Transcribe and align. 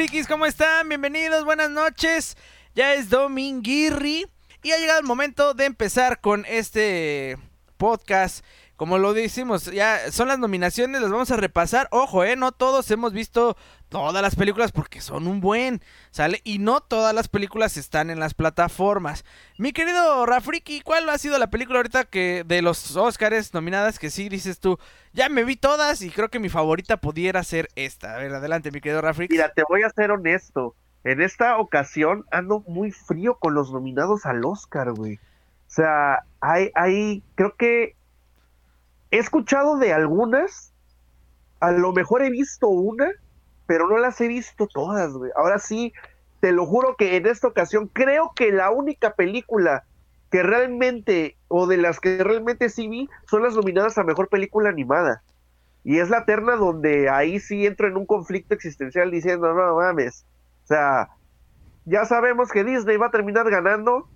Frikis, 0.00 0.26
¿cómo 0.26 0.46
están? 0.46 0.88
Bienvenidos, 0.88 1.44
buenas 1.44 1.68
noches. 1.68 2.34
Ya 2.74 2.94
es 2.94 3.10
Dominguirri 3.10 4.26
y 4.62 4.72
ha 4.72 4.78
llegado 4.78 4.98
el 4.98 5.04
momento 5.04 5.52
de 5.52 5.66
empezar 5.66 6.22
con 6.22 6.46
este 6.48 7.36
podcast. 7.76 8.42
Como 8.80 8.96
lo 8.96 9.12
decimos, 9.12 9.66
ya 9.66 10.10
son 10.10 10.28
las 10.28 10.38
nominaciones, 10.38 11.02
las 11.02 11.10
vamos 11.10 11.30
a 11.30 11.36
repasar. 11.36 11.86
Ojo, 11.90 12.24
eh, 12.24 12.34
no 12.34 12.50
todos 12.50 12.90
hemos 12.90 13.12
visto 13.12 13.54
todas 13.90 14.22
las 14.22 14.36
películas 14.36 14.72
porque 14.72 15.02
son 15.02 15.26
un 15.26 15.42
buen, 15.42 15.82
¿sale? 16.10 16.40
Y 16.44 16.60
no 16.60 16.80
todas 16.80 17.14
las 17.14 17.28
películas 17.28 17.76
están 17.76 18.08
en 18.08 18.18
las 18.18 18.32
plataformas. 18.32 19.26
Mi 19.58 19.72
querido 19.72 20.24
Rafriki, 20.24 20.80
¿cuál 20.80 21.10
ha 21.10 21.18
sido 21.18 21.36
la 21.36 21.50
película 21.50 21.80
ahorita 21.80 22.04
que 22.04 22.42
de 22.46 22.62
los 22.62 22.96
Oscars 22.96 23.52
nominadas 23.52 23.98
que 23.98 24.08
sí 24.08 24.30
dices 24.30 24.60
tú? 24.60 24.78
Ya 25.12 25.28
me 25.28 25.44
vi 25.44 25.56
todas 25.56 26.00
y 26.00 26.08
creo 26.08 26.30
que 26.30 26.38
mi 26.38 26.48
favorita 26.48 26.96
pudiera 26.96 27.44
ser 27.44 27.68
esta. 27.74 28.14
A 28.14 28.16
ver, 28.16 28.32
adelante, 28.32 28.70
mi 28.70 28.80
querido 28.80 29.02
Rafriki. 29.02 29.34
Mira, 29.34 29.52
te 29.52 29.62
voy 29.68 29.82
a 29.82 29.90
ser 29.90 30.10
honesto. 30.10 30.74
En 31.04 31.20
esta 31.20 31.58
ocasión 31.58 32.24
ando 32.30 32.64
muy 32.66 32.92
frío 32.92 33.34
con 33.34 33.52
los 33.52 33.70
nominados 33.72 34.24
al 34.24 34.42
Oscar, 34.42 34.92
güey. 34.92 35.16
O 35.16 35.72
sea, 35.72 36.24
hay, 36.40 36.70
hay, 36.74 37.22
creo 37.34 37.54
que 37.56 37.99
he 39.10 39.18
escuchado 39.18 39.76
de 39.76 39.92
algunas, 39.92 40.72
a 41.60 41.72
lo 41.72 41.92
mejor 41.92 42.22
he 42.22 42.30
visto 42.30 42.68
una, 42.68 43.10
pero 43.66 43.88
no 43.88 43.98
las 43.98 44.20
he 44.20 44.28
visto 44.28 44.66
todas. 44.66 45.12
Ahora 45.36 45.58
sí, 45.58 45.92
te 46.40 46.52
lo 46.52 46.66
juro 46.66 46.96
que 46.96 47.16
en 47.16 47.26
esta 47.26 47.48
ocasión 47.48 47.88
creo 47.92 48.32
que 48.34 48.52
la 48.52 48.70
única 48.70 49.14
película 49.14 49.84
que 50.30 50.42
realmente, 50.42 51.36
o 51.48 51.66
de 51.66 51.76
las 51.76 51.98
que 52.00 52.22
realmente 52.22 52.68
sí 52.68 52.88
vi, 52.88 53.08
son 53.28 53.42
las 53.42 53.54
nominadas 53.54 53.98
a 53.98 54.04
Mejor 54.04 54.28
Película 54.28 54.70
Animada. 54.70 55.22
Y 55.82 55.98
es 55.98 56.08
la 56.08 56.24
terna 56.24 56.56
donde 56.56 57.08
ahí 57.08 57.40
sí 57.40 57.66
entro 57.66 57.88
en 57.88 57.96
un 57.96 58.06
conflicto 58.06 58.54
existencial 58.54 59.10
diciendo, 59.10 59.52
no 59.52 59.76
mames, 59.76 60.24
o 60.64 60.66
sea, 60.66 61.08
ya 61.84 62.04
sabemos 62.04 62.50
que 62.50 62.64
Disney 62.64 62.96
va 62.96 63.06
a 63.06 63.10
terminar 63.10 63.50
ganando, 63.50 64.08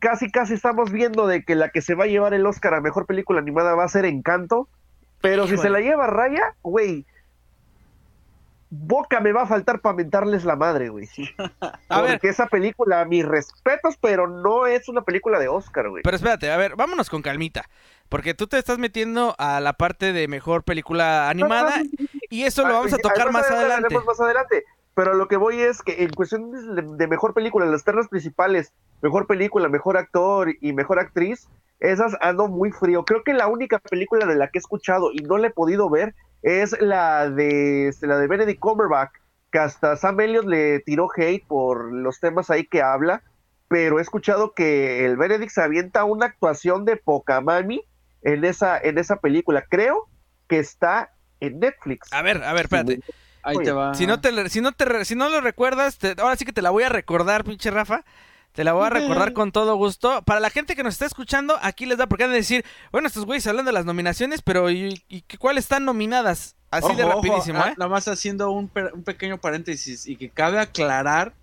casi 0.00 0.30
casi 0.30 0.54
estamos 0.54 0.90
viendo 0.90 1.26
de 1.26 1.44
que 1.44 1.54
la 1.54 1.70
que 1.70 1.82
se 1.82 1.94
va 1.94 2.04
a 2.04 2.08
llevar 2.08 2.34
el 2.34 2.46
Oscar 2.46 2.74
a 2.74 2.80
mejor 2.80 3.06
película 3.06 3.40
animada 3.40 3.74
va 3.74 3.84
a 3.84 3.88
ser 3.88 4.04
Encanto, 4.04 4.68
pero 5.20 5.46
si 5.46 5.56
se 5.56 5.70
la 5.70 5.80
lleva 5.80 6.06
Raya, 6.06 6.54
güey, 6.62 7.06
boca 8.74 9.20
me 9.20 9.32
va 9.32 9.42
a 9.42 9.46
faltar 9.46 9.80
para 9.80 9.94
mentarles 9.94 10.44
la 10.44 10.56
madre, 10.56 10.88
güey. 10.88 11.08
a 11.88 12.00
ver, 12.00 12.18
que 12.18 12.28
esa 12.28 12.46
película, 12.46 13.04
mis 13.04 13.24
respetos, 13.24 13.98
pero 14.00 14.26
no 14.26 14.66
es 14.66 14.88
una 14.88 15.02
película 15.02 15.38
de 15.38 15.48
Oscar, 15.48 15.90
güey. 15.90 16.02
Pero 16.02 16.16
espérate, 16.16 16.50
a 16.50 16.56
ver, 16.56 16.74
vámonos 16.74 17.10
con 17.10 17.20
calmita. 17.20 17.68
Porque 18.08 18.34
tú 18.34 18.46
te 18.46 18.58
estás 18.58 18.78
metiendo 18.78 19.34
a 19.38 19.60
la 19.60 19.74
parte 19.74 20.12
de 20.12 20.26
mejor 20.26 20.64
película 20.64 21.28
animada 21.30 21.82
y 22.30 22.44
eso 22.44 22.66
lo 22.66 22.74
vamos 22.74 22.92
a 22.92 22.98
tocar 22.98 23.30
más 23.30 23.50
adelante. 23.50 23.94
Más 24.06 24.20
adelante. 24.20 24.64
Pero 24.94 25.14
lo 25.14 25.26
que 25.26 25.36
voy 25.36 25.60
es 25.60 25.82
que 25.82 26.02
en 26.02 26.10
cuestión 26.10 26.50
de, 26.98 27.06
mejor 27.06 27.32
película, 27.32 27.64
las 27.66 27.84
ternas 27.84 28.08
principales, 28.08 28.72
mejor 29.00 29.26
película, 29.26 29.68
mejor 29.68 29.96
actor 29.96 30.54
y 30.60 30.72
mejor 30.72 30.98
actriz, 30.98 31.48
esas 31.80 32.16
ando 32.20 32.48
muy 32.48 32.70
frío. 32.70 33.04
Creo 33.04 33.24
que 33.24 33.32
la 33.32 33.48
única 33.48 33.78
película 33.78 34.26
de 34.26 34.36
la 34.36 34.48
que 34.48 34.58
he 34.58 34.60
escuchado 34.60 35.10
y 35.12 35.22
no 35.22 35.38
la 35.38 35.48
he 35.48 35.50
podido 35.50 35.88
ver 35.88 36.14
es 36.42 36.78
la 36.80 37.30
de 37.30 37.92
la 38.02 38.18
de 38.18 38.26
Benedict 38.26 38.60
Cumberbatch, 38.60 39.12
que 39.50 39.58
hasta 39.58 39.96
Sam 39.96 40.20
Elliott 40.20 40.46
le 40.46 40.80
tiró 40.80 41.08
hate 41.16 41.46
por 41.46 41.92
los 41.92 42.20
temas 42.20 42.50
ahí 42.50 42.66
que 42.66 42.82
habla, 42.82 43.22
pero 43.68 43.98
he 43.98 44.02
escuchado 44.02 44.52
que 44.52 45.06
el 45.06 45.16
Benedict 45.16 45.52
se 45.52 45.62
avienta 45.62 46.04
una 46.04 46.26
actuación 46.26 46.84
de 46.84 46.96
poca 46.96 47.40
mami 47.40 47.82
en 48.22 48.44
esa 48.44 48.78
en 48.78 48.98
esa 48.98 49.16
película. 49.16 49.64
Creo 49.68 50.08
que 50.48 50.58
está 50.58 51.14
en 51.40 51.58
Netflix. 51.60 52.12
A 52.12 52.22
ver, 52.22 52.44
a 52.44 52.52
ver, 52.52 52.64
espérate. 52.64 53.00
Ahí 53.42 53.56
te 53.62 53.72
va. 53.72 53.94
Si 53.94 54.06
no, 54.06 54.20
te, 54.20 54.48
si 54.48 54.60
no, 54.60 54.72
te, 54.72 55.04
si 55.04 55.14
no 55.14 55.28
lo 55.28 55.40
recuerdas, 55.40 55.98
ahora 56.18 56.36
sí 56.36 56.44
que 56.44 56.52
te 56.52 56.62
la 56.62 56.70
voy 56.70 56.84
a 56.84 56.88
recordar, 56.88 57.44
pinche 57.44 57.70
Rafa. 57.70 58.04
Te 58.52 58.64
la 58.64 58.74
voy 58.74 58.84
a 58.84 58.90
recordar 58.90 59.32
con 59.32 59.50
todo 59.50 59.76
gusto. 59.76 60.22
Para 60.22 60.38
la 60.38 60.50
gente 60.50 60.76
que 60.76 60.82
nos 60.82 60.94
está 60.94 61.06
escuchando, 61.06 61.58
aquí 61.62 61.86
les 61.86 61.96
da 61.96 62.06
por 62.06 62.18
qué 62.18 62.28
decir, 62.28 62.64
bueno, 62.90 63.08
estos 63.08 63.24
güeyes 63.24 63.46
hablando 63.46 63.70
de 63.70 63.72
las 63.72 63.86
nominaciones, 63.86 64.42
pero 64.42 64.70
¿y, 64.70 65.02
y 65.08 65.22
cuáles 65.38 65.64
están 65.64 65.86
nominadas? 65.86 66.54
Así 66.70 66.94
de 66.94 67.04
rapidísimo, 67.04 67.58
ojo, 67.58 67.68
¿eh? 67.68 67.74
Nada 67.78 67.88
más 67.88 68.08
haciendo 68.08 68.50
un, 68.50 68.70
un 68.94 69.04
pequeño 69.04 69.38
paréntesis 69.38 70.06
y 70.06 70.16
que 70.16 70.28
cabe 70.28 70.58
aclarar 70.58 71.34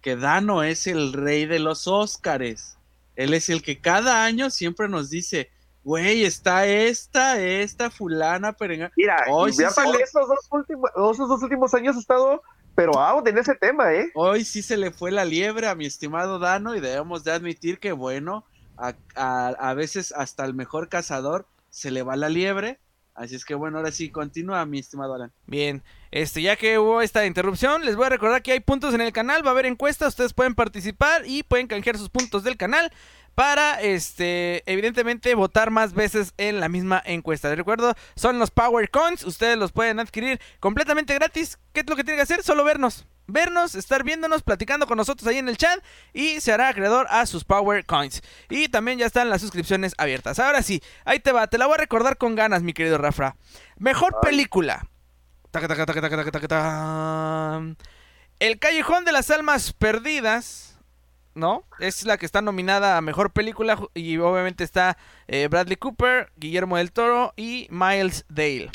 que 0.00 0.16
Dano 0.16 0.62
es 0.62 0.86
el 0.86 1.12
rey 1.12 1.46
de 1.46 1.58
los 1.58 1.88
Óscares. 1.88 2.76
Él 3.16 3.34
es 3.34 3.48
el 3.48 3.62
que 3.62 3.80
cada 3.80 4.24
año 4.24 4.50
siempre 4.50 4.88
nos 4.88 5.10
dice, 5.10 5.50
güey, 5.84 6.24
está 6.24 6.66
esta, 6.66 7.40
esta 7.40 7.90
fulana, 7.90 8.52
pero 8.52 8.90
Mira, 8.96 9.16
Hoy 9.30 9.52
sí 9.52 9.62
esos, 9.62 9.84
dos 10.28 10.48
últimos, 10.50 10.90
esos 10.96 11.28
dos 11.28 11.42
últimos 11.42 11.74
años 11.74 11.96
ha 11.96 12.00
estado, 12.00 12.42
pero 12.74 12.98
out 12.98 13.26
en 13.26 13.38
ese 13.38 13.54
tema, 13.54 13.92
¿eh? 13.92 14.10
Hoy 14.14 14.44
sí 14.44 14.62
se 14.62 14.76
le 14.76 14.90
fue 14.90 15.10
la 15.10 15.24
liebre 15.24 15.66
a 15.68 15.74
mi 15.74 15.86
estimado 15.86 16.38
Dano 16.38 16.74
y 16.74 16.80
debemos 16.80 17.24
de 17.24 17.32
admitir 17.32 17.78
que, 17.78 17.92
bueno, 17.92 18.44
a, 18.76 18.94
a, 19.14 19.48
a 19.48 19.74
veces 19.74 20.12
hasta 20.16 20.44
el 20.44 20.54
mejor 20.54 20.88
cazador 20.88 21.46
se 21.70 21.90
le 21.90 22.02
va 22.02 22.16
la 22.16 22.28
liebre. 22.28 22.78
Así 23.14 23.34
es 23.34 23.44
que 23.44 23.54
bueno, 23.54 23.76
ahora 23.76 23.92
sí, 23.92 24.08
continúa 24.10 24.64
mi 24.64 24.78
estimado 24.78 25.14
Alan. 25.14 25.32
Bien, 25.46 25.82
este, 26.10 26.40
ya 26.40 26.56
que 26.56 26.78
hubo 26.78 27.02
esta 27.02 27.26
interrupción, 27.26 27.84
les 27.84 27.94
voy 27.94 28.06
a 28.06 28.08
recordar 28.08 28.42
que 28.42 28.52
hay 28.52 28.60
puntos 28.60 28.94
en 28.94 29.02
el 29.02 29.12
canal, 29.12 29.44
va 29.44 29.50
a 29.50 29.52
haber 29.52 29.66
encuestas, 29.66 30.08
ustedes 30.08 30.32
pueden 30.32 30.54
participar 30.54 31.26
y 31.26 31.42
pueden 31.42 31.66
canjear 31.66 31.98
sus 31.98 32.08
puntos 32.08 32.42
del 32.42 32.56
canal 32.56 32.90
para 33.34 33.80
este 33.80 34.62
evidentemente 34.70 35.34
votar 35.34 35.70
más 35.70 35.94
veces 35.94 36.34
en 36.36 36.60
la 36.60 36.68
misma 36.68 37.02
encuesta. 37.04 37.48
De 37.48 37.56
recuerdo, 37.56 37.94
son 38.14 38.38
los 38.38 38.50
Power 38.50 38.90
Coins, 38.90 39.24
ustedes 39.24 39.56
los 39.56 39.72
pueden 39.72 40.00
adquirir 40.00 40.40
completamente 40.60 41.14
gratis. 41.14 41.58
¿Qué 41.72 41.80
es 41.80 41.86
lo 41.88 41.96
que 41.96 42.04
tienen 42.04 42.18
que 42.18 42.22
hacer? 42.22 42.42
Solo 42.42 42.64
vernos. 42.64 43.06
Vernos, 43.28 43.76
estar 43.76 44.02
viéndonos, 44.02 44.42
platicando 44.42 44.86
con 44.86 44.96
nosotros 44.96 45.26
ahí 45.28 45.38
en 45.38 45.48
el 45.48 45.56
chat 45.56 45.82
y 46.12 46.40
se 46.40 46.52
hará 46.52 46.68
acreedor 46.68 47.06
a 47.08 47.24
sus 47.24 47.44
Power 47.44 47.86
Coins. 47.86 48.20
Y 48.50 48.68
también 48.68 48.98
ya 48.98 49.06
están 49.06 49.30
las 49.30 49.40
suscripciones 49.40 49.94
abiertas. 49.96 50.38
Ahora 50.38 50.62
sí, 50.62 50.82
ahí 51.04 51.20
te 51.20 51.32
va, 51.32 51.46
te 51.46 51.56
la 51.56 51.66
voy 51.66 51.76
a 51.76 51.78
recordar 51.78 52.18
con 52.18 52.34
ganas, 52.34 52.62
mi 52.62 52.72
querido 52.72 52.98
Rafa. 52.98 53.36
Mejor 53.78 54.18
película. 54.20 54.86
El 58.38 58.58
Callejón 58.58 59.04
de 59.04 59.12
las 59.12 59.30
Almas 59.30 59.72
Perdidas 59.72 60.71
¿no? 61.34 61.64
Es 61.78 62.04
la 62.04 62.18
que 62.18 62.26
está 62.26 62.42
nominada 62.42 62.96
a 62.96 63.00
Mejor 63.00 63.32
Película 63.32 63.78
y 63.94 64.18
obviamente 64.18 64.64
está 64.64 64.96
eh, 65.28 65.48
Bradley 65.48 65.76
Cooper, 65.76 66.30
Guillermo 66.36 66.76
del 66.76 66.92
Toro 66.92 67.32
y 67.36 67.68
Miles 67.70 68.24
Dale. 68.28 68.70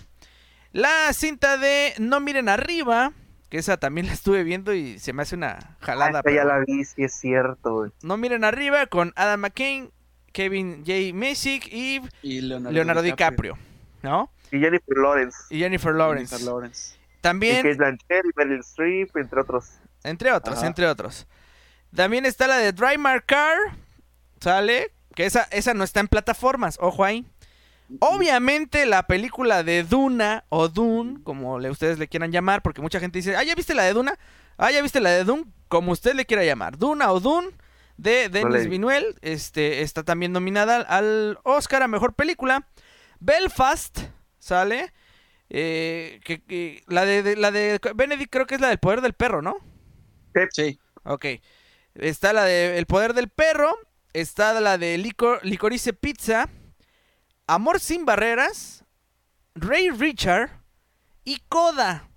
La 0.72 1.12
cinta 1.14 1.58
de 1.58 1.94
No 1.98 2.20
Miren 2.20 2.50
Arriba, 2.50 3.14
que 3.50 3.58
esa 3.58 3.78
también 3.78 4.08
la 4.08 4.14
estuve 4.14 4.44
viendo 4.44 4.74
y 4.74 5.00
se 5.00 5.14
me 5.14 5.24
hace 5.24 5.36
una 5.36 5.78
jalada. 5.80 6.22
Ah, 6.26 6.32
ya 6.32 6.44
la 6.44 6.60
vi, 6.60 6.84
sí 6.84 7.04
es 7.04 7.14
cierto. 7.14 7.92
No 8.02 8.18
Miren 8.18 8.44
Arriba 8.44 8.86
con 8.88 9.14
Adam 9.16 9.40
McCain, 9.42 9.92
Kevin 10.34 10.84
J. 10.86 11.14
Messick 11.14 11.68
y, 11.72 12.02
y 12.22 12.42
Leonardo, 12.42 12.74
Leonardo 12.74 13.02
DiCaprio. 13.02 13.54
DiCaprio. 13.54 13.68
¿no? 14.04 14.30
Y 14.52 14.60
Jennifer 14.60 14.98
Lawrence. 14.98 15.38
Y 15.50 15.60
Jennifer 15.60 15.94
Lawrence. 15.94 16.36
Jennifer 16.36 16.54
Lawrence. 16.54 16.98
También... 17.22 17.58
Y 17.58 17.64
Kate 17.64 17.76
Blanchett 17.76 18.26
y 18.26 18.30
Meryl 18.36 18.60
Streep, 18.60 19.18
entre 19.18 19.42
otros. 19.42 19.80
Entre 20.04 20.32
otros, 20.32 20.58
Ajá. 20.58 20.68
entre 20.68 20.88
otros. 20.88 21.28
También 21.98 22.28
está 22.28 22.46
la 22.46 22.58
de 22.58 22.74
Drive 22.74 23.00
My 23.00 23.20
Car. 23.26 23.58
¿Sale? 24.40 24.92
Que 25.16 25.26
esa, 25.26 25.48
esa 25.50 25.74
no 25.74 25.84
está 25.84 26.00
en 26.00 26.08
plataformas. 26.08 26.78
Ojo 26.80 27.04
ahí. 27.04 27.26
Obviamente 28.02 28.86
la 28.86 29.08
película 29.08 29.64
de 29.64 29.82
Duna 29.82 30.44
o 30.50 30.68
Dune, 30.68 31.24
como 31.24 31.58
le, 31.58 31.72
ustedes 31.72 31.98
le 31.98 32.08
quieran 32.08 32.32
llamar, 32.32 32.62
porque 32.62 32.84
mucha 32.84 33.00
gente 33.00 33.18
dice, 33.18 33.36
ah, 33.36 33.44
¿ya 33.44 33.56
viste 33.56 33.74
la 33.74 33.82
de 33.82 33.94
Duna? 33.94 34.14
Ah, 34.60 34.70
¿ya 34.72 34.84
viste 34.84 35.00
la 35.00 35.10
de 35.10 35.24
Dune? 35.24 35.46
Como 35.70 35.92
usted 35.92 36.14
le 36.14 36.28
quiera 36.28 36.44
llamar. 36.44 36.78
Duna 36.78 37.12
o 37.12 37.20
Dune 37.20 37.50
de 37.98 38.30
Denis 38.30 38.70
Villeneuve. 38.70 39.16
Este, 39.22 39.82
está 39.82 40.04
también 40.04 40.32
nominada 40.32 40.82
al 40.82 41.40
Oscar 41.42 41.82
a 41.82 41.88
Mejor 41.88 42.14
Película. 42.14 42.68
Belfast, 43.20 44.02
¿sale? 44.38 44.94
Eh, 45.50 46.20
que, 46.24 46.44
que, 46.44 46.84
la, 46.86 47.06
de, 47.06 47.24
de, 47.24 47.36
la 47.38 47.50
de 47.50 47.82
Benedict 47.96 48.32
creo 48.32 48.46
que 48.46 48.54
es 48.54 48.62
la 48.62 48.68
del 48.68 48.78
poder 48.78 49.02
del 49.02 49.14
perro, 49.14 49.42
¿no? 49.42 49.58
Sí. 50.52 50.78
Ok. 51.04 51.26
Está 51.98 52.32
la 52.32 52.44
de 52.46 52.78
El 52.78 52.86
Poder 52.86 53.14
del 53.14 53.30
Perro. 53.30 53.76
Está 54.14 54.60
la 54.62 54.78
de 54.78 54.98
Licor, 54.98 55.44
Licorice 55.44 55.94
Pizza. 55.94 56.48
Amor 57.48 57.80
sin 57.80 58.06
Barreras. 58.06 58.86
Ray 59.56 59.90
Richard. 59.90 60.52
Y 61.24 61.42
Coda. 61.50 62.08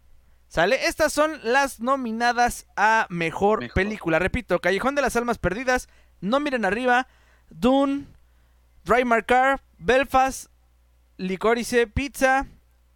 ¿Sale? 0.48 0.86
Estas 0.86 1.12
son 1.12 1.40
las 1.42 1.80
nominadas 1.80 2.66
a 2.76 3.06
mejor, 3.08 3.60
mejor, 3.60 3.74
película. 3.74 4.18
Repito, 4.18 4.60
Callejón 4.60 4.94
de 4.94 5.02
las 5.02 5.16
Almas 5.16 5.38
Perdidas. 5.38 5.88
No 6.20 6.40
miren 6.40 6.64
arriba. 6.64 7.08
Dune. 7.48 8.06
Drive 8.84 9.06
My 9.06 9.22
Car. 9.22 9.62
Belfast. 9.78 10.50
Licorice 11.16 11.86
Pizza. 11.86 12.46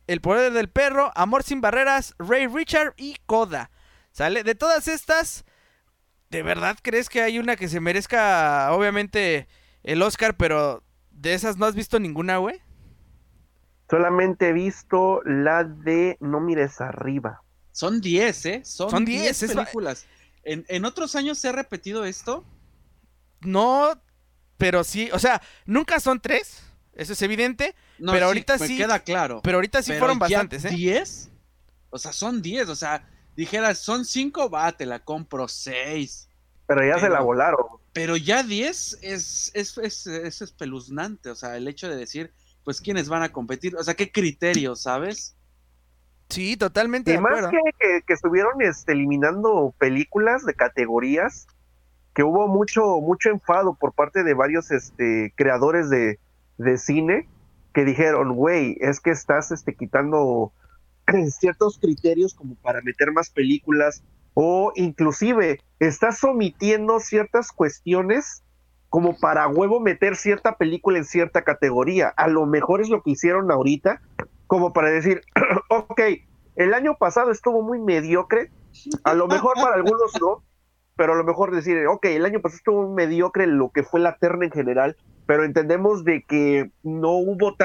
El 0.06 0.20
Poder 0.20 0.52
del 0.52 0.68
Perro. 0.68 1.12
Amor 1.14 1.44
sin 1.44 1.62
Barreras. 1.62 2.14
Ray 2.18 2.46
Richard 2.46 2.92
y 2.98 3.16
Coda. 3.24 3.70
¿Sale? 4.12 4.44
De 4.44 4.54
todas 4.54 4.86
estas. 4.86 5.46
¿De 6.30 6.42
verdad 6.42 6.76
crees 6.82 7.08
que 7.08 7.22
hay 7.22 7.38
una 7.38 7.56
que 7.56 7.68
se 7.68 7.80
merezca, 7.80 8.72
obviamente, 8.72 9.46
el 9.82 10.02
Oscar, 10.02 10.36
pero 10.36 10.82
de 11.10 11.34
esas 11.34 11.56
no 11.56 11.66
has 11.66 11.74
visto 11.74 12.00
ninguna, 12.00 12.38
güey? 12.38 12.60
Solamente 13.88 14.48
he 14.48 14.52
visto 14.52 15.22
la 15.24 15.64
de 15.64 16.16
No 16.20 16.40
mires 16.40 16.80
arriba. 16.80 17.42
Son 17.72 18.00
10, 18.00 18.46
¿eh? 18.46 18.62
Son, 18.64 18.90
Son 18.90 19.04
10 19.04 19.22
10, 19.22 19.42
es- 19.42 19.54
películas. 19.54 20.06
¿En, 20.42 20.64
en 20.68 20.84
otros 20.84 21.16
años 21.16 21.38
se 21.38 21.48
ha 21.48 21.52
repetido 21.52 22.04
esto? 22.04 22.44
No, 23.40 24.00
pero 24.56 24.84
sí, 24.84 25.10
o 25.12 25.18
sea, 25.18 25.42
nunca 25.66 26.00
son 26.00 26.20
tres, 26.20 26.62
eso 26.94 27.12
es 27.12 27.22
evidente, 27.22 27.74
No, 27.98 28.12
Pero 28.12 28.26
sí, 28.28 28.28
ahorita 28.28 28.58
me 28.58 28.68
sí, 28.68 28.76
queda 28.76 29.00
claro. 29.00 29.40
pero 29.42 29.58
ahorita 29.58 29.82
sí 29.82 29.92
Pero 29.92 29.98
fueron 30.00 30.18
ya 30.26 30.46
bastantes, 30.46 30.64
¿eh? 30.64 30.70
10, 30.70 31.30
o 31.90 31.98
sea, 31.98 32.12
son 32.12 32.42
10, 32.42 32.68
o 32.68 32.74
sea, 32.76 33.08
dijeras, 33.36 33.78
son 33.78 34.04
5, 34.04 34.50
va, 34.50 34.72
te 34.72 34.86
la 34.86 35.00
compro 35.00 35.48
6. 35.48 36.28
Pero 36.66 36.86
ya 36.86 36.98
se 36.98 37.08
la 37.08 37.20
volaron. 37.20 37.66
Pero 37.92 38.16
ya 38.16 38.42
10 38.42 38.98
es, 39.02 39.50
es, 39.54 39.78
es, 39.78 40.06
es 40.06 40.42
espeluznante, 40.42 41.30
o 41.30 41.34
sea, 41.34 41.56
el 41.56 41.68
hecho 41.68 41.88
de 41.88 41.96
decir, 41.96 42.32
pues, 42.64 42.80
quiénes 42.80 43.08
van 43.08 43.22
a 43.22 43.32
competir, 43.32 43.76
o 43.76 43.84
sea, 43.84 43.94
qué 43.94 44.10
criterios, 44.10 44.82
¿sabes? 44.82 45.36
Sí, 46.30 46.56
totalmente 46.56 47.12
Y 47.12 47.14
de 47.14 47.20
más 47.20 47.44
acuerdo. 47.44 47.50
que, 47.50 47.72
que, 47.78 48.02
que 48.06 48.12
estuvieron 48.12 48.62
este, 48.62 48.92
eliminando 48.92 49.74
películas 49.78 50.44
de 50.44 50.54
categorías, 50.54 51.46
que 52.14 52.22
hubo 52.22 52.48
mucho, 52.48 53.00
mucho 53.00 53.28
enfado 53.28 53.74
por 53.74 53.92
parte 53.92 54.24
de 54.24 54.34
varios 54.34 54.70
este, 54.70 55.32
creadores 55.36 55.90
de, 55.90 56.18
de 56.58 56.78
cine 56.78 57.28
que 57.74 57.84
dijeron, 57.84 58.34
güey, 58.34 58.76
es 58.80 59.00
que 59.00 59.10
estás 59.10 59.50
este, 59.50 59.74
quitando 59.74 60.52
ciertos 61.30 61.78
criterios 61.78 62.34
como 62.34 62.54
para 62.56 62.80
meter 62.82 63.12
más 63.12 63.30
películas 63.30 64.02
o 64.34 64.72
inclusive 64.74 65.60
estás 65.78 66.22
omitiendo 66.24 66.98
ciertas 67.00 67.52
cuestiones 67.52 68.42
como 68.88 69.18
para 69.18 69.48
huevo 69.48 69.80
meter 69.80 70.14
cierta 70.14 70.56
película 70.56 70.98
en 70.98 71.04
cierta 71.04 71.42
categoría. 71.42 72.08
A 72.16 72.28
lo 72.28 72.46
mejor 72.46 72.80
es 72.80 72.88
lo 72.88 73.02
que 73.02 73.12
hicieron 73.12 73.50
ahorita, 73.50 74.00
como 74.46 74.72
para 74.72 74.88
decir, 74.88 75.22
ok, 75.68 76.00
el 76.56 76.74
año 76.74 76.96
pasado 76.96 77.32
estuvo 77.32 77.62
muy 77.62 77.80
mediocre, 77.80 78.52
a 79.02 79.14
lo 79.14 79.26
mejor 79.26 79.54
para 79.54 79.74
algunos 79.74 80.12
no, 80.20 80.44
pero 80.96 81.14
a 81.14 81.16
lo 81.16 81.24
mejor 81.24 81.52
decir, 81.52 81.86
ok, 81.88 82.06
el 82.06 82.24
año 82.24 82.40
pasado 82.40 82.58
estuvo 82.58 82.82
muy 82.86 82.94
mediocre 82.94 83.46
lo 83.46 83.70
que 83.70 83.82
fue 83.82 83.98
la 83.98 84.16
terna 84.16 84.44
en 84.44 84.52
general, 84.52 84.96
pero 85.26 85.44
entendemos 85.44 86.04
de 86.04 86.22
que 86.22 86.70
no 86.82 87.12
hubo 87.12 87.56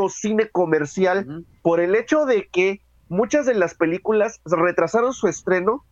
tanto 0.00 0.08
cine 0.08 0.48
comercial 0.48 1.44
por 1.62 1.80
el 1.80 1.94
hecho 1.94 2.24
de 2.24 2.48
que 2.50 2.80
muchas 3.08 3.46
de 3.46 3.54
las 3.54 3.74
películas 3.74 4.40
retrasaron 4.44 5.12
su 5.12 5.28
estreno 5.28 5.84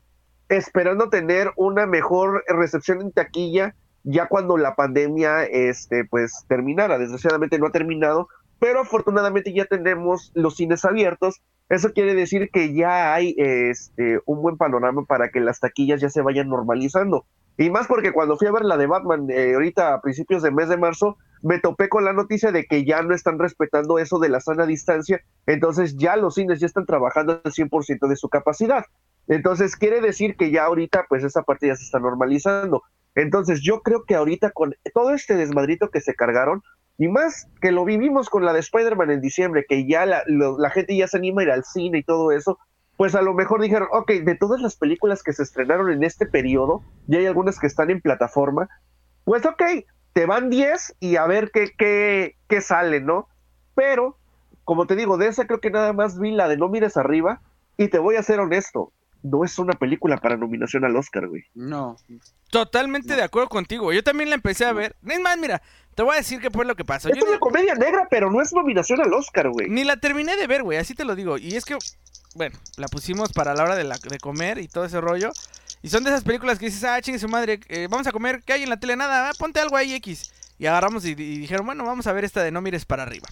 esperando 0.49 1.11
tener 1.11 1.53
una 1.57 1.87
mejor 1.87 2.45
recepción 2.49 3.03
en 3.03 3.13
taquilla 3.13 3.75
ya 4.05 4.27
cuando 4.27 4.57
la 4.57 4.75
pandemia 4.75 5.45
este 5.45 6.05
pues 6.05 6.45
terminara. 6.49 6.99
Desgraciadamente 6.99 7.59
no 7.59 7.67
ha 7.67 7.73
terminado, 7.73 8.29
pero 8.59 8.81
afortunadamente 8.81 9.53
ya 9.53 9.67
tenemos 9.67 10.33
los 10.35 10.57
cines 10.57 10.85
abiertos. 10.85 11.43
Eso 11.69 11.93
quiere 11.93 12.15
decir 12.15 12.49
que 12.51 12.73
ya 12.73 13.13
hay 13.13 13.35
este 13.37 14.21
un 14.25 14.41
buen 14.41 14.57
panorama 14.57 15.05
para 15.05 15.29
que 15.29 15.41
las 15.41 15.61
taquillas 15.61 16.01
ya 16.01 16.09
se 16.09 16.23
vayan 16.23 16.49
normalizando. 16.49 17.27
Y 17.59 17.71
más 17.71 17.87
porque 17.89 18.13
cuando 18.13 18.39
fui 18.39 18.47
a 18.49 18.53
ver 18.53 18.65
la 18.65 18.77
de 18.79 18.87
Batman 18.87 19.27
eh, 19.31 19.55
ahorita 19.55 19.95
a 19.95 20.01
principios 20.01 20.43
de 20.43 20.51
mes 20.53 20.69
de 20.71 20.79
marzo, 20.79 21.19
me 21.43 21.59
topé 21.61 21.89
con 21.91 22.05
la 22.05 22.13
noticia 22.15 22.53
de 22.53 22.65
que 22.65 22.85
ya 22.87 23.03
no 23.03 23.15
están 23.15 23.39
respetando 23.39 23.99
eso 23.99 24.19
de 24.21 24.31
la 24.31 24.41
sana 24.41 24.67
distancia, 24.67 25.21
entonces 25.47 25.97
ya 25.97 26.17
los 26.17 26.37
cines 26.37 26.61
ya 26.61 26.67
están 26.67 26.87
trabajando 26.87 27.41
al 27.45 27.53
100% 27.53 28.09
de 28.09 28.17
su 28.17 28.29
capacidad. 28.31 28.85
Entonces 29.27 29.77
quiere 29.77 30.01
decir 30.01 30.37
que 30.37 30.51
ya 30.51 30.65
ahorita 30.65 31.07
pues 31.09 31.25
esa 31.25 31.43
parte 31.43 31.67
ya 31.67 31.77
se 31.77 31.85
está 31.85 31.99
normalizando. 32.01 32.83
Entonces 33.15 33.61
yo 33.63 33.83
creo 33.83 34.05
que 34.05 34.15
ahorita 34.15 34.53
con 34.53 34.75
todo 34.95 35.11
este 35.13 35.35
desmadrito 35.37 35.91
que 35.91 36.01
se 36.01 36.15
cargaron, 36.15 36.63
y 36.97 37.09
más 37.09 37.47
que 37.61 37.71
lo 37.73 37.85
vivimos 37.85 38.29
con 38.31 38.45
la 38.45 38.53
de 38.53 38.61
Spider-Man 38.61 39.11
en 39.11 39.21
diciembre, 39.21 39.65
que 39.69 39.87
ya 39.87 40.07
la, 40.07 40.23
lo- 40.27 40.59
la 40.59 40.71
gente 40.71 40.97
ya 40.97 41.07
se 41.09 41.19
anima 41.19 41.43
a 41.43 41.45
ir 41.45 41.51
al 41.53 41.65
cine 41.65 41.99
y 41.99 42.03
todo 42.05 42.33
eso, 42.33 42.59
pues 42.99 43.15
a 43.15 43.23
lo 43.23 43.33
mejor 43.33 43.62
dijeron, 43.62 43.87
ok, 43.93 44.11
de 44.11 44.35
todas 44.35 44.61
las 44.61 44.75
películas 44.75 45.23
que 45.23 45.33
se 45.33 45.45
estrenaron 45.45 45.93
en 45.93 46.03
este 46.03 46.27
periodo, 46.27 46.83
ya 47.06 47.21
hay 47.21 47.27
algunas 47.27 47.61
que 47.61 47.69
están 47.69 47.91
en 47.91 48.00
plataforma, 48.00 48.69
pues 49.23 49.47
ok, 49.47 49.62
te 50.15 50.27
van 50.27 50.50
10 50.50 50.97
y 50.99 51.15
a 51.15 51.25
ver 51.29 51.53
qué, 51.53 51.71
qué, 51.79 52.35
qué 52.49 52.61
sale, 52.61 53.00
¿no? 53.00 53.29
Pero, 53.77 54.19
como 54.65 54.89
te 54.89 54.97
digo, 54.97 55.17
de 55.17 55.29
esa 55.29 55.47
creo 55.47 55.61
que 55.61 55.71
nada 55.71 55.93
más 55.93 56.19
vi 56.19 56.33
la 56.33 56.49
de 56.49 56.56
No 56.56 56.69
mires 56.69 56.97
arriba, 56.97 57.41
y 57.77 57.87
te 57.87 58.00
voy 58.00 58.17
a 58.17 58.23
ser 58.25 58.41
honesto, 58.41 58.93
no 59.23 59.44
es 59.44 59.59
una 59.59 59.75
película 59.75 60.17
para 60.19 60.37
nominación 60.37 60.85
al 60.85 60.97
Oscar, 60.97 61.29
güey. 61.29 61.44
No. 61.55 61.97
Totalmente 62.50 63.17
de 63.17 63.23
acuerdo 63.23 63.49
contigo. 63.49 63.93
Yo 63.93 64.03
también 64.03 64.31
la 64.31 64.37
empecé 64.37 64.65
a 64.65 64.73
ver. 64.73 64.97
Es 65.06 65.20
más, 65.20 65.37
mira, 65.38 65.61
te 65.94 66.03
voy 66.03 66.15
a 66.15 66.19
decir 66.19 66.41
qué 66.41 66.50
fue 66.50 66.65
lo 66.65 66.76
que 66.76 66.85
pasó. 66.85 67.09
Es 67.09 67.19
Yo 67.19 67.25
una 67.29 67.38
comedia 67.38 67.75
negra, 67.75 68.06
pero 68.11 68.31
no 68.31 68.41
es 68.41 68.53
nominación 68.53 69.00
al 69.00 69.12
Oscar, 69.12 69.50
güey. 69.50 69.69
ni 69.69 69.85
la 69.85 69.97
terminé 69.97 70.37
de 70.37 70.47
ver, 70.47 70.62
güey, 70.62 70.79
así 70.79 70.94
te 70.94 71.05
lo 71.05 71.15
digo. 71.17 71.38
Y 71.38 71.56
es 71.56 71.65
que, 71.65 71.76
bueno, 72.35 72.56
la 72.76 72.88
pusimos 72.88 73.32
para 73.32 73.55
la 73.55 73.65
hora 73.65 73.76
de, 73.76 73.85
la, 73.85 73.99
de 73.99 74.19
comer 74.19 74.59
y 74.59 74.69
todo 74.69 74.85
ese 74.85 75.00
rollo. 75.00 75.31
Y 75.82 75.91
son 75.91 76.05
de 76.05 76.11
esas 76.11 76.25
películas 76.25 76.59
que 76.59 76.67
dices, 76.67 76.85
ah, 76.85 77.00
chingue 77.00 77.19
su 77.19 77.29
madre, 77.29 77.61
eh, 77.69 77.87
vamos 77.91 78.06
a 78.06 78.12
comer, 78.12 78.43
¿qué 78.44 78.55
hay 78.55 78.62
en 78.62 78.71
la 78.71 78.81
tele? 78.81 78.97
Nada, 78.97 79.29
ah, 79.29 79.32
ponte 79.38 79.61
algo 79.61 79.76
ahí 79.76 79.94
X. 79.94 80.32
Y 80.59 80.67
agarramos 80.67 81.05
y, 81.05 81.11
y 81.11 81.38
dijeron, 81.38 81.67
bueno, 81.67 81.85
vamos 81.85 82.06
a 82.09 82.12
ver 82.12 82.25
esta 82.25 82.43
de 82.43 82.50
No 82.50 82.61
mires 82.61 82.85
para 82.85 83.05
arriba. 83.05 83.29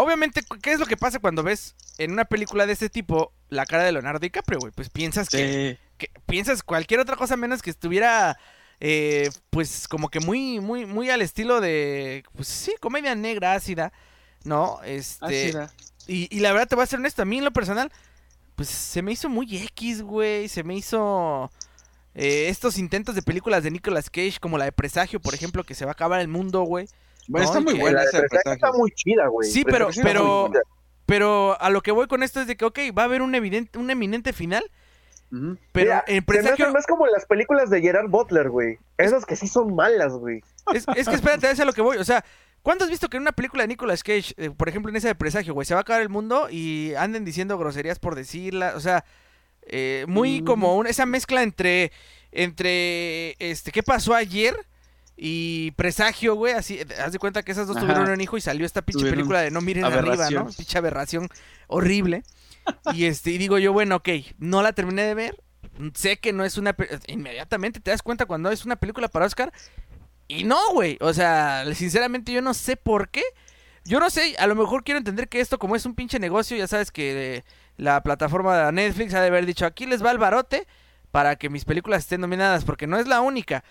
Obviamente, 0.00 0.42
¿qué 0.62 0.72
es 0.72 0.78
lo 0.80 0.86
que 0.86 0.96
pasa 0.96 1.18
cuando 1.18 1.42
ves 1.42 1.74
en 1.98 2.12
una 2.12 2.24
película 2.24 2.66
de 2.66 2.72
este 2.72 2.88
tipo 2.88 3.32
la 3.48 3.66
cara 3.66 3.84
de 3.84 3.92
Leonardo 3.92 4.18
DiCaprio, 4.20 4.58
güey? 4.58 4.72
Pues 4.72 4.88
piensas 4.90 5.28
que, 5.28 5.78
Sí. 5.78 5.86
que- 5.98 6.10
piensas 6.26 6.62
cualquier 6.62 7.00
otra 7.00 7.16
cosa 7.16 7.36
menos 7.36 7.60
que 7.62 7.70
estuviera 7.70 8.38
eh, 8.80 9.28
pues 9.50 9.86
como 9.88 10.08
que 10.08 10.20
muy 10.20 10.58
muy 10.58 10.86
muy 10.86 11.10
al 11.10 11.20
estilo 11.20 11.60
de 11.60 12.24
pues 12.34 12.48
sí 12.48 12.72
comedia 12.80 13.14
negra 13.14 13.52
ácida 13.52 13.92
no 14.44 14.80
este 14.84 15.48
Ácida. 15.48 15.70
y, 16.06 16.34
y 16.34 16.40
la 16.40 16.52
verdad 16.52 16.66
te 16.66 16.76
voy 16.76 16.84
a 16.84 16.86
ser 16.86 16.98
honesto 16.98 17.20
a 17.20 17.26
mí 17.26 17.36
en 17.36 17.44
lo 17.44 17.52
personal 17.52 17.92
pues 18.56 18.70
se 18.70 19.02
me 19.02 19.12
hizo 19.12 19.28
muy 19.28 19.54
x 19.54 20.00
güey 20.00 20.48
se 20.48 20.62
me 20.64 20.74
hizo 20.76 21.50
eh, 22.14 22.46
estos 22.48 22.78
intentos 22.78 23.14
de 23.14 23.20
películas 23.20 23.62
de 23.64 23.70
Nicolas 23.70 24.08
Cage 24.08 24.38
como 24.40 24.56
la 24.56 24.64
de 24.64 24.72
Presagio 24.72 25.20
por 25.20 25.34
ejemplo 25.34 25.62
que 25.62 25.74
se 25.74 25.84
va 25.84 25.90
a 25.90 25.92
acabar 25.92 26.20
el 26.22 26.28
mundo 26.28 26.62
güey 26.62 26.88
Bueno, 27.28 27.46
No, 27.46 27.52
está 27.52 27.60
muy 27.60 27.78
buena 27.80 28.02
esa 28.02 28.22
está 28.52 28.72
muy 28.72 28.90
chida, 28.92 29.26
güey. 29.28 29.48
Sí, 29.50 29.64
pero- 29.64 29.88
pero- 30.02 30.50
pero 31.06 31.60
a 31.60 31.70
lo 31.70 31.80
que 31.80 31.90
voy 31.92 32.06
con 32.06 32.22
esto 32.22 32.40
es 32.40 32.46
de 32.46 32.56
que 32.56 32.64
ok 32.64 32.78
va 32.96 33.02
a 33.02 33.04
haber 33.06 33.20
un 33.22 33.34
evidente 33.34 33.78
un 33.78 33.90
eminente 33.90 34.32
final 34.32 34.62
pero 35.72 35.86
Mira, 35.86 36.04
en 36.08 36.24
Presagio 36.24 36.64
hacen 36.66 36.72
más 36.72 36.86
como 36.88 37.06
las 37.06 37.24
películas 37.24 37.70
de 37.70 37.80
Gerard 37.80 38.08
Butler, 38.08 38.48
güey. 38.50 38.78
Esas 38.98 39.24
que 39.24 39.36
sí 39.36 39.46
son 39.46 39.76
malas, 39.76 40.12
güey. 40.14 40.40
Es, 40.74 40.84
es 40.96 41.08
que 41.08 41.14
espérate, 41.14 41.48
es 41.48 41.60
a 41.60 41.64
lo 41.64 41.72
que 41.72 41.82
voy. 41.82 41.98
O 41.98 42.04
sea, 42.04 42.24
¿cuándo 42.62 42.82
has 42.84 42.90
visto 42.90 43.08
que 43.08 43.16
en 43.16 43.22
una 43.22 43.30
película 43.30 43.62
de 43.62 43.68
Nicolas 43.68 44.02
Cage, 44.02 44.34
eh, 44.36 44.50
por 44.50 44.68
ejemplo 44.68 44.90
en 44.90 44.96
esa 44.96 45.06
de 45.06 45.14
presagio, 45.14 45.54
güey, 45.54 45.64
se 45.66 45.74
va 45.74 45.78
a 45.78 45.82
acabar 45.82 46.02
el 46.02 46.08
mundo 46.08 46.48
y 46.50 46.94
anden 46.96 47.24
diciendo 47.24 47.56
groserías 47.58 48.00
por 48.00 48.16
decirla? 48.16 48.72
O 48.74 48.80
sea, 48.80 49.04
eh, 49.62 50.04
muy 50.08 50.42
Mm. 50.42 50.44
como 50.46 50.76
un- 50.76 50.88
esa 50.88 51.06
mezcla 51.06 51.44
entre, 51.44 51.92
entre, 52.32 53.36
este, 53.38 53.70
¿qué 53.70 53.84
pasó 53.84 54.14
ayer? 54.14 54.56
Y 55.22 55.72
presagio, 55.72 56.34
güey, 56.34 56.54
así, 56.54 56.78
eh, 56.78 56.86
haz 56.98 57.12
de 57.12 57.18
cuenta 57.18 57.42
que 57.42 57.52
esas 57.52 57.66
dos 57.66 57.76
Ajá. 57.76 57.84
tuvieron 57.84 58.10
un 58.10 58.22
hijo 58.22 58.38
y 58.38 58.40
salió 58.40 58.64
esta 58.64 58.80
pinche 58.80 59.10
película 59.10 59.42
de 59.42 59.50
No 59.50 59.60
miren 59.60 59.84
arriba, 59.84 60.30
¿no? 60.30 60.46
Pinche 60.46 60.78
aberración 60.78 61.28
horrible. 61.66 62.22
Y 62.94 63.04
este, 63.04 63.32
y 63.32 63.36
digo 63.36 63.58
yo, 63.58 63.74
bueno, 63.74 63.96
ok, 63.96 64.08
no 64.38 64.62
la 64.62 64.72
terminé 64.72 65.02
de 65.02 65.12
ver. 65.12 65.42
Sé 65.92 66.16
que 66.16 66.32
no 66.32 66.42
es 66.42 66.56
una. 66.56 66.74
Inmediatamente 67.06 67.80
te 67.80 67.90
das 67.90 68.00
cuenta 68.00 68.24
cuando 68.24 68.50
es 68.50 68.64
una 68.64 68.76
película 68.76 69.08
para 69.08 69.26
Oscar. 69.26 69.52
Y 70.26 70.44
no, 70.44 70.58
güey. 70.72 70.96
O 71.02 71.12
sea, 71.12 71.66
sinceramente 71.74 72.32
yo 72.32 72.40
no 72.40 72.54
sé 72.54 72.78
por 72.78 73.10
qué. 73.10 73.22
Yo 73.84 74.00
no 74.00 74.08
sé, 74.08 74.36
a 74.38 74.46
lo 74.46 74.54
mejor 74.54 74.84
quiero 74.84 74.96
entender 74.96 75.28
que 75.28 75.40
esto, 75.40 75.58
como 75.58 75.76
es 75.76 75.84
un 75.84 75.94
pinche 75.94 76.18
negocio, 76.18 76.56
ya 76.56 76.66
sabes 76.66 76.90
que 76.90 77.36
eh, 77.36 77.44
la 77.76 78.02
plataforma 78.02 78.56
de 78.56 78.72
Netflix 78.72 79.12
ha 79.12 79.20
de 79.20 79.26
haber 79.26 79.44
dicho: 79.44 79.66
aquí 79.66 79.84
les 79.84 80.02
va 80.02 80.12
el 80.12 80.18
barote 80.18 80.66
para 81.10 81.36
que 81.36 81.50
mis 81.50 81.64
películas 81.64 82.00
estén 82.00 82.20
nominadas, 82.20 82.64
porque 82.64 82.86
no 82.86 82.98
es 82.98 83.06
la 83.06 83.20
única. 83.20 83.64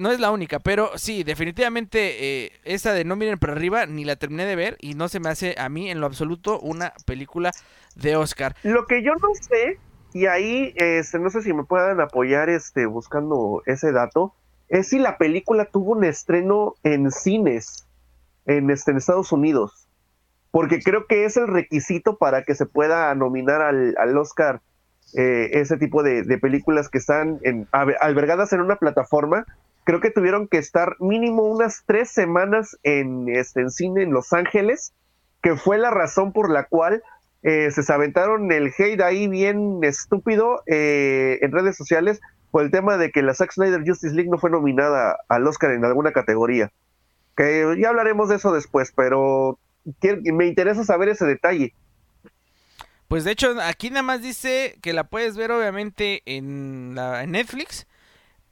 no 0.00 0.10
es 0.10 0.20
la 0.20 0.30
única, 0.30 0.58
pero 0.58 0.90
sí, 0.96 1.24
definitivamente 1.24 2.44
eh, 2.44 2.52
esa 2.64 2.92
de 2.92 3.04
No 3.04 3.16
Miren 3.16 3.38
para 3.38 3.52
arriba 3.52 3.86
ni 3.86 4.04
la 4.04 4.16
terminé 4.16 4.44
de 4.44 4.56
ver 4.56 4.76
y 4.80 4.94
no 4.94 5.08
se 5.08 5.20
me 5.20 5.28
hace 5.28 5.54
a 5.58 5.68
mí 5.68 5.90
en 5.90 6.00
lo 6.00 6.06
absoluto 6.06 6.58
una 6.60 6.92
película 7.06 7.52
de 7.94 8.16
Oscar. 8.16 8.56
Lo 8.62 8.86
que 8.86 9.02
yo 9.02 9.12
no 9.14 9.28
sé, 9.40 9.78
y 10.12 10.26
ahí 10.26 10.72
este, 10.76 11.18
no 11.18 11.30
sé 11.30 11.42
si 11.42 11.52
me 11.52 11.64
puedan 11.64 12.00
apoyar 12.00 12.48
este, 12.48 12.86
buscando 12.86 13.62
ese 13.66 13.92
dato, 13.92 14.34
es 14.68 14.88
si 14.88 14.98
la 14.98 15.18
película 15.18 15.66
tuvo 15.66 15.92
un 15.92 16.04
estreno 16.04 16.74
en 16.82 17.10
cines 17.10 17.86
en, 18.46 18.70
este, 18.70 18.90
en 18.90 18.96
Estados 18.96 19.30
Unidos. 19.32 19.86
Porque 20.50 20.82
creo 20.82 21.06
que 21.06 21.24
es 21.24 21.38
el 21.38 21.48
requisito 21.48 22.18
para 22.18 22.42
que 22.42 22.54
se 22.54 22.66
pueda 22.66 23.14
nominar 23.14 23.62
al, 23.62 23.94
al 23.98 24.16
Oscar 24.18 24.60
eh, 25.14 25.50
ese 25.52 25.76
tipo 25.76 26.02
de, 26.02 26.24
películas 26.38 26.88
que 26.88 26.98
están 26.98 27.38
en- 27.42 27.66
albe- 27.72 27.96
albergadas 28.00 28.52
en 28.52 28.60
una 28.60 28.76
plataforma. 28.76 29.46
Creo 29.84 30.00
que 30.00 30.10
tuvieron 30.10 30.46
que 30.48 30.58
estar 30.58 30.96
mínimo 31.00 31.42
unas 31.42 31.82
tres 31.86 32.10
semanas 32.10 32.78
en, 32.82 33.28
este, 33.28 33.60
en 33.62 33.70
cine 33.70 34.02
en 34.02 34.12
Los 34.12 34.32
Ángeles, 34.32 34.92
que 35.42 35.56
fue 35.56 35.76
la 35.78 35.90
razón 35.90 36.32
por 36.32 36.50
la 36.50 36.64
cual 36.64 37.02
eh, 37.42 37.70
se 37.72 37.92
aventaron 37.92 38.52
el 38.52 38.72
hate 38.78 39.00
ahí 39.00 39.26
bien 39.26 39.80
estúpido 39.82 40.62
eh, 40.66 41.40
en 41.42 41.50
redes 41.50 41.76
sociales 41.76 42.20
por 42.52 42.62
el 42.62 42.70
tema 42.70 42.96
de 42.96 43.10
que 43.10 43.22
la 43.22 43.34
Zack 43.34 43.52
Snyder 43.52 43.82
Justice 43.84 44.14
League 44.14 44.30
no 44.30 44.38
fue 44.38 44.50
nominada 44.50 45.16
al 45.28 45.46
Oscar 45.46 45.72
en 45.72 45.84
alguna 45.84 46.12
categoría. 46.12 46.70
Que 47.36 47.76
ya 47.80 47.88
hablaremos 47.88 48.28
de 48.28 48.36
eso 48.36 48.52
después, 48.52 48.92
pero 48.94 49.58
me 50.32 50.46
interesa 50.46 50.84
saber 50.84 51.08
ese 51.08 51.24
detalle. 51.24 51.74
Pues 53.12 53.24
de 53.24 53.32
hecho, 53.32 53.60
aquí 53.60 53.90
nada 53.90 54.02
más 54.02 54.22
dice 54.22 54.78
que 54.80 54.94
la 54.94 55.04
puedes 55.04 55.36
ver 55.36 55.52
obviamente 55.52 56.22
en, 56.24 56.94
la, 56.94 57.22
en 57.22 57.32
Netflix, 57.32 57.86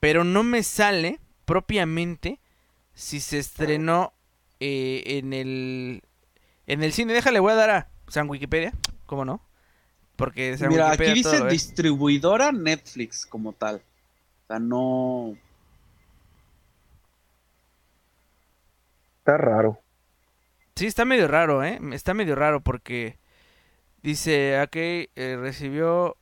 pero 0.00 0.22
no 0.22 0.42
me 0.42 0.62
sale 0.62 1.18
propiamente 1.46 2.40
si 2.92 3.20
se 3.20 3.38
estrenó 3.38 4.12
eh, 4.60 5.02
en 5.06 5.32
el 5.32 6.02
en 6.66 6.82
el 6.82 6.92
cine. 6.92 7.14
Déjale, 7.14 7.40
voy 7.40 7.52
a 7.52 7.54
dar 7.54 7.70
a 7.70 7.88
San 8.08 8.28
Wikipedia, 8.28 8.74
¿cómo 9.06 9.24
no? 9.24 9.40
Porque 10.16 10.58
San 10.58 10.68
Mira, 10.68 10.88
Wikipedia 10.88 11.12
aquí 11.12 11.20
dice 11.20 11.38
todo, 11.38 11.48
¿eh? 11.48 11.52
distribuidora 11.52 12.52
Netflix 12.52 13.24
como 13.24 13.54
tal. 13.54 13.76
O 13.76 14.46
sea, 14.46 14.58
no. 14.58 15.38
Está 19.20 19.38
raro. 19.38 19.80
Sí, 20.76 20.84
está 20.84 21.06
medio 21.06 21.28
raro, 21.28 21.64
¿eh? 21.64 21.80
Está 21.94 22.12
medio 22.12 22.34
raro 22.34 22.60
porque 22.60 23.19
dice, 24.02 24.58
aquí 24.58 25.08
eh, 25.16 25.36
recibió... 25.40 26.16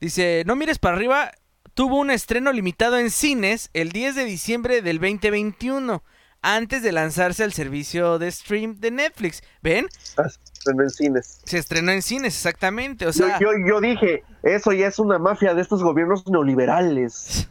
Dice, 0.00 0.44
no 0.46 0.56
mires 0.56 0.78
para 0.78 0.96
arriba, 0.96 1.30
tuvo 1.74 1.98
un 1.98 2.10
estreno 2.10 2.52
limitado 2.52 2.98
en 2.98 3.10
cines 3.10 3.68
el 3.74 3.92
10 3.92 4.14
de 4.14 4.24
diciembre 4.24 4.80
del 4.80 4.98
2021, 4.98 6.02
antes 6.40 6.82
de 6.82 6.92
lanzarse 6.92 7.44
al 7.44 7.52
servicio 7.52 8.18
de 8.18 8.30
stream 8.32 8.80
de 8.80 8.90
Netflix. 8.92 9.42
¿Ven? 9.62 9.88
En 10.66 10.80
el 10.80 10.88
cines. 10.90 11.40
Se 11.44 11.58
estrenó 11.58 11.92
en 11.92 12.00
cines, 12.00 12.34
exactamente. 12.34 13.04
O 13.06 13.10
Yo, 13.10 13.26
sea, 13.26 13.38
yo, 13.38 13.48
yo 13.66 13.80
dije, 13.82 14.22
eso 14.42 14.72
ya 14.72 14.86
es 14.86 14.98
una 14.98 15.18
mafia 15.18 15.52
de 15.52 15.60
estos 15.60 15.82
gobiernos 15.82 16.26
neoliberales. 16.26 17.46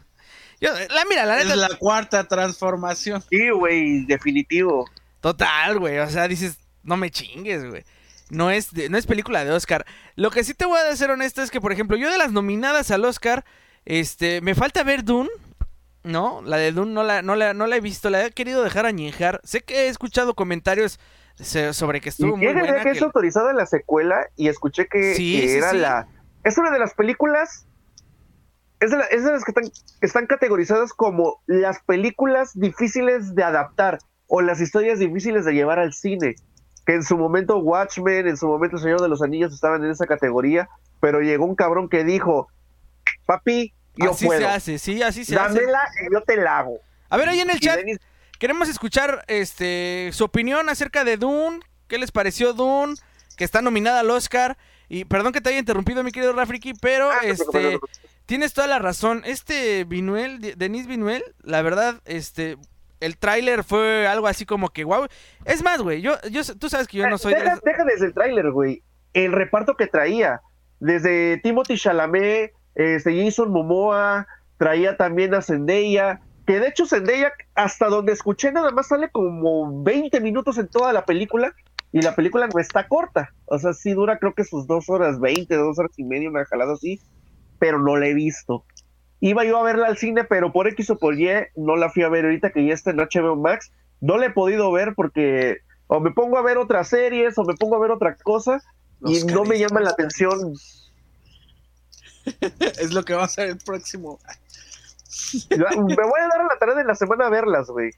yo- 0.60 0.70
la 0.72 1.04
mira, 1.08 1.24
la 1.26 1.38
Es 1.38 1.44
neta, 1.44 1.54
la 1.56 1.76
cuarta 1.78 2.24
transformación. 2.24 3.22
Sí, 3.30 3.48
güey, 3.50 4.06
definitivo. 4.06 4.90
Total, 5.20 5.78
güey. 5.78 5.98
O 5.98 6.10
sea, 6.10 6.26
dices, 6.26 6.58
no 6.82 6.96
me 6.96 7.12
chingues, 7.12 7.64
güey. 7.68 7.84
No 8.30 8.50
es, 8.50 8.72
de- 8.72 8.88
no 8.88 8.96
es 8.98 9.06
película 9.06 9.44
de 9.44 9.50
Oscar. 9.52 9.84
Lo 10.16 10.30
que 10.30 10.44
sí 10.44 10.54
te 10.54 10.64
voy 10.64 10.78
a 10.78 10.96
ser 10.96 11.10
honesto 11.10 11.42
es 11.42 11.50
que, 11.50 11.60
por 11.60 11.72
ejemplo, 11.72 11.96
yo 11.96 12.10
de 12.10 12.18
las 12.18 12.32
nominadas 12.32 12.90
al 12.90 13.04
Oscar, 13.04 13.44
este, 13.84 14.40
me 14.40 14.54
falta 14.54 14.82
ver 14.84 15.04
Dune. 15.04 15.28
No, 16.02 16.40
la 16.42 16.56
de 16.56 16.72
Dune 16.72 16.92
no 16.92 17.02
la, 17.02 17.20
no 17.22 17.36
la, 17.36 17.52
no 17.52 17.66
la 17.66 17.76
he 17.76 17.80
visto, 17.80 18.08
la 18.08 18.24
he 18.24 18.30
querido 18.30 18.62
dejar 18.62 18.86
añejar. 18.86 19.40
Sé 19.44 19.60
que 19.60 19.82
he 19.82 19.88
escuchado 19.88 20.34
comentarios 20.34 20.98
sobre 21.72 22.00
que 22.00 22.08
estuvo 22.10 22.36
muy 22.36 22.46
y 22.48 22.52
buena. 22.52 22.76
que 22.76 22.82
que- 22.84 22.90
es 22.90 23.02
autorizada 23.02 23.52
la 23.52 23.66
secuela 23.66 24.26
y 24.36 24.48
escuché 24.48 24.86
que, 24.86 25.14
Sí, 25.14 25.40
que 25.40 25.48
sí, 25.48 25.56
era 25.56 25.70
sí. 25.70 25.78
la... 25.78 26.06
Es 26.44 26.56
una 26.58 26.70
de 26.70 26.78
las 26.78 26.94
películas... 26.94 27.66
Es 28.78 28.90
de, 28.90 28.96
la- 28.96 29.04
es 29.06 29.24
de 29.24 29.32
las 29.32 29.44
que 29.44 29.50
están, 29.50 29.64
que 29.64 30.06
están 30.06 30.26
categorizadas 30.26 30.92
como 30.94 31.42
las 31.46 31.80
películas 31.82 32.50
difíciles 32.54 33.34
de 33.34 33.42
adaptar 33.42 33.98
o 34.26 34.40
las 34.40 34.60
historias 34.60 34.98
difíciles 34.98 35.44
de 35.44 35.52
llevar 35.52 35.78
al 35.78 35.92
cine. 35.92 36.34
Que 36.90 36.96
en 36.96 37.04
su 37.04 37.16
momento 37.16 37.58
Watchmen, 37.58 38.26
en 38.26 38.36
su 38.36 38.48
momento 38.48 38.76
El 38.76 38.82
Señor 38.82 39.00
de 39.00 39.08
los 39.08 39.22
Anillos 39.22 39.54
estaban 39.54 39.84
en 39.84 39.92
esa 39.92 40.06
categoría, 40.08 40.68
pero 40.98 41.20
llegó 41.20 41.44
un 41.44 41.54
cabrón 41.54 41.88
que 41.88 42.02
dijo, 42.02 42.48
papi, 43.26 43.72
yo 43.94 44.10
así 44.10 44.26
puedo, 44.26 44.40
se 44.40 44.46
hace, 44.46 44.78
sí, 44.80 45.00
así 45.00 45.24
se 45.24 45.36
hace. 45.36 45.60
dámela 45.60 45.82
y 46.08 46.12
yo 46.12 46.20
te 46.22 46.36
la 46.36 46.58
hago. 46.58 46.80
A 47.08 47.16
ver, 47.16 47.28
ahí 47.28 47.38
en 47.38 47.50
el 47.50 47.58
Y 47.58 47.60
chat, 47.60 47.78
Queremos 48.40 48.68
escuchar 48.68 49.24
este 49.28 50.10
su 50.12 50.24
opinión 50.24 50.68
acerca 50.68 51.04
de 51.04 51.16
Dune. 51.16 51.60
¿Qué 51.86 51.96
les 51.96 52.10
pareció 52.10 52.54
Dune? 52.54 52.94
Que 53.36 53.44
está 53.44 53.62
nominada 53.62 54.00
al 54.00 54.10
Oscar. 54.10 54.58
Y 54.88 55.04
perdón 55.04 55.32
que 55.32 55.40
te 55.40 55.50
haya 55.50 55.60
interrumpido, 55.60 56.02
mi 56.02 56.10
querido 56.10 56.32
Rafriki, 56.32 56.72
pero 56.74 57.08
Ah, 57.12 57.18
no 57.22 57.28
este 57.28 57.78
tienes 58.26 58.52
toda 58.52 58.66
la 58.66 58.80
razón. 58.80 59.22
Este 59.24 59.84
Vinuel, 59.84 60.40
De- 60.40 60.56
Denis 60.56 60.88
Vinuel, 60.88 61.22
la 61.42 61.62
verdad, 61.62 62.00
este 62.04 62.56
el 63.00 63.16
tráiler 63.16 63.64
fue 63.64 64.06
algo 64.06 64.26
así 64.26 64.46
como 64.46 64.68
que 64.68 64.84
wow. 64.84 65.06
Es 65.44 65.62
más, 65.62 65.80
güey, 65.82 66.02
yo, 66.02 66.16
yo 66.30 66.42
tú 66.58 66.68
sabes 66.68 66.86
que 66.86 66.98
yo 66.98 67.08
no 67.08 67.18
soy 67.18 67.34
de 67.34 67.40
deja, 67.40 67.58
deja 67.64 67.84
desde 67.84 68.06
el 68.06 68.14
tráiler, 68.14 68.50
güey. 68.50 68.82
El 69.12 69.32
reparto 69.32 69.76
que 69.76 69.86
traía. 69.86 70.40
Desde 70.78 71.38
Timothy 71.38 71.76
Chalamet, 71.76 72.52
este, 72.74 73.24
Jason 73.24 73.50
Momoa, 73.50 74.26
traía 74.56 74.96
también 74.96 75.34
a 75.34 75.42
Zendaya. 75.42 76.20
Que 76.46 76.60
de 76.60 76.68
hecho 76.68 76.86
Zendaya, 76.86 77.32
hasta 77.54 77.88
donde 77.88 78.12
escuché, 78.12 78.52
nada 78.52 78.70
más 78.70 78.88
sale 78.88 79.10
como 79.10 79.82
20 79.82 80.20
minutos 80.20 80.58
en 80.58 80.68
toda 80.68 80.92
la 80.92 81.04
película. 81.04 81.54
Y 81.92 82.02
la 82.02 82.14
película 82.14 82.46
no 82.46 82.60
está 82.60 82.86
corta. 82.86 83.30
O 83.46 83.58
sea, 83.58 83.72
sí 83.72 83.92
dura 83.92 84.18
creo 84.18 84.34
que 84.34 84.44
sus 84.44 84.66
dos 84.66 84.88
horas 84.88 85.18
20, 85.18 85.54
dos 85.56 85.78
horas 85.78 85.92
y 85.96 86.04
media, 86.04 86.30
una 86.30 86.44
jalada 86.44 86.74
así. 86.74 87.00
Pero 87.58 87.80
no 87.80 87.96
la 87.96 88.06
he 88.06 88.14
visto. 88.14 88.64
Iba 89.20 89.44
yo 89.44 89.58
a 89.58 89.62
verla 89.62 89.86
al 89.86 89.98
cine, 89.98 90.24
pero 90.24 90.52
por 90.52 90.66
X 90.68 90.90
o 90.90 90.98
por 90.98 91.18
Y 91.18 91.28
no 91.56 91.76
la 91.76 91.90
fui 91.90 92.02
a 92.02 92.08
ver 92.08 92.24
ahorita 92.24 92.50
que 92.50 92.66
ya 92.66 92.74
está 92.74 92.90
en 92.90 92.96
HBO 92.96 93.36
Max. 93.36 93.70
No 94.00 94.16
la 94.16 94.26
he 94.26 94.30
podido 94.30 94.72
ver 94.72 94.94
porque 94.94 95.58
o 95.86 96.00
me 96.00 96.10
pongo 96.10 96.38
a 96.38 96.42
ver 96.42 96.56
otras 96.56 96.88
series 96.88 97.36
o 97.36 97.44
me 97.44 97.54
pongo 97.54 97.76
a 97.76 97.80
ver 97.80 97.90
otra 97.90 98.16
cosa 98.16 98.62
y 99.04 99.24
no 99.24 99.44
me 99.44 99.58
llama 99.58 99.80
la 99.80 99.90
atención. 99.90 100.54
Es 102.60 102.92
lo 102.92 103.02
que 103.02 103.14
va 103.14 103.24
a 103.24 103.28
ser 103.28 103.48
el 103.48 103.56
próximo. 103.56 104.20
me 105.50 105.56
voy 105.56 106.20
a 106.20 106.28
dar 106.28 106.40
a 106.42 106.44
la 106.44 106.58
tarea 106.58 106.74
de 106.74 106.84
la 106.84 106.94
semana 106.94 107.26
a 107.26 107.30
verlas, 107.30 107.68
güey. 107.68 107.90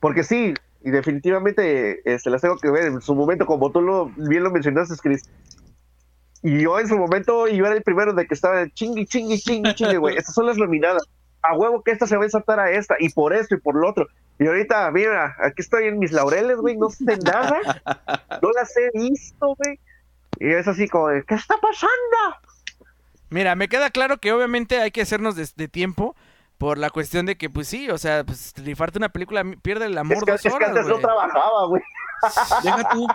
Porque 0.00 0.24
sí, 0.24 0.54
y 0.82 0.90
definitivamente 0.90 2.00
este, 2.04 2.30
las 2.30 2.42
tengo 2.42 2.56
que 2.56 2.70
ver 2.70 2.84
en 2.84 3.00
su 3.00 3.14
momento, 3.14 3.46
como 3.46 3.70
tú 3.70 3.82
lo, 3.82 4.06
bien 4.16 4.42
lo 4.42 4.50
mencionaste, 4.50 4.94
Chris. 5.02 5.28
Y 6.42 6.62
yo 6.62 6.78
en 6.78 6.88
su 6.88 6.96
momento, 6.96 7.46
yo 7.48 7.66
era 7.66 7.74
el 7.74 7.82
primero 7.82 8.12
de 8.12 8.26
que 8.26 8.34
estaba 8.34 8.68
chingui, 8.70 9.06
chingui, 9.06 9.38
chingui, 9.38 9.74
chingui, 9.74 9.96
güey. 9.96 10.16
Estas 10.18 10.34
son 10.34 10.46
las 10.46 10.56
nominadas. 10.56 11.02
A 11.42 11.56
huevo 11.56 11.82
que 11.82 11.92
esta 11.92 12.06
se 12.06 12.16
va 12.16 12.22
a 12.22 12.26
ensartar 12.26 12.58
a 12.58 12.70
esta, 12.70 12.96
y 12.98 13.10
por 13.10 13.32
esto 13.32 13.54
y 13.54 13.60
por 13.60 13.76
lo 13.76 13.88
otro. 13.88 14.08
Y 14.40 14.46
ahorita, 14.46 14.90
mira, 14.90 15.36
aquí 15.40 15.62
estoy 15.62 15.86
en 15.86 15.98
mis 15.98 16.10
laureles, 16.10 16.56
güey, 16.58 16.76
no 16.76 16.90
sé 16.90 17.16
nada. 17.24 17.60
No 18.42 18.50
las 18.50 18.76
he 18.76 18.90
visto, 18.98 19.54
güey. 19.56 19.78
Y 20.40 20.52
es 20.52 20.66
así 20.66 20.88
como 20.88 21.08
de, 21.08 21.24
¿qué 21.24 21.34
está 21.34 21.56
pasando? 21.58 21.92
Mira, 23.30 23.54
me 23.54 23.68
queda 23.68 23.90
claro 23.90 24.18
que 24.18 24.32
obviamente 24.32 24.80
hay 24.80 24.90
que 24.90 25.02
hacernos 25.02 25.36
de, 25.36 25.48
de 25.54 25.68
tiempo 25.68 26.16
por 26.58 26.76
la 26.76 26.90
cuestión 26.90 27.24
de 27.24 27.36
que, 27.36 27.48
pues 27.48 27.68
sí, 27.68 27.88
o 27.88 27.98
sea, 27.98 28.24
pues 28.24 28.52
rifarte 28.56 28.98
una 28.98 29.10
película 29.10 29.44
pierde 29.62 29.86
el 29.86 29.96
amor 29.96 30.16
Es 30.16 30.24
que, 30.24 30.32
dos 30.32 30.44
es 30.44 30.50
que 30.50 30.56
horas, 30.56 30.70
antes 30.70 30.86
no 30.86 30.98
trabajaba, 30.98 31.66
güey. 31.66 31.82
Deja 32.64 32.88
tú. 32.90 33.06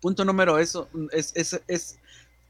Punto 0.00 0.24
número 0.24 0.58
eso 0.58 0.88
es, 1.12 1.32
es, 1.34 1.60
es, 1.68 1.98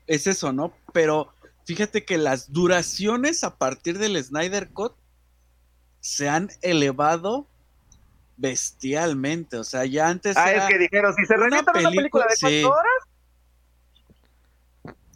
es 0.06 0.26
eso, 0.26 0.52
¿no? 0.52 0.72
Pero 0.92 1.32
fíjate 1.64 2.04
que 2.04 2.16
las 2.18 2.52
duraciones 2.52 3.44
a 3.44 3.56
partir 3.56 3.98
del 3.98 4.22
Snyder 4.22 4.68
Cut 4.70 4.94
se 6.00 6.28
han 6.28 6.50
elevado 6.62 7.46
bestialmente. 8.36 9.56
O 9.56 9.64
sea, 9.64 9.84
ya 9.84 10.08
antes. 10.08 10.36
Ah, 10.36 10.50
era- 10.50 10.64
es 10.64 10.72
que 10.72 10.78
dijeron, 10.78 11.14
si 11.14 11.26
se 11.26 11.34
una 11.34 11.44
revientan 11.44 11.76
una 11.78 11.90
película 11.90 12.26
de 12.28 12.36
sí. 12.36 12.62
cuatro 12.62 12.70
horas, 12.70 13.08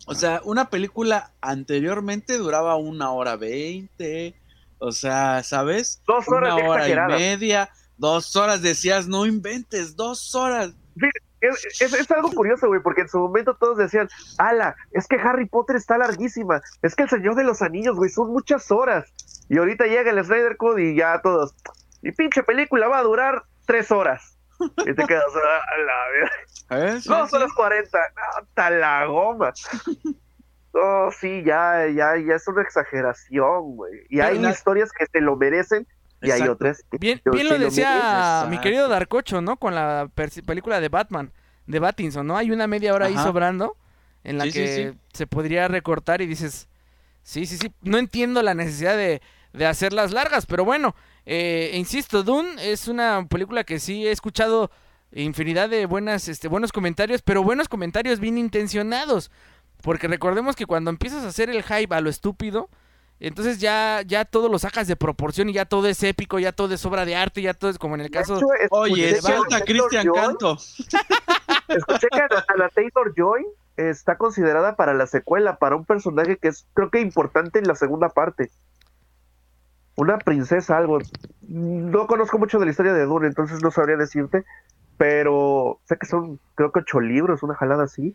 O 0.06 0.14
sea, 0.14 0.42
una 0.44 0.68
película 0.68 1.32
anteriormente 1.40 2.36
duraba 2.36 2.76
una 2.76 3.10
hora 3.10 3.36
veinte. 3.36 4.34
O 4.78 4.92
sea, 4.92 5.42
¿sabes? 5.42 6.02
Dos 6.06 6.28
horas 6.28 6.54
Una 6.54 6.68
hora 6.68 6.88
y 6.88 6.94
media, 7.16 7.70
dos 7.96 8.36
horas. 8.36 8.60
Decías, 8.60 9.06
no 9.06 9.24
inventes, 9.24 9.96
dos 9.96 10.34
horas. 10.34 10.72
Es, 11.44 11.80
es- 11.80 11.92
es 11.94 12.10
algo 12.10 12.30
curioso, 12.32 12.68
güey, 12.68 12.80
porque 12.80 13.02
en 13.02 13.08
su 13.08 13.18
momento 13.18 13.54
todos 13.56 13.76
decían, 13.78 14.08
ala, 14.38 14.76
es 14.92 15.06
que 15.06 15.16
Harry 15.16 15.46
Potter 15.46 15.76
está 15.76 15.98
larguísima, 15.98 16.60
es 16.82 16.94
que 16.94 17.02
el 17.04 17.08
Señor 17.08 17.34
de 17.34 17.44
los 17.44 17.62
Anillos, 17.62 17.96
güey, 17.96 18.10
son 18.10 18.28
muchas 18.32 18.70
horas. 18.70 19.12
Y 19.48 19.58
ahorita 19.58 19.84
llega 19.86 20.10
el 20.10 20.24
Snyder 20.24 20.56
Code 20.56 20.82
y 20.82 20.96
ya 20.96 21.20
todos, 21.22 21.54
y 22.02 22.12
pinche 22.12 22.42
película 22.42 22.88
va 22.88 22.98
a 22.98 23.02
durar 23.02 23.42
tres 23.66 23.90
horas. 23.90 24.36
Y 24.60 24.94
te 24.94 25.04
quedas, 25.06 25.24
a 25.34 25.78
la 25.78 26.08
verga, 26.12 26.92
dos 27.20 27.32
horas 27.34 27.52
cuarenta, 27.54 27.98
no, 28.16 28.46
ta 28.54 28.70
la 28.70 29.04
goma. 29.06 29.52
No, 30.72 31.10
sí, 31.12 31.42
ya, 31.44 31.86
ya, 31.88 32.16
ya 32.16 32.34
es 32.34 32.48
una 32.48 32.62
exageración, 32.62 33.76
güey. 33.76 33.92
Y 34.08 34.20
hay 34.20 34.38
historias 34.50 34.90
que 34.92 35.06
se 35.06 35.20
lo 35.20 35.36
merecen 35.36 35.86
y 36.22 36.30
hay 36.30 36.42
otras 36.42 36.84
que 36.90 36.98
Bien, 36.98 37.20
bien 37.32 37.48
lo 37.48 37.58
decía 37.58 38.46
mi 38.48 38.58
querido 38.58 38.88
Darkocho, 38.88 39.40
¿no? 39.40 39.56
Con 39.56 39.74
la 39.74 40.08
película 40.46 40.80
de 40.80 40.88
Batman, 40.88 41.32
de 41.66 41.78
Battinson, 41.78 42.26
¿no? 42.26 42.36
Hay 42.36 42.50
una 42.50 42.66
media 42.66 42.94
hora 42.94 43.06
ahí 43.06 43.16
sobrando 43.16 43.76
en 44.22 44.38
la 44.38 44.44
Sí, 44.44 44.52
sí, 44.52 44.58
que 44.58 44.92
sí. 44.92 44.98
se 45.12 45.26
podría 45.26 45.68
recortar 45.68 46.22
y 46.22 46.26
dices, 46.26 46.68
sí, 47.22 47.46
sí, 47.46 47.58
sí, 47.58 47.72
no 47.82 47.98
entiendo 47.98 48.42
la 48.42 48.54
necesidad 48.54 48.96
de, 48.96 49.20
de 49.52 49.66
hacerlas 49.66 50.12
largas, 50.12 50.46
pero 50.46 50.64
bueno, 50.64 50.94
eh, 51.26 51.72
insisto, 51.74 52.22
Dune 52.22 52.56
es 52.60 52.88
una 52.88 53.26
película 53.28 53.64
que 53.64 53.78
sí 53.78 54.06
he 54.06 54.10
escuchado 54.10 54.70
infinidad 55.12 55.68
de 55.68 55.86
buenas, 55.86 56.28
este, 56.28 56.48
buenos 56.48 56.72
comentarios, 56.72 57.22
pero 57.22 57.42
buenos 57.42 57.68
comentarios 57.68 58.18
bien 58.18 58.36
intencionados, 58.36 59.30
porque 59.82 60.08
recordemos 60.08 60.56
que 60.56 60.66
cuando 60.66 60.90
empiezas 60.90 61.24
a 61.24 61.28
hacer 61.28 61.50
el 61.50 61.62
hype 61.62 61.94
a 61.94 62.00
lo 62.00 62.10
estúpido, 62.10 62.68
entonces 63.26 63.58
ya, 63.58 64.02
ya 64.06 64.24
todo 64.24 64.48
lo 64.48 64.58
sacas 64.58 64.86
de 64.86 64.96
proporción 64.96 65.48
y 65.48 65.52
ya 65.54 65.64
todo 65.64 65.86
es 65.88 66.02
épico, 66.02 66.38
ya 66.38 66.52
todo 66.52 66.72
es 66.74 66.84
obra 66.86 67.04
de 67.04 67.16
arte, 67.16 67.42
ya 67.42 67.54
todo 67.54 67.70
es 67.70 67.78
como 67.78 67.94
en 67.94 68.02
el 68.02 68.08
De 68.08 68.18
caso... 68.18 68.36
hecho, 68.36 68.46
Oye, 68.70 69.18
Ana 69.24 69.60
Cristian 69.60 70.06
Canto. 70.12 70.56
Escuché 71.68 72.08
que 72.10 72.20
Ana- 72.20 72.44
Ana 72.48 72.68
Taylor 72.68 73.12
Joy 73.16 73.44
está 73.76 74.16
considerada 74.16 74.76
para 74.76 74.94
la 74.94 75.06
secuela, 75.06 75.56
para 75.56 75.76
un 75.76 75.84
personaje 75.84 76.36
que 76.36 76.48
es 76.48 76.66
creo 76.74 76.90
que 76.90 77.00
importante 77.00 77.58
en 77.58 77.66
la 77.66 77.74
segunda 77.74 78.08
parte. 78.10 78.50
Una 79.96 80.18
princesa, 80.18 80.76
algo. 80.76 80.98
No 81.48 82.06
conozco 82.06 82.38
mucho 82.38 82.58
de 82.58 82.64
la 82.66 82.70
historia 82.72 82.92
de 82.92 83.04
Dune, 83.04 83.26
entonces 83.28 83.62
no 83.62 83.70
sabría 83.70 83.96
decirte. 83.96 84.44
pero 84.96 85.80
sé 85.86 85.96
que 85.98 86.06
son, 86.06 86.38
creo 86.54 86.70
que 86.72 86.80
ocho 86.80 87.00
libros, 87.00 87.42
una 87.42 87.54
jalada 87.54 87.84
así. 87.84 88.14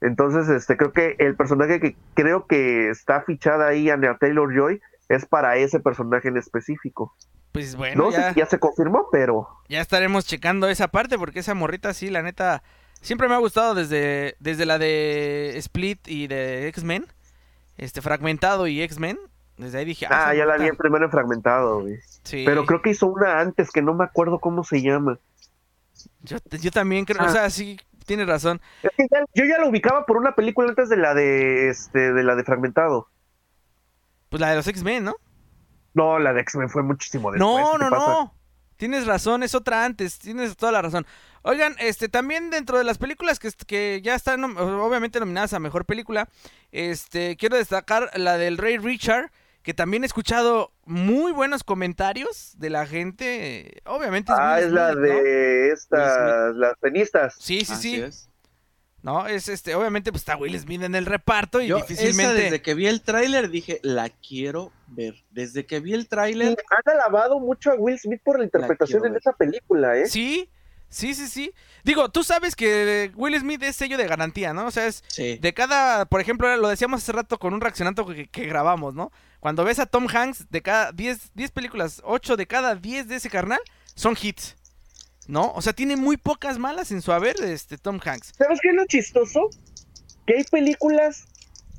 Entonces, 0.00 0.48
este, 0.48 0.76
creo 0.76 0.92
que 0.92 1.16
el 1.18 1.36
personaje 1.36 1.78
que 1.80 1.96
creo 2.14 2.46
que 2.46 2.88
está 2.90 3.20
fichada 3.22 3.68
ahí, 3.68 3.90
Anya 3.90 4.16
Taylor 4.18 4.54
Joy, 4.54 4.80
es 5.08 5.26
para 5.26 5.56
ese 5.56 5.80
personaje 5.80 6.28
en 6.28 6.36
específico. 6.36 7.14
Pues 7.52 7.74
bueno, 7.76 8.04
No 8.04 8.10
ya, 8.12 8.28
sé 8.28 8.34
si 8.34 8.40
ya 8.40 8.46
se 8.46 8.58
confirmó, 8.58 9.08
pero 9.10 9.48
ya 9.68 9.80
estaremos 9.80 10.24
checando 10.24 10.68
esa 10.68 10.88
parte 10.88 11.18
porque 11.18 11.40
esa 11.40 11.52
morrita 11.54 11.92
sí, 11.92 12.08
la 12.08 12.22
neta, 12.22 12.62
siempre 13.00 13.28
me 13.28 13.34
ha 13.34 13.38
gustado 13.38 13.74
desde, 13.74 14.36
desde 14.38 14.66
la 14.66 14.78
de 14.78 15.54
Split 15.56 16.06
y 16.06 16.28
de 16.28 16.68
X-Men, 16.68 17.06
este 17.76 18.02
Fragmentado 18.02 18.66
y 18.68 18.80
X-Men. 18.82 19.18
Desde 19.56 19.78
ahí 19.78 19.84
dije, 19.84 20.06
ah, 20.08 20.32
esa 20.32 20.34
ya 20.36 20.46
la 20.46 20.56
vi 20.56 20.70
primero 20.72 21.04
en 21.04 21.10
fragmentado, 21.10 21.80
güey. 21.80 21.98
Sí. 22.22 22.44
Pero 22.46 22.64
creo 22.64 22.80
que 22.80 22.90
hizo 22.90 23.06
una 23.08 23.40
antes 23.40 23.70
que 23.70 23.82
no 23.82 23.92
me 23.94 24.04
acuerdo 24.04 24.38
cómo 24.38 24.64
se 24.64 24.80
llama. 24.80 25.18
Yo, 26.22 26.38
yo 26.62 26.70
también 26.70 27.04
creo, 27.04 27.20
o 27.20 27.26
Ah. 27.26 27.30
sea, 27.30 27.50
sí, 27.50 27.78
tienes 28.10 28.26
razón. 28.26 28.60
Es 28.82 28.90
que 28.96 29.06
ya- 29.08 29.24
yo 29.34 29.44
ya 29.44 29.58
lo 29.60 29.68
ubicaba 29.68 30.04
por 30.04 30.16
una 30.16 30.34
película 30.34 30.68
antes 30.70 30.88
de 30.88 30.96
la 30.96 31.14
de 31.14 31.68
este 31.68 32.12
de 32.12 32.22
la 32.24 32.34
de 32.34 32.42
fragmentado. 32.42 33.08
Pues 34.28 34.40
la 34.40 34.50
de 34.50 34.56
los 34.56 34.66
X-Men, 34.66 35.04
¿no? 35.04 35.14
No, 35.94 36.18
la 36.18 36.32
de 36.32 36.40
X-Men 36.40 36.68
fue 36.70 36.82
muchísimo 36.82 37.30
después. 37.30 37.48
No, 37.48 37.72
¿qué 37.78 37.84
no, 37.84 37.90
pasa? 37.90 38.06
no. 38.06 38.34
Tienes 38.76 39.06
razón, 39.06 39.42
es 39.44 39.54
otra 39.54 39.84
antes, 39.84 40.18
tienes 40.18 40.56
toda 40.56 40.72
la 40.72 40.82
razón. 40.82 41.06
Oigan, 41.42 41.76
este 41.78 42.08
también 42.08 42.50
dentro 42.50 42.78
de 42.78 42.84
las 42.84 42.98
películas 42.98 43.38
que, 43.38 43.50
que 43.66 44.00
ya 44.02 44.14
están 44.16 44.42
obviamente 44.44 45.20
nominadas 45.20 45.52
a 45.52 45.60
mejor 45.60 45.84
película, 45.84 46.28
este 46.72 47.36
quiero 47.36 47.56
destacar 47.56 48.10
la 48.14 48.38
del 48.38 48.58
Rey 48.58 48.76
Richard, 48.78 49.30
que 49.62 49.74
también 49.74 50.02
he 50.02 50.06
escuchado 50.06 50.72
muy 50.84 51.32
buenos 51.32 51.64
comentarios 51.64 52.54
de 52.58 52.70
la 52.70 52.86
gente. 52.86 53.82
Obviamente 53.84 54.32
es 54.32 54.38
Ah, 54.40 54.56
Will 54.56 54.66
es 54.66 54.72
la 54.72 54.94
de 54.94 55.70
estas, 55.70 56.54
las 56.56 56.78
tenistas. 56.80 57.34
Sí, 57.38 57.64
sí, 57.64 57.72
Así 57.72 57.94
sí. 57.96 58.00
es. 58.00 58.26
No, 59.02 59.26
es 59.26 59.48
este, 59.48 59.74
obviamente 59.74 60.12
pues 60.12 60.20
está 60.20 60.36
Will 60.36 60.58
Smith 60.60 60.82
en 60.82 60.94
el 60.94 61.06
reparto 61.06 61.62
y 61.62 61.68
Yo 61.68 61.76
difícilmente 61.76 62.34
esa 62.34 62.42
desde 62.44 62.60
que 62.62 62.74
vi 62.74 62.86
el 62.86 63.00
tráiler 63.00 63.48
dije, 63.48 63.80
la 63.82 64.10
quiero 64.10 64.72
ver. 64.88 65.14
Desde 65.30 65.64
que 65.64 65.80
vi 65.80 65.94
el 65.94 66.06
tráiler, 66.06 66.56
han 66.70 66.92
alabado 66.98 67.40
mucho 67.40 67.70
a 67.70 67.76
Will 67.76 67.98
Smith 67.98 68.20
por 68.22 68.38
la 68.38 68.44
interpretación 68.44 69.06
en 69.06 69.12
ver. 69.12 69.20
esa 69.20 69.32
película, 69.32 69.96
¿eh? 69.96 70.06
Sí, 70.06 70.50
sí, 70.90 71.14
sí, 71.14 71.28
sí. 71.28 71.52
Digo, 71.82 72.10
tú 72.10 72.22
sabes 72.22 72.54
que 72.54 73.10
Will 73.16 73.38
Smith 73.38 73.62
es 73.62 73.76
sello 73.76 73.96
de 73.96 74.06
garantía, 74.06 74.52
¿no? 74.52 74.66
O 74.66 74.70
sea, 74.70 74.86
es 74.86 75.02
sí. 75.08 75.38
de 75.38 75.54
cada, 75.54 76.04
por 76.04 76.20
ejemplo, 76.20 76.54
lo 76.56 76.68
decíamos 76.68 77.02
hace 77.02 77.12
rato 77.12 77.38
con 77.38 77.54
un 77.54 77.60
reaccionante 77.60 78.04
que, 78.04 78.26
que 78.28 78.46
grabamos, 78.46 78.94
¿no? 78.94 79.10
Cuando 79.40 79.64
ves 79.64 79.78
a 79.78 79.86
Tom 79.86 80.06
Hanks, 80.12 80.50
de 80.50 80.60
cada 80.60 80.92
10, 80.92 81.30
10 81.34 81.50
películas, 81.52 82.02
8 82.04 82.36
de 82.36 82.46
cada 82.46 82.74
10 82.74 83.08
de 83.08 83.16
ese 83.16 83.30
carnal 83.30 83.60
son 83.94 84.16
hits, 84.20 84.56
¿no? 85.26 85.52
O 85.54 85.62
sea, 85.62 85.72
tiene 85.72 85.96
muy 85.96 86.18
pocas 86.18 86.58
malas 86.58 86.92
en 86.92 87.00
su 87.00 87.12
haber, 87.12 87.40
este, 87.42 87.78
Tom 87.78 87.98
Hanks. 88.04 88.32
¿Sabes 88.36 88.60
qué 88.60 88.68
es 88.68 88.74
lo 88.74 88.84
chistoso? 88.84 89.48
Que 90.26 90.36
hay 90.36 90.44
películas 90.44 91.24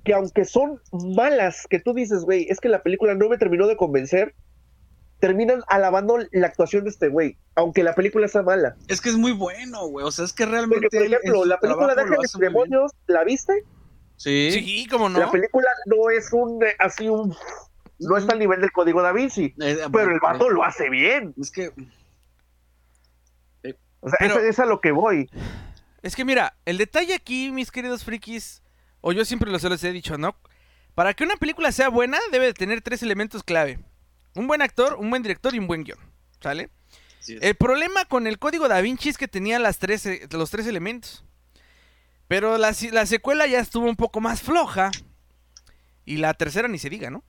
que 0.04 0.14
aunque 0.14 0.46
son 0.46 0.82
malas, 0.92 1.68
que 1.70 1.80
tú 1.80 1.94
dices, 1.94 2.24
güey, 2.24 2.48
es 2.50 2.60
que 2.60 2.70
la 2.70 2.82
película 2.82 3.14
no 3.14 3.30
me 3.30 3.38
terminó 3.38 3.68
de 3.68 3.76
convencer, 3.76 4.34
terminan 5.22 5.64
alabando 5.68 6.18
la 6.32 6.48
actuación 6.48 6.84
de 6.84 6.90
este 6.90 7.08
güey, 7.08 7.38
aunque 7.56 7.84
la 7.84 7.96
película 7.96 8.28
sea 8.28 8.42
mala. 8.42 8.76
Es 8.90 9.00
que 9.00 9.08
es 9.10 9.16
muy 9.16 9.32
bueno, 9.32 9.86
güey. 9.88 10.06
O 10.06 10.12
sea, 10.12 10.26
es 10.26 10.34
que 10.34 10.46
realmente. 10.46 10.88
Porque, 10.92 10.98
por 10.98 11.06
ejemplo, 11.08 11.46
la 11.46 11.60
película 11.60 11.96
de 11.96 12.02
Ángeles. 12.02 12.34
Demonios, 12.38 12.92
¿la 13.08 13.24
viste? 13.24 13.64
Sí. 14.18 14.52
Sí, 14.52 14.88
cómo 14.90 15.08
no. 15.08 15.20
La 15.20 15.32
película 15.32 15.68
no 15.86 16.10
es 16.10 16.34
un, 16.34 16.62
eh, 16.64 16.76
así 16.80 17.08
un, 17.08 17.34
no 18.00 18.18
está 18.18 18.34
al 18.34 18.40
nivel 18.40 18.60
del 18.60 18.72
código 18.72 19.02
da 19.02 19.14
Vinci, 19.14 19.54
Eh, 19.62 19.78
pero 19.94 20.12
el 20.12 20.20
vato 20.20 20.50
lo 20.50 20.64
hace 20.64 20.90
bien. 20.90 21.34
Es 21.40 21.50
que. 21.52 21.72
O 24.04 24.10
sea, 24.10 24.18
Pero- 24.20 24.40
es, 24.40 24.46
es 24.46 24.60
a 24.60 24.66
lo 24.66 24.82
que 24.82 24.92
voy. 24.92 25.30
Es 26.02 26.16
que 26.16 26.26
mira, 26.26 26.56
el 26.66 26.78
detalle 26.80 27.14
aquí, 27.14 27.52
mis 27.52 27.70
queridos 27.70 28.04
frikis, 28.04 28.64
o 29.02 29.12
yo 29.14 29.24
siempre 29.26 29.52
lo 29.52 29.60
se 29.60 29.70
los 29.70 29.84
he 29.84 29.92
dicho, 29.92 30.18
¿no? 30.18 30.36
Para 30.96 31.14
que 31.14 31.24
una 31.24 31.36
película 31.36 31.72
sea 31.72 31.90
buena, 31.90 32.18
debe 32.32 32.48
de 32.48 32.54
tener 32.54 32.82
tres 32.82 33.04
elementos 33.04 33.44
clave. 33.44 33.80
Un 34.36 34.48
buen 34.48 34.62
actor, 34.62 34.96
un 35.00 35.10
buen 35.10 35.22
director 35.24 35.54
y 35.56 35.60
un 35.60 35.68
buen 35.68 35.84
guion. 35.84 36.00
¿Sale? 36.40 36.70
sí, 37.20 37.38
El 37.42 37.56
problema 37.56 38.06
con 38.06 38.26
el 38.28 38.40
código 38.40 38.68
da 38.68 38.82
Vinci 38.82 39.10
es 39.10 39.18
que 39.18 39.28
tenía 39.28 39.60
las 39.60 39.78
tres, 39.78 40.06
eh, 40.06 40.28
los 40.32 40.50
tres 40.52 40.66
elementos. 40.68 41.24
Pero 42.28 42.58
la, 42.58 42.74
la 42.92 43.06
secuela 43.06 43.46
ya 43.46 43.60
estuvo 43.60 43.88
un 43.88 43.96
poco 43.96 44.22
más 44.22 44.42
floja. 44.42 44.90
Y 46.06 46.18
la 46.18 46.34
tercera 46.34 46.68
ni 46.68 46.80
se 46.80 46.90
diga, 46.90 47.10
¿no? 47.12 47.24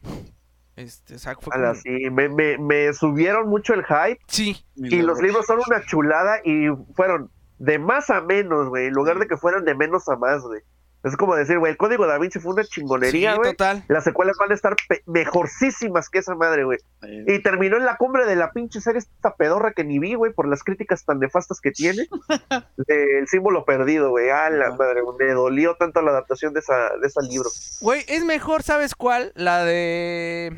Este, 0.77 1.17
o 1.17 1.19
sea, 1.19 1.35
fue 1.39 1.55
Ala, 1.55 1.71
como- 1.73 1.83
sí, 1.83 1.91
me, 2.11 2.29
me- 2.31 2.57
me 2.57 2.93
subieron 2.95 3.49
mucho 3.49 3.75
el 3.75 3.85
hype 3.85 4.19
Sí, 4.27 4.65
y 4.77 5.03
los 5.03 5.21
libros 5.21 5.45
son 5.47 5.61
una 5.67 5.85
chulada 5.85 6.39
y 6.45 6.69
fueron 6.95 7.31
de 7.59 7.79
más 7.79 8.09
a 8.09 8.23
menos, 8.23 8.69
güey, 8.71 8.87
en 8.87 8.95
lugar 8.95 9.19
de 9.19 9.27
que 9.27 9.37
fueran 9.37 9.65
de 9.67 9.75
menos 9.75 10.09
a 10.09 10.17
más, 10.17 10.41
güey. 10.43 10.63
Es 11.05 11.17
como 11.17 11.35
decir, 11.35 11.59
güey, 11.59 11.73
el 11.73 11.77
código 11.77 12.07
da 12.07 12.17
Vinci 12.17 12.39
fue 12.39 12.53
una 12.53 12.63
sí, 12.63 12.71
chingonería, 12.75 13.35
güey. 13.35 13.51
total. 13.51 13.85
Las 13.89 14.05
secuelas 14.05 14.37
van 14.39 14.53
a 14.53 14.55
estar 14.55 14.77
mejorcísimas 15.07 16.09
que 16.09 16.19
esa 16.21 16.37
madre, 16.37 16.65
güey. 16.65 16.79
Y 17.27 17.43
terminó 17.43 17.77
en 17.77 17.85
la 17.85 17.97
cumbre 17.97 18.25
de 18.25 18.37
la 18.37 18.53
pinche 18.53 18.81
serie 18.81 18.99
esta 18.99 19.35
pedorra 19.35 19.73
que 19.73 19.83
ni 19.83 19.99
vi, 19.99 20.15
güey, 20.15 20.33
por 20.33 20.47
las 20.47 20.63
críticas 20.63 21.05
tan 21.05 21.19
nefastas 21.19 21.61
que 21.61 21.73
tiene. 21.73 22.07
El 22.87 23.27
símbolo 23.27 23.65
perdido, 23.65 24.11
güey. 24.11 24.31
Ah, 24.31 24.49
la 24.51 24.71
madre, 24.77 25.01
me 25.19 25.33
dolió 25.33 25.75
tanto 25.75 26.03
la 26.03 26.13
adaptación 26.13 26.53
de 26.55 26.61
esa, 26.61 26.91
de 27.01 27.07
ese 27.07 27.21
libro. 27.29 27.51
Güey, 27.81 28.05
es 28.07 28.25
mejor, 28.25 28.63
¿sabes 28.63 28.95
cuál? 28.95 29.33
La 29.35 29.65
de. 29.65 30.57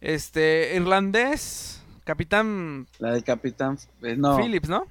Este. 0.00 0.76
Irlandés. 0.76 1.82
Capitán 2.04 2.86
La 3.00 3.12
de 3.12 3.22
Capitán. 3.22 3.78
eh, 4.02 4.14
no. 4.16 4.36
Phillips, 4.36 4.68
¿no? 4.68 4.86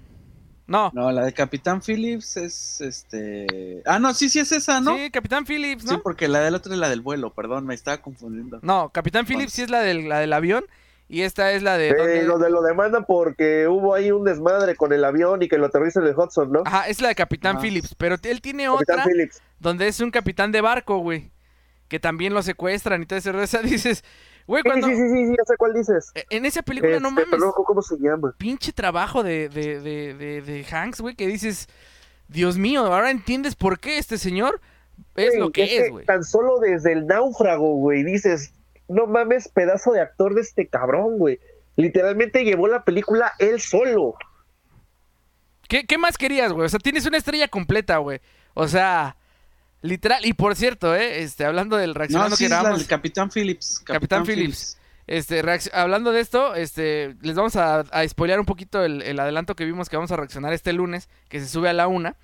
No. 0.67 0.91
No, 0.93 1.11
la 1.11 1.23
de 1.25 1.33
Capitán 1.33 1.81
Phillips 1.81 2.37
es 2.37 2.81
este. 2.81 3.83
Ah, 3.85 3.99
no, 3.99 4.13
sí, 4.13 4.29
sí 4.29 4.39
es 4.39 4.51
esa, 4.51 4.81
¿no? 4.81 4.95
Sí, 4.95 5.11
Capitán 5.11 5.45
Phillips, 5.45 5.83
Sí, 5.83 5.89
¿no? 5.91 6.01
porque 6.01 6.27
la 6.27 6.39
del 6.39 6.55
otro 6.55 6.73
es 6.73 6.79
la 6.79 6.89
del 6.89 7.01
vuelo, 7.01 7.31
perdón, 7.33 7.65
me 7.67 7.75
estaba 7.75 7.97
confundiendo. 8.01 8.59
No, 8.63 8.89
Capitán 8.89 9.25
Phillips 9.27 9.53
sí 9.53 9.61
es 9.61 9.69
la 9.69 9.81
del, 9.81 10.09
la 10.09 10.19
del 10.19 10.33
avión. 10.33 10.65
Y 11.07 11.21
esta 11.21 11.51
es 11.51 11.61
la 11.61 11.77
de. 11.77 11.93
donde- 11.93 12.19
Eh, 12.21 12.23
lo 12.23 12.39
de 12.39 12.49
lo 12.49 12.63
demandan 12.63 13.05
porque 13.05 13.67
hubo 13.67 13.93
ahí 13.93 14.09
un 14.09 14.23
desmadre 14.23 14.75
con 14.75 14.91
el 14.91 15.05
avión 15.05 15.43
y 15.43 15.47
que 15.47 15.59
lo 15.59 15.67
aterriza 15.67 15.99
en 15.99 16.07
el 16.07 16.15
Hudson, 16.17 16.51
¿no? 16.51 16.63
Ajá, 16.65 16.87
es 16.87 16.99
la 16.99 17.09
de 17.09 17.15
Capitán 17.15 17.57
Ajá. 17.57 17.61
Phillips. 17.63 17.93
Pero 17.95 18.15
él 18.23 18.41
tiene 18.41 18.65
Capitán 18.65 18.99
otra 19.01 19.05
Phillips. 19.05 19.39
donde 19.59 19.87
es 19.87 19.99
un 19.99 20.09
capitán 20.09 20.51
de 20.51 20.61
barco, 20.61 20.97
güey. 20.97 21.29
Que 21.89 21.99
también 21.99 22.33
lo 22.33 22.41
secuestran 22.41 23.03
y 23.03 23.05
todo 23.05 23.19
ese 23.19 23.31
rollo. 23.31 23.43
O 23.43 23.47
sea, 23.47 23.61
dices, 23.61 24.03
güey, 24.47 24.61
Sí, 24.63 24.69
cuando. 24.69 24.87
sí, 24.87 24.95
sí, 24.95 25.01
sí, 25.09 25.25
sí, 25.27 25.35
ya 25.37 25.43
sé 25.45 25.57
cuál 25.57 25.73
dices. 25.73 26.11
e- 26.15 26.25
En 26.29 26.45
esa 26.45 26.61
película 26.61 26.99
no 26.99 27.09
Este, 27.09 27.21
mames. 27.21 27.27
pero 27.31 27.45
no, 27.47 27.53
¿cómo 27.53 27.81
se 27.81 27.97
llama? 27.97 28.33
Pinche 28.37 28.71
trabajo 28.73 29.23
de, 29.23 29.49
de, 29.49 29.79
de, 29.81 30.13
de, 30.13 30.41
de 30.41 30.65
Hanks, 30.65 31.01
güey, 31.01 31.15
que 31.15 31.27
dices, 31.27 31.67
Dios 32.27 32.57
mío, 32.57 32.85
ahora 32.85 33.11
entiendes 33.11 33.55
por 33.55 33.79
qué 33.79 33.97
este 33.97 34.17
señor 34.17 34.61
es 35.15 35.37
lo 35.37 35.51
que 35.51 35.77
es, 35.77 35.91
güey. 35.91 36.05
Tan 36.05 36.23
solo 36.23 36.59
desde 36.59 36.93
el 36.93 37.05
náufrago, 37.07 37.75
güey, 37.75 38.03
dices, 38.03 38.53
no 38.87 39.07
mames, 39.07 39.47
pedazo 39.47 39.91
de 39.91 40.01
actor 40.01 40.33
de 40.35 40.41
este 40.41 40.67
cabrón, 40.67 41.17
güey. 41.17 41.39
Literalmente 41.75 42.43
llevó 42.45 42.67
la 42.67 42.83
película 42.85 43.33
él 43.39 43.59
solo. 43.59 44.15
¿Qué, 45.67 45.85
qué 45.85 45.97
más 45.97 46.17
querías, 46.17 46.53
güey? 46.53 46.65
O 46.65 46.69
sea, 46.69 46.79
tienes 46.79 47.05
una 47.05 47.17
estrella 47.17 47.47
completa, 47.47 47.97
güey. 47.97 48.21
O 48.53 48.67
sea, 48.67 49.17
literal. 49.81 50.25
Y 50.25 50.33
por 50.33 50.55
cierto, 50.55 50.95
eh, 50.95 51.21
este, 51.21 51.45
hablando 51.45 51.77
del 51.77 51.89
No, 51.91 51.93
reaccionando 51.95 52.35
sí, 52.35 52.43
que 52.45 52.49
grabamos, 52.49 52.79
del 52.79 52.87
Capitán 52.87 53.29
Phillips. 53.29 53.79
Capitán 53.85 54.25
Phillips. 54.25 54.77
este, 55.07 55.43
reacc- 55.43 55.71
hablando 55.73 56.11
de 56.11 56.21
esto, 56.21 56.55
este, 56.55 57.15
les 57.21 57.35
vamos 57.35 57.55
a, 57.55 57.79
a 57.79 58.07
spoilear 58.07 58.39
un 58.39 58.45
poquito 58.45 58.83
el, 58.83 59.01
el 59.01 59.19
adelanto 59.19 59.55
que 59.55 59.65
vimos 59.65 59.89
que 59.89 59.97
vamos 59.97 60.11
a 60.11 60.17
reaccionar 60.17 60.53
este 60.53 60.73
lunes, 60.73 61.09
que 61.29 61.39
se 61.39 61.47
sube 61.47 61.69
a 61.69 61.73
la 61.73 61.87
una. 61.87 62.15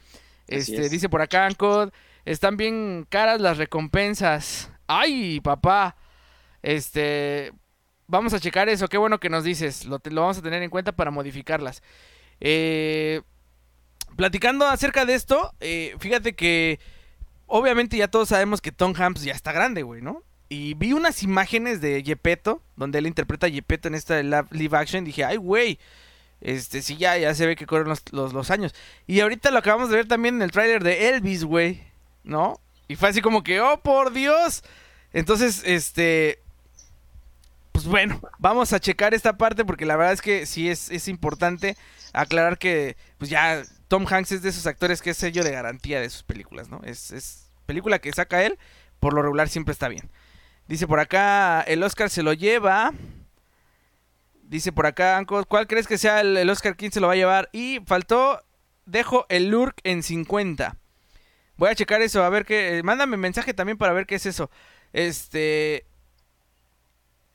Este, 0.48 0.82
es. 0.82 0.92
dice 0.92 1.08
por 1.08 1.22
acá 1.22 1.46
Ancod, 1.46 1.92
están 2.26 2.58
bien 2.58 3.06
caras 3.10 3.40
las 3.40 3.58
recompensas. 3.58 4.70
Ay, 4.88 5.40
papá. 5.40 5.96
Este, 6.62 7.54
vamos 8.08 8.34
a 8.34 8.40
checar 8.40 8.68
eso. 8.70 8.88
Qué 8.88 8.98
bueno 8.98 9.20
que 9.20 9.30
nos 9.30 9.44
dices. 9.44 9.86
Lo, 9.86 10.02
lo 10.04 10.22
vamos 10.22 10.38
a 10.40 10.42
tener 10.42 10.62
en 10.62 10.70
cuenta 10.70 10.92
para 10.92 11.12
modificarlas. 11.12 11.82
Eh, 12.42 13.22
platicando 14.16 14.66
acerca 14.68 15.06
de 15.06 15.14
esto, 15.14 15.54
eh, 15.60 15.96
fíjate 16.00 16.34
que 16.34 16.80
obviamente 17.52 17.98
ya 17.98 18.08
todos 18.08 18.30
sabemos 18.30 18.62
que 18.62 18.72
Tom 18.72 18.94
Hanks 18.98 19.24
ya 19.24 19.34
está 19.34 19.52
grande, 19.52 19.84
güey, 19.84 20.02
¿no? 20.02 20.24
Y 20.50 20.74
vi 20.74 20.94
unas 20.94 21.22
imágenes 21.24 21.80
de 21.80 22.04
Gepetto, 22.04 22.62
donde 22.76 23.00
él 23.00 23.08
interpreta 23.08 23.48
a 23.48 23.50
Gepetto 23.50 23.88
en 23.88 23.96
esta 23.96 24.22
live 24.22 24.78
action. 24.78 25.06
Dije, 25.06 25.24
ay, 25.24 25.38
güey. 25.38 25.80
Este, 26.42 26.82
sí, 26.82 26.98
ya, 26.98 27.18
ya 27.18 27.34
se 27.36 27.46
ve 27.46 27.56
que 27.56 27.66
corren 27.66 27.88
los, 27.88 28.02
los, 28.12 28.34
los 28.34 28.50
años. 28.52 28.74
Y 29.08 29.20
ahorita 29.20 29.52
lo 29.52 29.60
acabamos 29.60 29.90
de 29.90 29.98
ver 29.98 30.08
también 30.08 30.36
en 30.36 30.42
el 30.42 30.52
tráiler 30.52 30.84
de 30.84 31.10
Elvis, 31.10 31.46
güey. 31.46 31.84
¿No? 32.24 32.60
Y 32.88 32.96
fue 32.96 33.10
así 33.10 33.22
como 33.22 33.44
que, 33.44 33.62
oh, 33.62 33.80
por 33.82 34.12
Dios. 34.12 34.64
Entonces, 35.14 35.62
este... 35.66 36.40
Pues 37.72 37.86
bueno, 37.86 38.20
vamos 38.38 38.74
a 38.74 38.80
checar 38.82 39.14
esta 39.14 39.38
parte 39.38 39.64
porque 39.64 39.86
la 39.86 39.96
verdad 39.96 40.14
es 40.14 40.22
que 40.22 40.46
sí 40.46 40.70
es, 40.70 40.92
es 40.92 41.08
importante 41.08 41.78
aclarar 42.12 42.58
que, 42.58 42.98
pues 43.18 43.32
ya, 43.32 43.64
Tom 43.92 44.06
Hanks 44.10 44.32
es 44.32 44.42
de 44.42 44.48
esos 44.48 44.68
actores 44.68 45.02
que 45.02 45.10
es 45.10 45.18
sello 45.18 45.44
de 45.44 45.52
garantía 45.52 46.00
de 46.00 46.10
sus 46.10 46.24
películas, 46.24 46.70
¿no? 46.70 46.80
Es, 46.86 47.52
película 47.66 48.00
que 48.00 48.14
saca 48.14 48.42
él, 48.42 48.58
por 49.02 49.14
lo 49.14 49.22
regular 49.22 49.50
siempre 49.50 49.74
está 49.74 49.90
bien. 49.90 50.10
Dice 50.66 50.88
por 50.88 51.02
acá, 51.02 51.60
el 51.64 51.84
Oscar 51.84 52.10
se 52.10 52.24
lo 52.24 52.32
lleva. 52.32 52.94
Dice 54.44 54.72
por 54.72 54.86
acá, 54.86 55.22
¿cuál 55.26 55.68
crees 55.68 55.88
que 55.88 55.98
sea 55.98 56.22
el, 56.22 56.50
Oscar? 56.50 56.78
¿Quién 56.78 56.94
se 56.94 57.02
lo 57.02 57.08
va 57.08 57.14
a 57.14 57.18
llevar? 57.18 57.50
Y 57.52 57.82
faltó, 57.86 58.42
dejo 58.86 59.26
el 59.28 59.50
Lurk 59.50 59.82
en 59.84 60.04
50. 60.04 60.78
Voy 61.58 61.70
a 61.70 61.76
checar 61.76 62.02
eso, 62.02 62.24
a 62.24 62.30
ver 62.30 62.46
qué. 62.46 62.78
eh, 62.78 62.84
Mándame 62.84 63.18
mensaje 63.18 63.54
también 63.54 63.78
para 63.78 63.92
ver 63.92 64.06
qué 64.06 64.16
es 64.16 64.26
eso. 64.26 64.50
Este. 64.94 65.86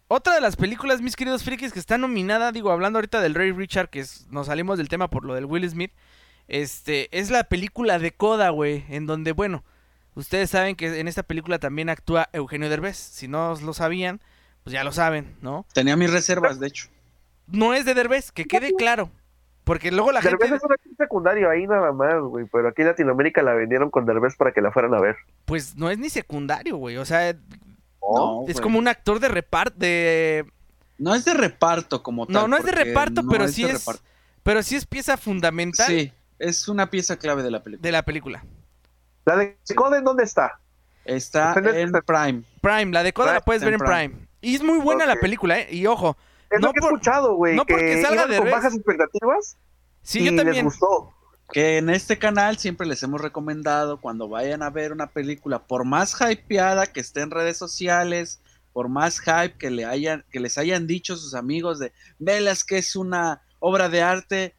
Otra 0.08 0.34
de 0.34 0.40
las 0.40 0.56
películas, 0.56 1.02
mis 1.02 1.16
queridos 1.16 1.44
frikis, 1.44 1.74
que 1.74 1.80
está 1.80 1.98
nominada, 1.98 2.50
digo, 2.50 2.70
hablando 2.70 2.96
ahorita 2.96 3.20
del 3.20 3.34
Ray 3.34 3.52
Richard, 3.52 3.90
que 3.90 4.06
nos 4.30 4.46
salimos 4.46 4.78
del 4.78 4.88
tema 4.88 5.10
por 5.10 5.22
lo 5.22 5.34
del 5.34 5.44
Will 5.44 5.68
Smith. 5.68 5.92
Este, 6.48 7.08
es 7.18 7.30
la 7.30 7.44
película 7.44 7.98
de 7.98 8.12
Coda, 8.12 8.50
güey, 8.50 8.84
en 8.88 9.06
donde, 9.06 9.32
bueno, 9.32 9.64
ustedes 10.14 10.50
saben 10.50 10.76
que 10.76 11.00
en 11.00 11.08
esta 11.08 11.22
película 11.22 11.58
también 11.58 11.88
actúa 11.88 12.28
Eugenio 12.32 12.68
Derbez. 12.68 12.96
Si 12.96 13.28
no 13.28 13.54
lo 13.56 13.74
sabían, 13.74 14.20
pues 14.62 14.72
ya 14.72 14.84
lo 14.84 14.92
saben, 14.92 15.36
¿no? 15.42 15.66
Tenía 15.72 15.96
mis 15.96 16.10
reservas, 16.10 16.60
de 16.60 16.68
hecho. 16.68 16.88
No 17.48 17.74
es 17.74 17.84
de 17.84 17.94
Derbez, 17.94 18.32
que 18.32 18.44
quede 18.44 18.72
claro. 18.74 19.10
Porque 19.64 19.90
luego 19.90 20.12
la 20.12 20.20
Derbez 20.20 20.42
gente, 20.42 20.56
es 20.56 20.62
un 20.64 20.72
actor 20.72 20.96
secundario 20.96 21.50
ahí 21.50 21.66
nada 21.66 21.90
más, 21.92 22.20
güey. 22.22 22.46
Pero 22.52 22.68
aquí 22.68 22.82
en 22.82 22.88
Latinoamérica 22.88 23.42
la 23.42 23.54
vendieron 23.54 23.90
con 23.90 24.06
Derbez 24.06 24.36
para 24.36 24.52
que 24.52 24.60
la 24.60 24.70
fueran 24.70 24.94
a 24.94 25.00
ver. 25.00 25.16
pues 25.44 25.76
no 25.76 25.90
es 25.90 25.98
ni 25.98 26.08
secundario, 26.08 26.76
güey. 26.76 26.96
O 26.96 27.04
sea, 27.04 27.34
No, 28.00 28.44
es 28.46 28.60
como 28.60 28.78
un 28.78 28.86
actor 28.86 29.18
de 29.18 29.28
reparto, 29.28 29.76
de... 29.78 30.46
No 30.98 31.14
es 31.14 31.24
de 31.24 31.34
reparto 31.34 32.02
como 32.02 32.26
tal. 32.26 32.34
No, 32.34 32.48
no 32.48 32.56
es 32.56 32.64
de 32.64 32.72
reparto, 32.72 33.22
no 33.22 33.28
pero 33.30 33.48
sí 33.48 33.64
es... 33.64 33.72
reparto. 33.72 34.02
Pero 34.44 34.62
sí 34.62 34.76
es 34.76 34.86
pieza 34.86 35.16
fundamental 35.16 35.86
Sí, 35.88 36.12
es 36.38 36.68
una 36.68 36.90
pieza 36.90 37.16
clave 37.16 37.42
de 37.42 37.50
la 37.50 37.62
película. 37.62 37.82
de 37.86 37.92
la 37.92 38.02
película. 38.04 38.44
¿La 39.24 39.36
de 39.36 39.56
Coden 39.74 40.04
dónde 40.04 40.24
está? 40.24 40.60
Está 41.04 41.54
Está 41.54 41.70
en 41.70 41.94
en 41.96 42.02
Prime. 42.04 42.42
Prime, 42.60 42.92
la 42.92 43.02
de 43.02 43.12
Coda 43.12 43.34
la 43.34 43.40
puedes 43.40 43.62
ver 43.64 43.74
en 43.74 43.78
Prime. 43.80 44.08
Prime. 44.10 44.26
Y 44.40 44.54
es 44.56 44.62
muy 44.62 44.78
buena 44.78 45.06
la 45.06 45.14
Ok. 45.14 45.20
película, 45.20 45.58
¿eh? 45.60 45.68
Y 45.74 45.86
ojo, 45.86 46.16
Es 46.50 46.60
No 46.60 46.68
lo 46.68 46.72
que 46.72 46.80
por- 46.80 46.90
he 46.90 46.94
escuchado, 46.94 47.34
güey. 47.34 47.56
no 47.56 47.66
porque 47.66 47.84
que 47.96 48.02
salga 48.02 48.24
iban 48.26 48.38
con 48.38 48.50
bajas 48.52 48.74
expectativas 48.74 49.56
sí, 50.02 50.20
y 50.20 50.24
yo 50.26 50.30
les 50.30 50.44
también. 50.44 50.64
gustó. 50.64 51.12
Que 51.52 51.78
en 51.78 51.90
este 51.90 52.18
canal 52.18 52.56
siempre 52.58 52.86
les 52.86 53.02
hemos 53.02 53.20
recomendado 53.20 54.00
cuando 54.00 54.28
vayan 54.28 54.62
a 54.62 54.70
ver 54.70 54.92
una 54.92 55.08
película, 55.08 55.60
por 55.66 55.84
más 55.84 56.16
hypeada 56.20 56.86
que 56.86 57.00
esté 57.00 57.20
en 57.22 57.30
redes 57.32 57.56
sociales, 57.56 58.40
por 58.72 58.88
más 58.88 59.18
hype 59.20 59.54
que, 59.58 59.70
le 59.70 59.84
hayan, 59.86 60.24
que 60.30 60.38
les 60.38 60.56
hayan 60.58 60.86
dicho 60.86 61.16
sus 61.16 61.34
amigos 61.34 61.78
de 61.80 61.92
velas 62.20 62.62
que 62.62 62.78
es 62.78 62.94
una 62.94 63.42
obra 63.58 63.88
de 63.88 64.02
arte, 64.02 64.54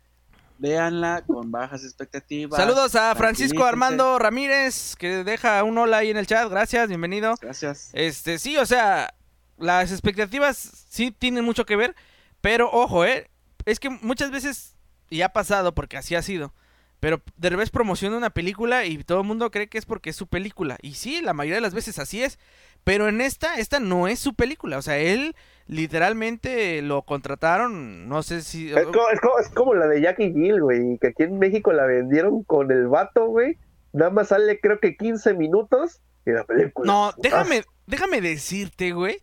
véanla 0.59 1.23
con 1.25 1.51
bajas 1.51 1.83
expectativas. 1.83 2.59
Saludos 2.59 2.95
a 2.95 3.13
Francisco. 3.15 3.65
Armando 3.65 4.19
Ramírez, 4.19 4.95
que 4.95 5.23
deja 5.23 5.63
un 5.63 5.77
hola 5.77 5.97
ahí 5.97 6.09
en 6.09 6.17
el 6.17 6.27
chat. 6.27 6.49
Gracias, 6.49 6.87
bienvenido. 6.87 7.35
Gracias. 7.41 7.89
Este, 7.93 8.39
sí, 8.39 8.57
o 8.57 8.65
sea, 8.65 9.13
las 9.57 9.91
expectativas 9.91 10.57
sí 10.89 11.11
tienen 11.11 11.43
mucho 11.43 11.65
que 11.65 11.75
ver, 11.75 11.95
pero 12.41 12.69
ojo, 12.71 13.05
eh, 13.05 13.29
es 13.65 13.79
que 13.79 13.89
muchas 13.89 14.31
veces 14.31 14.75
y 15.09 15.21
ha 15.21 15.29
pasado 15.29 15.73
porque 15.73 15.97
así 15.97 16.15
ha 16.15 16.21
sido. 16.21 16.53
Pero 16.99 17.21
Derbez 17.35 17.69
promociona 17.69 18.17
una 18.17 18.31
película 18.31 18.85
y 18.85 19.03
todo 19.03 19.21
el 19.21 19.27
mundo 19.27 19.51
cree 19.51 19.67
que 19.67 19.77
es 19.77 19.85
porque 19.85 20.09
es 20.09 20.15
su 20.15 20.27
película. 20.27 20.77
Y 20.81 20.95
sí, 20.95 21.21
la 21.21 21.33
mayoría 21.33 21.55
de 21.55 21.61
las 21.61 21.75
veces 21.75 21.99
así 21.99 22.23
es. 22.23 22.39
Pero 22.83 23.07
en 23.07 23.21
esta, 23.21 23.59
esta 23.59 23.79
no 23.79 24.07
es 24.07 24.19
su 24.19 24.33
película. 24.33 24.77
O 24.77 24.81
sea, 24.81 24.97
él 24.97 25.35
literalmente 25.67 26.81
lo 26.81 27.01
contrataron, 27.03 28.07
no 28.09 28.23
sé 28.23 28.41
si... 28.41 28.69
Es 28.71 28.85
como, 28.85 29.09
es 29.09 29.19
como- 29.21 29.39
es 29.39 29.49
como 29.49 29.73
la 29.73 29.87
de 29.87 30.01
Jackie 30.01 30.33
Gill, 30.33 30.61
güey. 30.61 30.97
Que 30.99 31.07
aquí 31.07 31.23
en 31.23 31.39
México 31.39 31.71
la 31.73 31.85
vendieron 31.85 32.43
con 32.43 32.71
el 32.71 32.87
vato, 32.87 33.25
güey. 33.27 33.57
Nada 33.93 34.11
más 34.11 34.29
sale, 34.29 34.59
creo 34.59 34.79
que 34.79 34.95
15 34.97 35.33
minutos 35.33 36.01
y 36.25 36.31
la 36.31 36.43
película. 36.43 36.85
No, 36.91 37.13
déjame, 37.17 37.63
déjame 37.85 38.21
decirte, 38.21 38.91
güey, 38.91 39.17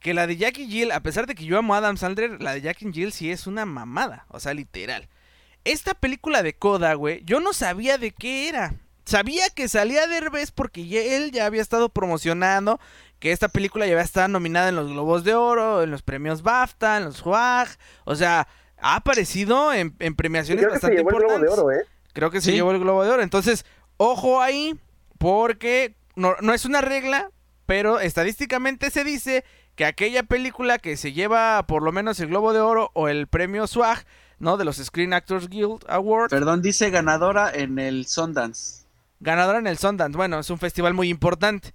que 0.00 0.14
la 0.14 0.26
de 0.26 0.36
Jackie 0.36 0.66
Jill, 0.66 0.90
a 0.92 1.00
pesar 1.00 1.26
de 1.26 1.34
que 1.34 1.44
yo 1.44 1.58
amo 1.58 1.74
a 1.74 1.78
Adam 1.78 1.96
Sandler, 1.96 2.42
la 2.42 2.54
de 2.54 2.62
Jackie 2.62 2.90
Jill 2.92 3.12
sí 3.12 3.30
es 3.30 3.46
una 3.46 3.64
mamada, 3.66 4.26
o 4.28 4.40
sea, 4.40 4.54
literal. 4.54 5.08
Esta 5.64 5.94
película 5.94 6.42
de 6.42 6.54
Coda, 6.54 6.94
güey, 6.94 7.22
yo 7.24 7.38
no 7.40 7.52
sabía 7.52 7.98
de 7.98 8.10
qué 8.10 8.48
era. 8.48 8.74
Sabía 9.04 9.44
que 9.54 9.68
salía 9.68 10.06
Derbez 10.06 10.50
porque 10.52 10.86
ya- 10.86 11.02
él 11.02 11.30
ya 11.32 11.46
había 11.46 11.62
estado 11.62 11.88
promocionando 11.88 12.80
que 13.22 13.30
esta 13.30 13.46
película 13.48 13.86
ya 13.86 14.00
estado 14.00 14.26
nominada 14.26 14.68
en 14.68 14.74
los 14.74 14.88
Globos 14.90 15.22
de 15.22 15.36
Oro, 15.36 15.84
en 15.84 15.92
los 15.92 16.02
premios 16.02 16.42
BAFTA, 16.42 16.96
en 16.96 17.04
los 17.04 17.18
SWAG, 17.18 17.68
o 18.04 18.16
sea, 18.16 18.48
ha 18.78 18.96
aparecido 18.96 19.72
en, 19.72 19.92
premiaciones 20.16 20.64
creo 20.64 20.74
que 20.74 20.80
se 20.80 20.86
bastante 20.88 20.96
llevó 20.96 21.10
el 21.10 21.16
globo 21.18 21.28
de 21.28 21.36
importantes. 21.38 21.58
oro, 21.60 21.70
¿eh? 21.70 21.86
Creo 22.14 22.30
que 22.32 22.40
se 22.40 22.50
Sí. 22.50 22.56
llevó 22.56 22.72
el 22.72 22.80
Globo 22.80 23.04
de 23.04 23.10
Oro. 23.10 23.22
Entonces, 23.22 23.64
ojo 23.96 24.40
ahí, 24.42 24.76
porque 25.18 25.94
no, 26.16 26.34
no 26.40 26.52
es 26.52 26.64
una 26.64 26.80
regla, 26.80 27.30
pero 27.64 28.00
estadísticamente 28.00 28.90
se 28.90 29.04
dice 29.04 29.44
que 29.76 29.84
aquella 29.84 30.24
película 30.24 30.78
que 30.78 30.96
se 30.96 31.12
lleva 31.12 31.64
por 31.68 31.82
lo 31.84 31.92
menos 31.92 32.18
el 32.18 32.26
Globo 32.26 32.52
de 32.52 32.58
Oro 32.60 32.90
o 32.94 33.06
el 33.08 33.28
premio 33.28 33.68
SWAG, 33.68 34.04
¿no? 34.40 34.56
De 34.56 34.64
los 34.64 34.78
Screen 34.78 35.12
Actors 35.14 35.48
Guild 35.48 35.84
Awards, 35.88 36.30
Perdón, 36.30 36.60
dice 36.60 36.90
ganadora 36.90 37.52
en 37.54 37.78
el 37.78 38.04
Sundance. 38.06 38.82
ganadora 39.20 39.60
en 39.60 39.68
el 39.68 39.78
Sundance. 39.78 40.16
Bueno, 40.16 40.40
es 40.40 40.50
un 40.50 40.58
festival 40.58 40.92
muy 40.92 41.08
importante. 41.08 41.72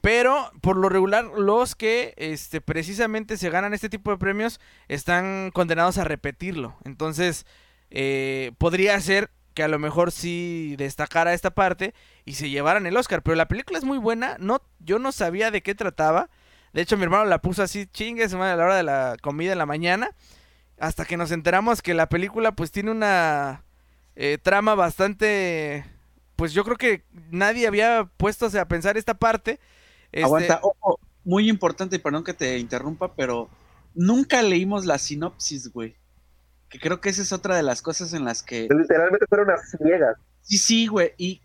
Pero 0.00 0.50
por 0.60 0.76
lo 0.76 0.88
regular, 0.88 1.24
los 1.24 1.74
que 1.74 2.14
este, 2.16 2.60
precisamente 2.60 3.36
se 3.36 3.50
ganan 3.50 3.74
este 3.74 3.88
tipo 3.88 4.10
de 4.10 4.18
premios 4.18 4.60
están 4.88 5.50
condenados 5.52 5.98
a 5.98 6.04
repetirlo. 6.04 6.76
Entonces, 6.84 7.46
eh, 7.90 8.52
podría 8.58 9.00
ser 9.00 9.30
que 9.54 9.62
a 9.62 9.68
lo 9.68 9.78
mejor 9.78 10.12
sí 10.12 10.74
destacara 10.78 11.34
esta 11.34 11.50
parte 11.50 11.94
y 12.24 12.34
se 12.34 12.50
llevaran 12.50 12.86
el 12.86 12.96
Oscar. 12.96 13.22
Pero 13.22 13.34
la 13.36 13.48
película 13.48 13.78
es 13.78 13.84
muy 13.84 13.98
buena. 13.98 14.36
No, 14.38 14.62
yo 14.80 14.98
no 14.98 15.12
sabía 15.12 15.50
de 15.50 15.62
qué 15.62 15.74
trataba. 15.74 16.30
De 16.72 16.82
hecho, 16.82 16.96
mi 16.96 17.04
hermano 17.04 17.26
la 17.26 17.40
puso 17.40 17.62
así, 17.62 17.86
chingue, 17.86 18.26
madre, 18.28 18.52
a 18.52 18.56
la 18.56 18.64
hora 18.64 18.76
de 18.76 18.82
la 18.82 19.16
comida 19.20 19.52
en 19.52 19.58
la 19.58 19.66
mañana. 19.66 20.10
Hasta 20.78 21.04
que 21.04 21.16
nos 21.16 21.30
enteramos 21.30 21.82
que 21.82 21.94
la 21.94 22.08
película 22.08 22.52
pues 22.52 22.72
tiene 22.72 22.90
una 22.90 23.64
eh, 24.16 24.38
trama 24.42 24.74
bastante... 24.74 25.84
Pues 26.36 26.52
yo 26.52 26.64
creo 26.64 26.76
que 26.76 27.04
nadie 27.30 27.66
había 27.66 28.08
puesto 28.16 28.46
a 28.46 28.64
pensar 28.66 28.96
esta 28.96 29.14
parte. 29.14 29.60
Este, 30.10 30.24
Aguanta, 30.24 30.60
ojo, 30.62 30.98
muy 31.24 31.48
importante, 31.48 31.96
y 31.96 31.98
perdón 31.98 32.24
que 32.24 32.34
te 32.34 32.58
interrumpa, 32.58 33.14
pero 33.14 33.48
nunca 33.94 34.42
leímos 34.42 34.86
la 34.86 34.98
sinopsis, 34.98 35.72
güey. 35.72 35.96
Que 36.68 36.78
creo 36.78 37.00
que 37.00 37.10
esa 37.10 37.22
es 37.22 37.32
otra 37.32 37.56
de 37.56 37.62
las 37.62 37.82
cosas 37.82 38.12
en 38.14 38.24
las 38.24 38.42
que 38.42 38.68
Literalmente 38.70 39.26
fueron 39.28 39.48
unas 39.48 39.70
ciegas. 39.70 40.16
Sí, 40.40 40.58
sí, 40.58 40.86
güey, 40.86 41.12
y 41.18 41.40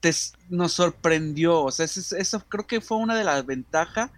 te, 0.00 0.10
nos 0.50 0.72
sorprendió, 0.72 1.62
o 1.62 1.70
sea, 1.70 1.86
eso, 1.86 2.16
eso 2.16 2.40
creo 2.48 2.66
que 2.66 2.80
fue 2.80 2.98
una 2.98 3.16
de 3.16 3.24
las 3.24 3.46
ventajas 3.46 4.10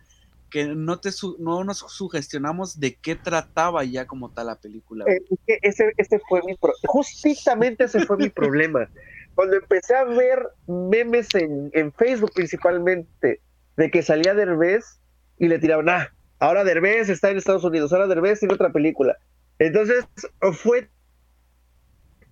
que 0.50 0.64
no, 0.64 0.98
te 0.98 1.12
su- 1.12 1.36
no 1.38 1.62
nos 1.64 1.78
sugestionamos 1.78 2.80
de 2.80 2.94
qué 2.94 3.14
trataba 3.16 3.84
ya 3.84 4.06
como 4.06 4.30
tal 4.30 4.46
la 4.46 4.56
película. 4.56 5.04
Eh, 5.06 5.18
es 5.30 5.38
que 5.46 5.58
ese, 5.62 5.92
ese 5.96 6.20
fue 6.28 6.40
mi 6.46 6.54
pro- 6.54 6.72
justamente 6.84 7.84
ese 7.84 8.04
fue 8.06 8.16
mi 8.16 8.28
problema. 8.30 8.88
Cuando 9.36 9.56
empecé 9.56 9.94
a 9.94 10.04
ver 10.04 10.48
memes 10.66 11.28
en, 11.34 11.70
en 11.74 11.92
Facebook 11.92 12.32
principalmente 12.34 13.42
de 13.76 13.90
que 13.90 14.02
salía 14.02 14.34
Derbez 14.34 14.98
y 15.38 15.48
le 15.48 15.58
tiraban, 15.58 15.90
ah, 15.90 16.10
ahora 16.38 16.64
Derbez 16.64 17.10
está 17.10 17.30
en 17.30 17.36
Estados 17.36 17.62
Unidos, 17.62 17.92
ahora 17.92 18.06
Derbez 18.06 18.40
tiene 18.40 18.54
otra 18.54 18.72
película. 18.72 19.18
Entonces 19.58 20.06
fue 20.54 20.88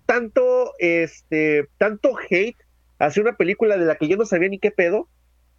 tanto, 0.07 0.73
este, 0.79 1.69
tanto 1.77 2.15
hate 2.29 2.57
hacia 2.97 3.21
una 3.21 3.37
película 3.37 3.77
de 3.77 3.85
la 3.85 3.97
que 3.97 4.07
yo 4.07 4.17
no 4.17 4.25
sabía 4.25 4.49
ni 4.49 4.57
qué 4.57 4.71
pedo, 4.71 5.07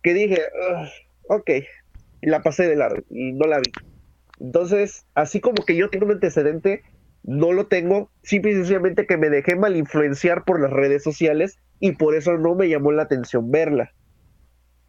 que 0.03 0.15
dije, 0.15 0.43
"Ugh, 0.73 0.89
ok, 1.29 1.51
y 2.23 2.29
la 2.29 2.43
pasé 2.43 2.67
de 2.67 2.75
largo 2.75 3.05
y 3.09 3.35
no 3.35 3.47
la 3.47 3.59
vi. 3.59 3.71
Entonces, 4.41 5.07
así 5.15 5.41
como 5.41 5.65
que 5.65 5.77
yo 5.77 5.91
tengo 5.91 6.07
un 6.07 6.13
antecedente, 6.13 6.83
no 7.27 7.53
lo 7.53 7.67
tengo, 7.67 8.09
simple 8.23 8.53
y 8.53 8.55
sencillamente 8.55 9.07
que 9.07 9.17
me 9.17 9.29
dejé 9.29 9.57
mal 9.57 9.77
influenciar 9.77 10.45
por 10.45 10.61
las 10.61 10.71
redes 10.71 11.03
sociales 11.03 11.59
y 11.81 11.93
por 11.93 12.15
eso 12.15 12.39
no 12.39 12.55
me 12.55 12.69
llamó 12.69 12.93
la 12.93 13.03
atención 13.03 13.51
verla. 13.51 13.93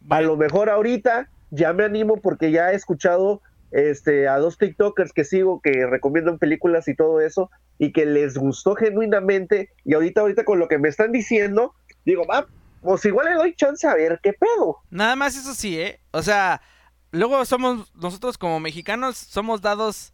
A 0.08 0.20
lo 0.20 0.36
mejor 0.36 0.70
ahorita 0.70 1.28
ya 1.50 1.72
me 1.72 1.84
animo 1.84 2.20
porque 2.20 2.52
ya 2.52 2.72
he 2.72 2.76
escuchado 2.76 3.42
este, 3.72 4.28
a 4.28 4.38
dos 4.38 4.56
TikTokers 4.56 5.12
que 5.12 5.24
sigo 5.24 5.60
que 5.60 5.84
recomiendan 5.86 6.38
películas 6.38 6.86
y 6.86 6.94
todo 6.94 7.20
eso 7.20 7.50
y 7.76 7.92
que 7.92 8.06
les 8.06 8.38
gustó 8.38 8.76
genuinamente 8.76 9.70
y 9.84 9.94
ahorita 9.94 10.20
ahorita 10.20 10.44
con 10.44 10.60
lo 10.60 10.68
que 10.68 10.78
me 10.78 10.88
están 10.88 11.10
diciendo, 11.10 11.74
digo, 12.04 12.24
va, 12.24 12.46
pues 12.82 13.04
igual 13.04 13.26
le 13.26 13.34
doy 13.34 13.54
chance 13.56 13.86
a 13.86 13.94
ver 13.94 14.20
qué 14.22 14.32
pedo. 14.32 14.78
Nada 14.90 15.16
más 15.16 15.36
eso 15.36 15.54
sí, 15.54 15.78
¿eh? 15.78 16.00
O 16.12 16.22
sea, 16.22 16.62
luego 17.10 17.44
somos, 17.44 17.92
nosotros 17.96 18.38
como 18.38 18.60
mexicanos, 18.60 19.16
somos 19.16 19.60
dados 19.60 20.12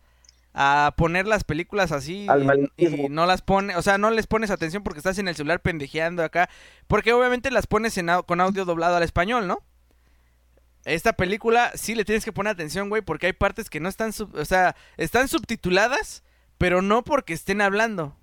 a 0.56 0.94
poner 0.96 1.26
las 1.26 1.42
películas 1.44 1.90
así 1.92 2.26
y- 2.76 2.86
no 3.08 3.26
las 3.26 3.42
pone, 3.42 3.74
o 3.76 3.82
sea, 3.82 3.98
no 3.98 4.10
les 4.10 4.26
pones 4.28 4.50
atención 4.50 4.82
porque 4.84 4.98
estás 4.98 5.18
en 5.18 5.26
el 5.28 5.34
celular 5.34 5.60
pendejeando 5.60 6.22
acá, 6.22 6.48
porque 6.86 7.12
obviamente 7.12 7.50
las 7.50 7.66
pones 7.66 7.98
en, 7.98 8.08
con 8.26 8.40
audio 8.40 8.64
doblado 8.64 8.96
al 8.96 9.02
español, 9.02 9.48
¿no? 9.48 9.58
Esta 10.84 11.14
película 11.14 11.72
sí 11.74 11.94
le 11.94 12.04
tienes 12.04 12.24
que 12.24 12.32
poner 12.32 12.52
atención, 12.52 12.88
güey, 12.90 13.00
porque 13.02 13.26
hay 13.26 13.32
partes 13.32 13.70
que 13.70 13.80
no 13.80 13.88
están, 13.88 14.12
sub- 14.12 14.34
o 14.36 14.44
sea, 14.44 14.76
están 14.98 15.28
subtituladas, 15.28 16.22
pero 16.58 16.82
no 16.82 17.02
porque 17.02 17.32
estén 17.32 17.60
hablando, 17.62 18.16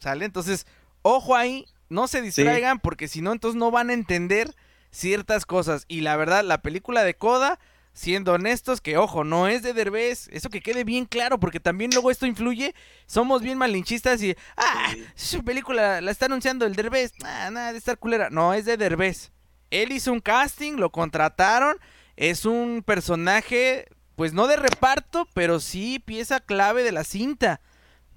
¿sale? 0.00 0.24
Entonces, 0.24 0.66
ojo 1.02 1.36
ahí, 1.36 1.66
no 1.88 2.08
se 2.08 2.20
distraigan 2.20 2.80
porque 2.80 3.06
si 3.08 3.22
no, 3.22 3.32
entonces 3.32 3.56
no 3.58 3.70
van 3.70 3.90
a 3.90 3.94
entender 3.94 4.54
ciertas 4.90 5.46
cosas. 5.46 5.84
Y 5.86 6.00
la 6.00 6.16
verdad, 6.16 6.42
la 6.44 6.62
película 6.62 7.04
de 7.04 7.14
Coda 7.14 7.58
siendo 7.98 8.32
honestos, 8.32 8.80
que 8.80 8.96
ojo, 8.96 9.24
no 9.24 9.48
es 9.48 9.64
de 9.64 9.72
Derbez, 9.72 10.28
eso 10.30 10.50
que 10.50 10.60
quede 10.60 10.84
bien 10.84 11.04
claro, 11.04 11.40
porque 11.40 11.58
también 11.58 11.90
luego 11.92 12.12
esto 12.12 12.26
influye, 12.26 12.72
somos 13.06 13.42
bien 13.42 13.58
malinchistas 13.58 14.22
y, 14.22 14.36
ah, 14.56 14.94
su 15.16 15.42
película 15.42 16.00
la 16.00 16.12
está 16.12 16.26
anunciando 16.26 16.64
el 16.64 16.76
Derbez, 16.76 17.12
ah, 17.24 17.50
nada 17.50 17.72
de 17.72 17.78
estar 17.78 17.98
culera, 17.98 18.30
no, 18.30 18.54
es 18.54 18.66
de 18.66 18.76
Derbez. 18.76 19.32
Él 19.72 19.90
hizo 19.90 20.12
un 20.12 20.20
casting, 20.20 20.74
lo 20.74 20.92
contrataron, 20.92 21.76
es 22.14 22.44
un 22.44 22.84
personaje, 22.86 23.88
pues 24.14 24.32
no 24.32 24.46
de 24.46 24.56
reparto, 24.56 25.26
pero 25.34 25.58
sí 25.58 25.98
pieza 25.98 26.38
clave 26.38 26.84
de 26.84 26.92
la 26.92 27.02
cinta. 27.02 27.60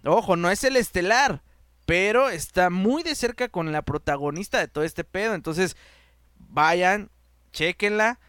Ojo, 0.06 0.36
no 0.36 0.52
es 0.52 0.64
el 0.64 0.78
estelar, 0.78 1.42
pero 1.88 2.30
está 2.30 2.70
muy 2.70 3.02
de 3.02 3.16
cerca 3.16 3.50
con 3.50 3.72
la 3.72 3.82
protagonista 3.82 4.60
de 4.60 4.68
todo 4.68 4.84
este 4.84 5.04
pedo, 5.04 5.34
entonces 5.34 5.76
vayan, 6.38 7.10
chequenla 7.52 8.20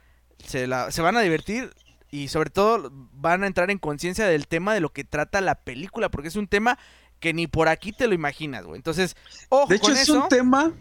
se, 0.47 0.67
la, 0.67 0.91
se 0.91 1.03
van 1.03 1.17
a 1.17 1.21
divertir 1.21 1.73
y 2.11 2.29
sobre 2.29 2.51
todo 2.51 2.91
van 3.13 3.43
a 3.43 3.47
entrar 3.47 3.71
en 3.71 3.79
conciencia 3.79 4.27
del 4.27 4.47
tema 4.47 4.75
de 4.75 4.81
lo 4.81 4.93
que 4.93 5.03
trata 5.03 5.41
la 5.41 5.55
película, 5.57 6.11
porque 6.11 6.29
es 6.29 6.37
un 6.37 6.47
tema 6.47 6.79
que 7.21 7.33
ni 7.33 7.47
por 7.47 7.69
aquí 7.69 7.93
te 7.93 8.07
lo 8.07 8.15
imaginas, 8.15 8.65
güey. 8.65 8.77
Entonces, 8.77 9.17
ojo 9.49 9.67
De 9.69 9.77
hecho, 9.77 9.93
es 9.93 10.09
un 10.11 10.29
tema 10.29 10.73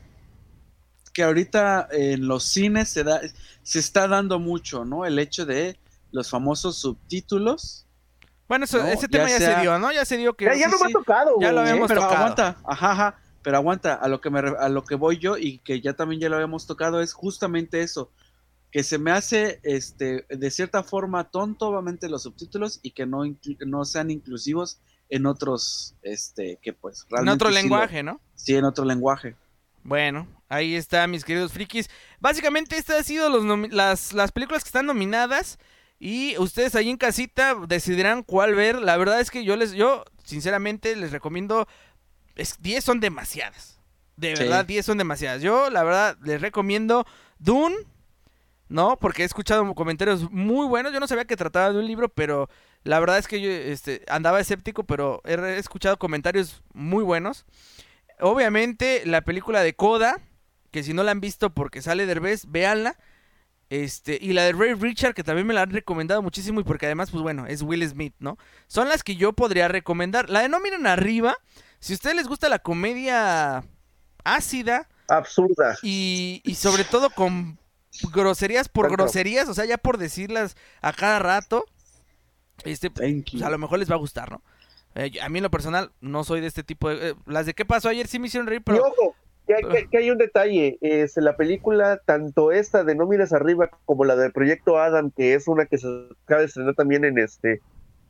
que 1.13 1.23
ahorita 1.23 1.87
en 1.91 2.27
los 2.27 2.43
cines 2.43 2.89
se, 2.89 3.03
da, 3.03 3.21
se 3.63 3.79
está 3.79 4.07
dando 4.07 4.39
mucho, 4.39 4.83
¿no? 4.83 5.05
El 5.05 5.19
hecho 5.19 5.45
de 5.45 5.79
los 6.11 6.29
famosos 6.29 6.77
subtítulos. 6.77 7.85
Bueno, 8.49 8.65
eso, 8.65 8.85
ese 8.85 9.07
tema 9.07 9.29
ya, 9.29 9.37
se 9.37 9.61
dio, 9.61 9.79
¿no? 9.79 9.91
Ya 9.93 10.03
se 10.03 10.17
dio 10.17 10.33
que... 10.33 10.45
Ya, 10.45 10.67
no 10.67 10.79
me 10.79 10.87
ha 10.87 10.91
tocado, 10.91 11.35
Ya 11.39 11.53
lo 11.53 11.61
habíamos 11.61 11.87
pero 11.87 12.01
tocado. 12.01 12.17
aguanta, 12.17 12.57
ajá, 12.65 12.91
ajá, 12.91 13.15
pero 13.41 13.55
aguanta, 13.55 13.93
a 13.93 14.07
lo, 14.09 14.19
que 14.19 14.29
me, 14.29 14.39
a 14.39 14.67
lo 14.67 14.83
que 14.83 14.95
voy 14.95 15.17
yo 15.17 15.37
y 15.37 15.59
que 15.59 15.79
ya 15.79 15.93
también 15.93 16.19
ya 16.19 16.27
lo 16.27 16.35
habíamos 16.35 16.67
tocado 16.67 17.01
es 17.01 17.13
justamente 17.13 17.81
eso 17.81 18.11
que 18.71 18.83
se 18.83 18.97
me 18.97 19.11
hace 19.11 19.59
este 19.63 20.25
de 20.29 20.51
cierta 20.51 20.83
forma 20.83 21.29
tonto 21.29 21.67
obviamente 21.67 22.09
los 22.09 22.23
subtítulos 22.23 22.79
y 22.81 22.91
que 22.91 23.05
no, 23.05 23.23
no 23.65 23.85
sean 23.85 24.09
inclusivos 24.09 24.79
en 25.09 25.25
otros 25.25 25.95
este 26.01 26.57
que 26.61 26.73
pues 26.73 27.05
realmente 27.09 27.31
en 27.31 27.35
otro 27.35 27.49
sí 27.49 27.55
lenguaje, 27.55 28.03
lo, 28.03 28.13
¿no? 28.13 28.21
Sí, 28.35 28.55
en 28.55 28.63
otro 28.63 28.85
lenguaje. 28.85 29.35
Bueno, 29.83 30.27
ahí 30.47 30.75
está, 30.75 31.07
mis 31.07 31.25
queridos 31.25 31.51
frikis. 31.51 31.89
Básicamente 32.19 32.77
estas 32.77 32.99
han 32.99 33.03
sido 33.03 33.29
los 33.29 33.71
las, 33.71 34.13
las 34.13 34.31
películas 34.31 34.63
que 34.63 34.69
están 34.69 34.85
nominadas 34.85 35.59
y 35.99 36.37
ustedes 36.37 36.75
ahí 36.75 36.89
en 36.89 36.97
casita 36.97 37.55
decidirán 37.67 38.23
cuál 38.23 38.55
ver. 38.55 38.79
La 38.79 38.95
verdad 38.95 39.19
es 39.19 39.31
que 39.31 39.43
yo 39.43 39.55
les 39.57 39.73
yo 39.73 40.05
sinceramente 40.23 40.95
les 40.95 41.11
recomiendo 41.11 41.67
es, 42.35 42.61
10 42.61 42.83
son 42.83 42.99
demasiadas. 42.99 43.79
De 44.15 44.33
verdad, 44.35 44.61
sí. 44.61 44.73
10 44.73 44.85
son 44.85 44.97
demasiadas. 44.97 45.41
Yo 45.41 45.69
la 45.69 45.83
verdad 45.83 46.17
les 46.23 46.39
recomiendo 46.39 47.05
Dune 47.39 47.75
¿no? 48.71 48.97
Porque 48.97 49.23
he 49.23 49.25
escuchado 49.25 49.75
comentarios 49.75 50.31
muy 50.31 50.65
buenos. 50.65 50.93
Yo 50.93 50.99
no 51.01 51.07
sabía 51.07 51.25
que 51.25 51.35
trataba 51.35 51.73
de 51.73 51.79
un 51.79 51.85
libro, 51.85 52.07
pero 52.07 52.49
la 52.83 52.99
verdad 52.99 53.17
es 53.17 53.27
que 53.27 53.41
yo 53.41 53.49
este, 53.49 54.03
andaba 54.07 54.39
escéptico, 54.39 54.85
pero 54.85 55.21
he 55.25 55.57
escuchado 55.57 55.97
comentarios 55.97 56.63
muy 56.73 57.03
buenos. 57.03 57.45
Obviamente, 58.21 59.03
la 59.05 59.21
película 59.21 59.61
de 59.61 59.75
Coda, 59.75 60.19
que 60.71 60.83
si 60.83 60.93
no 60.93 61.03
la 61.03 61.11
han 61.11 61.19
visto 61.19 61.53
porque 61.53 61.81
sale 61.81 62.05
Derbez, 62.05 62.45
véanla. 62.47 62.97
Este, 63.69 64.17
y 64.21 64.33
la 64.33 64.43
de 64.43 64.53
Ray 64.53 64.73
Richard, 64.73 65.13
que 65.13 65.23
también 65.23 65.47
me 65.47 65.53
la 65.53 65.63
han 65.63 65.71
recomendado 65.71 66.21
muchísimo 66.21 66.61
y 66.61 66.63
porque 66.63 66.85
además, 66.85 67.11
pues 67.11 67.23
bueno, 67.23 67.47
es 67.47 67.61
Will 67.61 67.87
Smith, 67.87 68.13
¿no? 68.19 68.37
Son 68.67 68.87
las 68.87 69.03
que 69.03 69.15
yo 69.15 69.33
podría 69.33 69.67
recomendar. 69.67 70.29
La 70.29 70.41
de 70.41 70.49
No 70.49 70.59
Miren 70.59 70.87
Arriba, 70.87 71.35
si 71.79 71.93
a 71.93 71.95
ustedes 71.95 72.15
les 72.15 72.27
gusta 72.27 72.47
la 72.47 72.59
comedia 72.59 73.63
ácida. 74.23 74.87
Absurda. 75.07 75.77
Y, 75.83 76.41
y 76.45 76.55
sobre 76.55 76.83
todo 76.83 77.09
con 77.09 77.60
groserías 78.13 78.69
por 78.69 78.91
groserías, 78.91 79.49
o 79.49 79.53
sea, 79.53 79.65
ya 79.65 79.77
por 79.77 79.97
decirlas 79.97 80.55
a 80.81 80.93
cada 80.93 81.19
rato, 81.19 81.65
este, 82.63 82.89
pues, 82.89 83.41
a 83.41 83.49
lo 83.49 83.57
mejor 83.57 83.79
les 83.79 83.89
va 83.89 83.95
a 83.95 83.99
gustar, 83.99 84.31
¿no? 84.31 84.41
Eh, 84.95 85.11
a 85.21 85.29
mí 85.29 85.39
en 85.39 85.43
lo 85.43 85.51
personal 85.51 85.91
no 86.01 86.23
soy 86.23 86.41
de 86.41 86.47
este 86.47 86.63
tipo 86.63 86.89
de... 86.89 87.09
Eh, 87.09 87.15
las 87.25 87.45
de 87.45 87.53
qué 87.53 87.65
pasó 87.65 87.89
ayer 87.89 88.07
sí 88.07 88.19
me 88.19 88.27
hicieron 88.27 88.47
reír, 88.47 88.61
pero... 88.63 88.77
Y 88.77 88.81
ojo, 88.81 89.15
que 89.47 89.55
hay, 89.55 89.63
que, 89.63 89.89
que 89.89 89.97
hay 89.97 90.11
un 90.11 90.17
detalle, 90.17 90.77
es 90.81 91.15
la 91.17 91.37
película, 91.37 92.01
tanto 92.05 92.51
esta 92.51 92.83
de 92.83 92.95
No 92.95 93.07
Mires 93.07 93.33
Arriba 93.33 93.69
como 93.85 94.05
la 94.05 94.15
del 94.15 94.31
Proyecto 94.31 94.77
Adam, 94.79 95.11
que 95.11 95.33
es 95.33 95.47
una 95.47 95.65
que 95.65 95.77
se 95.77 95.87
acaba 96.25 96.41
de 96.41 96.47
estrenar 96.47 96.75
también 96.75 97.05
en 97.05 97.17
este 97.17 97.61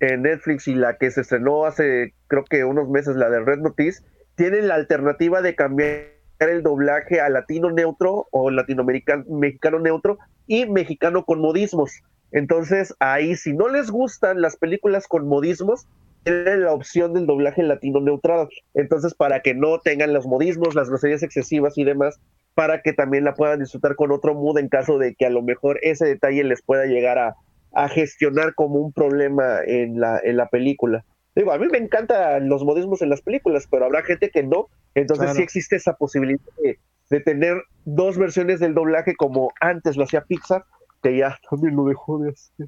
en 0.01 0.23
Netflix 0.23 0.67
y 0.67 0.73
la 0.73 0.97
que 0.97 1.11
se 1.11 1.21
estrenó 1.21 1.65
hace 1.65 2.15
creo 2.27 2.43
que 2.43 2.65
unos 2.65 2.89
meses, 2.89 3.15
la 3.15 3.29
de 3.29 3.39
Red 3.39 3.59
Notice, 3.59 4.03
tienen 4.35 4.67
la 4.67 4.75
alternativa 4.75 5.41
de 5.41 5.55
cambiar 5.55 6.20
el 6.49 6.63
doblaje 6.63 7.21
a 7.21 7.29
latino 7.29 7.71
neutro 7.71 8.27
o 8.31 8.49
latinoamericano 8.49 9.23
mexicano 9.29 9.79
neutro 9.79 10.17
y 10.47 10.65
mexicano 10.65 11.23
con 11.25 11.39
modismos. 11.39 12.01
Entonces, 12.31 12.95
ahí 12.99 13.35
si 13.35 13.53
no 13.53 13.67
les 13.67 13.91
gustan 13.91 14.41
las 14.41 14.55
películas 14.55 15.07
con 15.07 15.27
modismos, 15.27 15.87
tienen 16.23 16.63
la 16.63 16.73
opción 16.73 17.13
del 17.13 17.25
doblaje 17.25 17.63
latino 17.63 17.99
neutral. 17.99 18.47
Entonces, 18.73 19.13
para 19.13 19.41
que 19.41 19.53
no 19.53 19.79
tengan 19.79 20.13
los 20.13 20.27
modismos, 20.27 20.75
las 20.75 20.89
groserías 20.89 21.23
excesivas 21.23 21.77
y 21.77 21.83
demás, 21.83 22.19
para 22.53 22.81
que 22.81 22.93
también 22.93 23.23
la 23.23 23.33
puedan 23.33 23.59
disfrutar 23.59 23.95
con 23.95 24.11
otro 24.11 24.33
mood 24.33 24.59
en 24.59 24.69
caso 24.69 24.97
de 24.97 25.15
que 25.15 25.25
a 25.25 25.29
lo 25.29 25.41
mejor 25.41 25.79
ese 25.81 26.05
detalle 26.05 26.43
les 26.43 26.61
pueda 26.61 26.85
llegar 26.85 27.17
a, 27.17 27.35
a 27.73 27.89
gestionar 27.89 28.53
como 28.55 28.79
un 28.79 28.93
problema 28.93 29.59
en 29.65 29.99
la, 29.99 30.19
en 30.23 30.37
la 30.37 30.47
película. 30.47 31.05
Digo, 31.35 31.51
a 31.51 31.57
mí 31.57 31.67
me 31.71 31.77
encantan 31.77 32.49
los 32.49 32.63
modismos 32.63 33.01
en 33.01 33.09
las 33.09 33.21
películas, 33.21 33.67
pero 33.69 33.85
habrá 33.85 34.03
gente 34.03 34.29
que 34.29 34.43
no. 34.43 34.67
Entonces 34.95 35.25
claro. 35.25 35.37
sí 35.37 35.43
existe 35.43 35.75
esa 35.77 35.93
posibilidad 35.93 36.41
de, 36.61 36.79
de, 37.09 37.19
tener 37.21 37.63
dos 37.85 38.17
versiones 38.17 38.59
del 38.59 38.73
doblaje 38.73 39.15
como 39.15 39.51
antes 39.61 39.95
lo 39.95 40.03
hacía 40.03 40.25
Pixar, 40.25 40.65
que 41.01 41.17
ya 41.17 41.39
también 41.49 41.75
lo 41.75 41.85
dejó 41.85 42.19
de 42.19 42.31
hacer. 42.31 42.67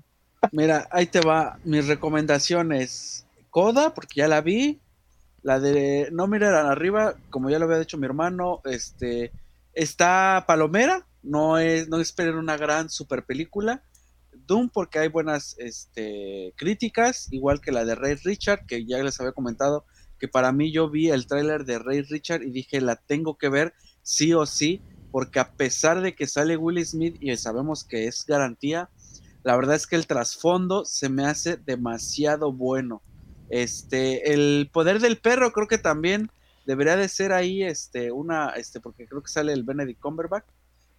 Mira, 0.52 0.88
ahí 0.92 1.06
te 1.06 1.22
va 1.22 1.58
mis 1.64 1.88
recomendaciones. 1.88 3.26
Coda, 3.50 3.94
porque 3.94 4.22
ya 4.22 4.28
la 4.28 4.42
vi. 4.42 4.80
La 5.42 5.60
de 5.60 6.08
No 6.12 6.28
Mirar 6.28 6.54
Arriba, 6.54 7.16
como 7.30 7.50
ya 7.50 7.60
lo 7.60 7.66
había 7.66 7.80
dicho 7.80 7.98
mi 7.98 8.06
hermano, 8.06 8.62
este 8.64 9.32
está 9.74 10.46
Palomera, 10.48 11.06
no 11.22 11.58
es, 11.58 11.90
no 11.90 12.00
esperen 12.00 12.36
una 12.36 12.56
gran 12.56 12.90
super 12.90 13.24
película. 13.24 13.84
Doom 14.48 14.70
porque 14.70 15.00
hay 15.00 15.08
buenas 15.08 15.56
este, 15.60 16.54
críticas, 16.58 17.28
igual 17.32 17.62
que 17.62 17.72
la 17.72 17.86
de 17.86 17.96
Ray 17.96 18.16
Richard, 18.16 18.66
que 18.66 18.86
ya 18.86 19.02
les 19.04 19.20
había 19.20 19.32
comentado 19.32 19.86
que 20.20 20.28
para 20.28 20.52
mí 20.52 20.72
yo 20.72 20.90
vi 20.90 21.10
el 21.10 21.28
tráiler 21.28 21.66
de 21.66 21.80
Ray 21.80 22.02
Richard 22.04 22.44
y 22.44 22.52
dije 22.52 22.80
la 22.80 22.96
tengo 22.96 23.38
que 23.38 23.50
ver 23.50 23.74
sí 24.04 24.34
o 24.34 24.46
sí, 24.46 24.82
porque 25.12 25.40
a 25.40 25.52
pesar 25.52 26.02
de 26.02 26.16
que 26.16 26.28
sale 26.28 26.58
Will 26.58 26.86
Smith 26.86 27.18
y 27.20 27.36
sabemos 27.38 27.84
que 27.84 28.08
es 28.08 28.26
garantía, 28.26 28.90
la 29.44 29.56
verdad 29.56 29.76
es 29.76 29.86
que 29.86 29.96
el 29.96 30.08
trasfondo 30.08 30.86
se 30.86 31.10
me 31.10 31.26
hace 31.26 31.58
demasiado 31.58 32.54
bueno. 32.54 33.02
Este, 33.50 34.34
el 34.34 34.70
poder 34.72 35.00
del 35.00 35.18
perro 35.18 35.52
creo 35.52 35.68
que 35.68 35.78
también 35.78 36.32
debería 36.66 36.96
de 36.96 37.10
ser 37.10 37.34
ahí 37.34 37.62
este 37.62 38.12
una 38.12 38.52
este 38.52 38.80
porque 38.80 39.06
creo 39.06 39.22
que 39.22 39.32
sale 39.32 39.54
el 39.54 39.64
Benedict 39.64 40.00
Cumberbatch, 40.00 40.46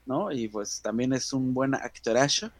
¿no? 0.06 0.30
Y 0.30 0.48
pues 0.48 0.82
también 0.82 1.12
es 1.12 1.32
un 1.32 1.54
buen 1.54 1.74
actorazo. 1.74 2.50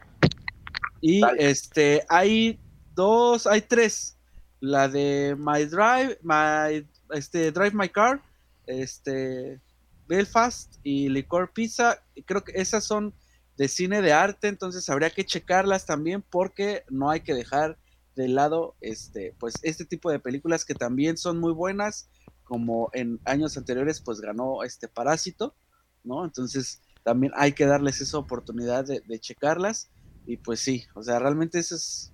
Y 1.07 1.21
Dale. 1.21 1.51
este, 1.51 2.03
hay 2.09 2.59
dos, 2.95 3.47
hay 3.47 3.61
tres. 3.61 4.17
La 4.61 4.89
de 4.89 5.37
My 5.39 5.67
Drive, 5.67 6.19
My, 6.23 6.89
este, 7.11 7.53
Drive 7.53 7.73
My 7.75 7.91
Car, 7.91 8.23
este, 8.67 9.61
Belfast 10.09 10.77
y 10.83 11.11
Licor 11.11 11.53
Pizza. 11.53 12.03
Creo 12.25 12.43
que 12.43 12.53
esas 12.55 12.85
son 12.85 13.13
de 13.59 13.69
cine 13.69 14.01
de 14.01 14.15
arte, 14.15 14.49
entonces 14.49 14.89
habría 14.89 15.11
que 15.11 15.27
checarlas 15.27 15.85
también 15.85 16.23
porque 16.23 16.85
no 16.89 17.11
hay 17.11 17.21
que 17.21 17.35
dejar 17.35 17.77
de 18.17 18.29
lado 18.29 18.75
este, 18.81 19.35
pues 19.39 19.57
este 19.61 19.85
tipo 19.85 20.11
de 20.11 20.21
películas 20.21 20.65
que 20.65 20.75
también 20.75 21.19
son 21.19 21.39
muy 21.39 21.53
buenas, 21.53 22.09
como 22.45 22.89
en 22.95 23.21
años 23.27 23.59
anteriores 23.59 24.01
pues 24.01 24.23
ganó 24.23 24.63
este 24.63 24.89
Parásito, 24.89 25.55
¿no? 26.03 26.25
Entonces 26.25 26.81
también 27.03 27.35
hay 27.37 27.53
que 27.53 27.67
darles 27.67 28.01
esa 28.01 28.17
oportunidad 28.17 28.87
de, 28.87 29.01
de 29.01 29.21
checarlas. 29.21 29.91
Y 30.27 30.37
pues 30.39 30.61
sí, 30.61 30.85
o 30.95 31.03
sea, 31.03 31.19
realmente 31.19 31.59
eso 31.59 31.75
es. 31.75 32.13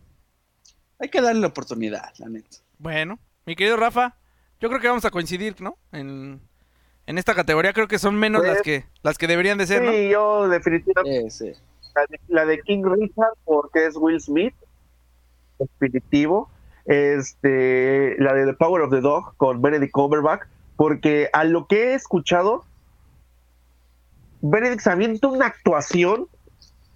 Hay 0.98 1.08
que 1.08 1.20
darle 1.20 1.40
la 1.40 1.46
oportunidad, 1.48 2.12
la 2.18 2.28
neta. 2.28 2.58
Bueno, 2.78 3.18
mi 3.46 3.56
querido 3.56 3.76
Rafa, 3.76 4.16
yo 4.60 4.68
creo 4.68 4.80
que 4.80 4.88
vamos 4.88 5.04
a 5.04 5.10
coincidir, 5.10 5.60
¿no? 5.60 5.78
En, 5.92 6.40
en 7.06 7.18
esta 7.18 7.34
categoría 7.34 7.72
creo 7.72 7.88
que 7.88 7.98
son 7.98 8.16
menos 8.16 8.42
pues, 8.42 8.52
las 8.52 8.62
que 8.62 8.84
las 9.02 9.18
que 9.18 9.26
deberían 9.26 9.58
de 9.58 9.66
ser, 9.66 9.80
sí, 9.80 9.86
¿no? 9.86 9.92
Sí, 9.92 10.08
yo 10.10 10.48
definitivamente. 10.48 11.30
Sí, 11.30 11.54
sí. 11.54 11.60
La, 11.94 12.06
de, 12.06 12.20
la, 12.28 12.44
de, 12.46 12.60
King 12.60 12.82
Richard, 12.84 13.32
porque 13.44 13.86
es 13.86 13.96
Will 13.96 14.20
Smith, 14.20 14.54
definitivo. 15.58 16.50
Este, 16.86 18.16
la 18.18 18.32
de 18.34 18.46
The 18.46 18.54
Power 18.54 18.82
of 18.82 18.90
the 18.90 19.00
Dog 19.00 19.36
con 19.36 19.60
Benedict 19.60 19.92
Cumberbatch, 19.92 20.42
porque 20.76 21.28
a 21.32 21.44
lo 21.44 21.66
que 21.66 21.90
he 21.90 21.94
escuchado, 21.94 22.64
Benedict 24.40 24.80
se 24.80 24.90
avienta 24.90 25.28
una 25.28 25.46
actuación 25.46 26.28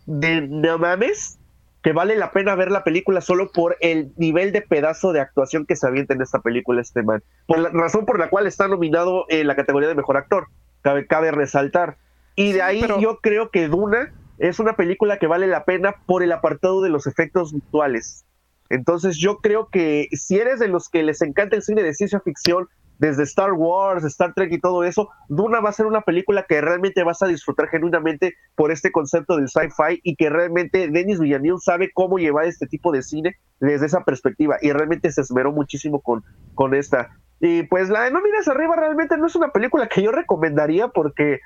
de 0.06 0.42
no 0.42 0.78
mames 0.78 1.38
que 1.84 1.92
vale 1.92 2.16
la 2.16 2.32
pena 2.32 2.54
ver 2.54 2.70
la 2.70 2.82
película 2.82 3.20
solo 3.20 3.52
por 3.52 3.76
el 3.80 4.12
nivel 4.16 4.52
de 4.52 4.62
pedazo 4.62 5.12
de 5.12 5.20
actuación 5.20 5.66
que 5.66 5.76
se 5.76 5.86
avienta 5.86 6.14
en 6.14 6.22
esta 6.22 6.40
película 6.40 6.80
este 6.80 7.02
man. 7.02 7.22
Por 7.46 7.58
la 7.58 7.68
razón 7.68 8.06
por 8.06 8.18
la 8.18 8.30
cual 8.30 8.46
está 8.46 8.68
nominado 8.68 9.26
en 9.28 9.46
la 9.46 9.54
categoría 9.54 9.90
de 9.90 9.94
mejor 9.94 10.16
actor, 10.16 10.46
cabe, 10.80 11.06
cabe 11.06 11.30
resaltar. 11.30 11.98
Y 12.36 12.52
de 12.52 12.54
sí, 12.54 12.60
ahí 12.60 12.80
pero... 12.80 12.98
yo 13.00 13.18
creo 13.20 13.50
que 13.50 13.68
Duna 13.68 14.14
es 14.38 14.60
una 14.60 14.76
película 14.76 15.18
que 15.18 15.26
vale 15.26 15.46
la 15.46 15.66
pena 15.66 15.96
por 16.06 16.22
el 16.22 16.32
apartado 16.32 16.80
de 16.80 16.88
los 16.88 17.06
efectos 17.06 17.52
visuales. 17.52 18.24
Entonces 18.70 19.18
yo 19.18 19.38
creo 19.38 19.68
que 19.68 20.08
si 20.12 20.38
eres 20.38 20.60
de 20.60 20.68
los 20.68 20.88
que 20.88 21.02
les 21.02 21.20
encanta 21.20 21.54
el 21.54 21.62
cine 21.62 21.82
de 21.82 21.92
ciencia 21.92 22.18
ficción, 22.20 22.68
desde 22.98 23.24
Star 23.24 23.52
Wars, 23.52 24.04
Star 24.04 24.34
Trek 24.34 24.52
y 24.52 24.60
todo 24.60 24.84
eso, 24.84 25.10
Duna 25.28 25.60
va 25.60 25.70
a 25.70 25.72
ser 25.72 25.86
una 25.86 26.02
película 26.02 26.44
que 26.48 26.60
realmente 26.60 27.02
vas 27.02 27.22
a 27.22 27.26
disfrutar 27.26 27.68
genuinamente 27.68 28.34
por 28.54 28.70
este 28.70 28.92
concepto 28.92 29.36
del 29.36 29.48
sci-fi 29.48 30.00
y 30.02 30.16
que 30.16 30.30
realmente 30.30 30.88
Denis 30.88 31.18
Villeneuve 31.18 31.60
sabe 31.60 31.90
cómo 31.92 32.18
llevar 32.18 32.46
este 32.46 32.66
tipo 32.66 32.92
de 32.92 33.02
cine 33.02 33.36
desde 33.60 33.86
esa 33.86 34.04
perspectiva 34.04 34.56
y 34.60 34.72
realmente 34.72 35.10
se 35.10 35.20
esmeró 35.20 35.52
muchísimo 35.52 36.00
con, 36.00 36.22
con 36.54 36.74
esta. 36.74 37.10
Y 37.40 37.64
pues 37.64 37.90
la 37.90 38.02
de 38.02 38.10
No 38.10 38.22
mires 38.22 38.48
arriba 38.48 38.76
realmente 38.76 39.16
no 39.18 39.26
es 39.26 39.34
una 39.34 39.48
película 39.48 39.88
que 39.88 40.02
yo 40.02 40.12
recomendaría 40.12 40.88
porque 40.88 41.40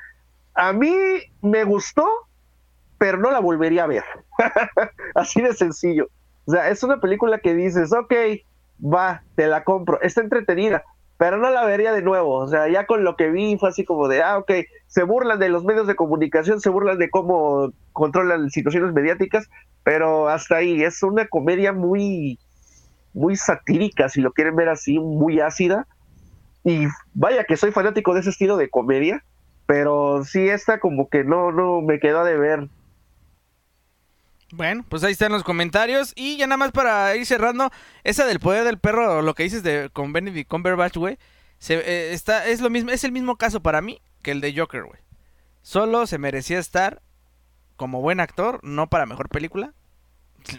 a 0.54 0.72
mí 0.72 0.92
me 1.40 1.64
gustó, 1.64 2.06
pero 2.98 3.18
no 3.18 3.30
la 3.30 3.40
volvería 3.40 3.84
a 3.84 3.88
ver. 3.88 4.04
Así 5.14 5.40
de 5.40 5.54
sencillo. 5.54 6.08
O 6.46 6.52
sea, 6.52 6.68
es 6.68 6.82
una 6.82 7.00
película 7.00 7.38
que 7.38 7.54
dices, 7.54 7.92
ok, 7.92 8.12
va, 8.82 9.22
te 9.34 9.46
la 9.46 9.64
compro, 9.64 10.00
está 10.00 10.20
entretenida, 10.20 10.82
pero 11.18 11.37
no 11.37 11.50
la 11.50 11.66
vería 11.66 11.92
de 11.92 12.00
nuevo. 12.00 12.37
O 12.37 12.48
sea, 12.48 12.68
ya 12.68 12.87
con 12.87 13.04
lo 13.04 13.16
que 13.16 13.28
vi 13.28 13.59
fue 13.59 13.68
así 13.68 13.85
como 13.85 14.09
de, 14.09 14.22
ah, 14.22 14.38
ok, 14.38 14.52
se 14.87 15.02
burlan 15.02 15.38
de 15.38 15.48
los 15.50 15.64
medios 15.64 15.87
de 15.87 15.96
comunicación, 15.96 16.61
se 16.61 16.70
burlan 16.70 16.98
de 16.98 17.11
cómo 17.11 17.72
controlan 17.92 18.48
situaciones 18.50 18.94
mediáticas, 18.94 19.50
pero 19.83 20.28
hasta 20.28 20.57
ahí 20.57 20.83
es 20.83 21.02
una 21.02 21.26
comedia 21.26 21.72
muy, 21.72 22.38
muy 23.12 23.37
satírica, 23.37 24.09
si 24.09 24.20
lo 24.20 24.33
quieren 24.33 24.54
ver 24.54 24.68
así, 24.68 25.00
muy 25.00 25.40
ácida. 25.40 25.88
Y 26.62 26.87
vaya 27.14 27.44
que 27.44 27.57
soy 27.57 27.72
fanático 27.72 28.14
de 28.14 28.20
ese 28.20 28.31
estilo 28.31 28.57
de 28.57 28.70
comedia, 28.70 29.24
pero 29.66 30.24
sí 30.24 30.48
esta 30.48 30.78
como 30.78 31.09
que 31.09 31.24
no, 31.24 31.50
no 31.50 31.81
me 31.81 31.98
quedó 31.98 32.24
de 32.24 32.37
ver. 32.37 32.68
Bueno, 34.50 34.84
pues 34.88 35.04
ahí 35.04 35.12
están 35.12 35.32
los 35.32 35.44
comentarios. 35.44 36.12
Y 36.16 36.37
ya 36.37 36.46
nada 36.46 36.56
más 36.56 36.72
para 36.72 37.14
ir 37.16 37.26
cerrando, 37.26 37.70
esa 38.04 38.26
del 38.26 38.40
poder 38.40 38.64
del 38.64 38.78
perro, 38.78 39.22
lo 39.22 39.34
que 39.34 39.42
dices 39.42 39.62
de 39.62 39.90
con 39.92 40.12
Benedict 40.12 40.48
Cumberbatch, 40.48 40.96
güey. 40.96 41.18
eh, 41.68 42.11
está, 42.12 42.46
es 42.46 42.61
lo 42.61 42.70
mismo, 42.70 42.90
es 42.90 43.04
el 43.04 43.12
mismo 43.12 43.37
caso 43.37 43.61
para 43.62 43.80
mí 43.80 44.00
que 44.22 44.30
el 44.30 44.40
de 44.40 44.54
Joker, 44.56 44.84
güey. 44.84 45.00
Solo 45.62 46.06
se 46.06 46.18
merecía 46.18 46.58
estar 46.58 47.02
como 47.76 48.00
buen 48.00 48.20
actor, 48.20 48.61
no 48.62 48.88
para 48.88 49.06
mejor 49.06 49.28
película. 49.28 49.74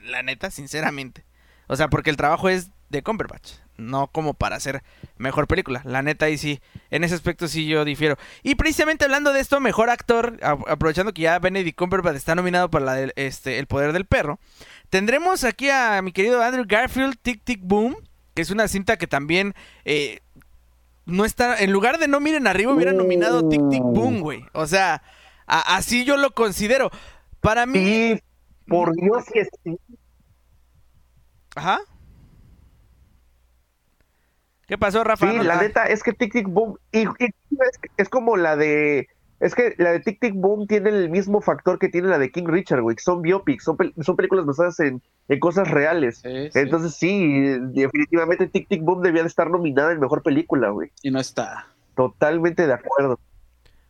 La 0.04 0.22
neta, 0.22 0.52
sinceramente. 0.52 1.26
O 1.68 1.76
sea, 1.76 1.88
porque 1.90 2.10
el 2.10 2.18
trabajo 2.18 2.50
es 2.50 2.72
de 2.90 3.04
Cumberbatch, 3.04 3.54
no 3.78 4.08
como 4.08 4.34
para 4.34 4.56
hacer 4.56 4.84
mejor 5.18 5.48
película. 5.48 5.82
La 5.86 6.02
neta, 6.02 6.26
ahí 6.26 6.38
sí, 6.38 6.60
en 6.90 7.04
ese 7.04 7.16
aspecto 7.16 7.48
sí 7.48 7.68
yo 7.68 7.86
difiero. 7.86 8.18
Y 8.44 8.56
precisamente 8.56 9.06
hablando 9.06 9.32
de 9.32 9.40
esto, 9.40 9.60
mejor 9.60 9.90
actor, 9.90 10.38
aprovechando 10.42 11.14
que 11.14 11.22
ya 11.24 11.40
Benedict 11.40 11.78
Cumberbatch 11.78 12.16
está 12.16 12.36
nominado 12.36 12.70
para 12.70 12.86
la 12.86 12.94
del- 12.96 13.14
este, 13.16 13.60
El 13.60 13.68
Poder 13.68 13.94
del 13.94 14.06
Perro, 14.06 14.40
tendremos 14.90 15.44
aquí 15.44 15.70
a 15.70 16.02
mi 16.02 16.12
querido 16.12 16.42
Andrew 16.42 16.66
Garfield, 16.68 17.16
Tic 17.22 17.44
Tic 17.44 17.60
Boom, 17.64 17.96
que 18.34 18.42
es 18.42 18.50
una 18.50 18.68
cinta 18.68 18.98
que 18.98 19.08
también 19.08 19.54
eh, 19.86 20.20
no 21.06 21.26
está, 21.26 21.58
en 21.60 21.72
lugar 21.72 21.98
de 22.00 22.08
no 22.08 22.20
miren 22.20 22.48
arriba, 22.48 22.74
hubiera 22.74 22.94
nominado 22.94 23.48
Tic 23.50 23.62
Tic 23.70 23.82
Boom, 23.84 24.22
güey. 24.22 24.46
O 24.54 24.66
sea, 24.68 25.02
a- 25.46 25.76
así 25.78 26.06
yo 26.06 26.18
lo 26.18 26.32
considero. 26.34 26.90
Para 27.42 27.66
mí... 27.66 27.80
Sí, 27.80 28.22
por 28.68 28.94
Dios 28.96 29.26
que 29.34 29.46
sí. 29.64 29.78
Ajá. 31.56 31.80
¿Qué 34.70 34.78
pasó, 34.78 35.04
Rafa? 35.04 35.30
Sí, 35.30 35.36
No, 35.38 35.44
la 35.44 35.62
neta 35.62 35.84
es 35.88 36.02
que 36.04 36.14
Tic 36.14 36.32
Tic 36.32 36.48
Boom 36.48 36.78
y, 36.94 37.00
y 37.00 37.06
es, 37.26 37.80
es 37.98 38.08
como 38.10 38.38
la 38.38 38.56
de 38.56 39.08
es 39.42 39.56
que 39.56 39.74
la 39.78 39.92
de 39.92 40.00
Tic 40.02 40.20
Tic 40.22 40.34
Boom 40.36 40.68
tiene 40.68 40.90
el 40.90 41.10
mismo 41.10 41.42
factor 41.42 41.80
que 41.80 41.90
tiene 41.90 42.08
la 42.10 42.18
de 42.20 42.30
King 42.32 42.46
Richard, 42.48 42.82
güey, 42.82 42.96
son 43.00 43.22
biopics, 43.22 43.64
son, 43.64 43.78
pel- 43.78 43.94
son 44.04 44.16
películas 44.16 44.46
basadas 44.46 44.80
en, 44.82 45.02
en 45.28 45.40
cosas 45.40 45.70
reales. 45.72 46.20
Sí, 46.20 46.50
sí. 46.52 46.60
Entonces 46.60 46.94
sí, 46.96 47.58
definitivamente 47.72 48.48
Tic 48.48 48.68
Tic 48.68 48.82
Boom 48.84 49.02
debía 49.02 49.22
de 49.24 49.28
estar 49.28 49.50
nominada 49.50 49.92
en 49.92 50.00
mejor 50.00 50.24
película, 50.24 50.70
güey. 50.70 50.92
Y 51.02 51.12
no 51.12 51.20
está. 51.20 51.68
Totalmente 51.96 52.68
de 52.68 52.74
acuerdo. 52.74 53.20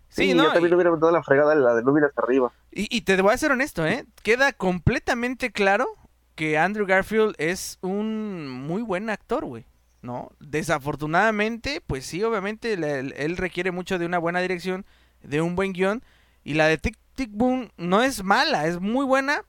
Sí, 0.08 0.34
¿no? 0.34 0.44
yo 0.46 0.52
también 0.54 0.72
Y- 0.72 0.76
hubiera 0.76 0.92
mandado 0.92 1.12
la 1.12 1.22
fregada 1.24 1.54
la 1.56 1.76
de 1.76 1.84
no 1.84 1.92
miras 1.94 2.12
arriba. 2.18 2.52
Y, 2.72 2.88
y 2.96 3.02
te 3.02 3.20
voy 3.22 3.34
a 3.34 3.38
ser 3.38 3.52
honesto, 3.52 3.86
¿eh? 3.86 4.06
Queda 4.24 4.54
completamente 4.54 5.52
claro 5.52 5.88
que 6.36 6.58
Andrew 6.58 6.86
Garfield 6.88 7.36
es 7.38 7.78
un 7.82 8.48
muy 8.50 8.82
buen 8.82 9.10
actor, 9.10 9.46
güey. 9.46 9.66
¿No? 10.02 10.32
Desafortunadamente, 10.40 11.82
pues 11.86 12.06
sí, 12.06 12.24
obviamente 12.24 12.74
él 12.74 13.38
requiere 13.38 13.72
mucho 13.72 14.00
de 14.00 14.06
una 14.06 14.18
buena 14.18 14.40
dirección, 14.40 14.86
de 15.24 15.42
un 15.42 15.56
buen 15.56 15.74
guion. 15.74 16.04
Y 16.44 16.54
la 16.54 16.68
de 16.68 16.78
Tic 16.78 16.98
Tic 17.16 17.32
Boom 17.34 17.70
no 17.78 18.02
es 18.02 18.24
mala, 18.24 18.66
es 18.68 18.80
muy 18.80 19.06
buena, 19.06 19.44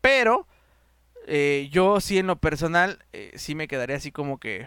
pero 0.00 0.46
eh, 1.26 1.68
yo 1.72 2.00
sí 2.00 2.18
en 2.18 2.26
lo 2.28 2.36
personal 2.36 3.04
eh, 3.12 3.32
sí 3.36 3.54
me 3.54 3.68
quedaría 3.68 3.96
así 3.96 4.12
como 4.12 4.38
que... 4.38 4.66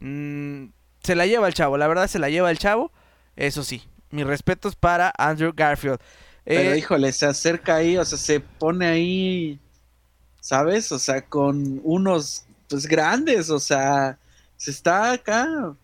mm, 0.00 0.66
se 1.02 1.14
la 1.14 1.26
lleva 1.26 1.48
el 1.48 1.54
chavo, 1.54 1.76
la 1.76 1.86
verdad 1.88 2.08
se 2.08 2.18
la 2.18 2.30
lleva 2.30 2.50
el 2.50 2.58
chavo. 2.58 2.92
Eso 3.36 3.62
sí, 3.64 3.82
mis 4.10 4.26
respetos 4.26 4.76
para 4.76 5.12
Andrew 5.18 5.52
Garfield. 5.54 5.98
Pero 6.52 6.74
Eh, 6.74 6.78
híjole, 6.78 7.12
se 7.12 7.26
acerca 7.26 7.76
ahí, 7.76 7.96
o 7.96 8.04
sea, 8.04 8.18
se 8.18 8.40
pone 8.40 8.86
ahí, 8.86 9.60
¿sabes? 10.40 10.92
O 10.92 10.98
sea, 10.98 11.22
con 11.28 11.80
unos, 11.84 12.46
pues 12.74 12.88
grandes, 12.88 13.50
o 13.50 13.60
sea, 13.60 14.18
se 14.56 14.72
está 14.72 15.12
acá. 15.12 15.76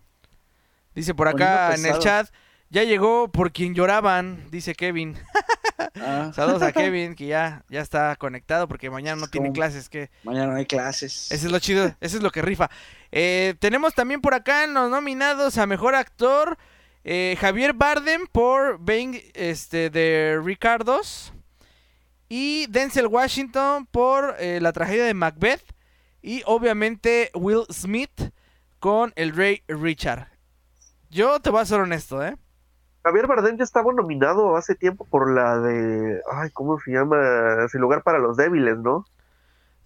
Dice 0.93 1.15
por 1.15 1.29
acá 1.29 1.73
en 1.73 1.85
el 1.85 1.97
chat, 1.99 2.27
ya 2.69 2.83
llegó 2.83 3.31
por 3.31 3.53
quien 3.53 3.73
lloraban, 3.73 4.51
dice 4.51 4.75
Kevin. 4.75 5.17
ah, 5.95 6.33
Saludos 6.35 6.61
a 6.63 6.71
Kevin, 6.73 7.15
que 7.15 7.27
ya, 7.27 7.63
ya 7.69 7.79
está 7.79 8.17
conectado 8.17 8.67
porque 8.67 8.89
mañana 8.89 9.21
no 9.21 9.27
tiene 9.27 9.53
clases, 9.53 9.87
que 9.87 10.09
mañana 10.23 10.47
no 10.47 10.57
hay 10.57 10.65
clases. 10.65 11.31
ese 11.31 11.45
es 11.45 11.51
lo 11.53 11.59
chido, 11.59 11.95
eso 12.01 12.17
es 12.17 12.23
lo 12.23 12.29
que 12.29 12.41
rifa. 12.41 12.69
Eh, 13.13 13.55
tenemos 13.59 13.93
también 13.93 14.19
por 14.19 14.33
acá 14.33 14.65
en 14.65 14.73
los 14.73 14.91
nominados 14.91 15.57
a 15.57 15.65
Mejor 15.65 15.95
Actor, 15.95 16.57
eh, 17.05 17.37
Javier 17.39 17.71
Bardem 17.71 18.27
por 18.29 18.83
Being 18.83 19.17
este, 19.33 19.89
de 19.89 20.41
Ricardos 20.43 21.31
y 22.27 22.67
Denzel 22.67 23.07
Washington 23.07 23.85
por 23.85 24.35
eh, 24.39 24.59
la 24.59 24.73
tragedia 24.73 25.05
de 25.05 25.13
Macbeth 25.13 25.63
y 26.21 26.43
obviamente 26.45 27.31
Will 27.33 27.65
Smith 27.71 28.31
con 28.79 29.13
el 29.15 29.35
Rey 29.35 29.63
Richard. 29.67 30.27
Yo 31.09 31.39
te 31.39 31.49
voy 31.49 31.61
a 31.61 31.65
ser 31.65 31.81
honesto, 31.81 32.25
¿eh? 32.25 32.37
Javier 33.03 33.27
Bardem 33.27 33.57
ya 33.57 33.63
estaba 33.63 33.91
nominado 33.93 34.55
hace 34.55 34.75
tiempo 34.75 35.05
por 35.05 35.33
la 35.33 35.57
de, 35.59 36.21
ay, 36.31 36.51
¿cómo 36.51 36.79
se 36.79 36.91
llama? 36.91 37.67
Sin 37.69 37.81
lugar 37.81 38.03
para 38.03 38.19
los 38.19 38.37
débiles, 38.37 38.77
¿no? 38.77 39.05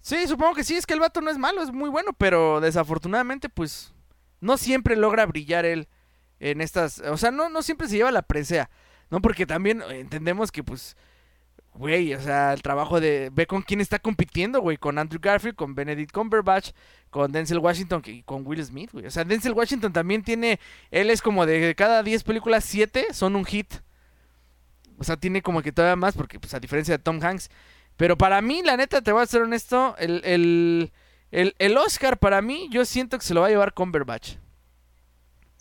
Sí, 0.02 0.26
supongo 0.28 0.54
que 0.54 0.64
sí, 0.64 0.76
es 0.76 0.86
que 0.86 0.94
el 0.94 1.00
vato 1.00 1.20
no 1.20 1.30
es 1.30 1.38
malo, 1.38 1.62
es 1.62 1.72
muy 1.72 1.90
bueno, 1.90 2.12
pero 2.16 2.60
desafortunadamente, 2.60 3.48
pues, 3.48 3.92
no 4.40 4.56
siempre 4.56 4.96
logra 4.96 5.26
brillar 5.26 5.64
él 5.64 5.88
en 6.38 6.60
estas, 6.60 7.00
o 7.00 7.16
sea, 7.16 7.30
no, 7.30 7.48
no 7.48 7.62
siempre 7.62 7.88
se 7.88 7.96
lleva 7.96 8.12
la 8.12 8.22
presea, 8.22 8.70
¿no? 9.10 9.20
Porque 9.20 9.46
también 9.46 9.82
entendemos 9.88 10.52
que, 10.52 10.62
pues, 10.62 10.96
güey, 11.76 12.14
o 12.14 12.20
sea, 12.20 12.52
el 12.52 12.62
trabajo 12.62 13.00
de, 13.00 13.30
ve 13.32 13.46
con 13.46 13.62
quién 13.62 13.80
está 13.80 13.98
compitiendo, 13.98 14.60
güey, 14.60 14.76
con 14.76 14.98
Andrew 14.98 15.20
Garfield, 15.22 15.56
con 15.56 15.74
Benedict 15.74 16.12
Cumberbatch, 16.12 16.70
con 17.10 17.32
Denzel 17.32 17.58
Washington 17.58 18.02
y 18.06 18.22
con 18.22 18.46
Will 18.46 18.64
Smith, 18.64 18.90
güey. 18.92 19.06
O 19.06 19.10
sea, 19.10 19.24
Denzel 19.24 19.52
Washington 19.52 19.92
también 19.92 20.22
tiene, 20.22 20.58
él 20.90 21.10
es 21.10 21.22
como 21.22 21.46
de 21.46 21.74
cada 21.74 22.02
10 22.02 22.24
películas, 22.24 22.64
7 22.64 23.08
son 23.12 23.36
un 23.36 23.44
hit. 23.44 23.74
O 24.98 25.04
sea, 25.04 25.16
tiene 25.16 25.42
como 25.42 25.62
que 25.62 25.72
todavía 25.72 25.96
más, 25.96 26.16
porque, 26.16 26.40
pues, 26.40 26.54
a 26.54 26.60
diferencia 26.60 26.96
de 26.96 27.02
Tom 27.02 27.20
Hanks, 27.22 27.50
pero 27.96 28.16
para 28.16 28.40
mí, 28.40 28.62
la 28.64 28.76
neta, 28.76 29.02
te 29.02 29.12
voy 29.12 29.22
a 29.22 29.26
ser 29.26 29.42
honesto, 29.42 29.94
el, 29.98 30.22
el, 30.24 30.92
el, 31.30 31.54
el 31.58 31.76
Oscar 31.76 32.18
para 32.18 32.40
mí, 32.42 32.68
yo 32.70 32.84
siento 32.84 33.18
que 33.18 33.24
se 33.24 33.34
lo 33.34 33.42
va 33.42 33.48
a 33.48 33.50
llevar 33.50 33.74
Cumberbatch. 33.74 34.36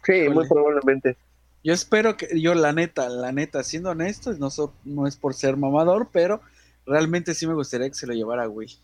Sí, 0.06 0.30
muy 0.30 0.48
probablemente. 0.48 1.18
Yo 1.66 1.74
espero 1.74 2.16
que, 2.16 2.40
yo 2.40 2.54
la 2.54 2.74
neta, 2.74 3.10
la 3.10 3.32
neta, 3.32 3.64
siendo 3.64 3.90
honesto, 3.90 4.32
no, 4.34 4.52
so- 4.52 4.76
no 4.84 5.08
es 5.08 5.16
por 5.18 5.34
ser 5.34 5.58
mamador, 5.58 6.10
pero 6.12 6.40
realmente 6.86 7.34
sí 7.34 7.48
me 7.48 7.56
gustaría 7.56 7.90
que 7.90 7.96
se 7.96 8.06
lo 8.06 8.14
llevara, 8.14 8.46
güey. 8.46 8.78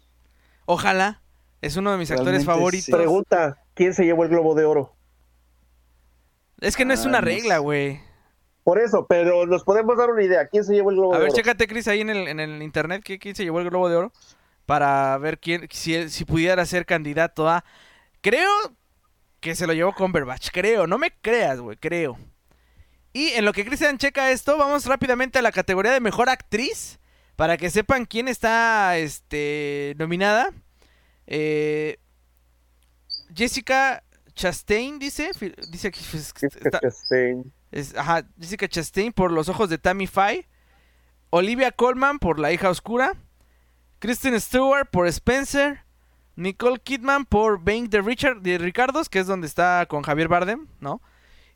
Ojalá, 0.66 1.22
es 1.62 1.78
uno 1.78 1.92
de 1.92 2.00
mis 2.00 2.10
actores 2.10 2.44
favoritos. 2.44 2.86
sí. 2.86 2.92
Pregunta, 2.92 3.60
¿quién 3.76 3.94
se 3.94 4.04
llevó 4.04 4.24
el 4.24 4.30
Globo 4.30 4.56
de 4.56 4.66
Oro? 4.66 4.96
Es 6.60 6.76
que 6.76 6.84
no 6.84 6.94
es 6.94 7.06
Ah, 7.06 7.10
una 7.10 7.22
no 7.22 7.26
regla, 7.26 7.60
güey. 7.60 8.00
Por 8.64 8.80
eso, 8.80 9.06
pero 9.08 9.46
nos 9.46 9.64
podemos 9.64 9.96
dar 9.96 10.10
una 10.10 10.24
idea. 10.24 10.48
¿Quién 10.48 10.64
se 10.64 10.74
llevó 10.74 10.90
el 10.90 10.96
Globo 10.96 11.14
A 11.14 11.18
de 11.18 11.24
ver, 11.26 11.32
Oro? 11.32 11.36
chécate, 11.38 11.68
Chris, 11.68 11.88
ahí 11.88 12.02
en 12.02 12.10
el, 12.10 12.28
en 12.28 12.40
el 12.40 12.64
internet, 12.64 13.04
¿qué- 13.06 13.20
¿quién 13.20 13.36
se 13.36 13.44
llevó 13.44 13.60
el 13.60 13.70
Globo 13.70 13.90
de 13.90 13.96
Oro? 13.96 14.12
Para 14.66 15.16
ver 15.20 15.38
quién, 15.40 15.68
si, 15.72 16.10
si 16.10 16.26
pudiera 16.26 16.66
ser 16.66 16.88
candidato 16.88 17.48
a... 17.48 17.64
Creo 18.22 18.50
que 19.40 19.54
se 19.56 19.68
lo 19.68 19.74
llevó 19.74 19.94
Cumberbatch, 19.94 20.50
creo, 20.52 20.88
no 20.88 20.98
me 20.98 21.12
creas, 21.12 21.60
güey, 21.60 21.78
creo. 21.78 22.18
Y 23.14 23.30
en 23.30 23.46
lo 23.46 23.54
que 23.54 23.66
Cristian 23.66 23.98
checa 23.98 24.32
esto, 24.32 24.58
vamos 24.58 24.86
rápidamente 24.86 25.40
a 25.40 25.42
la 25.42 25.52
categoría 25.52 25.92
de 25.92 26.00
Mejor 26.00 26.30
Actriz, 26.30 27.00
para 27.36 27.58
que 27.58 27.70
sepan 27.70 28.06
quién 28.06 28.28
está 28.28 28.98
este, 28.98 29.96
nominada. 29.98 30.52
Eh, 31.28 31.98
Jessica 33.36 34.04
Chastain, 34.34 35.00
dice, 35.00 35.32
dice 35.72 35.92
pues, 36.12 36.34
Jessica 36.34 36.80
Chastain. 36.82 37.52
es- 37.72 37.96
ajá, 37.96 38.24
Jessica 38.40 38.68
Chastain 38.68 39.12
por 39.14 39.32
los 39.32 39.50
ojos 39.50 39.70
de 39.70 39.78
Tammy 39.78 40.08
Faye. 40.08 40.48
Olivia 41.30 41.72
Colman 41.72 42.20
por 42.20 42.40
La 42.40 42.52
hija 42.52 42.70
oscura, 42.70 43.14
Kristen 44.00 44.40
Stewart 44.42 44.90
por 44.90 45.08
Spencer, 45.08 45.80
Nicole 46.36 46.80
Kidman 46.80 47.26
por 47.26 47.64
Bank 47.64 47.90
de 47.90 48.02
Richard 48.02 48.42
de 48.42 48.58
Ricardos, 48.58 49.08
que 49.08 49.20
es 49.20 49.28
donde 49.28 49.48
está 49.48 49.86
con 49.88 50.02
Javier 50.04 50.28
Bardem, 50.28 50.68
¿no? 50.82 51.02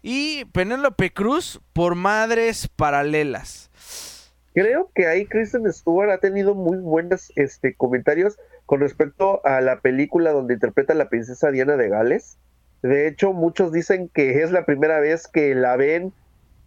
Y 0.08 0.45
Penélope 0.45 1.12
Cruz 1.12 1.60
por 1.74 1.95
Madres 1.95 2.68
Paralelas. 2.68 3.72
Creo 4.53 4.91
que 4.93 5.08
ahí 5.08 5.26
Kristen 5.26 5.66
Stewart 5.74 6.12
ha 6.12 6.20
tenido 6.20 6.53
muy 6.53 6.78
buenos 6.78 7.34
este, 7.36 7.74
comentarios 7.74 8.38
con 8.68 8.82
respecto 8.82 9.43
a 9.47 9.62
la 9.62 9.82
película 9.82 10.32
donde 10.32 10.53
interpreta 10.53 10.93
a 10.93 10.95
la 10.95 11.10
princesa 11.10 11.49
Diana 11.49 11.76
de 11.76 11.89
Gales. 11.89 12.38
De 12.84 13.08
hecho, 13.08 13.34
muchos 13.34 13.72
dicen 13.72 14.08
que 14.14 14.43
es 14.43 14.51
la 14.51 14.68
primera 14.68 14.99
vez 14.99 15.28
que 15.28 15.56
la 15.56 15.76
ven 15.76 16.14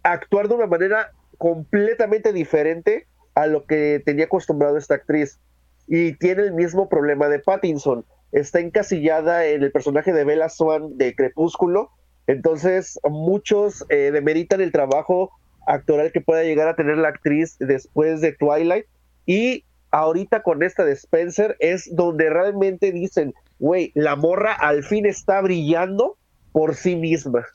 actuar 0.03 0.49
de 0.49 0.55
una 0.55 0.67
manera 0.67 1.13
completamente 1.37 2.33
diferente 2.33 3.07
a 3.35 3.47
lo 3.47 3.65
que 3.65 4.03
tenía 4.05 4.25
acostumbrado 4.25 4.77
esta 4.77 4.95
actriz. 4.95 5.39
Y 5.87 6.11
tiene 6.17 6.41
el 6.41 6.51
mismo 6.51 6.89
problema 6.89 7.29
de 7.29 7.39
Pattinson. 7.39 8.03
Está 8.33 8.59
encasillada 8.59 9.45
en 9.45 9.63
el 9.63 9.71
personaje 9.71 10.11
de 10.11 10.25
Bella 10.25 10.49
Swan 10.49 10.97
de 10.97 11.15
Crepúsculo. 11.15 11.91
Entonces, 12.29 12.99
muchos 13.09 13.83
eh, 13.89 14.11
demeritan 14.11 14.61
el 14.61 14.71
trabajo 14.71 15.31
actoral 15.65 16.11
que 16.11 16.21
pueda 16.21 16.43
llegar 16.43 16.67
a 16.67 16.75
tener 16.75 16.97
la 16.97 17.07
actriz 17.07 17.57
después 17.57 18.21
de 18.21 18.33
Twilight. 18.33 18.85
Y 19.25 19.65
ahorita 19.89 20.43
con 20.43 20.61
esta 20.61 20.85
de 20.85 20.91
Spencer 20.91 21.55
es 21.57 21.89
donde 21.91 22.29
realmente 22.29 22.91
dicen, 22.91 23.33
güey, 23.57 23.91
la 23.95 24.15
morra 24.15 24.53
al 24.53 24.83
fin 24.83 25.07
está 25.07 25.41
brillando 25.41 26.17
por 26.51 26.75
sí 26.75 26.95
misma. 26.95 27.47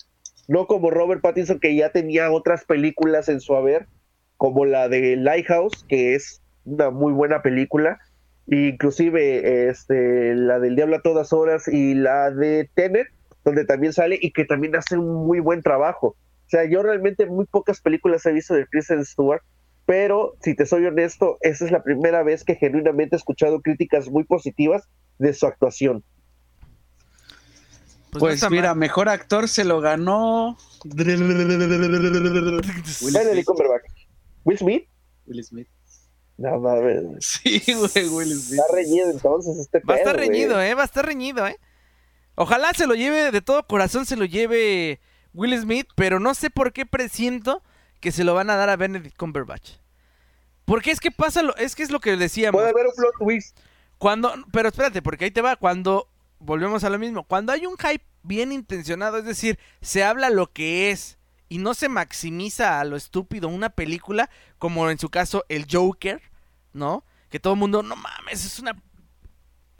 No 0.48 0.66
como 0.66 0.90
Robert 0.90 1.20
Pattinson 1.20 1.60
que 1.60 1.76
ya 1.76 1.90
tenía 1.90 2.32
otras 2.32 2.64
películas 2.64 3.28
en 3.28 3.40
su 3.40 3.54
haber, 3.54 3.86
como 4.38 4.64
la 4.64 4.88
de 4.88 5.14
Lighthouse, 5.14 5.84
que 5.88 6.16
es 6.16 6.42
una 6.64 6.90
muy 6.90 7.12
buena 7.12 7.42
película, 7.42 8.00
inclusive 8.48 9.68
este, 9.68 10.34
la 10.34 10.58
del 10.58 10.74
Diablo 10.74 10.96
a 10.96 11.02
todas 11.02 11.32
horas 11.32 11.68
y 11.68 11.94
la 11.94 12.32
de 12.32 12.68
Tenet, 12.74 13.13
donde 13.44 13.64
también 13.64 13.92
sale 13.92 14.18
y 14.20 14.32
que 14.32 14.44
también 14.44 14.74
hace 14.76 14.96
un 14.96 15.26
muy 15.26 15.40
buen 15.40 15.62
trabajo. 15.62 16.16
O 16.46 16.48
sea, 16.48 16.64
yo 16.64 16.82
realmente 16.82 17.26
muy 17.26 17.46
pocas 17.46 17.80
películas 17.80 18.24
he 18.26 18.32
visto 18.32 18.54
de 18.54 18.66
Kristen 18.66 19.04
Stewart, 19.04 19.42
pero 19.86 20.34
si 20.42 20.54
te 20.54 20.66
soy 20.66 20.86
honesto, 20.86 21.38
esa 21.40 21.64
es 21.64 21.70
la 21.70 21.82
primera 21.82 22.22
vez 22.22 22.44
que 22.44 22.54
genuinamente 22.56 23.16
he 23.16 23.18
escuchado 23.18 23.60
críticas 23.60 24.08
muy 24.08 24.24
positivas 24.24 24.88
de 25.18 25.32
su 25.34 25.46
actuación. 25.46 26.04
Pues, 28.10 28.40
pues 28.40 28.50
mira, 28.50 28.74
mejor 28.74 29.08
actor 29.08 29.48
se 29.48 29.64
lo 29.64 29.80
ganó. 29.80 30.56
Will 30.84 31.04
Cumberbatch. 33.44 33.90
¿Will 34.44 34.58
Smith? 34.58 34.88
Will 35.26 35.42
Smith. 35.42 35.68
No 36.36 36.60
mames. 36.60 37.24
Sí, 37.42 37.60
güey, 37.74 38.08
Will 38.08 38.32
Smith. 38.32 38.60
Está 38.60 38.74
reñido 38.74 39.10
entonces 39.10 39.58
este 39.58 39.80
Va 39.80 39.94
a 39.94 39.96
estar 39.98 40.16
reñido, 40.16 40.54
güey. 40.54 40.70
eh. 40.70 40.74
Va 40.74 40.82
a 40.82 40.86
estar 40.86 41.04
reñido, 41.04 41.46
eh. 41.46 41.56
Ojalá 42.36 42.72
se 42.74 42.86
lo 42.86 42.94
lleve 42.94 43.30
de 43.30 43.40
todo 43.42 43.66
corazón, 43.66 44.06
se 44.06 44.16
lo 44.16 44.24
lleve 44.24 45.00
Will 45.32 45.58
Smith, 45.60 45.88
pero 45.94 46.20
no 46.20 46.34
sé 46.34 46.50
por 46.50 46.72
qué 46.72 46.86
presiento 46.86 47.62
que 48.00 48.12
se 48.12 48.24
lo 48.24 48.34
van 48.34 48.50
a 48.50 48.56
dar 48.56 48.70
a 48.70 48.76
Benedict 48.76 49.16
Cumberbatch. 49.16 49.78
Porque 50.64 50.90
es 50.90 51.00
que 51.00 51.10
pasa, 51.10 51.42
lo, 51.42 51.56
es 51.56 51.74
que 51.74 51.82
es 51.82 51.90
lo 51.90 52.00
que 52.00 52.16
decíamos. 52.16 52.60
Puede 52.60 52.70
haber 52.70 52.86
un 52.86 52.94
plot 52.94 53.14
twist. 53.18 53.58
Cuando, 53.98 54.34
pero 54.52 54.68
espérate, 54.68 55.02
porque 55.02 55.26
ahí 55.26 55.30
te 55.30 55.42
va, 55.42 55.56
cuando 55.56 56.08
volvemos 56.38 56.84
a 56.84 56.90
lo 56.90 56.98
mismo, 56.98 57.24
cuando 57.24 57.52
hay 57.52 57.66
un 57.66 57.76
hype 57.76 58.04
bien 58.22 58.52
intencionado, 58.52 59.18
es 59.18 59.24
decir, 59.24 59.58
se 59.80 60.04
habla 60.04 60.30
lo 60.30 60.52
que 60.52 60.90
es 60.90 61.18
y 61.48 61.58
no 61.58 61.74
se 61.74 61.88
maximiza 61.88 62.80
a 62.80 62.84
lo 62.84 62.96
estúpido 62.96 63.48
una 63.48 63.70
película, 63.70 64.30
como 64.58 64.90
en 64.90 64.98
su 64.98 65.10
caso 65.10 65.44
el 65.48 65.66
Joker, 65.70 66.20
¿no? 66.72 67.04
Que 67.28 67.40
todo 67.40 67.54
el 67.54 67.60
mundo, 67.60 67.82
no 67.82 67.96
mames, 67.96 68.44
es 68.44 68.58
una... 68.58 68.76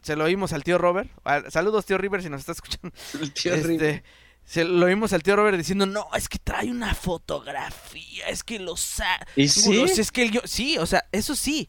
Se 0.05 0.17
lo 0.17 0.25
oímos 0.25 0.53
al 0.53 0.63
tío 0.63 0.77
Robert. 0.79 1.11
Saludos, 1.49 1.87
tío 1.87 1.97
River, 1.99 2.23
si 2.23 2.29
nos 2.29 2.41
está 2.41 2.53
escuchando. 2.53 2.91
El 3.21 3.33
tío 3.33 3.55
Este, 3.55 3.67
River. 3.67 4.05
se 4.45 4.65
lo 4.65 4.85
oímos 4.87 5.13
al 5.15 5.23
tío 5.23 5.35
Robert 5.35 5.57
diciendo, 5.57 5.87
no, 5.87 6.07
es 6.15 6.29
que 6.29 6.39
trae 6.39 6.71
una 6.71 6.95
fotografía, 6.95 8.29
es 8.29 8.45
que 8.45 8.59
lo 8.59 8.77
sa... 8.77 9.19
¿Y 9.35 9.49
sí? 9.49 9.83
Es 9.83 10.13
que 10.13 10.23
el 10.25 10.31
yo... 10.31 10.41
Sí, 10.45 10.77
o 10.79 10.85
sea, 10.87 11.05
eso 11.11 11.35
sí. 11.35 11.69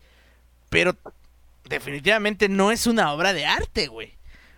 Pero 0.70 0.98
definitivamente 1.64 2.50
no 2.50 2.72
es 2.72 2.88
una 2.88 3.14
obra 3.14 3.32
de 3.32 3.46
arte, 3.46 3.88
güey. 3.88 4.14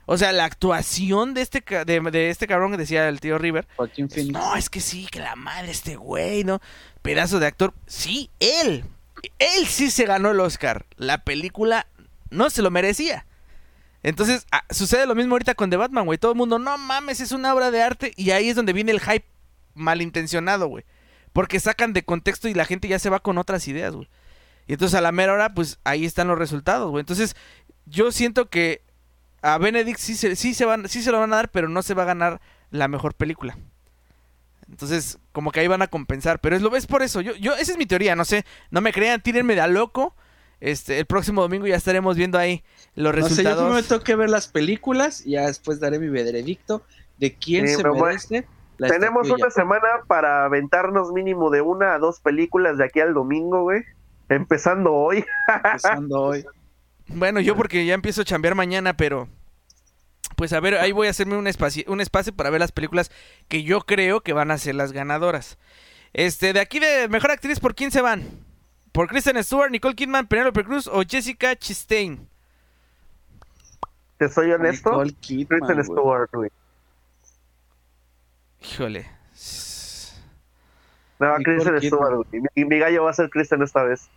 O 0.07 0.17
sea, 0.17 0.31
la 0.31 0.45
actuación 0.45 1.33
de 1.35 1.41
este, 1.41 1.61
de, 1.85 1.99
de 2.11 2.29
este 2.31 2.47
cabrón 2.47 2.71
que 2.71 2.77
decía 2.77 3.07
el 3.09 3.19
tío 3.19 3.37
River. 3.37 3.67
Phoenix. 3.75 4.31
No, 4.31 4.55
es 4.55 4.69
que 4.69 4.79
sí, 4.81 5.05
que 5.11 5.19
la 5.19 5.35
madre 5.35 5.69
este 5.71 5.97
güey, 5.97 6.43
¿no? 6.43 6.61
Pedazo 7.03 7.39
de 7.39 7.45
actor. 7.45 7.73
Sí, 7.85 8.31
él. 8.39 8.85
Él 9.37 9.67
sí 9.67 9.91
se 9.91 10.05
ganó 10.05 10.31
el 10.31 10.39
Oscar. 10.39 10.85
La 10.95 11.19
película 11.23 11.85
no 12.31 12.49
se 12.49 12.61
lo 12.63 12.71
merecía. 12.71 13.26
Entonces, 14.07 14.47
ah, 14.53 14.63
sucede 14.69 15.05
lo 15.05 15.15
mismo 15.15 15.33
ahorita 15.33 15.53
con 15.53 15.69
The 15.69 15.75
Batman, 15.75 16.05
güey. 16.05 16.17
Todo 16.17 16.31
el 16.31 16.37
mundo, 16.37 16.59
no 16.59 16.77
mames, 16.77 17.19
es 17.19 17.33
una 17.33 17.53
obra 17.53 17.71
de 17.71 17.81
arte. 17.81 18.13
Y 18.15 18.31
ahí 18.31 18.47
es 18.47 18.55
donde 18.55 18.71
viene 18.71 18.93
el 18.93 19.01
hype 19.01 19.25
malintencionado, 19.73 20.67
güey. 20.67 20.85
Porque 21.33 21.59
sacan 21.59 21.91
de 21.91 22.05
contexto 22.05 22.47
y 22.47 22.53
la 22.53 22.63
gente 22.63 22.87
ya 22.87 22.99
se 22.99 23.09
va 23.09 23.19
con 23.19 23.37
otras 23.37 23.67
ideas, 23.67 23.93
güey. 23.93 24.07
Y 24.65 24.71
entonces 24.71 24.97
a 24.97 25.01
la 25.01 25.11
mera 25.11 25.33
hora, 25.33 25.53
pues 25.53 25.79
ahí 25.83 26.05
están 26.05 26.29
los 26.29 26.39
resultados, 26.39 26.89
güey. 26.89 27.01
Entonces, 27.01 27.35
yo 27.85 28.13
siento 28.13 28.49
que 28.49 28.81
a 29.41 29.57
Benedict 29.57 29.99
sí 29.99 30.15
se, 30.15 30.37
sí, 30.37 30.53
se 30.53 30.63
van, 30.63 30.87
sí 30.87 31.03
se 31.03 31.11
lo 31.11 31.19
van 31.19 31.33
a 31.33 31.35
dar, 31.35 31.51
pero 31.51 31.67
no 31.67 31.81
se 31.81 31.93
va 31.93 32.03
a 32.03 32.05
ganar 32.05 32.39
la 32.71 32.87
mejor 32.87 33.13
película. 33.13 33.57
Entonces, 34.69 35.19
como 35.33 35.51
que 35.51 35.59
ahí 35.59 35.67
van 35.67 35.81
a 35.81 35.87
compensar. 35.87 36.39
Pero 36.39 36.55
es 36.55 36.61
lo 36.61 36.73
es 36.77 36.87
por 36.87 37.03
eso. 37.03 37.19
Yo, 37.19 37.35
yo, 37.35 37.57
esa 37.57 37.73
es 37.73 37.77
mi 37.77 37.85
teoría, 37.85 38.15
no 38.15 38.23
sé. 38.23 38.45
No 38.71 38.79
me 38.79 38.93
crean, 38.93 39.19
tírenme 39.19 39.53
de 39.53 39.59
a 39.59 39.67
loco. 39.67 40.15
Este, 40.59 40.99
el 40.99 41.05
próximo 41.05 41.41
domingo 41.41 41.67
ya 41.67 41.75
estaremos 41.75 42.17
viendo 42.17 42.37
ahí 42.39 42.63
los 42.95 43.13
No 43.15 43.21
sé, 43.29 43.43
yo 43.43 43.49
resultados. 43.51 43.63
primero 43.65 43.87
tengo 43.87 44.03
que 44.03 44.15
ver 44.15 44.29
las 44.29 44.47
películas 44.47 45.25
y 45.25 45.31
ya 45.31 45.45
después 45.47 45.79
daré 45.79 45.99
mi 45.99 46.09
veredicto 46.09 46.83
de 47.17 47.35
quién 47.35 47.67
Sí, 47.67 47.75
se 47.75 47.83
merece 47.83 48.47
la 48.79 48.87
Tenemos 48.89 49.23
estatuilla. 49.27 49.45
una 49.45 49.51
semana 49.51 49.87
para 50.07 50.45
aventarnos 50.45 51.11
mínimo 51.11 51.49
de 51.49 51.61
una 51.61 51.93
a 51.95 51.99
dos 51.99 52.19
películas 52.19 52.77
de 52.77 52.85
aquí 52.85 52.99
al 52.99 53.13
domingo, 53.13 53.63
güey. 53.63 53.83
Empezando 54.29 54.93
hoy. 54.93 55.23
Empezando 55.63 56.21
hoy. 56.21 56.45
Bueno, 57.07 57.39
yo 57.39 57.55
porque 57.55 57.85
ya 57.85 57.93
empiezo 57.93 58.21
a 58.21 58.25
chambear 58.25 58.53
mañana, 58.55 58.95
pero 58.97 59.27
pues 60.35 60.53
a 60.53 60.59
ver, 60.59 60.75
ahí 60.75 60.91
voy 60.91 61.07
a 61.07 61.11
hacerme 61.11 61.37
un 61.37 61.47
espacio, 61.47 61.83
un 61.87 62.01
espacio 62.01 62.35
para 62.35 62.49
ver 62.51 62.59
las 62.59 62.71
películas 62.71 63.09
que 63.47 63.63
yo 63.63 63.81
creo 63.81 64.21
que 64.21 64.33
van 64.33 64.51
a 64.51 64.57
ser 64.57 64.75
las 64.75 64.91
ganadoras. 64.91 65.57
Este, 66.13 66.53
de 66.53 66.59
aquí 66.59 66.79
de 66.79 67.07
mejor 67.09 67.31
actriz, 67.31 67.59
¿por 67.59 67.73
quién 67.75 67.89
se 67.91 68.01
van? 68.01 68.23
¿Por 68.97 69.07
Kristen 69.07 69.43
Stewart, 69.43 69.69
Nicole 69.69 69.93
Kidman, 69.93 70.25
Penelope 70.25 70.63
Cruz 70.63 70.87
o 70.87 71.03
Jessica 71.07 71.55
Chastain? 71.55 72.27
Te 74.17 74.27
soy 74.27 74.51
honesto. 74.51 74.89
Nicole 74.89 75.13
Kidman, 75.21 75.59
Kristen. 75.59 75.83
Stewart, 75.83 76.29
güey. 76.33 76.49
Híjole. 78.59 79.07
No, 81.19 81.37
Nicole 81.37 81.43
Kristen 81.43 81.79
Kidman. 81.79 81.99
Stewart, 81.99 82.27
güey. 82.31 82.43
Y 82.55 82.65
mi 82.65 82.79
gallo 82.79 83.03
va 83.03 83.11
a 83.11 83.13
ser 83.13 83.29
Kristen 83.29 83.61
esta 83.61 83.83
vez. 83.83 84.09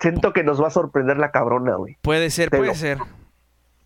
Siento 0.00 0.32
que 0.32 0.42
nos 0.42 0.62
va 0.62 0.68
a 0.68 0.70
sorprender 0.70 1.18
la 1.18 1.30
cabrona, 1.30 1.74
güey. 1.76 1.98
Puede 2.00 2.30
ser, 2.30 2.48
Te 2.48 2.56
puede 2.56 2.70
lo- 2.70 2.76
ser. 2.76 2.96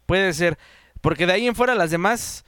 Puede 0.07 0.33
ser. 0.35 0.57
Porque 1.01 1.27
de 1.27 1.33
ahí 1.33 1.49
en 1.49 1.57
fuera 1.57 1.75
las 1.75 1.91
demás, 1.91 2.45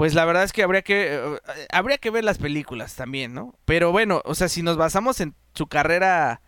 pues 0.00 0.14
la 0.14 0.24
verdad 0.24 0.44
es 0.44 0.54
que 0.54 0.62
habría 0.62 0.80
que 0.80 1.14
eh, 1.14 1.38
habría 1.70 1.98
que 1.98 2.08
ver 2.08 2.24
las 2.24 2.38
películas 2.38 2.94
también, 2.96 3.34
¿no? 3.34 3.54
Pero 3.66 3.92
bueno, 3.92 4.22
o 4.24 4.34
sea, 4.34 4.48
si 4.48 4.62
nos 4.62 4.78
basamos 4.78 5.20
en 5.20 5.34
su 5.52 5.66
carrera 5.66 6.40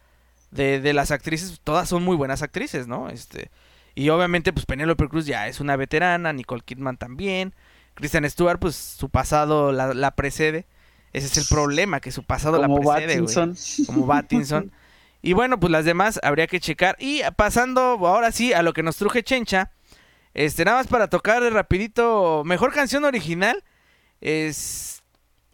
de, 0.53 0.81
de 0.81 0.95
las 0.95 1.11
actrices, 1.11 1.61
todas 1.63 1.87
son 1.87 2.03
muy 2.03 2.17
buenas 2.17 2.41
actrices, 2.41 2.87
¿no? 2.87 3.11
Este, 3.11 3.51
y 3.95 4.09
obviamente, 4.09 4.55
pues 4.55 4.65
Penélope 4.65 5.07
Cruz 5.07 5.27
ya 5.27 5.49
es 5.49 5.61
una 5.61 5.77
veterana, 5.77 6.33
Nicole 6.33 6.63
Kidman 6.65 6.97
también, 6.97 7.53
Kristen 7.93 8.25
Stewart, 8.31 8.59
pues 8.59 8.75
su 8.75 9.11
pasado 9.11 9.71
la, 9.71 9.93
la 9.93 10.13
precede. 10.13 10.65
Ese 11.13 11.27
es 11.27 11.37
el 11.37 11.45
problema, 11.45 12.01
que 12.01 12.11
su 12.11 12.25
pasado 12.25 12.59
Como 12.59 12.79
la 12.79 12.95
precede, 12.95 13.21
güey 13.21 13.35
Pattinson. 13.35 13.85
como 13.85 14.07
Battinson. 14.07 14.73
y 15.21 15.35
bueno, 15.35 15.61
pues 15.61 15.71
las 15.71 15.85
demás 15.85 16.19
habría 16.23 16.47
que 16.47 16.59
checar. 16.59 16.97
Y 16.99 17.21
pasando 17.37 17.83
ahora 17.83 18.33
sí 18.33 18.55
a 18.55 18.63
lo 18.63 18.73
que 18.73 18.83
nos 18.83 18.97
truje 18.97 19.23
Chencha. 19.23 19.73
Este, 20.35 20.65
nada 20.65 20.79
más 20.79 20.87
para 20.87 21.09
tocar 21.09 21.43
rapidito, 21.43 22.43
mejor 22.45 22.73
canción 22.73 23.05
original. 23.05 23.63
Es. 24.21 25.03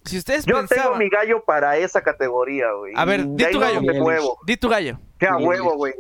Si 0.05 0.17
ustedes 0.17 0.47
Yo 0.47 0.65
tengo 0.67 0.97
mi 0.97 1.09
gallo 1.11 1.45
para 1.45 1.77
esa 1.77 2.03
categoría, 2.03 2.71
güey. 2.73 2.95
A 2.97 3.05
ver, 3.05 3.27
di 3.27 3.37
de 3.37 3.47
ahí 3.47 3.53
tu 3.53 3.61
no 3.61 3.67
gallo. 3.67 3.83
me 3.83 4.01
muevo. 4.01 4.39
Di 4.47 4.57
tu 4.57 4.69
gallo. 4.69 4.99
Bien. 5.19 5.35
huevo, 5.41 5.75
güey. 5.75 5.95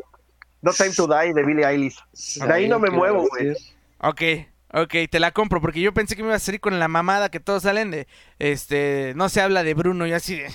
No 0.62 0.72
Time 0.72 0.91
to 0.91 1.07
Die 1.07 1.35
de 1.35 1.45
Billie 1.45 1.64
Eilish. 1.64 1.99
De 2.37 2.53
ahí 2.53 2.68
no 2.68 2.79
me 2.79 2.89
¿qué 2.89 2.97
muevo, 2.97 3.26
güey. 3.29 3.53
Ok, 3.99 4.22
ok, 4.72 4.95
te 5.11 5.20
la 5.20 5.31
compro. 5.33 5.61
Porque 5.61 5.81
yo 5.81 5.93
pensé 5.93 6.16
que 6.16 6.22
me 6.22 6.29
iba 6.29 6.37
a 6.37 6.41
salir 6.41 6.61
con 6.61 6.79
la 6.79 6.89
mamada 6.89 7.31
que 7.31 7.41
todos 7.41 7.64
salen 7.64 7.91
de. 7.91 8.07
Este. 8.39 9.12
No 9.14 9.29
se 9.29 9.41
habla 9.41 9.62
de 9.62 9.74
Bruno 9.74 10.07
y 10.07 10.12
así 10.12 10.37
de. 10.37 10.49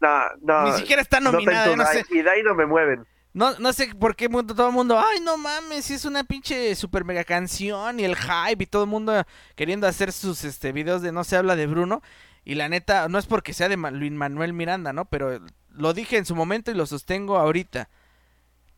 No, 0.00 0.20
no. 0.42 0.64
Ni 0.66 0.72
siquiera 0.72 1.00
está 1.00 1.20
No 1.20 1.30
Time 1.30 1.44
nominada, 1.44 1.66
to 1.70 1.76
no 1.76 1.84
Die. 1.84 2.02
sé. 2.02 2.06
Y 2.10 2.22
de 2.22 2.30
ahí 2.30 2.42
no 2.42 2.54
me 2.54 2.66
mueven. 2.66 3.06
No, 3.34 3.58
no 3.58 3.72
sé 3.72 3.92
por 3.94 4.14
qué 4.14 4.28
todo 4.28 4.68
el 4.68 4.72
mundo, 4.72 4.98
ay, 4.98 5.20
no 5.20 5.36
mames, 5.36 5.90
es 5.90 6.04
una 6.04 6.22
pinche 6.22 6.74
super 6.76 7.04
mega 7.04 7.24
canción 7.24 7.98
y 7.98 8.04
el 8.04 8.14
hype 8.14 8.62
y 8.62 8.66
todo 8.66 8.84
el 8.84 8.90
mundo 8.90 9.24
queriendo 9.56 9.88
hacer 9.88 10.12
sus 10.12 10.44
este 10.44 10.70
videos 10.70 11.02
de 11.02 11.10
no 11.10 11.24
se 11.24 11.36
habla 11.36 11.56
de 11.56 11.66
Bruno. 11.66 12.00
Y 12.44 12.54
la 12.54 12.68
neta, 12.68 13.08
no 13.08 13.18
es 13.18 13.26
porque 13.26 13.52
sea 13.52 13.68
de 13.68 13.76
Luis 13.76 14.12
Manuel 14.12 14.52
Miranda, 14.52 14.92
¿no? 14.92 15.06
Pero 15.06 15.40
lo 15.70 15.94
dije 15.94 16.16
en 16.16 16.26
su 16.26 16.36
momento 16.36 16.70
y 16.70 16.74
lo 16.74 16.86
sostengo 16.86 17.36
ahorita. 17.36 17.88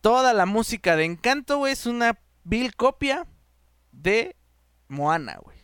Toda 0.01 0.33
la 0.33 0.47
música 0.47 0.97
de 0.97 1.05
Encanto, 1.05 1.59
güey, 1.59 1.73
es 1.73 1.85
una 1.85 2.19
vil 2.45 2.75
copia 2.77 3.27
de 3.93 4.37
Moana, 4.89 5.39
güey. 5.43 5.59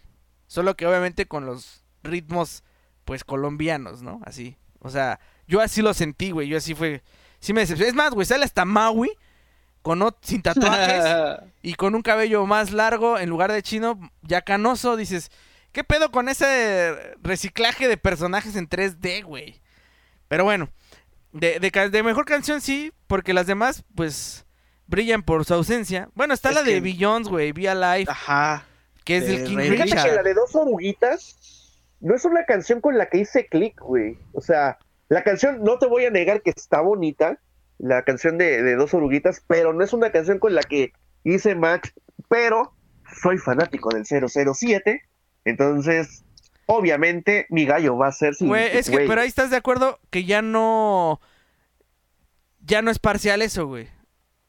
Solo 0.49 0.77
que 0.77 0.87
obviamente 0.87 1.27
con 1.27 1.47
los 1.47 1.85
ritmos, 2.03 2.65
pues, 3.05 3.25
colombianos, 3.25 4.03
¿no? 4.03 4.21
Así. 4.25 4.59
O 4.81 4.91
sea, 4.91 5.21
yo 5.47 5.61
así 5.61 5.81
lo 5.81 5.95
sentí, 5.95 6.33
güey. 6.33 6.49
Yo 6.49 6.59
así 6.59 6.75
fue. 6.75 7.03
Sí 7.43 7.53
me 7.53 7.63
decepcioné. 7.63 7.91
Es 7.91 7.95
más, 7.95 8.15
güey, 8.15 8.25
sale 8.25 8.45
hasta 8.45 8.65
Maui 8.65 9.11
con 9.83 10.01
sin 10.23 10.43
tatuajes 10.43 11.05
y 11.63 11.75
con 11.75 11.97
un 11.97 12.03
cabello 12.03 12.47
más 12.47 12.71
largo 12.71 13.19
en 13.19 13.29
lugar 13.29 13.51
de 13.51 13.63
chino, 13.63 13.99
ya 14.23 14.43
canoso. 14.43 14.97
Dices, 14.97 15.33
¿qué 15.73 15.83
pedo 15.83 16.13
con 16.13 16.29
ese 16.29 17.17
reciclaje 17.21 17.89
de 17.89 17.97
personajes 17.97 18.55
en 18.55 18.69
3D, 18.69 19.25
güey? 19.25 19.61
Pero 20.29 20.45
bueno, 20.45 20.69
de, 21.33 21.59
de, 21.59 22.03
mejor 22.05 22.27
canción 22.27 22.61
sí, 22.61 22.93
porque 23.09 23.35
las 23.35 23.49
demás, 23.49 23.83
pues, 23.97 24.47
brillan 24.87 25.25
por 25.25 25.45
su 25.45 25.53
ausencia. 25.55 26.11
Bueno, 26.15 26.35
está 26.35 26.51
Es 26.51 26.55
la 26.55 26.63
de 26.63 26.81
Beyoncé, 26.81 27.29
güey, 27.29 27.53
Via 27.53 27.75
Life, 27.75 28.09
Ajá. 28.09 28.65
que 29.05 29.17
es 29.17 29.27
de 29.27 29.39
del 29.39 29.49
King 29.49 29.57
Richard. 29.57 30.05
que 30.05 30.15
la 30.15 30.23
de 30.23 30.35
dos 30.35 30.55
oruguitas 30.55 31.37
no 31.99 32.15
es 32.15 32.25
una 32.25 32.45
canción 32.45 32.81
con 32.81 32.97
la 32.97 33.07
que 33.07 33.19
hice 33.19 33.47
click, 33.47 33.81
güey. 33.81 34.17
O 34.33 34.41
sea, 34.41 34.79
la 35.13 35.23
canción, 35.23 35.63
no 35.63 35.79
te 35.79 35.87
voy 35.87 36.07
a 36.07 36.11
negar 36.11 36.41
que 36.41 36.51
está 36.57 36.81
bonita, 36.81 37.39
la 37.77 38.03
canción 38.03 38.39
de, 38.39 38.63
de 38.63 38.77
dos 38.77 38.95
oruguitas, 38.95 39.45
pero 39.47 39.75
no 39.75 39.85
es 39.85 39.93
una 39.93 40.11
canción 40.11 40.39
con 40.39 40.55
la 40.55 40.63
que 40.63 40.93
hice 41.23 41.55
match, 41.55 41.91
pero 42.29 42.73
soy 43.23 43.37
fanático 43.37 43.91
del 43.91 44.07
007, 44.07 45.03
entonces, 45.45 46.25
obviamente, 46.65 47.47
mi 47.51 47.67
gallo 47.67 47.99
va 47.99 48.09
a 48.09 48.13
ser 48.13 48.35
sin... 48.35 48.49
Güey, 48.49 48.75
es 48.75 48.87
que, 48.89 48.97
güey. 48.97 49.07
pero 49.07 49.21
ahí 49.21 49.29
estás 49.29 49.51
de 49.51 49.57
acuerdo 49.57 49.99
que 50.09 50.25
ya 50.25 50.41
no. 50.41 51.21
Ya 52.61 52.81
no 52.81 52.91
es 52.91 52.99
parcial 52.99 53.43
eso, 53.43 53.67
güey. 53.67 53.89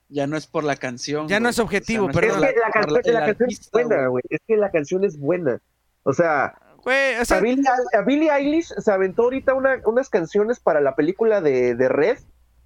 Ya 0.07 0.27
no 0.27 0.37
es 0.37 0.47
por 0.47 0.63
la 0.63 0.77
canción. 0.77 1.27
Ya 1.27 1.41
no 1.41 1.49
es 1.49 1.59
objetivo, 1.59 2.09
es 2.09 2.15
perdón. 2.15 2.39
por 2.39 2.47
Es 2.47 2.53
que 2.53 2.59
la, 2.59 2.71
canción, 2.71 3.01
el 3.03 3.13
la 3.13 3.25
canción 3.25 3.49
es 3.49 3.71
buena, 3.71 4.07
güey. 4.07 4.23
Es 4.29 4.39
que 4.47 4.57
la 4.57 4.71
canción 4.71 5.03
es 5.03 5.19
buena. 5.19 5.61
O 6.03 6.13
sea, 6.13 6.55
Güey, 6.83 7.15
o 7.19 7.25
sea, 7.25 7.37
a, 7.37 7.41
Billie, 7.41 7.63
a 7.97 8.01
Billie 8.01 8.29
Eilish 8.31 8.67
se 8.77 8.91
aventó 8.91 9.23
ahorita 9.23 9.53
una- 9.53 9.79
unas 9.85 10.09
canciones 10.09 10.59
para 10.59 10.81
la 10.81 10.95
película 10.95 11.39
de, 11.41 11.75
de 11.75 11.89
Red, 11.89 12.17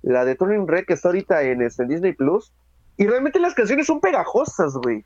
la 0.01 0.26
de 0.26 0.36
Turning 0.36 0.68
Red 0.68 0.86
que 0.86 0.93
está 0.93 1.09
ahorita 1.09 1.43
en, 1.43 1.61
este, 1.61 1.84
en 1.84 1.89
Disney 1.89 2.13
Plus. 2.13 2.51
Y 2.97 3.05
realmente 3.05 3.39
las 3.39 3.53
canciones 3.53 3.86
son 3.86 3.99
pegajosas, 4.01 4.74
güey. 4.84 5.05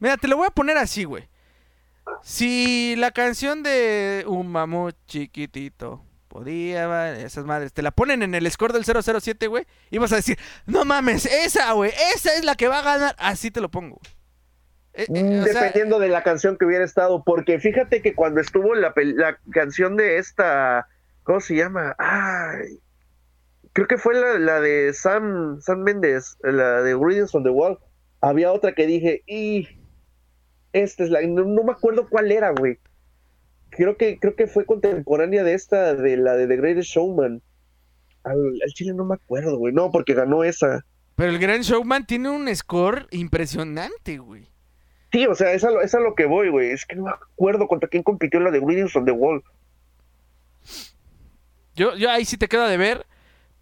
Mira, 0.00 0.16
te 0.16 0.28
lo 0.28 0.36
voy 0.38 0.46
a 0.46 0.50
poner 0.50 0.78
así, 0.78 1.04
güey. 1.04 1.28
Si 2.22 2.94
la 2.96 3.10
canción 3.10 3.62
de 3.62 4.24
Un 4.26 4.48
mamut 4.50 4.96
chiquitito 5.06 6.02
podía, 6.28 7.18
esas 7.20 7.44
madres, 7.44 7.72
te 7.72 7.82
la 7.82 7.90
ponen 7.90 8.22
en 8.22 8.34
el 8.34 8.50
score 8.50 8.72
del 8.72 8.84
007, 8.84 9.46
güey, 9.46 9.66
y 9.90 9.98
vas 9.98 10.12
a 10.12 10.16
decir, 10.16 10.38
no 10.66 10.84
mames, 10.84 11.24
esa, 11.26 11.72
güey, 11.72 11.90
esa 12.14 12.34
es 12.34 12.44
la 12.44 12.54
que 12.54 12.68
va 12.68 12.78
a 12.78 12.82
ganar. 12.82 13.16
Así 13.18 13.50
te 13.50 13.60
lo 13.60 13.70
pongo. 13.70 13.98
güey. 14.02 14.17
Eh, 14.98 15.06
eh, 15.14 15.40
o 15.40 15.44
sea, 15.44 15.62
Dependiendo 15.62 15.98
de 15.98 16.08
la 16.08 16.22
canción 16.22 16.58
que 16.58 16.66
hubiera 16.66 16.84
estado. 16.84 17.22
Porque 17.24 17.58
fíjate 17.58 18.02
que 18.02 18.14
cuando 18.14 18.40
estuvo 18.40 18.74
la, 18.74 18.92
la 18.96 19.38
canción 19.50 19.96
de 19.96 20.18
esta. 20.18 20.86
¿Cómo 21.22 21.40
se 21.40 21.54
llama? 21.56 21.94
Ay. 21.98 22.80
Creo 23.72 23.86
que 23.86 23.96
fue 23.96 24.14
la, 24.14 24.38
la 24.38 24.60
de 24.60 24.92
Sam, 24.92 25.60
Sam 25.60 25.80
Mendes, 25.82 26.36
la 26.42 26.82
de 26.82 26.96
Readings 26.96 27.34
on 27.34 27.44
the 27.44 27.50
Wall. 27.50 27.78
Había 28.20 28.50
otra 28.50 28.72
que 28.74 28.86
dije, 28.86 29.22
y 29.26 29.68
esta 30.72 31.04
es 31.04 31.10
la, 31.10 31.20
no, 31.22 31.44
no 31.44 31.62
me 31.62 31.72
acuerdo 31.72 32.08
cuál 32.08 32.32
era, 32.32 32.50
güey. 32.50 32.78
Creo 33.70 33.96
que, 33.96 34.18
creo 34.18 34.34
que 34.34 34.48
fue 34.48 34.64
contemporánea 34.64 35.44
de 35.44 35.54
esta, 35.54 35.94
de 35.94 36.16
la 36.16 36.34
de 36.34 36.48
The 36.48 36.56
Greatest 36.56 36.90
Showman. 36.90 37.40
Al, 38.24 38.36
al 38.36 38.70
chile 38.74 38.94
no 38.94 39.04
me 39.04 39.14
acuerdo, 39.14 39.56
güey. 39.58 39.72
No, 39.72 39.92
porque 39.92 40.14
ganó 40.14 40.42
esa. 40.42 40.84
pero 41.14 41.30
el 41.30 41.38
Gran 41.38 41.60
Showman 41.60 42.04
tiene 42.06 42.30
un 42.30 42.52
score 42.56 43.06
impresionante, 43.12 44.18
güey. 44.18 44.48
Sí, 45.12 45.26
o 45.26 45.34
sea, 45.34 45.52
es 45.52 45.64
a, 45.64 45.70
lo, 45.70 45.80
es 45.80 45.94
a 45.94 46.00
lo 46.00 46.14
que 46.14 46.26
voy, 46.26 46.50
güey. 46.50 46.70
Es 46.70 46.84
que 46.84 46.96
no 46.96 47.04
me 47.04 47.10
acuerdo 47.10 47.66
contra 47.66 47.88
quién 47.88 48.02
compitió 48.02 48.38
en 48.38 48.44
la 48.44 48.50
de 48.50 48.60
Readings 48.60 48.94
on 48.96 49.04
the 49.06 49.12
Wall. 49.12 49.42
Yo, 51.74 51.94
yo 51.96 52.10
ahí 52.10 52.24
sí 52.24 52.36
te 52.36 52.48
quedo 52.48 52.66
de 52.66 52.76
ver, 52.76 53.06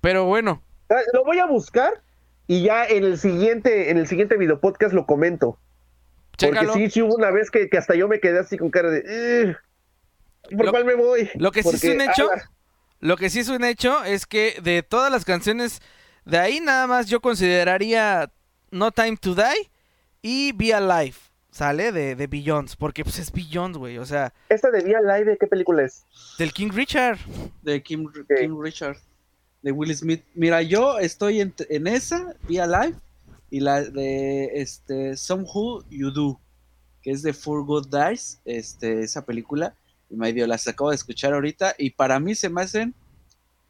pero 0.01 0.25
bueno, 0.25 0.63
Ah, 0.89 1.01
Lo 1.13 1.25
voy 1.25 1.39
a 1.41 1.47
buscar 1.47 2.01
y 2.47 2.63
ya 2.63 2.85
en 2.87 3.03
el 3.05 3.19
siguiente, 3.19 3.91
en 3.91 3.99
el 3.99 4.07
siguiente 4.07 4.37
video 4.37 4.61
podcast 4.61 4.95
lo 4.95 5.05
comento. 5.05 5.59
chécalo. 6.37 6.69
Porque 6.73 6.85
sí, 6.87 6.91
sí 6.91 7.03
hubo 7.03 7.15
una 7.17 7.31
vez 7.31 7.51
que, 7.51 7.69
que 7.69 7.77
hasta 7.79 7.95
yo 7.97 8.07
me 8.09 8.21
quedé 8.21 8.39
así 8.39 8.57
con 8.57 8.71
cara 8.71 8.91
de. 8.91 9.01
"Ugh, 9.51 10.57
¿Por 10.57 10.67
Lo- 10.67 10.71
cuál 10.71 10.85
me 10.85 10.95
voy? 10.95 11.29
lo 11.35 11.51
que 11.51 11.63
sí 11.65 11.71
es 11.75 11.85
un 11.95 12.01
hecho- 12.01 12.31
ala, 12.31 12.51
Lo 13.01 13.17
que 13.17 13.31
sí 13.31 13.41
es 13.41 13.49
un 13.49 13.65
hecho 13.65 14.05
es 14.05 14.27
que 14.27 14.57
de 14.63 14.83
todas 14.85 15.11
las 15.11 15.25
canciones, 15.25 15.81
de 16.25 16.39
ahí 16.39 16.61
nada 16.61 16.87
más 16.87 17.09
yo 17.09 17.21
consideraría 17.21 18.31
No 18.71 18.93
Time 18.93 19.17
to 19.17 19.35
Die 19.35 19.71
y 20.23 20.53
Be 20.53 20.73
Alive, 20.73 21.17
¿sale? 21.57 21.91
De, 21.91 22.15
de 22.15 22.27
Beyoncé, 22.27 22.77
porque 22.79 23.03
pues 23.03 23.19
es 23.19 23.33
Beyoncé, 23.33 23.79
güey, 23.79 23.99
o 23.99 24.05
sea, 24.05 24.33
¿Esta 24.49 24.71
de 24.71 24.85
Vía 24.85 25.01
Live 25.01 25.25
de 25.25 25.39
qué 25.39 25.47
película 25.47 25.85
es? 25.85 26.05
del 26.39 26.53
King 26.53 26.71
Richard. 26.73 27.19
De 27.63 27.83
Kim, 27.83 28.07
Kim 28.39 28.61
Richard. 28.61 28.99
De 29.63 29.73
Will 29.73 29.97
Smith. 29.97 30.23
Mira, 30.35 30.61
yo 30.61 30.99
estoy 30.99 31.41
en, 31.41 31.55
en 31.71 31.87
esa, 31.87 32.35
Via 32.47 32.67
Live, 32.67 32.97
y 33.51 33.61
la 33.61 33.83
de 33.83 34.51
este 34.61 35.17
Somehow 35.17 35.83
You 35.89 36.11
Do, 36.11 36.41
que 37.03 37.11
es 37.11 37.23
de 37.23 37.33
Four 37.33 37.65
Good 37.65 37.89
Dice, 37.89 38.39
este, 38.45 39.01
esa 39.01 39.25
película. 39.25 39.75
Y 40.11 40.17
medio 40.17 40.47
las 40.47 40.69
acabo 40.69 40.91
de 40.91 40.97
escuchar 40.97 41.33
ahorita. 41.33 41.75
Y 41.79 41.91
para 41.91 42.21
mí 42.21 42.35
se 42.35 42.49
me 42.49 42.63
hacen 42.63 42.95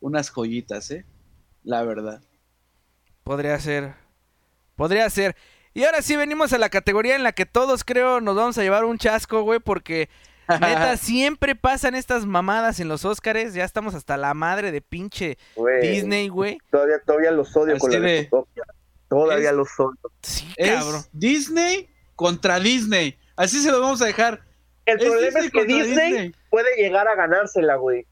unas 0.00 0.30
joyitas, 0.30 0.90
¿eh? 0.90 1.04
La 1.62 1.82
verdad. 1.82 2.20
Podría 3.22 3.58
ser. 3.60 3.94
Podría 4.74 5.08
ser. 5.08 5.36
Y 5.76 5.84
ahora 5.84 6.00
sí 6.00 6.16
venimos 6.16 6.52
a 6.54 6.58
la 6.58 6.70
categoría 6.70 7.16
en 7.16 7.22
la 7.22 7.32
que 7.32 7.44
todos 7.44 7.84
creo 7.84 8.20
nos 8.22 8.34
vamos 8.34 8.56
a 8.56 8.62
llevar 8.62 8.84
un 8.86 8.96
chasco, 8.96 9.42
güey, 9.42 9.60
porque 9.60 10.08
neta 10.48 10.96
siempre 10.96 11.54
pasan 11.54 11.94
estas 11.94 12.24
mamadas 12.24 12.80
en 12.80 12.88
los 12.88 13.04
Óscares. 13.04 13.52
Ya 13.52 13.64
estamos 13.64 13.94
hasta 13.94 14.16
la 14.16 14.32
madre 14.32 14.72
de 14.72 14.80
pinche 14.80 15.36
Güey, 15.54 15.86
Disney, 15.86 16.28
güey. 16.28 16.56
Todavía, 16.70 16.96
todavía 17.04 17.30
los 17.30 17.54
odio 17.56 17.76
con 17.76 17.90
Así 17.90 18.00
la 18.00 18.06
de- 18.06 18.12
de 18.14 18.28
Zootopia. 18.30 18.62
Todavía 19.08 19.50
Es- 19.50 19.54
los 19.56 19.68
odio. 19.78 19.98
Sí, 20.22 20.50
es 20.56 20.70
cabrón. 20.82 21.02
Disney 21.12 21.90
contra 22.14 22.58
Disney. 22.58 23.18
Así 23.36 23.62
se 23.62 23.70
lo 23.70 23.78
vamos 23.80 24.00
a 24.00 24.06
dejar. 24.06 24.40
El 24.86 24.98
Es 24.98 25.04
problema 25.06 25.40
es 25.40 25.50
que 25.50 25.64
Disney, 25.66 26.34
puede 26.48 26.74
llegar 26.76 27.06
a 27.06 27.14
ganársela, 27.16 27.76
güey. 27.76 28.06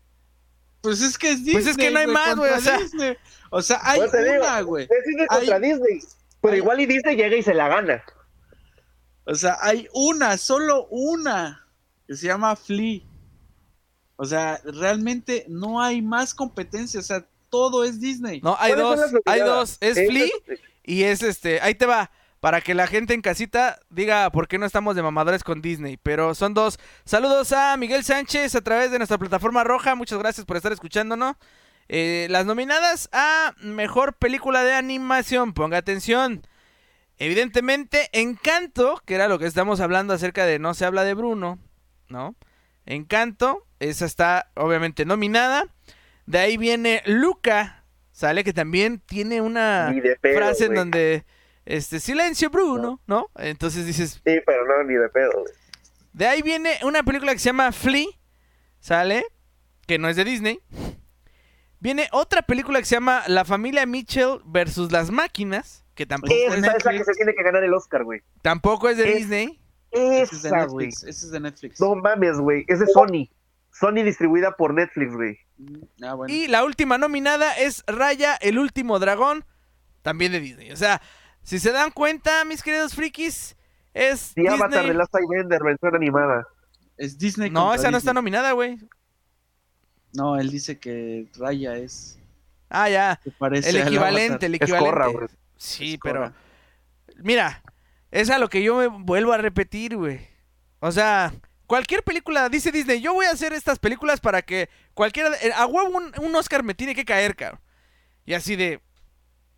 Pues 0.83 1.01
es 1.01 1.17
que 1.17 1.31
es 1.31 1.37
Disney. 1.39 1.55
Pues 1.55 1.67
es 1.69 1.77
que 1.79 1.91
no 1.91 1.99
hay 1.99 2.07
más, 2.09 2.37
güey, 2.37 2.53
o 2.53 2.61
sea- 2.61 2.77
Disney. 2.77 3.17
O 3.49 3.63
sea, 3.63 3.81
hay 3.83 4.01
Pues 4.01 4.13
digo, 4.13 4.43
una, 4.45 4.61
güey. 4.61 4.85
Es 4.85 5.05
Disney 5.07 5.27
Hay- 5.31 5.39
contra 5.39 5.59
Disney. 5.61 6.01
Pero 6.45 6.57
igual 6.59 6.79
y 6.79 6.85
Disney 6.85 7.17
llega 7.17 7.37
y 7.37 7.43
se 7.43 7.55
la 7.55 7.69
gana. 7.69 8.05
O 9.25 9.35
sea, 9.35 9.57
hay 9.63 9.89
una, 9.95 10.37
solo 10.37 10.87
una, 10.91 11.67
que 12.07 12.17
se 12.17 12.27
llama 12.27 12.55
Flea. 12.55 13.01
O 14.17 14.27
sea, 14.27 14.61
realmente 14.63 15.47
no 15.49 15.81
hay 15.81 16.03
más 16.03 16.35
competencia. 16.35 17.01
O 17.01 17.03
sea, 17.03 17.27
todo 17.49 17.83
es 17.83 17.99
Disney. 17.99 18.43
No, 18.43 18.59
hay 18.61 18.75
¿Cuáles 18.75 19.01
son 19.01 19.13
dos, 19.13 19.23
hay 19.25 19.41
dos. 19.41 19.79
Es 19.81 19.95
Flea 19.95 20.29
y 20.83 21.05
es 21.05 21.23
este. 21.23 21.63
Ahí 21.63 21.75
te 21.77 21.87
va. 21.87 22.11
Para 22.41 22.61
que 22.61 22.75
la 22.75 22.87
gente 22.87 23.15
en 23.15 23.23
casita 23.23 23.81
diga 23.89 24.29
por 24.29 24.47
qué 24.47 24.59
no 24.59 24.67
estamos 24.67 24.97
de 24.97 25.03
mamadores 25.03 25.43
con 25.43 25.63
Disney. 25.63 25.97
Pero 25.97 26.35
son 26.35 26.53
dos. 26.53 26.79
Saludos 27.07 27.53
a 27.53 27.75
Miguel 27.79 28.05
Sánchez 28.05 28.55
a 28.55 28.61
través 28.61 28.91
de 28.91 28.99
nuestra 28.99 29.17
plataforma 29.17 29.65
roja. 29.65 29.95
Muchas 29.95 30.19
gracias 30.19 30.45
por 30.45 30.59
estar 30.59 30.73
escuchándonos. 30.73 31.37
Eh, 31.89 32.27
las 32.31 32.47
nominadas 32.47 33.09
a 33.13 33.55
mejor 33.61 34.15
película 34.15 34.65
de 34.65 34.75
animación. 34.75 35.53
Ponga 35.53 35.79
atención. 35.79 36.47
Evidentemente, 37.19 38.09
Encanto, 38.13 39.01
que 39.05 39.15
era 39.15 39.29
lo 39.29 39.39
que 39.39 39.47
estamos 39.47 39.81
hablando 39.81 40.15
acerca 40.15 40.47
de 40.47 40.59
No 40.59 40.75
se 40.75 40.85
habla 40.85 41.05
de 41.05 41.15
Bruno, 41.15 41.59
¿no? 42.09 42.35
Encanto, 42.87 43.67
esa 43.79 44.05
está 44.05 44.51
obviamente 44.55 45.05
nominada. 45.05 45.67
De 46.27 46.39
ahí 46.39 46.57
viene 46.57 47.03
Luca, 47.07 47.85
sale 48.13 48.45
que 48.45 48.53
también 48.53 48.99
tiene 49.01 49.41
una 49.41 49.95
pedo, 50.21 50.37
frase 50.39 50.67
en 50.67 50.75
donde 50.75 51.25
este 51.67 52.01
silencio 52.01 52.51
Bruno, 52.51 53.01
¿no? 53.07 53.31
Entonces 53.37 53.87
dices, 53.87 54.21
Sí, 54.25 54.41
pero 54.47 54.67
no, 54.67 54.85
ni 54.85 54.95
de 54.95 55.09
pedo, 55.09 55.45
de 56.13 56.27
ahí 56.27 56.43
viene 56.43 56.79
una 56.83 57.03
película 57.03 57.33
que 57.33 57.39
se 57.39 57.47
llama 57.47 57.73
Flea, 57.73 58.07
sale 58.81 59.25
que 59.87 59.99
no 59.99 60.09
es 60.09 60.17
de 60.17 60.25
Disney. 60.25 60.61
Viene 61.85 62.09
otra 62.13 62.41
película 62.41 62.79
que 62.79 62.87
se 62.87 62.97
llama 62.97 63.23
La 63.29 63.45
familia 63.45 63.85
Mitchell 63.85 64.41
versus 64.47 64.91
las 64.91 65.11
máquinas, 65.11 65.85
que 65.95 66.07
tampoco, 66.07 66.33
Esa 66.35 66.55
es, 66.57 66.65
Esa 66.65 66.77
es 66.79 66.85
la 66.87 66.93
que 66.93 67.05
se 67.05 67.13
tiene 67.13 67.35
que 67.35 67.43
ganar 67.43 67.63
el 67.63 67.75
Oscar, 67.75 68.05
güey. 68.05 68.23
tampoco 68.41 68.89
es 68.89 68.97
de 68.97 69.11
Es- 69.11 69.17
Disney. 69.19 69.61
Ese 69.91 70.35
es 70.35 70.43
de 70.43 70.49
Esa, 70.49 70.65
güey. 70.65 70.89
Ese 70.89 71.09
es 71.11 71.31
de 71.31 71.41
Netflix. 71.41 71.79
No 71.81 71.95
mames, 71.95 72.39
güey. 72.39 72.65
Es 72.69 72.81
de 72.81 72.87
Sony. 72.87 73.29
Sony 73.71 74.03
distribuida 74.03 74.57
por 74.57 74.73
Netflix, 74.73 75.15
güey. 75.15 75.39
Mm, 75.59 76.05
Ah, 76.05 76.15
bueno. 76.15 76.33
Y 76.35 76.49
la 76.49 76.65
última 76.65 76.97
nominada 76.97 77.53
es 77.53 77.85
Raya, 77.87 78.35
el 78.41 78.59
último 78.59 78.99
dragón, 78.99 79.45
también 80.01 80.33
de 80.33 80.41
Disney. 80.41 80.73
O 80.73 80.77
sea, 80.77 81.03
si 81.43 81.59
se 81.59 81.71
dan 81.71 81.91
cuenta, 81.91 82.47
mis 82.47 82.63
queridos 82.63 82.95
frikis, 82.95 83.57
es 83.93 84.33
Y 84.37 84.47
Avatar 84.47 84.71
Disney. 84.71 84.89
de 84.89 84.95
Last 84.95 85.15
Airbender, 85.15 85.63
versión 85.63 85.95
animada. 85.95 86.49
Es 86.97 87.19
Disney. 87.19 87.51
No, 87.51 87.75
esa 87.75 87.91
no 87.91 87.99
está 87.99 88.15
nominada, 88.15 88.53
güey. 88.53 88.79
No, 90.15 90.39
él 90.39 90.51
dice 90.51 90.79
que 90.79 91.27
Raya 91.37 91.77
es. 91.77 92.19
Ah, 92.69 92.89
ya. 92.89 93.21
Parece 93.39 93.71
El 93.71 93.77
al 93.83 93.89
equivalente, 93.89 94.47
el 94.47 94.55
equivalente. 94.55 95.13
Güey. 95.13 95.29
Sí, 95.57 95.95
Es 95.95 96.01
pero. 96.03 96.33
Mira, 97.17 97.63
es 98.11 98.31
a 98.31 98.39
lo 98.39 98.49
que 98.49 98.63
yo 98.63 98.77
me 98.77 98.87
vuelvo 98.87 99.33
a 99.33 99.39
repetir, 99.39 99.97
güey. 99.97 100.27
O 100.81 100.91
sea, 100.93 101.33
cualquier 101.67 102.03
película, 102.03 102.49
dice 102.49 102.73
Disney, 102.73 103.01
yo 103.01 103.13
voy 103.15 103.27
a 103.27 103.31
hacer 103.31 103.53
estas 103.53 103.79
películas 103.79 104.21
para 104.21 104.43
que 104.43 104.69
cualquiera. 104.95 105.31
de- 105.31 105.53
A 105.53 105.67
huevo 105.67 105.97
un, 105.97 106.13
un 106.21 106.35
Oscar 106.37 106.63
me 106.63 106.75
tiene 106.75 106.95
que 106.95 107.05
caer, 107.05 107.37
cabrón. 107.37 107.61
Y 108.25 108.35
así 108.35 108.57
de. 108.57 108.81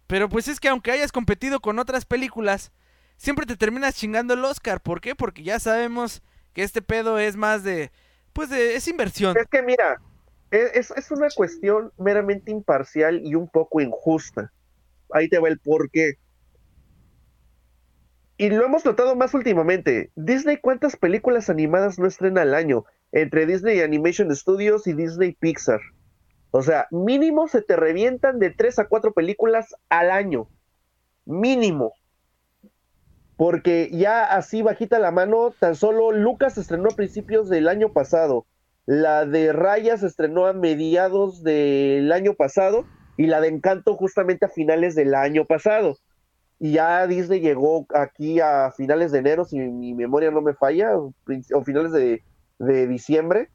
Pero 0.06 0.28
pues 0.28 0.48
es 0.48 0.60
que 0.60 0.68
aunque 0.68 0.92
hayas 0.92 1.12
competido 1.12 1.60
con 1.60 1.78
otras 1.78 2.04
películas, 2.04 2.70
siempre 3.16 3.44
te 3.46 3.56
terminas 3.56 3.96
chingando 3.96 4.34
el 4.34 4.44
Oscar. 4.44 4.80
¿Por 4.80 5.00
qué? 5.00 5.14
Porque 5.14 5.42
ya 5.42 5.58
sabemos 5.58 6.22
que 6.52 6.62
este 6.62 6.82
pedo 6.82 7.18
es 7.18 7.36
más 7.36 7.62
de. 7.64 7.90
Pues 8.32 8.50
de. 8.50 8.76
Es 8.76 8.86
inversión. 8.88 9.36
Es 9.36 9.46
que 9.48 9.62
mira, 9.62 10.00
es, 10.50 10.90
es 10.90 11.10
una 11.10 11.28
cuestión 11.34 11.92
meramente 11.98 12.50
imparcial 12.50 13.20
y 13.24 13.34
un 13.34 13.48
poco 13.48 13.80
injusta. 13.80 14.52
Ahí 15.12 15.28
te 15.28 15.38
va 15.38 15.48
el 15.48 15.58
porqué. 15.58 16.18
Y 18.38 18.50
lo 18.50 18.64
hemos 18.64 18.84
notado 18.84 19.16
más 19.16 19.32
últimamente. 19.34 20.10
Disney, 20.14 20.58
¿cuántas 20.58 20.96
películas 20.96 21.48
animadas 21.48 21.98
no 21.98 22.06
estrena 22.06 22.42
al 22.42 22.54
año? 22.54 22.84
Entre 23.12 23.46
Disney 23.46 23.80
Animation 23.80 24.34
Studios 24.34 24.86
y 24.86 24.92
Disney 24.92 25.32
Pixar. 25.32 25.80
O 26.50 26.62
sea, 26.62 26.86
mínimo 26.90 27.48
se 27.48 27.62
te 27.62 27.76
revientan 27.76 28.38
de 28.38 28.50
tres 28.50 28.78
a 28.78 28.88
cuatro 28.88 29.12
películas 29.12 29.74
al 29.88 30.10
año. 30.10 30.48
Mínimo. 31.24 31.94
Porque 33.36 33.90
ya 33.92 34.24
así 34.24 34.62
bajita 34.62 34.98
la 34.98 35.10
mano, 35.10 35.54
tan 35.58 35.74
solo 35.74 36.12
Lucas 36.12 36.56
estrenó 36.56 36.88
a 36.90 36.96
principios 36.96 37.48
del 37.48 37.68
año 37.68 37.92
pasado. 37.92 38.46
La 38.86 39.26
de 39.26 39.52
Raya 39.52 39.96
se 39.98 40.06
estrenó 40.06 40.46
a 40.46 40.52
mediados 40.52 41.42
del 41.42 42.12
año 42.12 42.34
pasado 42.34 42.86
y 43.16 43.26
la 43.26 43.40
de 43.40 43.48
Encanto 43.48 43.96
justamente 43.96 44.46
a 44.46 44.48
finales 44.48 44.94
del 44.94 45.14
año 45.14 45.44
pasado. 45.44 45.96
Y 46.60 46.72
ya 46.72 47.06
Disney 47.08 47.40
llegó 47.40 47.86
aquí 47.92 48.40
a 48.40 48.70
finales 48.70 49.10
de 49.10 49.18
enero, 49.18 49.44
si 49.44 49.58
mi 49.58 49.92
memoria 49.92 50.30
no 50.30 50.40
me 50.40 50.54
falla, 50.54 50.96
o, 50.96 51.12
finales 51.64 51.92
de, 51.92 52.22
de 52.60 52.86
diciembre, 52.86 53.50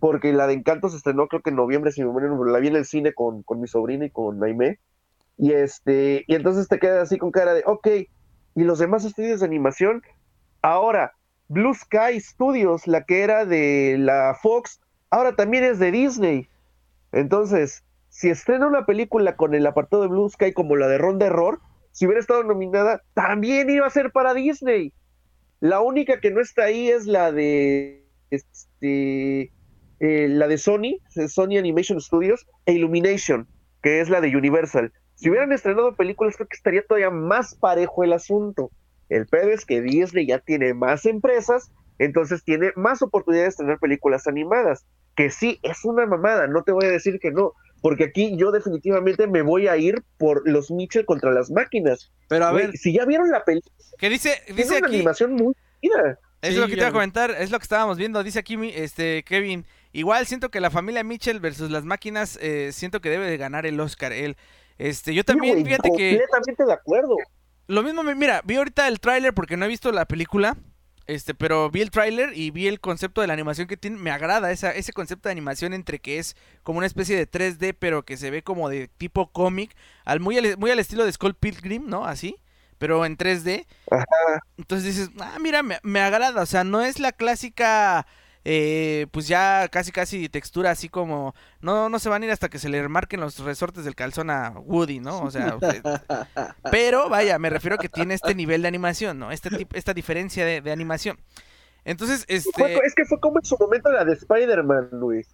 porque 0.00 0.32
la 0.32 0.46
de 0.46 0.54
Encanto 0.54 0.88
se 0.88 0.96
estrenó 0.96 1.28
creo 1.28 1.42
que 1.42 1.50
en 1.50 1.56
noviembre, 1.56 1.92
si 1.92 2.00
mi 2.00 2.06
memoria 2.06 2.30
no 2.30 2.42
la 2.44 2.58
vi 2.58 2.68
en 2.68 2.76
el 2.76 2.86
cine 2.86 3.12
con, 3.12 3.42
con 3.42 3.60
mi 3.60 3.68
sobrina 3.68 4.06
y 4.06 4.10
con 4.10 4.38
Naime. 4.38 4.80
Y 5.36 5.52
este, 5.52 6.24
y 6.26 6.34
entonces 6.34 6.68
te 6.68 6.78
quedas 6.78 7.02
así 7.02 7.18
con 7.18 7.30
cara 7.30 7.52
de, 7.54 7.62
ok, 7.66 7.86
y 8.54 8.64
los 8.64 8.78
demás 8.78 9.04
estudios 9.04 9.40
de 9.40 9.46
animación. 9.46 10.02
Ahora, 10.62 11.12
Blue 11.50 11.74
Sky 11.74 12.20
Studios, 12.20 12.86
la 12.86 13.02
que 13.02 13.22
era 13.22 13.44
de 13.44 13.96
la 13.98 14.38
Fox, 14.40 14.80
ahora 15.10 15.34
también 15.34 15.64
es 15.64 15.80
de 15.80 15.90
Disney. 15.90 16.48
Entonces, 17.10 17.82
si 18.08 18.30
estrena 18.30 18.68
una 18.68 18.86
película 18.86 19.34
con 19.34 19.56
el 19.56 19.66
apartado 19.66 20.04
de 20.04 20.08
Blue 20.10 20.30
Sky 20.30 20.52
como 20.52 20.76
la 20.76 20.86
de 20.86 20.98
Ronda 20.98 21.26
Error, 21.26 21.58
si 21.90 22.06
hubiera 22.06 22.20
estado 22.20 22.44
nominada, 22.44 23.02
también 23.14 23.68
iba 23.68 23.84
a 23.84 23.90
ser 23.90 24.12
para 24.12 24.32
Disney. 24.32 24.92
La 25.58 25.80
única 25.80 26.20
que 26.20 26.30
no 26.30 26.40
está 26.40 26.66
ahí 26.66 26.88
es 26.88 27.06
la 27.06 27.32
de 27.32 28.06
este 28.30 29.52
eh, 29.98 30.28
la 30.28 30.46
de 30.46 30.56
Sony, 30.56 31.00
Sony 31.26 31.58
Animation 31.58 32.00
Studios, 32.00 32.46
e 32.64 32.74
Illumination, 32.74 33.48
que 33.82 34.00
es 34.00 34.08
la 34.08 34.20
de 34.20 34.36
Universal. 34.36 34.92
Si 35.16 35.28
hubieran 35.28 35.50
estrenado 35.50 35.96
películas, 35.96 36.36
creo 36.36 36.46
que 36.46 36.56
estaría 36.56 36.86
todavía 36.86 37.10
más 37.10 37.56
parejo 37.56 38.04
el 38.04 38.12
asunto. 38.12 38.70
El 39.10 39.26
pedo 39.26 39.50
es 39.50 39.66
que 39.66 39.82
Disney 39.82 40.26
ya 40.26 40.38
tiene 40.38 40.72
más 40.72 41.04
empresas, 41.04 41.70
entonces 41.98 42.42
tiene 42.42 42.72
más 42.76 43.02
oportunidades 43.02 43.56
de 43.58 43.64
tener 43.64 43.78
películas 43.78 44.26
animadas. 44.26 44.86
Que 45.16 45.28
sí, 45.30 45.58
es 45.62 45.84
una 45.84 46.06
mamada, 46.06 46.46
no 46.46 46.62
te 46.62 46.72
voy 46.72 46.86
a 46.86 46.90
decir 46.90 47.18
que 47.20 47.30
no, 47.30 47.52
porque 47.82 48.04
aquí 48.04 48.36
yo 48.36 48.52
definitivamente 48.52 49.26
me 49.26 49.42
voy 49.42 49.68
a 49.68 49.76
ir 49.76 50.02
por 50.16 50.48
los 50.48 50.70
Mitchell 50.70 51.04
contra 51.04 51.32
las 51.32 51.50
máquinas. 51.50 52.10
Pero 52.28 52.46
a 52.46 52.52
ver, 52.52 52.76
si 52.76 52.94
ya 52.94 53.04
vieron 53.04 53.30
la 53.30 53.44
película, 53.44 53.74
Que 53.98 54.08
dice, 54.08 54.40
dice 54.54 54.78
una 54.78 54.86
aquí. 54.86 54.96
animación 54.96 55.34
muy 55.34 55.54
chida. 55.82 56.18
Es 56.40 56.54
Sí, 56.54 56.60
lo 56.60 56.68
que 56.68 56.72
te 56.74 56.78
iba 56.78 56.88
a 56.88 56.92
comentar, 56.92 57.32
es 57.32 57.50
lo 57.50 57.58
que 57.58 57.64
estábamos 57.64 57.98
viendo. 57.98 58.22
Dice 58.22 58.38
aquí 58.38 58.56
este 58.74 59.22
Kevin. 59.24 59.66
Igual 59.92 60.24
siento 60.26 60.50
que 60.50 60.60
la 60.60 60.70
familia 60.70 61.02
Mitchell 61.04 61.40
versus 61.40 61.70
las 61.70 61.84
máquinas, 61.84 62.38
eh, 62.40 62.70
siento 62.72 63.00
que 63.00 63.10
debe 63.10 63.26
de 63.26 63.36
ganar 63.36 63.66
el 63.66 63.78
Oscar. 63.80 64.12
Él. 64.12 64.36
Este, 64.78 65.12
yo 65.12 65.24
también, 65.24 65.56
Sí, 65.56 65.60
güey, 65.62 65.72
fíjate 65.72 65.90
que 65.96 66.10
completamente 66.12 66.64
de 66.64 66.72
acuerdo. 66.72 67.16
Lo 67.70 67.82
mismo, 67.82 68.02
me- 68.02 68.14
mira, 68.14 68.42
vi 68.44 68.56
ahorita 68.56 68.88
el 68.88 69.00
tráiler 69.00 69.32
porque 69.34 69.56
no 69.56 69.64
he 69.64 69.68
visto 69.68 69.92
la 69.92 70.04
película. 70.06 70.56
Este, 71.06 71.34
pero 71.34 71.70
vi 71.70 71.80
el 71.80 71.90
tráiler 71.90 72.36
y 72.36 72.50
vi 72.52 72.68
el 72.68 72.78
concepto 72.78 73.20
de 73.20 73.26
la 73.26 73.32
animación 73.32 73.66
que 73.66 73.76
tiene. 73.76 73.96
Me 73.98 74.12
agrada 74.12 74.52
esa, 74.52 74.70
ese 74.72 74.92
concepto 74.92 75.28
de 75.28 75.32
animación 75.32 75.72
entre 75.72 75.98
que 75.98 76.18
es 76.18 76.36
como 76.62 76.78
una 76.78 76.86
especie 76.86 77.16
de 77.16 77.26
3D, 77.28 77.74
pero 77.76 78.04
que 78.04 78.16
se 78.16 78.30
ve 78.30 78.42
como 78.42 78.68
de 78.68 78.86
tipo 78.86 79.32
cómic. 79.32 79.74
Al, 80.04 80.20
muy, 80.20 80.38
al, 80.38 80.56
muy 80.56 80.70
al 80.70 80.78
estilo 80.78 81.04
de 81.04 81.12
Skull 81.12 81.34
Pilgrim, 81.34 81.88
¿no? 81.88 82.04
Así. 82.04 82.36
Pero 82.78 83.04
en 83.04 83.16
3D. 83.18 83.66
Ajá. 83.90 84.04
Entonces 84.56 84.86
dices, 84.94 85.10
ah, 85.20 85.38
mira, 85.40 85.62
me, 85.64 85.78
me 85.82 86.00
agrada. 86.00 86.42
O 86.42 86.46
sea, 86.46 86.62
no 86.62 86.80
es 86.82 87.00
la 87.00 87.10
clásica, 87.10 88.06
eh, 88.44 89.06
pues 89.10 89.28
ya 89.28 89.68
casi 89.70 89.92
casi 89.92 90.28
textura 90.28 90.70
así 90.70 90.88
como, 90.88 91.34
no, 91.60 91.88
no 91.88 91.98
se 91.98 92.08
van 92.08 92.22
a 92.22 92.26
ir 92.26 92.32
hasta 92.32 92.48
que 92.48 92.58
se 92.58 92.68
le 92.68 92.86
marquen 92.88 93.20
los 93.20 93.38
resortes 93.40 93.84
del 93.84 93.94
calzón 93.94 94.30
a 94.30 94.50
Woody, 94.50 95.00
¿no? 95.00 95.20
O 95.22 95.30
sea, 95.30 95.58
eh, 95.62 95.82
pero 96.70 97.08
vaya, 97.08 97.38
me 97.38 97.50
refiero 97.50 97.74
a 97.76 97.78
que 97.78 97.88
tiene 97.88 98.14
este 98.14 98.34
nivel 98.34 98.62
de 98.62 98.68
animación, 98.68 99.18
¿no? 99.18 99.30
Este 99.30 99.50
esta 99.74 99.92
diferencia 99.94 100.44
de, 100.46 100.60
de 100.60 100.72
animación. 100.72 101.18
Entonces, 101.84 102.24
Fue- 102.26 102.34
este, 102.36 102.86
es 102.86 102.94
que 102.94 103.04
fue 103.04 103.20
como 103.20 103.38
en 103.38 103.44
su 103.44 103.56
momento 103.58 103.90
la 103.90 104.04
de 104.04 104.12
Spider-Man, 104.14 104.88
Luis. 104.92 105.26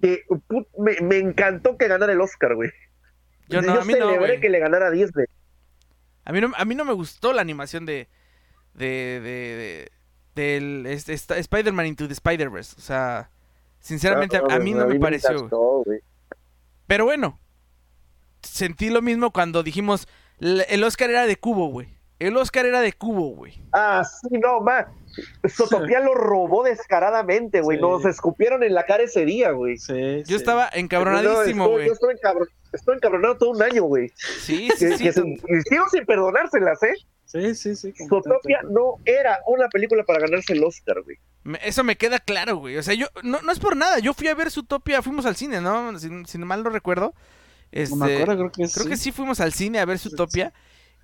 Que 0.00 0.22
put- 0.48 0.68
me, 0.78 1.00
me 1.00 1.18
encantó 1.18 1.76
que 1.76 1.88
ganara 1.88 2.12
el 2.12 2.20
Oscar, 2.20 2.54
güey. 2.54 2.70
yo 3.48 3.62
no, 3.62 3.72
a 3.80 3.84
mí 3.84 3.92
no, 3.94 4.06
celebré 4.10 4.40
que 4.40 4.48
le 4.50 4.58
ganara 4.58 4.90
Disney. 4.90 5.26
A 6.24 6.32
mí 6.32 6.40
no, 6.40 6.52
a 6.56 6.64
mí 6.64 6.74
no 6.74 6.84
me 6.84 6.92
gustó 6.92 7.32
la 7.32 7.40
animación 7.42 7.84
de, 7.86 8.08
de, 8.74 8.86
de, 8.86 9.20
de- 9.22 9.92
del 10.34 10.86
este, 10.86 11.12
esta- 11.12 11.36
Spider-Man 11.38 11.86
Into 11.86 12.06
the 12.06 12.14
Spider-Verse. 12.14 12.74
O 12.78 12.80
sea, 12.80 13.30
sinceramente, 13.80 14.36
a, 14.36 14.54
a 14.54 14.58
mí 14.58 14.72
no 14.72 14.86
me 14.86 14.98
pareció. 14.98 15.48
Pero 16.86 17.04
bueno, 17.04 17.38
sentí 18.42 18.90
lo 18.90 19.02
mismo 19.02 19.32
cuando 19.32 19.62
dijimos, 19.62 20.08
"L- 20.40 20.64
el 20.68 20.84
Oscar 20.84 21.10
era 21.10 21.26
de 21.26 21.36
Cubo, 21.36 21.68
güey. 21.68 21.88
El 22.18 22.36
Oscar 22.36 22.66
era 22.66 22.80
de 22.80 22.92
Cubo, 22.92 23.30
güey. 23.34 23.60
Ah, 23.72 24.04
sí, 24.04 24.38
no, 24.38 24.60
ma. 24.60 24.86
Sotopía 25.52 26.00
lo 26.00 26.14
robó 26.14 26.62
descaradamente, 26.62 27.60
güey. 27.60 27.78
Sí. 27.78 27.82
Nos 27.82 28.04
escupieron 28.06 28.62
en 28.62 28.74
la 28.74 28.86
cara 28.86 29.02
ese 29.02 29.24
día, 29.24 29.50
güey. 29.50 29.76
sí, 29.76 30.18
Yo 30.20 30.24
sí. 30.26 30.34
estaba 30.36 30.70
encabronadísimo, 30.72 31.68
güey. 31.68 31.88
Yo 31.88 31.94
encabron- 31.94 32.48
estoy 32.72 32.96
encabronado 32.96 33.36
todo 33.36 33.50
un 33.50 33.62
año, 33.62 33.82
güey. 33.82 34.10
Sí, 34.40 34.70
sí, 34.76 34.86
Que, 34.88 34.96
sí. 34.98 35.04
que 35.04 35.12
se- 35.12 35.20
y 35.26 35.60
sigo 35.68 35.84
sin 35.90 36.06
perdonárselas, 36.06 36.82
¿eh? 36.84 36.94
Sí, 37.32 37.54
sí, 37.54 37.74
sí. 37.76 37.92
Zootopia 38.08 38.60
no 38.70 38.96
era 39.04 39.38
una 39.46 39.68
película 39.68 40.04
para 40.04 40.20
ganarse 40.20 40.52
el 40.52 40.62
Oscar, 40.62 41.02
güey. 41.02 41.16
Eso 41.64 41.82
me 41.82 41.96
queda 41.96 42.18
claro, 42.18 42.56
güey. 42.56 42.76
O 42.76 42.82
sea, 42.82 42.94
yo, 42.94 43.06
no, 43.22 43.40
no 43.40 43.50
es 43.52 43.58
por 43.58 43.76
nada. 43.76 43.98
Yo 43.98 44.12
fui 44.14 44.28
a 44.28 44.34
ver 44.34 44.50
Zootopia, 44.50 45.02
fuimos 45.02 45.24
al 45.26 45.34
cine, 45.36 45.60
¿no? 45.60 45.98
Si, 45.98 46.08
si 46.26 46.38
mal 46.38 46.62
no 46.62 46.70
recuerdo. 46.70 47.14
Este, 47.72 47.96
No 47.96 48.04
me 48.04 48.14
acuerdo, 48.20 48.36
creo 48.36 48.52
que 48.52 48.68
sí. 48.68 48.74
creo 48.74 48.86
que 48.90 48.96
sí 48.96 49.12
fuimos 49.12 49.40
al 49.40 49.52
cine 49.52 49.78
a 49.80 49.84
ver 49.86 49.98
Zootopia. 49.98 50.52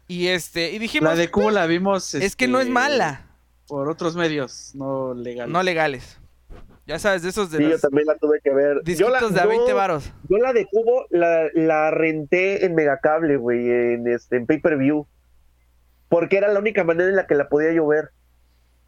Y 0.06 0.28
este, 0.28 0.70
y 0.72 0.78
dijimos, 0.78 1.10
La 1.10 1.16
de 1.16 1.30
Cubo 1.30 1.50
la 1.50 1.66
vimos. 1.66 2.14
es 2.14 2.36
que 2.36 2.46
no 2.48 2.58
es 2.58 2.64
este, 2.64 2.72
mala, 2.72 3.26
Por 3.66 3.88
otros 3.88 4.16
medios, 4.16 4.72
no 4.74 5.14
legales. 5.14 5.52
no 5.52 5.62
legales. 5.62 6.18
Ya 6.86 6.98
sabes, 6.98 7.22
de 7.22 7.28
esos 7.28 7.50
de 7.50 7.58
Sí, 7.58 7.68
yo 7.68 7.78
también 7.78 8.06
la 8.06 8.16
tuve 8.16 8.40
que 8.42 8.48
ver. 8.50 8.80
Yo 8.84 9.10
la, 9.10 9.20
de 9.20 9.40
a 9.40 9.44
20 9.46 9.68
yo- 9.70 9.76
varos. 9.76 10.10
Yo 10.30 10.38
la 10.38 10.54
de 10.54 10.64
Cubo 10.66 11.04
la, 11.10 11.48
la 11.52 11.90
renté 11.90 12.64
en 12.64 12.74
Megacable, 12.74 13.36
güey, 13.36 13.68
en, 13.70 14.06
este, 14.08 14.36
en 14.36 14.46
pay-per-view. 14.46 15.06
Porque 16.08 16.38
era 16.38 16.48
la 16.48 16.58
única 16.58 16.84
manera 16.84 17.08
en 17.10 17.16
la 17.16 17.26
que 17.26 17.34
la 17.34 17.48
podía 17.48 17.72
yo 17.72 17.86
ver. 17.86 18.10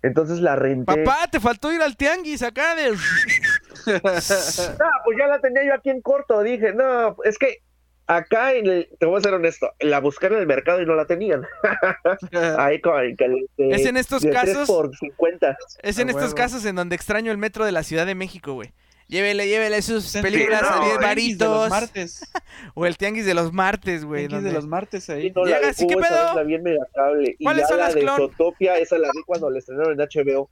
Entonces 0.03 0.41
la 0.41 0.57
renté. 0.57 1.05
Papá, 1.05 1.27
te 1.31 1.41
faltó 1.41 1.71
ir 1.73 1.83
al 1.83 1.97
tianguis 1.97 2.43
acá 2.43 2.75
de... 2.75 2.91
No, 3.87 4.87
pues 5.05 5.18
ya 5.18 5.27
la 5.27 5.41
tenía 5.41 5.64
yo 5.64 5.75
aquí 5.75 5.91
en 5.91 6.01
corto. 6.01 6.43
Dije, 6.43 6.73
no, 6.75 7.16
es 7.25 7.39
que 7.39 7.59
acá, 8.07 8.53
en 8.55 8.66
el- 8.66 8.89
te 8.99 9.07
voy 9.07 9.18
a 9.18 9.23
ser 9.23 9.35
honesto, 9.35 9.71
la 9.81 10.01
busqué 10.01 10.27
en 10.27 10.35
el 10.35 10.47
mercado 10.47 10.81
y 10.83 10.87
no 10.87 10.95
la 10.95 11.05
tenían. 11.07 11.47
Ahí 12.59 12.81
con 12.81 12.99
el 13.01 13.16
de- 13.16 13.71
Es 13.71 13.87
en 13.87 13.97
estos 13.97 14.23
de 14.23 14.31
casos- 14.31 14.66
por 14.66 14.95
50. 14.97 15.57
Es 15.83 15.99
en 15.99 16.09
estos 16.11 16.35
casos 16.35 16.64
en 16.64 16.77
donde 16.77 16.97
extraño 16.97 17.31
el 17.33 17.39
metro 17.39 17.64
de 17.64 17.73
la 17.73 17.83
Ciudad 17.83 18.07
de 18.07 18.14
México, 18.14 18.55
güey. 18.55 18.73
Llévele, 19.11 19.49
llévele 19.49 19.83
sus 19.83 20.05
Sí, 20.05 20.23
películas 20.23 20.63
no, 20.63 20.69
a 20.69 20.85
10 20.85 20.99
Tianguis 20.99 20.99
de 21.01 21.07
varitos. 21.07 21.49
los 21.49 21.69
martes. 21.71 22.33
O 22.75 22.87
el 22.87 22.97
tianguis 22.97 23.27
de 23.27 23.35
los 23.35 23.53
martes, 23.53 24.05
güey. 24.05 24.29
Tianguis 24.29 24.45
de 24.51 24.53
los 24.53 24.67
martes 24.67 25.11
ahí. 25.11 25.33
no, 25.35 25.45
la 25.45 25.57
de 25.57 25.61
Llegas, 25.63 25.81
¿y 25.81 25.87
qué 25.87 25.95
Cubo, 25.95 26.05
esa 26.05 26.15
pedo? 26.27 26.35
la 26.37 26.43
vi 26.45 26.55
en 26.55 26.63
Megacable. 26.63 27.37
Y 27.39 27.45
¿Cuáles 27.45 27.63
ya 27.65 27.69
son 27.69 27.79
la 27.79 27.85
las 27.87 27.95
de 27.95 28.01
clon? 28.03 28.17
Zootopia, 28.17 28.79
esa 28.79 28.99
la 28.99 29.09
vi 29.13 29.23
cuando 29.27 29.51
la 29.51 29.59
estrenaron 29.59 30.01
en 30.01 30.07
HBO. 30.07 30.51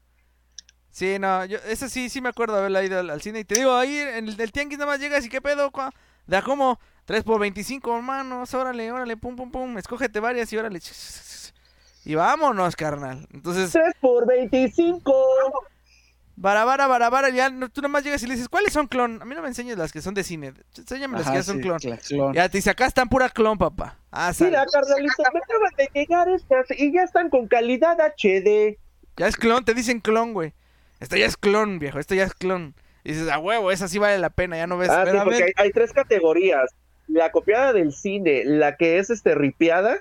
Sí, 0.91 1.19
no, 1.21 1.45
yo, 1.45 1.59
eso 1.69 1.89
sí, 1.89 2.09
sí 2.09 2.21
me 2.21 2.31
acuerdo 2.31 2.57
haberla 2.57 2.83
ido 2.83 2.99
al, 2.99 3.11
al 3.11 3.23
cine. 3.23 3.41
Y 3.41 3.45
te 3.45 3.55
digo, 3.57 3.75
ahí 3.77 3.97
en 3.97 4.27
el 4.29 4.37
del 4.37 4.51
tianguis 4.51 4.79
nada 4.79 4.91
más 4.91 5.01
llegas 5.01 5.25
y 5.25 5.29
qué 5.29 5.41
pedo, 5.41 5.71
cua? 5.71 5.93
¿De 6.27 6.37
a 6.37 6.43
cómo? 6.43 6.81
3 7.05 7.23
por 7.25 7.39
25, 7.41 7.97
hermanos, 7.97 8.53
órale, 8.55 8.91
órale, 8.91 9.17
pum, 9.17 9.37
pum, 9.37 9.51
pum. 9.51 9.79
Escógete 9.79 10.19
varias 10.21 10.53
y 10.53 10.57
órale. 10.57 10.81
Y 12.05 12.15
vámonos, 12.15 12.75
carnal. 12.75 13.27
Entonces, 13.33 13.71
3 13.71 13.85
por 14.01 14.27
25. 14.27 15.15
Barabara, 16.41 16.87
barabara, 16.87 17.31
ya 17.31 17.51
no- 17.51 17.69
tú 17.69 17.83
nomás 17.83 18.05
llegas 18.05 18.23
y 18.23 18.27
le 18.27 18.35
dices, 18.35 18.49
¿cuáles 18.49 18.73
son 18.73 18.87
clon? 18.87 19.21
A 19.21 19.25
mí 19.25 19.35
no 19.35 19.43
me 19.43 19.49
enseñes 19.49 19.77
las 19.77 19.91
que 19.91 20.01
son 20.01 20.15
de 20.15 20.23
cine. 20.23 20.53
Enséñame 20.77 21.19
las 21.19 21.29
que 21.29 21.35
ya 21.35 21.43
son 21.43 21.57
sí, 21.57 21.63
clon. 21.63 22.33
Ya 22.33 22.49
te 22.49 22.59
dice, 22.59 22.71
acá 22.71 22.87
están 22.87 23.09
pura 23.09 23.29
clon, 23.29 23.59
papá. 23.59 23.99
Ah. 24.13 24.33
Mira, 24.39 24.65
carnalito, 24.73 25.15
me 25.33 25.41
acaban 25.41 25.73
de 25.77 25.91
llegar 25.93 26.29
estas 26.29 26.67
y 26.79 26.93
ya 26.93 27.03
están 27.03 27.29
con 27.29 27.49
calidad 27.49 27.99
HD. 28.01 28.79
Ya 29.17 29.27
es 29.27 29.37
clon, 29.37 29.65
te 29.65 29.75
dicen 29.75 30.01
clon, 30.01 30.33
güey. 30.33 30.55
Esto 31.01 31.17
ya 31.17 31.27
es 31.27 31.37
clon, 31.37 31.81
viejo, 31.81 31.99
esto 31.99 32.15
ya 32.15 32.25
es 32.25 32.35
clon. 32.35 32.75
Y 33.03 33.13
dices, 33.13 33.29
a 33.29 33.39
huevo, 33.39 33.73
esa 33.73 33.89
sí 33.89 33.99
vale 33.99 34.19
la 34.19 34.31
pena, 34.31 34.57
ya 34.57 34.69
no 34.69 34.79
ves. 34.79 34.91
Ah, 34.91 35.03
pero 35.05 35.13
sí, 35.13 35.19
a 35.19 35.25
porque 35.25 35.39
ver. 35.39 35.55
hay, 35.57 35.65
hay 35.67 35.73
tres 35.73 35.93
categorías. 35.93 36.71
La 37.09 37.33
copiada 37.33 37.73
del 37.73 37.93
cine, 37.93 38.45
la 38.45 38.77
que 38.77 38.99
es 38.99 39.11
este 39.11 39.35
ripiada, 39.35 39.97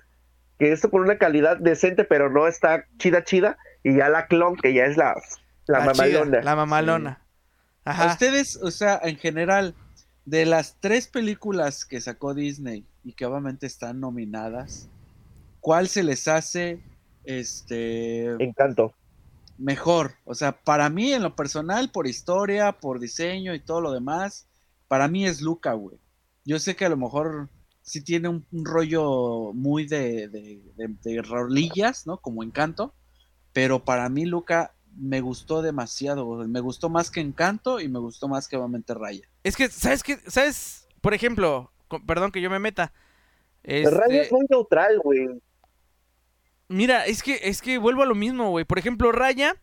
que 0.60 0.72
es 0.72 0.82
con 0.82 1.02
una 1.02 1.18
calidad 1.18 1.58
decente, 1.58 2.04
pero 2.04 2.30
no 2.30 2.48
está 2.48 2.86
chida 2.98 3.24
chida, 3.24 3.58
y 3.84 3.96
ya 3.98 4.10
la 4.10 4.28
clon, 4.28 4.56
que 4.56 4.74
ya 4.74 4.86
es 4.86 4.98
la, 4.98 5.16
la, 5.68 5.80
mamalona. 5.82 6.42
la 6.42 6.56
mamalona. 6.56 7.22
A 7.86 8.08
ustedes, 8.08 8.58
o 8.62 8.70
sea, 8.72 9.00
en 9.04 9.18
general, 9.18 9.74
de 10.26 10.46
las 10.46 10.76
tres 10.82 11.08
películas 11.08 11.86
que 11.86 12.02
sacó 12.02 12.34
Disney 12.34 12.86
y 13.04 13.14
que 13.14 13.26
obviamente 13.26 13.66
están 13.66 14.00
nominadas, 14.02 14.90
¿cuál 15.62 15.88
se 15.88 16.04
les 16.04 16.28
hace 16.28 16.82
este 17.24 18.26
Encanto. 18.44 18.94
mejor? 19.58 20.16
O 20.26 20.36
sea, 20.36 20.52
para 20.52 20.90
mí, 20.90 21.14
en 21.14 21.24
lo 21.24 21.36
personal, 21.36 21.90
por 21.92 22.08
historia, 22.08 22.74
por 22.74 23.00
diseño 23.00 23.54
y 23.56 23.60
todo 23.60 23.80
lo 23.82 23.92
demás, 23.94 24.48
para 24.88 25.08
mí 25.08 25.26
es 25.26 25.42
Luca, 25.42 25.74
güey. 25.74 25.98
Yo 26.44 26.60
sé 26.60 26.76
que 26.76 26.86
a 26.86 26.90
lo 26.90 26.98
mejor 26.98 27.50
sí 27.82 28.02
tiene 28.04 28.28
un, 28.28 28.46
un 28.52 28.66
rollo 28.66 29.54
muy 29.54 29.86
de, 29.88 30.28
de, 30.28 30.62
de- 30.76 30.96
de 31.04 31.22
rolillas, 31.22 32.06
¿no? 32.06 32.18
Como 32.18 32.44
encanto, 32.44 32.94
pero 33.54 33.86
para 33.86 34.10
mí 34.10 34.26
Luca 34.26 34.74
me 35.00 35.22
gustó 35.22 35.62
demasiado, 35.62 36.26
güey. 36.26 36.48
me 36.48 36.60
gustó 36.60 36.90
más 36.90 37.12
que 37.12 37.22
Encanto 37.22 37.80
y 37.80 37.88
me 37.88 38.00
gustó 38.00 38.28
más 38.28 38.48
que 38.48 38.58
obviamente 38.58 38.94
Raya. 38.94 39.28
Es 39.44 39.56
que, 39.56 39.70
¿sabes 39.70 40.04
qué? 40.04 40.18
¿Sabes? 40.28 40.88
Por 41.02 41.14
ejemplo, 41.14 41.72
perdón 42.06 42.32
que 42.32 42.42
yo 42.42 42.50
me 42.50 42.60
meta. 42.60 42.94
Este, 43.64 43.90
Raya 43.92 44.22
es 44.22 44.32
muy 44.32 44.46
neutral, 44.50 45.00
güey. 45.00 45.30
Mira, 46.70 47.06
es 47.06 47.24
que, 47.24 47.40
es 47.44 47.62
que 47.62 47.78
vuelvo 47.78 48.04
a 48.04 48.06
lo 48.06 48.16
mismo, 48.16 48.50
güey. 48.50 48.66
Por 48.66 48.80
ejemplo, 48.80 49.12
Raya. 49.12 49.56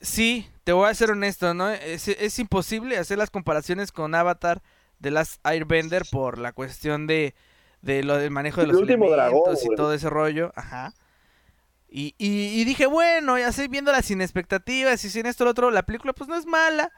Sí, 0.00 0.48
te 0.64 0.72
voy 0.72 0.90
a 0.90 0.94
ser 0.94 1.10
honesto, 1.10 1.54
¿no? 1.54 1.70
Es, 1.70 2.08
es 2.08 2.38
imposible 2.38 2.98
hacer 2.98 3.18
las 3.18 3.30
comparaciones 3.30 3.92
con 3.92 4.14
Avatar 4.14 4.62
de 4.98 5.10
las 5.10 5.40
Airbender 5.42 6.02
por 6.10 6.38
la 6.38 6.52
cuestión 6.52 7.06
de, 7.06 7.34
de 7.82 8.02
lo 8.02 8.16
del 8.16 8.30
manejo 8.30 8.60
de 8.60 8.64
El 8.66 8.72
los 8.72 8.80
último 8.80 9.06
elementos 9.06 9.60
dragón, 9.60 9.72
y 9.72 9.76
todo 9.76 9.92
ese 9.94 10.10
rollo. 10.10 10.52
Ajá. 10.54 10.92
Y, 11.98 12.14
y, 12.18 12.60
y 12.60 12.64
dije, 12.66 12.84
bueno, 12.84 13.38
ya 13.38 13.50
sé, 13.52 13.68
viéndola 13.68 14.02
sin 14.02 14.20
expectativas 14.20 15.02
y 15.02 15.08
sin 15.08 15.24
esto 15.24 15.44
lo 15.44 15.52
otro, 15.52 15.70
la 15.70 15.84
película 15.84 16.12
pues 16.12 16.28
no 16.28 16.36
es 16.36 16.44
mala. 16.44 16.92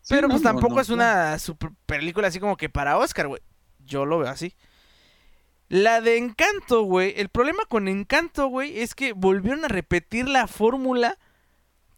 Sí, 0.00 0.12
Pero 0.12 0.26
no, 0.26 0.34
pues 0.34 0.42
tampoco 0.42 0.74
no, 0.74 0.80
es 0.80 0.88
una 0.88 1.38
super 1.38 1.70
película 1.86 2.26
así 2.26 2.40
como 2.40 2.56
que 2.56 2.68
para 2.68 2.98
Oscar, 2.98 3.28
güey. 3.28 3.40
Yo 3.78 4.04
lo 4.06 4.18
veo 4.18 4.28
así. 4.28 4.56
La 5.68 6.00
de 6.00 6.16
Encanto, 6.16 6.82
güey. 6.82 7.14
El 7.16 7.28
problema 7.28 7.62
con 7.68 7.86
Encanto, 7.86 8.48
güey, 8.48 8.80
es 8.80 8.96
que 8.96 9.12
volvieron 9.12 9.64
a 9.64 9.68
repetir 9.68 10.28
la 10.28 10.48
fórmula 10.48 11.16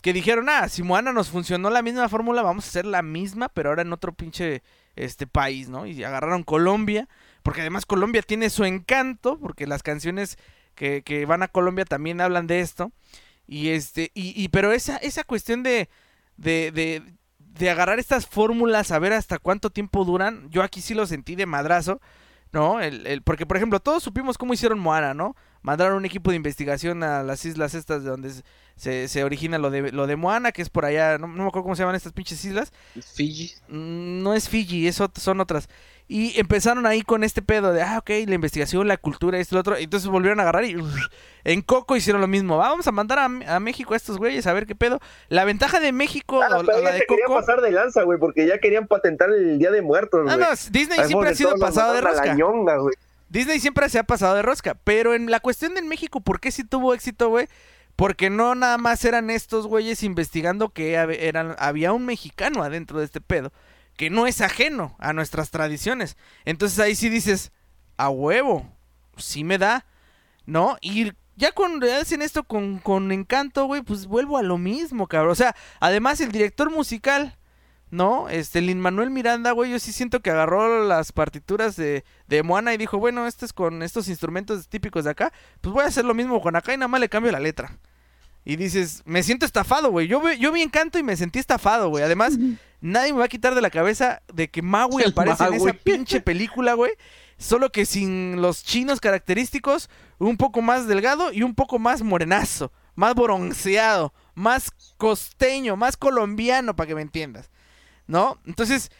que 0.02 0.12
dijeron, 0.12 0.50
ah, 0.50 0.68
si 0.68 0.82
Moana 0.82 1.14
nos 1.14 1.30
funcionó 1.30 1.70
la 1.70 1.80
misma 1.80 2.10
fórmula, 2.10 2.42
vamos 2.42 2.66
a 2.66 2.68
hacer 2.68 2.84
la 2.84 3.00
misma, 3.00 3.48
pero 3.48 3.70
ahora 3.70 3.80
en 3.80 3.94
otro 3.94 4.12
pinche 4.12 4.62
este 4.94 5.26
país, 5.26 5.70
¿no? 5.70 5.86
Y 5.86 6.04
agarraron 6.04 6.42
Colombia, 6.42 7.08
porque 7.42 7.62
además 7.62 7.86
Colombia 7.86 8.20
tiene 8.20 8.50
su 8.50 8.66
encanto, 8.66 9.38
porque 9.38 9.66
las 9.66 9.82
canciones 9.82 10.36
que, 11.04 11.26
van 11.26 11.42
a 11.42 11.48
Colombia 11.48 11.84
también 11.84 12.20
hablan 12.20 12.46
de 12.46 12.60
esto. 12.60 12.92
Y 13.46 13.70
este, 13.70 14.10
y, 14.14 14.40
y 14.40 14.48
pero 14.48 14.72
esa, 14.72 14.96
esa 14.96 15.24
cuestión 15.24 15.62
de, 15.62 15.88
de, 16.36 16.70
de, 16.72 17.02
de 17.38 17.70
agarrar 17.70 17.98
estas 17.98 18.26
fórmulas, 18.26 18.90
a 18.90 18.98
ver 18.98 19.12
hasta 19.12 19.38
cuánto 19.38 19.70
tiempo 19.70 20.04
duran, 20.04 20.48
yo 20.50 20.62
aquí 20.62 20.80
sí 20.80 20.94
lo 20.94 21.06
sentí 21.06 21.34
de 21.34 21.46
madrazo, 21.46 22.00
¿no? 22.52 22.80
El, 22.80 23.06
el, 23.06 23.22
porque, 23.22 23.46
por 23.46 23.56
ejemplo, 23.56 23.80
todos 23.80 24.02
supimos 24.02 24.38
cómo 24.38 24.54
hicieron 24.54 24.78
Moana, 24.78 25.14
¿no? 25.14 25.36
Mandaron 25.62 25.96
un 25.96 26.04
equipo 26.04 26.30
de 26.30 26.36
investigación 26.36 27.02
a 27.02 27.22
las 27.22 27.44
islas 27.44 27.74
estas 27.74 28.02
de 28.02 28.10
donde 28.10 28.32
se, 28.76 29.08
se 29.08 29.24
origina 29.24 29.58
lo 29.58 29.70
de, 29.70 29.92
lo 29.92 30.06
de 30.06 30.16
Moana, 30.16 30.52
que 30.52 30.62
es 30.62 30.70
por 30.70 30.84
allá, 30.84 31.18
no, 31.18 31.26
no 31.28 31.42
me 31.42 31.48
acuerdo 31.48 31.62
cómo 31.64 31.76
se 31.76 31.82
llaman 31.82 31.94
estas 31.96 32.12
pinches 32.12 32.44
islas. 32.44 32.72
Fiji. 33.14 33.52
Mm, 33.68 34.22
No 34.22 34.34
es 34.34 34.48
Fiji, 34.48 34.86
es 34.88 35.00
ot- 35.00 35.18
son 35.18 35.40
otras. 35.40 35.68
Y 36.08 36.38
empezaron 36.38 36.84
ahí 36.84 37.02
con 37.02 37.24
este 37.24 37.40
pedo 37.40 37.72
de, 37.72 37.80
ah, 37.80 37.96
ok, 37.98 38.10
la 38.26 38.34
investigación, 38.34 38.86
la 38.86 38.98
cultura, 38.98 39.38
esto 39.38 39.54
y 39.54 39.56
lo 39.56 39.60
otro. 39.60 39.76
Entonces 39.76 40.10
volvieron 40.10 40.40
a 40.40 40.42
agarrar 40.42 40.64
y 40.64 40.76
en 41.44 41.62
Coco 41.62 41.96
hicieron 41.96 42.20
lo 42.20 42.26
mismo. 42.26 42.58
Vamos 42.58 42.86
a 42.86 42.92
mandar 42.92 43.18
a, 43.20 43.24
a 43.24 43.60
México 43.60 43.94
a 43.94 43.96
estos 43.96 44.18
güeyes 44.18 44.46
a 44.46 44.52
ver 44.52 44.66
qué 44.66 44.74
pedo. 44.74 45.00
La 45.28 45.44
ventaja 45.44 45.80
de 45.80 45.92
México, 45.92 46.42
Ah, 46.42 46.58
o, 46.58 46.64
pero 46.64 46.78
o 46.78 46.82
la 46.82 46.90
ya 46.90 46.94
de 46.94 46.98
se 46.98 47.06
Coco. 47.06 47.34
pasar 47.34 47.62
de 47.62 47.70
lanza, 47.70 48.02
güey, 48.02 48.18
porque 48.18 48.46
ya 48.46 48.58
querían 48.58 48.88
patentar 48.88 49.30
el 49.30 49.58
Día 49.58 49.70
de 49.70 49.80
Muertos, 49.80 50.26
Ah, 50.28 50.36
no, 50.36 50.46
Disney 50.70 50.98
siempre 51.06 51.30
ha 51.30 51.34
sido 51.34 51.56
pasado 51.56 51.94
de 51.94 52.02
rosca. 52.02 52.34
ñonga. 52.34 52.76
Disney 53.30 53.60
siempre 53.60 53.88
se 53.88 53.98
ha 53.98 54.04
pasado 54.04 54.34
de 54.34 54.42
rosca. 54.42 54.76
Pero 54.84 55.14
en 55.14 55.30
la 55.30 55.40
cuestión 55.40 55.72
de 55.74 55.80
México, 55.80 56.20
¿por 56.20 56.40
qué 56.40 56.50
sí 56.50 56.64
tuvo 56.64 56.92
éxito, 56.92 57.30
güey? 57.30 57.48
Porque 57.96 58.30
no 58.30 58.54
nada 58.54 58.78
más 58.78 59.04
eran 59.04 59.30
estos 59.30 59.66
güeyes 59.66 60.02
investigando 60.02 60.70
que 60.70 60.94
eran, 60.94 61.54
había 61.58 61.92
un 61.92 62.06
mexicano 62.06 62.62
adentro 62.62 62.98
de 62.98 63.04
este 63.04 63.20
pedo. 63.20 63.52
Que 63.96 64.10
no 64.10 64.26
es 64.26 64.40
ajeno 64.40 64.96
a 64.98 65.12
nuestras 65.12 65.50
tradiciones. 65.50 66.16
Entonces 66.44 66.78
ahí 66.78 66.94
sí 66.94 67.08
dices, 67.08 67.52
a 67.96 68.08
huevo, 68.08 68.66
sí 69.16 69.44
me 69.44 69.58
da, 69.58 69.84
¿no? 70.46 70.76
Y 70.80 71.12
ya 71.36 71.52
cuando 71.52 71.86
hacen 71.92 72.22
esto 72.22 72.44
con, 72.44 72.78
con 72.78 73.12
encanto, 73.12 73.66
güey, 73.66 73.82
pues 73.82 74.06
vuelvo 74.06 74.38
a 74.38 74.42
lo 74.42 74.58
mismo, 74.58 75.06
cabrón. 75.06 75.32
O 75.32 75.36
sea, 75.36 75.54
además 75.80 76.20
el 76.20 76.32
director 76.32 76.70
musical, 76.70 77.36
¿no? 77.92 78.30
Este, 78.30 78.62
Lin 78.62 78.80
Manuel 78.80 79.10
Miranda, 79.10 79.52
güey, 79.52 79.70
yo 79.70 79.78
sí 79.78 79.92
siento 79.92 80.20
que 80.20 80.30
agarró 80.30 80.82
las 80.82 81.12
partituras 81.12 81.76
de, 81.76 82.04
de 82.26 82.42
Moana 82.42 82.72
y 82.72 82.78
dijo, 82.78 82.98
bueno, 82.98 83.26
este 83.26 83.44
es 83.44 83.52
con 83.52 83.82
estos 83.82 84.08
instrumentos 84.08 84.66
típicos 84.66 85.04
de 85.04 85.10
acá, 85.10 85.30
pues 85.60 85.74
voy 85.74 85.84
a 85.84 85.88
hacer 85.88 86.06
lo 86.06 86.14
mismo 86.14 86.40
con 86.40 86.56
acá 86.56 86.72
y 86.72 86.78
nada 86.78 86.88
más 86.88 87.02
le 87.02 87.10
cambio 87.10 87.30
la 87.30 87.38
letra. 87.38 87.78
Y 88.46 88.56
dices, 88.56 89.02
me 89.04 89.22
siento 89.22 89.44
estafado, 89.44 89.90
güey. 89.90 90.08
Yo, 90.08 90.32
yo 90.32 90.50
vi 90.50 90.62
Encanto 90.62 90.98
y 90.98 91.02
me 91.02 91.16
sentí 91.16 91.38
estafado, 91.38 91.90
güey. 91.90 92.02
Además, 92.02 92.38
nadie 92.80 93.12
me 93.12 93.20
va 93.20 93.26
a 93.26 93.28
quitar 93.28 93.54
de 93.54 93.60
la 93.60 93.70
cabeza 93.70 94.22
de 94.32 94.48
que 94.50 94.62
Maui 94.62 95.04
aparece 95.04 95.44
en 95.44 95.54
esa 95.54 95.72
pinche 95.74 96.20
película, 96.20 96.72
güey. 96.72 96.92
Solo 97.36 97.70
que 97.70 97.84
sin 97.84 98.40
los 98.40 98.64
chinos 98.64 99.00
característicos, 99.00 99.90
un 100.18 100.38
poco 100.38 100.62
más 100.62 100.88
delgado 100.88 101.32
y 101.32 101.42
un 101.42 101.54
poco 101.54 101.78
más 101.78 102.02
morenazo, 102.02 102.72
más 102.96 103.14
bronceado, 103.14 104.12
más 104.34 104.72
costeño, 104.96 105.76
más 105.76 105.96
colombiano, 105.96 106.74
para 106.74 106.88
que 106.88 106.94
me 106.94 107.02
entiendas. 107.02 107.50
¿No? 108.12 108.38
Entonces, 108.44 108.90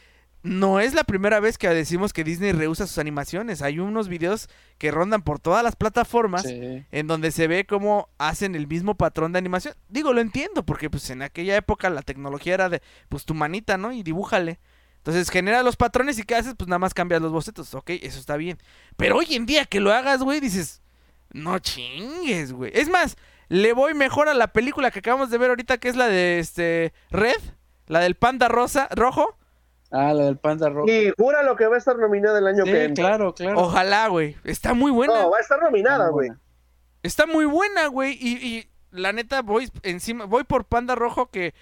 no 0.42 0.80
es 0.80 0.94
la 0.94 1.04
primera 1.04 1.38
vez 1.38 1.58
que 1.58 1.68
decimos 1.68 2.14
que 2.14 2.24
Disney 2.24 2.52
rehúsa 2.52 2.86
sus 2.86 2.96
animaciones. 2.96 3.60
Hay 3.60 3.78
unos 3.78 4.08
videos 4.08 4.48
que 4.78 4.90
rondan 4.90 5.20
por 5.20 5.38
todas 5.38 5.62
las 5.62 5.76
plataformas 5.76 6.44
Sí. 6.44 6.82
en 6.90 7.06
donde 7.08 7.30
se 7.30 7.46
ve 7.46 7.66
cómo 7.66 8.08
hacen 8.16 8.54
el 8.54 8.66
mismo 8.66 8.94
patrón 8.96 9.32
de 9.32 9.38
animación. 9.38 9.74
Digo, 9.90 10.14
lo 10.14 10.22
entiendo, 10.22 10.64
porque 10.64 10.88
pues 10.88 11.10
en 11.10 11.20
aquella 11.20 11.54
época 11.56 11.90
la 11.90 12.00
tecnología 12.00 12.54
era 12.54 12.70
de, 12.70 12.80
pues 13.10 13.26
tu 13.26 13.34
manita, 13.34 13.76
¿no? 13.76 13.92
Y 13.92 14.02
dibújale. 14.02 14.60
Entonces 14.96 15.28
genera 15.28 15.62
los 15.62 15.76
patrones 15.76 16.18
y 16.18 16.22
¿qué 16.22 16.36
haces? 16.36 16.54
Pues 16.56 16.68
nada 16.68 16.78
más 16.78 16.94
cambias 16.94 17.20
los 17.20 17.32
bocetos, 17.32 17.74
ok, 17.74 17.90
eso 18.00 18.18
está 18.18 18.38
bien. 18.38 18.56
Pero 18.96 19.18
hoy 19.18 19.26
en 19.34 19.44
día 19.44 19.66
que 19.66 19.78
lo 19.80 19.92
hagas, 19.92 20.22
güey, 20.22 20.40
dices, 20.40 20.80
no 21.32 21.58
chingues, 21.58 22.52
güey. 22.54 22.72
Es 22.74 22.88
más, 22.88 23.16
le 23.48 23.74
voy 23.74 23.92
mejor 23.92 24.30
a 24.30 24.34
la 24.34 24.46
película 24.54 24.90
que 24.90 25.00
acabamos 25.00 25.28
de 25.30 25.36
ver 25.36 25.50
ahorita, 25.50 25.76
que 25.76 25.90
es 25.90 25.96
la 25.96 26.06
de 26.08 26.38
este 26.38 26.94
Red, 27.10 27.36
la 27.92 28.00
del 28.00 28.14
panda 28.16 28.48
rosa, 28.48 28.88
rojo. 28.94 29.36
Ah, 29.90 30.14
la 30.14 30.24
del 30.24 30.38
panda 30.38 30.68
rojo. 30.70 30.88
Y 30.90 31.12
jura 31.18 31.42
lo 31.42 31.54
que 31.56 31.66
va 31.66 31.74
a 31.74 31.78
estar 31.78 31.98
nominada 31.98 32.38
el 32.38 32.46
año 32.46 32.64
Sí, 32.64 32.70
que 32.72 32.84
entra. 32.84 33.04
claro, 33.04 33.34
claro. 33.34 33.60
Ojalá, 33.60 34.08
güey. 34.08 34.36
Está 34.44 34.72
muy 34.74 34.90
buena. 34.90 35.14
No, 35.22 35.30
va 35.30 35.36
a 35.38 35.40
estar 35.40 35.60
nominada, 35.62 36.08
güey. 36.08 36.30
Está 37.02 37.26
muy 37.26 37.44
buena, 37.44 37.88
güey. 37.88 38.16
Y, 38.20 38.36
y 38.46 38.68
la 38.90 39.12
neta, 39.12 39.42
voy 39.42 39.70
encima, 39.82 40.24
voy 40.24 40.44
por 40.44 40.64
Panda 40.64 40.94
Rojo 40.94 41.26
que, 41.30 41.52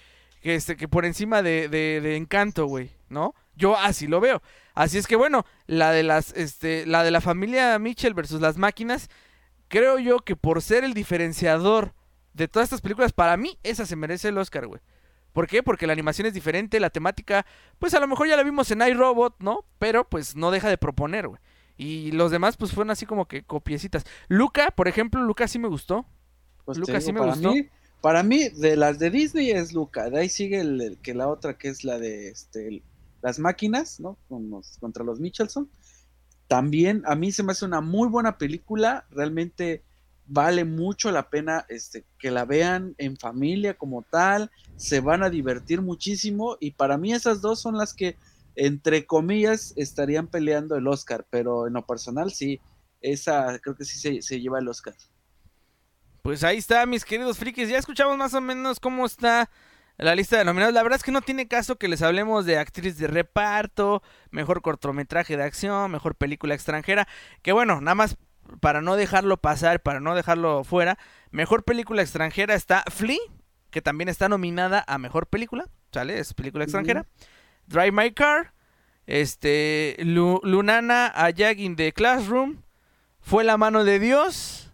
que, 0.41 0.55
este, 0.55 0.77
que 0.77 0.87
por 0.87 1.03
encima 1.03 1.41
de, 1.41 1.67
de, 1.67 1.99
de 2.01 2.15
Encanto, 2.15 2.65
güey. 2.67 2.91
¿No? 3.09 3.35
Yo 3.55 3.75
así 3.77 4.07
lo 4.07 4.21
veo. 4.21 4.41
Así 4.73 4.97
es 4.97 5.05
que 5.07 5.17
bueno, 5.17 5.45
la 5.67 5.91
de 5.91 6.03
las, 6.03 6.31
este, 6.37 6.85
la 6.85 7.03
de 7.03 7.11
la 7.11 7.19
familia 7.19 7.77
Mitchell 7.79 8.13
versus 8.13 8.39
las 8.39 8.57
máquinas, 8.57 9.09
creo 9.67 9.99
yo 9.99 10.19
que 10.19 10.37
por 10.37 10.61
ser 10.61 10.85
el 10.85 10.93
diferenciador 10.93 11.93
de 12.33 12.47
todas 12.47 12.67
estas 12.67 12.79
películas, 12.79 13.11
para 13.11 13.35
mí, 13.35 13.59
esa 13.63 13.85
se 13.85 13.97
merece 13.97 14.29
el 14.29 14.37
Oscar, 14.37 14.67
güey. 14.67 14.79
¿Por 15.33 15.47
qué? 15.47 15.63
Porque 15.63 15.87
la 15.87 15.93
animación 15.93 16.27
es 16.27 16.33
diferente, 16.33 16.79
la 16.79 16.89
temática, 16.89 17.45
pues 17.79 17.93
a 17.93 17.99
lo 17.99 18.07
mejor 18.07 18.27
ya 18.27 18.35
la 18.35 18.43
vimos 18.43 18.69
en 18.71 18.81
iRobot, 18.81 19.35
¿no? 19.39 19.65
Pero 19.79 20.07
pues 20.07 20.35
no 20.35 20.51
deja 20.51 20.69
de 20.69 20.77
proponer, 20.77 21.27
güey. 21.27 21.39
Y 21.77 22.11
los 22.11 22.31
demás 22.31 22.57
pues 22.57 22.71
fueron 22.73 22.91
así 22.91 23.05
como 23.05 23.27
que 23.27 23.43
copiecitas. 23.43 24.05
Luca, 24.27 24.71
por 24.71 24.87
ejemplo, 24.87 25.21
Luca 25.23 25.47
sí 25.47 25.57
me 25.57 25.67
gustó. 25.67 26.05
Pues 26.65 26.75
te 26.75 26.81
Lucas, 26.81 27.03
sí 27.03 27.11
me 27.13 27.19
para 27.19 27.31
gustó. 27.31 27.53
Mí, 27.53 27.67
para 28.01 28.23
mí, 28.23 28.49
de 28.49 28.75
las 28.75 28.99
de 28.99 29.09
Disney 29.09 29.51
es 29.51 29.73
Luca. 29.73 30.09
De 30.09 30.19
ahí 30.19 30.29
sigue 30.29 30.59
el, 30.59 30.79
el 30.81 30.97
que 30.97 31.13
la 31.13 31.27
otra, 31.27 31.57
que 31.57 31.69
es 31.69 31.83
la 31.83 31.97
de 31.97 32.29
este, 32.29 32.67
el- 32.67 32.83
las 33.21 33.39
máquinas, 33.39 33.99
¿no? 33.99 34.17
Con 34.29 34.49
los- 34.49 34.77
contra 34.79 35.03
los 35.03 35.19
Michelson. 35.19 35.69
También 36.47 37.03
a 37.05 37.15
mí 37.15 37.31
se 37.31 37.43
me 37.43 37.53
hace 37.53 37.65
una 37.65 37.81
muy 37.81 38.09
buena 38.09 38.37
película. 38.37 39.05
Realmente 39.11 39.83
vale 40.25 40.65
mucho 40.65 41.11
la 41.11 41.29
pena 41.29 41.65
este, 41.69 42.05
que 42.17 42.31
la 42.31 42.45
vean 42.45 42.95
en 42.97 43.17
familia 43.17 43.73
como 43.73 44.01
tal, 44.03 44.51
se 44.75 44.99
van 44.99 45.23
a 45.23 45.29
divertir 45.29 45.81
muchísimo 45.81 46.57
y 46.59 46.71
para 46.71 46.97
mí 46.97 47.13
esas 47.13 47.41
dos 47.41 47.61
son 47.61 47.77
las 47.77 47.93
que 47.93 48.17
entre 48.55 49.05
comillas 49.05 49.73
estarían 49.75 50.27
peleando 50.27 50.75
el 50.75 50.87
Oscar, 50.87 51.25
pero 51.29 51.67
en 51.67 51.73
lo 51.73 51.85
personal 51.85 52.31
sí, 52.31 52.59
esa 53.01 53.59
creo 53.59 53.75
que 53.75 53.85
sí 53.85 53.99
se, 53.99 54.21
se 54.21 54.39
lleva 54.39 54.59
el 54.59 54.67
Oscar. 54.67 54.93
Pues 56.21 56.43
ahí 56.43 56.57
está, 56.57 56.85
mis 56.85 57.03
queridos 57.03 57.37
frikis. 57.37 57.69
Ya 57.69 57.79
escuchamos 57.79 58.15
más 58.15 58.33
o 58.33 58.41
menos 58.41 58.79
cómo 58.79 59.05
está 59.05 59.49
la 59.97 60.15
lista 60.15 60.37
de 60.37 60.45
nominados. 60.45 60.73
La 60.73 60.83
verdad 60.83 60.97
es 60.97 61.03
que 61.03 61.11
no 61.11 61.21
tiene 61.21 61.47
caso 61.47 61.77
que 61.77 61.87
les 61.87 62.01
hablemos 62.01 62.45
de 62.45 62.57
actriz 62.57 62.97
de 62.97 63.07
reparto, 63.07 64.03
mejor 64.29 64.61
cortometraje 64.61 65.35
de 65.35 65.43
acción, 65.43 65.91
mejor 65.91 66.15
película 66.15 66.53
extranjera. 66.53 67.07
Que 67.41 67.51
bueno, 67.53 67.81
nada 67.81 67.95
más 67.95 68.17
para 68.59 68.81
no 68.81 68.95
dejarlo 68.95 69.37
pasar, 69.37 69.81
para 69.81 69.99
no 69.99 70.15
dejarlo 70.15 70.63
fuera. 70.63 70.97
Mejor 71.31 71.63
película 71.63 72.01
extranjera 72.01 72.55
está 72.55 72.83
Flea, 72.89 73.19
que 73.69 73.81
también 73.81 74.09
está 74.09 74.29
nominada 74.29 74.83
a 74.87 74.97
mejor 74.97 75.27
película. 75.27 75.67
¿Sale? 75.91 76.19
Es 76.19 76.33
película 76.33 76.63
extranjera. 76.63 77.05
Drive 77.67 77.91
My 77.91 78.11
Car. 78.13 78.53
Este. 79.05 79.97
Lunana 79.99 81.11
Ayag 81.15 81.57
The 81.75 81.91
Classroom. 81.93 82.61
Fue 83.19 83.43
la 83.43 83.57
mano 83.57 83.83
de 83.83 83.99
Dios 83.99 84.73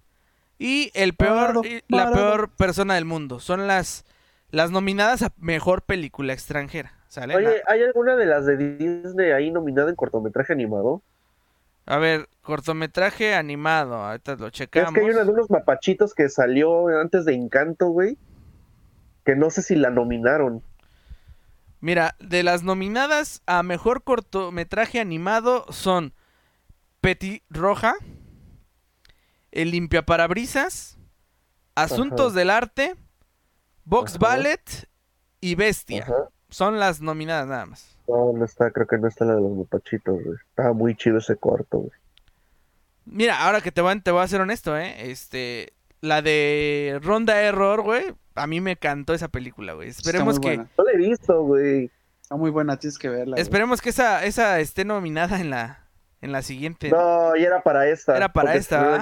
y 0.58 0.92
el 0.94 1.16
peor 1.16 1.62
la 1.88 2.12
peor 2.12 2.50
persona 2.52 2.96
del 2.96 3.06
mundo. 3.06 3.40
Son 3.40 3.68
las 3.68 4.06
las 4.50 4.72
nominadas 4.72 5.22
a 5.22 5.34
mejor 5.38 5.82
película 5.82 6.34
extranjera. 6.34 6.98
¿sale? 7.08 7.36
Oye, 7.36 7.62
¿hay 7.68 7.84
alguna 7.84 8.16
de 8.16 8.26
las 8.26 8.46
de 8.46 8.58
Disney 8.58 9.32
ahí 9.32 9.52
nominada 9.52 9.90
en 9.90 9.96
cortometraje 9.96 10.54
animado? 10.54 11.02
A 11.88 11.98
ver, 11.98 12.28
cortometraje 12.42 13.34
animado, 13.34 13.96
ahorita 13.96 14.36
lo 14.36 14.50
checamos. 14.50 14.90
Es 14.90 14.94
que 14.94 15.06
hay 15.06 15.12
una 15.12 15.24
de 15.24 15.32
unos 15.32 15.50
mapachitos 15.50 16.14
que 16.14 16.28
salió 16.28 16.88
antes 17.00 17.24
de 17.24 17.34
Encanto, 17.34 17.88
güey. 17.88 18.18
Que 19.24 19.38
no 19.38 19.50
sé 19.50 19.62
si 19.62 19.76
la 19.76 19.90
nominaron. 19.90 20.62
Mira, 21.80 22.16
de 22.20 22.44
las 22.44 22.64
nominadas 22.64 23.42
a 23.46 23.64
mejor 23.64 24.04
cortometraje 24.04 25.00
animado 25.00 25.66
son 25.70 26.14
Petit 27.00 27.42
Roja, 27.50 27.96
el 29.52 29.72
limpiaparabrisas, 29.72 30.98
Asuntos 31.74 32.34
del 32.34 32.50
Arte, 32.50 32.96
Box 33.86 34.18
Ballet 34.18 34.90
y 35.40 35.56
Bestia. 35.56 36.06
Son 36.50 36.80
las 36.80 37.00
nominadas 37.00 37.48
nada 37.48 37.66
más. 37.66 37.97
No, 38.08 38.32
no 38.34 38.46
está, 38.46 38.72
creo 38.72 38.88
que 38.88 38.98
no 38.98 39.08
está 39.08 39.26
la 39.26 39.36
de 39.36 39.42
los 39.42 39.52
mupachitos, 39.52 40.24
güey. 40.24 40.38
Estaba 40.50 40.74
muy 40.74 40.96
chido 40.96 41.18
ese 41.18 41.36
corto, 41.36 41.80
güey. 41.80 41.92
Mira, 43.06 43.46
ahora 43.46 43.62
que 43.62 43.72
te 43.72 43.82
voy, 43.82 44.00
te 44.02 44.12
voy 44.12 44.24
a 44.24 44.28
ser 44.28 44.42
honesto, 44.42 44.78
¿eh? 44.78 45.10
Este, 45.10 45.74
la 46.02 46.22
de 46.22 47.00
Ronda 47.02 47.42
Error, 47.42 47.82
güey, 47.82 48.14
a 48.36 48.48
mí 48.48 48.62
me 48.62 48.72
encantó 48.72 49.14
esa 49.14 49.28
película, 49.28 49.74
güey. 49.74 49.90
Esperemos 49.90 50.40
que... 50.40 50.58
No 50.58 50.84
la 50.84 50.92
he 50.94 50.98
visto, 50.98 51.42
güey. 51.44 51.92
Está 52.22 52.36
muy 52.36 52.50
buena, 52.50 52.78
tienes 52.78 52.98
que 52.98 53.10
verla. 53.10 53.38
Esperemos 53.38 53.82
que 53.82 53.90
esa, 53.90 54.26
esa 54.26 54.60
esté 54.60 54.84
nominada 54.84 55.40
en 55.40 55.50
la, 55.50 55.88
en 56.22 56.34
la 56.34 56.42
siguiente. 56.42 56.90
No, 56.90 57.36
y 57.38 57.44
era 57.44 57.62
para 57.62 57.88
esta. 57.88 58.18
Era 58.18 58.34
para 58.34 58.56
esta. 58.56 59.00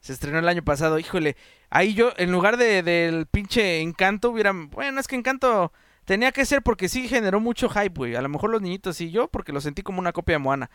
Se 0.00 0.12
estrenó 0.12 0.40
el 0.40 0.48
año 0.48 0.62
pasado, 0.62 0.98
híjole. 0.98 1.36
Ahí 1.70 1.94
yo, 1.94 2.10
en 2.16 2.32
lugar 2.32 2.56
de, 2.56 2.82
del 2.82 3.26
pinche 3.26 3.80
encanto, 3.80 4.30
hubiera. 4.30 4.52
Bueno, 4.52 4.98
es 4.98 5.06
que 5.06 5.14
encanto 5.14 5.72
tenía 6.06 6.32
que 6.32 6.46
ser 6.46 6.62
porque 6.62 6.88
sí 6.88 7.06
generó 7.08 7.38
mucho 7.40 7.68
hype, 7.68 7.94
güey. 7.94 8.16
A 8.16 8.22
lo 8.22 8.30
mejor 8.30 8.50
los 8.50 8.62
niñitos 8.62 8.98
y 9.02 9.10
yo, 9.10 9.28
porque 9.28 9.52
lo 9.52 9.60
sentí 9.60 9.82
como 9.82 10.00
una 10.00 10.12
copia 10.12 10.36
de 10.36 10.38
Moana. 10.38 10.70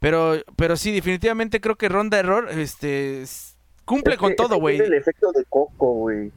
Pero, 0.00 0.38
pero 0.56 0.76
sí, 0.76 0.90
definitivamente 0.90 1.60
creo 1.60 1.76
que 1.76 1.88
Ronda 1.88 2.18
Error, 2.18 2.48
este. 2.50 3.22
Cumple 3.84 4.16
con 4.16 4.34
todo, 4.34 4.56
güey. 4.56 4.78
el 4.78 4.94
efecto 4.94 5.30
de 5.32 5.44
Coco, 5.44 5.92
güey. 5.94 6.32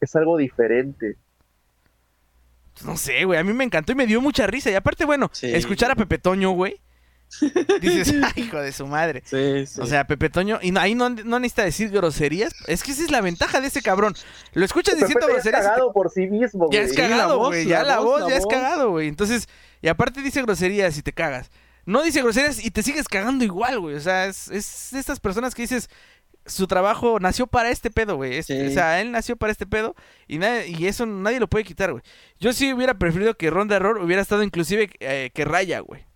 Es 0.00 0.14
algo 0.16 0.36
diferente. 0.36 1.16
No 2.84 2.96
sé, 2.96 3.24
güey. 3.24 3.38
A 3.38 3.44
mí 3.44 3.52
me 3.52 3.64
encantó 3.64 3.92
y 3.92 3.94
me 3.94 4.06
dio 4.06 4.20
mucha 4.20 4.46
risa. 4.46 4.70
Y 4.70 4.74
aparte, 4.74 5.04
bueno, 5.04 5.30
escuchar 5.42 5.90
a 5.90 5.96
Pepe 5.96 6.18
Toño, 6.18 6.50
güey 6.50 6.80
Dices, 7.80 8.14
hijo 8.36 8.58
de 8.58 8.72
su 8.72 8.86
madre. 8.86 9.22
O 9.78 9.86
sea, 9.86 10.06
Pepe 10.06 10.30
Toño, 10.30 10.58
y 10.62 10.76
ahí 10.78 10.94
no, 10.94 11.10
no, 11.10 11.38
necesita 11.38 11.64
decir 11.64 11.90
groserías. 11.90 12.54
Es 12.66 12.82
que 12.82 12.92
esa 12.92 13.04
es 13.04 13.10
la 13.10 13.20
ventaja 13.20 13.60
de 13.60 13.68
ese 13.68 13.82
cabrón. 13.82 14.14
Lo 14.54 14.64
escuchas 14.64 14.96
diciendo 14.96 15.26
groserías. 15.26 15.44
Ya 15.44 15.58
es 15.60 15.66
cagado 15.66 15.92
por 15.92 16.10
sí 16.10 16.26
mismo, 16.26 16.68
Ya 16.70 16.80
es 16.80 16.92
cagado, 16.94 17.38
güey. 17.38 17.66
Ya 17.66 17.82
la, 17.82 18.00
voz, 18.00 18.28
ya 18.28 18.36
es 18.36 18.46
cagado, 18.46 18.90
güey. 18.90 19.08
Entonces, 19.08 19.48
y 19.82 19.88
aparte 19.88 20.22
dice 20.22 20.42
groserías 20.42 20.96
y 20.96 21.02
te 21.02 21.12
cagas. 21.12 21.50
No 21.84 22.02
dice 22.02 22.22
groserías 22.22 22.64
y 22.64 22.70
te 22.70 22.82
sigues 22.82 23.08
cagando 23.08 23.44
igual, 23.44 23.80
güey. 23.80 23.94
O 23.94 24.00
sea, 24.00 24.26
es, 24.26 24.48
es 24.48 24.92
estas 24.92 25.20
personas 25.20 25.54
que 25.54 25.62
dices, 25.62 25.88
su 26.46 26.66
trabajo 26.66 27.18
nació 27.20 27.46
para 27.46 27.70
este 27.70 27.90
pedo, 27.90 28.16
güey. 28.16 28.38
O 28.40 28.42
sea, 28.42 29.00
él 29.00 29.12
nació 29.12 29.36
para 29.36 29.52
este 29.52 29.66
pedo 29.66 29.94
y, 30.26 30.38
y 30.42 30.86
eso 30.86 31.04
nadie 31.04 31.40
lo 31.40 31.48
puede 31.48 31.64
quitar, 31.64 31.92
güey. 31.92 32.02
Yo 32.40 32.52
sí 32.52 32.72
hubiera 32.72 32.94
preferido 32.98 33.34
que 33.34 33.50
Ronda 33.50 33.76
Error 33.76 33.98
hubiera 33.98 34.22
estado 34.22 34.42
inclusive 34.42 34.90
eh, 35.00 35.30
que 35.34 35.44
Raya, 35.44 35.80
güey 35.80 36.08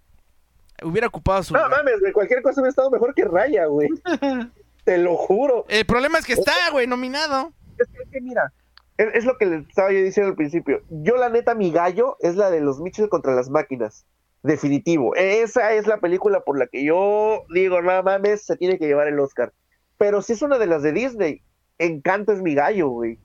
hubiera 0.84 1.06
ocupado 1.06 1.42
su. 1.42 1.54
No 1.54 1.68
mames, 1.68 2.00
güey, 2.00 2.12
cualquier 2.12 2.42
cosa 2.42 2.60
hubiera 2.60 2.70
estado 2.70 2.90
mejor 2.90 3.14
que 3.14 3.24
Raya, 3.24 3.66
güey. 3.66 3.88
Te 4.84 4.98
lo 4.98 5.16
juro. 5.16 5.64
El 5.68 5.86
problema 5.86 6.18
es 6.18 6.26
que 6.26 6.32
está, 6.32 6.52
güey, 6.72 6.86
nominado. 6.86 7.52
Es 7.78 7.88
que, 8.10 8.20
mira, 8.20 8.52
es, 8.96 9.24
lo 9.24 9.36
que 9.38 9.46
le 9.46 9.56
estaba 9.58 9.92
yo 9.92 10.02
diciendo 10.02 10.30
al 10.30 10.36
principio. 10.36 10.82
Yo, 10.90 11.16
la 11.16 11.28
neta, 11.28 11.54
mi 11.54 11.70
gallo 11.70 12.16
es 12.20 12.36
la 12.36 12.50
de 12.50 12.60
los 12.60 12.80
Mitchell 12.80 13.08
contra 13.08 13.34
las 13.34 13.48
máquinas. 13.48 14.04
Definitivo. 14.42 15.14
Esa 15.14 15.72
es 15.72 15.86
la 15.86 15.98
película 15.98 16.40
por 16.40 16.58
la 16.58 16.66
que 16.66 16.84
yo 16.84 17.44
digo, 17.54 17.80
no 17.80 18.02
mames, 18.02 18.44
se 18.44 18.56
tiene 18.56 18.78
que 18.78 18.86
llevar 18.86 19.06
el 19.06 19.20
Oscar. 19.20 19.52
Pero 19.98 20.20
si 20.20 20.32
es 20.32 20.42
una 20.42 20.58
de 20.58 20.66
las 20.66 20.82
de 20.82 20.92
Disney, 20.92 21.42
Encanto 21.78 22.32
es 22.32 22.42
mi 22.42 22.54
gallo, 22.54 22.88
güey. 22.88 23.18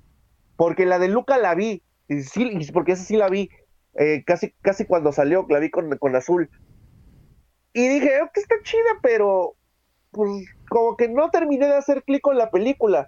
Porque 0.55 0.85
la 0.85 0.99
de 0.99 1.07
Luca 1.07 1.37
la 1.37 1.55
vi. 1.55 1.83
Sí, 2.07 2.59
porque 2.71 2.93
esa 2.93 3.03
sí 3.03 3.17
la 3.17 3.29
vi. 3.29 3.49
Eh, 3.95 4.23
casi, 4.25 4.53
casi 4.61 4.85
cuando 4.85 5.11
salió, 5.11 5.45
la 5.49 5.59
vi 5.59 5.71
con, 5.71 5.95
con 5.97 6.15
azul. 6.15 6.49
Y 7.77 7.87
dije, 7.89 8.09
oh, 8.23 8.29
que 8.33 8.39
está 8.39 8.55
chida, 8.63 8.97
pero 9.03 9.53
pues 10.09 10.47
como 10.67 10.97
que 10.97 11.09
no 11.09 11.29
terminé 11.29 11.67
de 11.67 11.75
hacer 11.75 12.03
clic 12.03 12.21
con 12.21 12.35
la 12.35 12.49
película. 12.49 13.07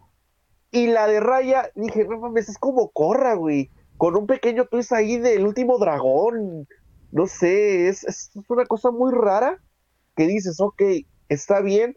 Y 0.69 0.85
la 0.85 1.07
de 1.07 1.19
Raya, 1.19 1.71
dije, 1.73 2.05
no 2.05 2.19
mames, 2.19 2.49
es 2.49 2.59
como 2.59 2.91
Corra, 2.91 3.33
güey. 3.33 3.71
Con 3.97 4.15
un 4.15 4.27
pequeño 4.27 4.65
twist 4.65 4.91
ahí 4.91 5.17
del 5.17 5.47
último 5.47 5.79
dragón. 5.79 6.67
No 7.11 7.25
sé, 7.25 7.87
es, 7.87 8.03
es 8.03 8.29
una 8.47 8.67
cosa 8.67 8.91
muy 8.91 9.11
rara 9.11 9.57
que 10.15 10.27
dices, 10.27 10.59
ok, 10.59 10.83
está 11.29 11.61
bien, 11.61 11.95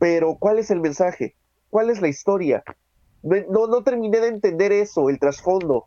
pero 0.00 0.38
¿cuál 0.40 0.58
es 0.58 0.72
el 0.72 0.80
mensaje? 0.80 1.36
¿Cuál 1.70 1.90
es 1.90 2.00
la 2.00 2.08
historia? 2.08 2.64
No, 3.22 3.68
no 3.68 3.84
terminé 3.84 4.18
de 4.18 4.26
entender 4.26 4.72
eso, 4.72 5.08
el 5.08 5.20
trasfondo. 5.20 5.86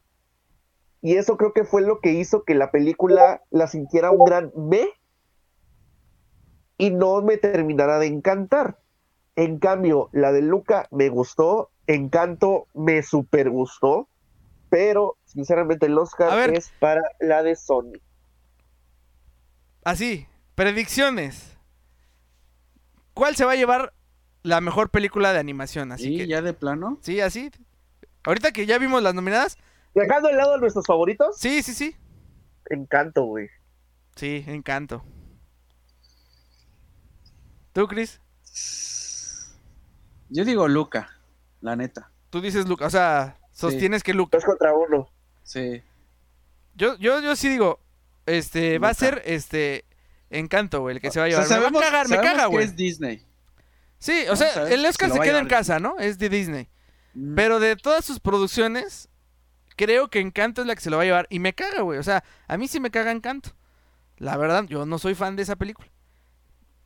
Y 1.02 1.18
eso 1.18 1.36
creo 1.36 1.52
que 1.52 1.66
fue 1.66 1.82
lo 1.82 2.00
que 2.00 2.14
hizo 2.14 2.46
que 2.46 2.56
la 2.56 2.72
película 2.72 3.44
la 3.50 3.68
sintiera 3.68 4.12
un 4.12 4.24
gran 4.24 4.54
me 4.56 4.88
y 6.80 6.92
no 6.92 7.22
me 7.22 7.38
terminará 7.38 8.00
de 8.00 8.08
encantar. 8.08 8.80
En 9.36 9.60
cambio, 9.60 10.10
la 10.14 10.32
de 10.32 10.42
Luca 10.42 10.88
me 10.90 11.10
gustó, 11.10 11.70
Encanto 11.86 12.68
me 12.74 13.04
super 13.04 13.50
gustó, 13.50 14.08
pero 14.70 15.18
sinceramente 15.26 15.88
el 15.88 15.98
Oscar 15.98 16.52
es 16.52 16.72
para 16.80 17.02
la 17.20 17.44
de 17.44 17.56
Sony. 17.56 18.00
Así, 19.84 20.28
predicciones. 20.56 21.58
¿Cuál 23.14 23.36
se 23.36 23.44
va 23.44 23.52
a 23.54 23.56
llevar 23.56 23.94
la 24.44 24.62
mejor 24.62 24.90
película 24.90 25.34
de 25.34 25.40
animación? 25.40 25.92
Así 25.92 26.16
que, 26.16 26.28
ya 26.28 26.42
de 26.42 26.54
plano? 26.54 26.98
Sí, 27.02 27.20
así. 27.20 27.52
Ahorita 28.24 28.52
que 28.52 28.66
ya 28.66 28.78
vimos 28.78 29.04
las 29.04 29.16
nominadas. 29.16 29.58
Dejando 29.96 30.30
al 30.30 30.38
lado 30.38 30.58
nuestros 30.60 30.86
favoritos. 30.86 31.38
Sí, 31.38 31.62
sí, 31.62 31.74
sí. 31.74 31.96
Encanto, 32.70 33.24
güey. 33.24 33.50
Sí, 34.16 34.46
encanto. 34.48 35.04
¿Tú, 37.80 37.88
Chris? 37.88 38.20
Yo 40.28 40.44
digo 40.44 40.68
Luca, 40.68 41.18
la 41.62 41.78
neta. 41.78 42.12
Tú 42.30 42.42
dices 42.42 42.68
Luca, 42.68 42.86
o 42.86 42.90
sea, 42.90 43.38
sostienes 43.54 44.04
que 44.04 44.14
Luca. 44.14 44.36
Dos 44.36 44.44
contra 44.44 44.74
uno. 44.74 45.10
Sí. 45.44 45.82
Yo, 46.76 46.98
yo, 46.98 47.22
yo 47.22 47.38
sí 47.38 47.48
digo, 47.48 47.80
este, 48.26 48.80
va 48.80 48.90
a 48.90 48.94
ser 48.94 49.22
este 49.24 49.86
Encanto, 50.30 50.82
güey, 50.82 50.98
el 50.98 51.02
que 51.02 51.10
se 51.10 51.22
va 51.22 51.28
a 51.28 51.30
llevar. 51.30 51.48
me 51.48 51.58
va 51.58 51.80
a 51.80 51.84
cagar, 51.84 52.10
me 52.10 52.18
caga, 52.18 52.48
güey. 52.48 52.66
es 52.66 52.76
Disney. 52.76 53.26
Sí, 53.98 54.26
o 54.30 54.36
sea, 54.36 54.68
el 54.68 54.86
Oscar 54.86 55.12
se, 55.14 55.20
queda 55.22 55.40
en 55.40 55.48
casa, 55.48 55.80
¿no? 55.80 55.98
Es 56.00 56.20
de 56.20 56.28
Disney. 56.28 56.68
Mm. 57.14 57.36
Pero 57.36 57.62
de 57.62 57.78
todas 57.78 58.04
sus 58.04 58.20
producciones, 58.20 59.08
creo 59.78 60.10
que 60.10 60.20
Encanto 60.20 60.60
es 60.60 60.68
la 60.68 60.76
que 60.76 60.82
se 60.82 60.90
lo 60.90 60.98
va 60.98 61.04
a 61.04 61.06
llevar. 61.06 61.28
Y 61.30 61.40
me 61.40 61.54
caga, 61.54 61.84
güey. 61.84 61.98
O 61.98 62.04
sea, 62.04 62.26
a 62.50 62.58
mí 62.58 62.68
sí 62.68 62.82
me 62.82 62.92
caga 62.92 63.14
Encanto. 63.14 63.52
La 64.18 64.36
verdad, 64.36 64.66
yo 64.66 64.86
no 64.86 65.00
soy 65.00 65.16
fan 65.16 65.38
de 65.38 65.44
esa 65.44 65.56
película. 65.56 65.88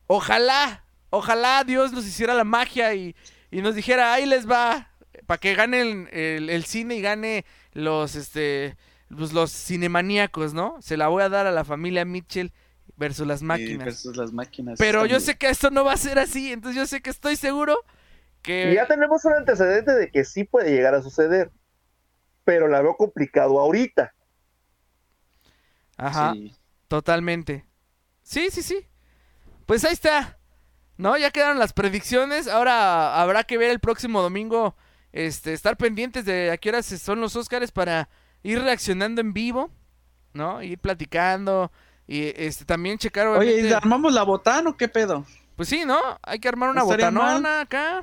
Ojalá, 0.06 0.83
ojalá 1.14 1.64
Dios 1.64 1.92
nos 1.92 2.06
hiciera 2.06 2.34
la 2.34 2.44
magia 2.44 2.94
y, 2.94 3.14
nos 3.50 3.74
dijera, 3.74 4.12
ahí 4.12 4.26
les 4.26 4.50
va, 4.50 4.90
para 5.26 5.38
que 5.38 5.54
gane 5.54 6.08
el, 6.10 6.64
cine 6.64 6.96
y 6.96 7.00
gane 7.00 7.44
los, 7.72 8.16
este, 8.16 8.76
pues, 9.16 9.32
los 9.32 9.52
cinemaníacos, 9.52 10.54
¿no? 10.54 10.76
Se 10.80 10.96
la 10.96 11.08
voy 11.08 11.22
a 11.22 11.28
dar 11.28 11.46
a 11.46 11.52
la 11.52 11.64
familia 11.64 12.04
Mitchell 12.04 12.52
versus 12.96 13.26
las 13.26 13.42
máquinas. 13.42 13.84
versus 13.84 14.16
las 14.16 14.32
máquinas. 14.32 14.78
Pero 14.78 15.06
yo 15.06 15.20
sé 15.20 15.36
que 15.36 15.48
esto 15.48 15.70
no 15.70 15.84
va 15.84 15.92
a 15.92 15.96
ser 15.96 16.18
así, 16.18 16.52
entonces 16.52 16.76
yo 16.76 16.86
sé 16.86 17.00
que 17.00 17.10
estoy 17.10 17.36
seguro 17.36 17.76
que... 18.42 18.72
Y 18.72 18.74
ya 18.74 18.86
tenemos 18.86 19.24
un 19.24 19.34
antecedente 19.34 19.92
de 19.92 20.10
que 20.10 20.24
sí 20.24 20.44
puede 20.44 20.70
llegar 20.70 20.94
a 20.94 21.02
suceder, 21.02 21.50
pero 22.44 22.68
la 22.68 22.82
veo 22.82 22.96
complicado 22.96 23.58
ahorita. 23.60 24.14
Ajá, 25.96 26.32
Sí. 26.34 26.52
totalmente. 26.88 27.64
Sí, 28.22 28.48
sí, 28.50 28.62
sí. 28.62 28.86
Pues 29.66 29.84
ahí 29.84 29.92
está. 29.92 30.38
¿No? 30.96 31.16
Ya 31.16 31.30
quedaron 31.30 31.58
las 31.58 31.72
predicciones. 31.72 32.46
Ahora 32.48 33.20
habrá 33.20 33.44
que 33.44 33.58
ver 33.58 33.70
el 33.70 33.80
próximo 33.80 34.22
domingo. 34.22 34.74
Este, 35.12 35.52
estar 35.52 35.76
pendientes 35.76 36.24
de 36.24 36.50
a 36.50 36.56
qué 36.56 36.70
horas 36.70 36.86
son 36.86 37.20
los 37.20 37.36
Óscares 37.36 37.70
para 37.72 38.08
ir 38.42 38.60
reaccionando 38.60 39.20
en 39.20 39.32
vivo. 39.32 39.70
¿No? 40.32 40.62
Ir 40.62 40.78
platicando. 40.78 41.70
Y 42.06 42.32
este 42.36 42.64
también 42.64 42.98
checar. 42.98 43.26
Oye, 43.28 43.46
¿y 43.50 43.52
obviamente- 43.54 43.74
armamos 43.74 44.12
la 44.12 44.22
botana 44.24 44.70
o 44.70 44.76
qué 44.76 44.88
pedo? 44.88 45.24
Pues 45.56 45.68
sí, 45.68 45.84
¿no? 45.86 45.98
Hay 46.22 46.40
que 46.40 46.48
armar 46.48 46.70
una 46.70 46.82
botanona 46.82 47.60
acá. 47.60 48.02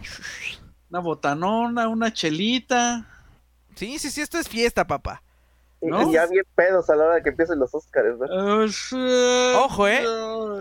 Una 0.89 0.99
botanona, 0.99 1.87
una 1.89 2.11
chelita. 2.13 3.05
Sí, 3.75 3.99
sí, 3.99 4.09
sí, 4.09 4.21
esto 4.21 4.37
es 4.39 4.47
fiesta, 4.49 4.87
papá. 4.87 5.21
Y- 5.81 5.87
¿No? 5.87 6.09
Y 6.09 6.13
ya 6.13 6.25
bien 6.27 6.45
pedos 6.55 6.89
a 6.89 6.95
la 6.95 7.03
hora 7.05 7.15
de 7.15 7.23
que 7.23 7.29
empiecen 7.29 7.59
los 7.59 7.73
Oscars, 7.75 8.17
¿no? 8.19 9.59
Ojo, 9.65 9.87
¿eh? 9.87 10.03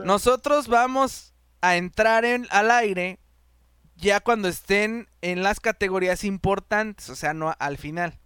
Nosotros 0.05 0.67
vamos 0.69 1.30
a 1.61 1.77
entrar 1.77 2.25
en, 2.25 2.47
al 2.51 2.71
aire 2.71 3.19
ya 3.97 4.21
cuando 4.21 4.49
estén 4.49 5.09
en 5.21 5.43
las 5.43 5.61
categorías 5.61 6.25
importantes, 6.25 7.11
o 7.11 7.17
sea, 7.17 7.35
no 7.35 7.55
al 7.59 7.77
final. 7.77 8.19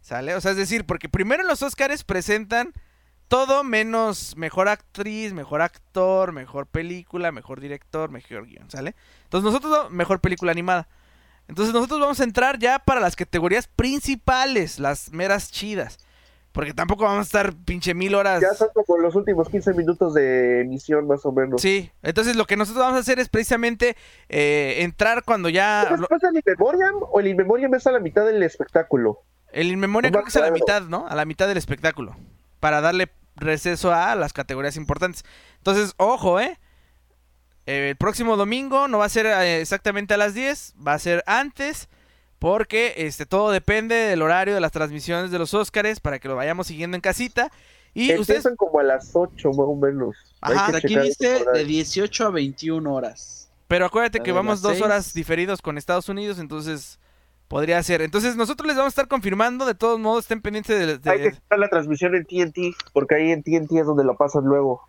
¿Sale? 0.00 0.34
O 0.34 0.40
sea, 0.40 0.52
es 0.52 0.56
decir, 0.56 0.86
porque 0.86 1.08
primero 1.08 1.42
los 1.42 1.62
Oscars 1.62 2.04
presentan 2.04 2.72
todo 3.28 3.62
menos 3.62 4.36
mejor 4.36 4.68
actriz, 4.68 5.32
mejor 5.32 5.62
actor, 5.62 6.32
mejor 6.32 6.66
película, 6.66 7.30
mejor 7.32 7.60
director, 7.60 8.10
mejor 8.10 8.46
guion, 8.46 8.70
¿sale? 8.70 8.96
Entonces 9.24 9.44
nosotros, 9.44 9.90
mejor 9.90 10.20
película 10.20 10.52
animada. 10.52 10.88
Entonces 11.46 11.74
nosotros 11.74 12.00
vamos 12.00 12.20
a 12.20 12.24
entrar 12.24 12.58
ya 12.58 12.78
para 12.78 13.00
las 13.00 13.14
categorías 13.14 13.68
principales, 13.68 14.78
las 14.78 15.12
meras 15.12 15.52
chidas. 15.52 15.98
Porque 16.52 16.74
tampoco 16.74 17.04
vamos 17.04 17.20
a 17.20 17.22
estar 17.22 17.54
pinche 17.64 17.94
mil 17.94 18.14
horas. 18.14 18.40
Ya 18.40 18.54
son 18.54 18.68
como 18.74 18.98
los 18.98 19.14
últimos 19.14 19.48
15 19.48 19.72
minutos 19.74 20.14
de 20.14 20.62
emisión, 20.62 21.06
más 21.06 21.24
o 21.24 21.32
menos. 21.32 21.62
Sí, 21.62 21.92
entonces 22.02 22.34
lo 22.34 22.44
que 22.44 22.56
nosotros 22.56 22.84
vamos 22.84 22.96
a 22.96 23.00
hacer 23.00 23.20
es 23.20 23.28
precisamente 23.28 23.96
eh, 24.28 24.78
entrar 24.78 25.22
cuando 25.24 25.48
ya... 25.48 25.84
¿Es 25.84 26.00
después 26.00 26.20
del 26.20 26.36
In 26.36 26.42
Memoriam 26.44 26.94
o 27.00 27.20
el 27.20 27.28
In 27.28 27.36
Memoriam 27.36 27.74
es 27.74 27.86
a 27.86 27.92
la 27.92 28.00
mitad 28.00 28.24
del 28.24 28.42
espectáculo? 28.42 29.22
El 29.52 29.68
In 29.68 29.78
Memoria 29.78 30.10
No 30.10 30.18
me 30.18 30.22
creo 30.22 30.24
que 30.24 30.30
es 30.30 30.36
a 30.36 30.46
la 30.46 30.50
mitad, 30.50 30.82
¿no? 30.82 31.06
A 31.06 31.14
la 31.14 31.24
mitad 31.24 31.46
del 31.46 31.56
espectáculo. 31.56 32.16
Para 32.58 32.80
darle 32.80 33.10
receso 33.36 33.92
a 33.92 34.14
las 34.16 34.32
categorías 34.32 34.76
importantes. 34.76 35.24
Entonces, 35.58 35.94
ojo, 35.98 36.40
¿eh? 36.40 36.58
Eh, 37.66 37.90
El 37.90 37.96
próximo 37.96 38.36
domingo 38.36 38.88
no 38.88 38.98
va 38.98 39.04
a 39.04 39.08
ser 39.08 39.26
eh, 39.26 39.60
exactamente 39.60 40.14
a 40.14 40.16
las 40.16 40.34
10, 40.34 40.74
va 40.86 40.94
a 40.94 40.98
ser 40.98 41.22
antes. 41.26 41.88
Porque 42.40 42.94
este, 42.96 43.26
todo 43.26 43.50
depende 43.50 43.94
del 43.94 44.22
horario 44.22 44.54
de 44.54 44.60
las 44.60 44.72
transmisiones 44.72 45.30
de 45.30 45.38
los 45.38 45.52
Óscares 45.54 46.00
para 46.00 46.18
que 46.18 46.26
lo 46.26 46.34
vayamos 46.34 46.66
siguiendo 46.66 46.96
en 46.96 47.02
casita. 47.02 47.52
Y 47.92 48.06
ustedes... 48.18 48.28
Empiezan 48.30 48.56
como 48.56 48.80
a 48.80 48.82
las 48.82 49.10
8 49.12 49.50
más 49.50 49.58
o 49.58 49.76
menos. 49.76 50.16
Ajá. 50.40 50.74
Aquí 50.74 50.98
dice 50.98 51.44
de 51.52 51.64
18 51.66 52.26
a 52.26 52.30
21 52.30 52.92
horas. 52.92 53.50
Pero 53.68 53.84
acuérdate 53.84 54.20
que 54.20 54.32
vamos 54.32 54.62
dos 54.62 54.80
horas 54.80 55.12
diferidos 55.12 55.60
con 55.60 55.76
Estados 55.76 56.08
Unidos, 56.08 56.38
entonces 56.38 56.98
podría 57.46 57.82
ser. 57.82 58.00
Entonces 58.00 58.36
nosotros 58.36 58.66
les 58.66 58.76
vamos 58.76 58.88
a 58.88 58.94
estar 58.94 59.06
confirmando, 59.08 59.66
de 59.66 59.74
todos 59.74 60.00
modos 60.00 60.24
estén 60.24 60.40
pendientes 60.40 60.78
de... 60.78 60.98
de- 60.98 61.10
Hay 61.10 61.18
que 61.18 61.32
checar 61.32 61.58
la 61.58 61.68
transmisión 61.68 62.14
en 62.14 62.24
TNT, 62.24 62.74
porque 62.94 63.16
ahí 63.16 63.32
en 63.32 63.42
TNT 63.42 63.72
es 63.72 63.86
donde 63.86 64.04
la 64.04 64.14
pasan 64.14 64.44
luego. 64.44 64.88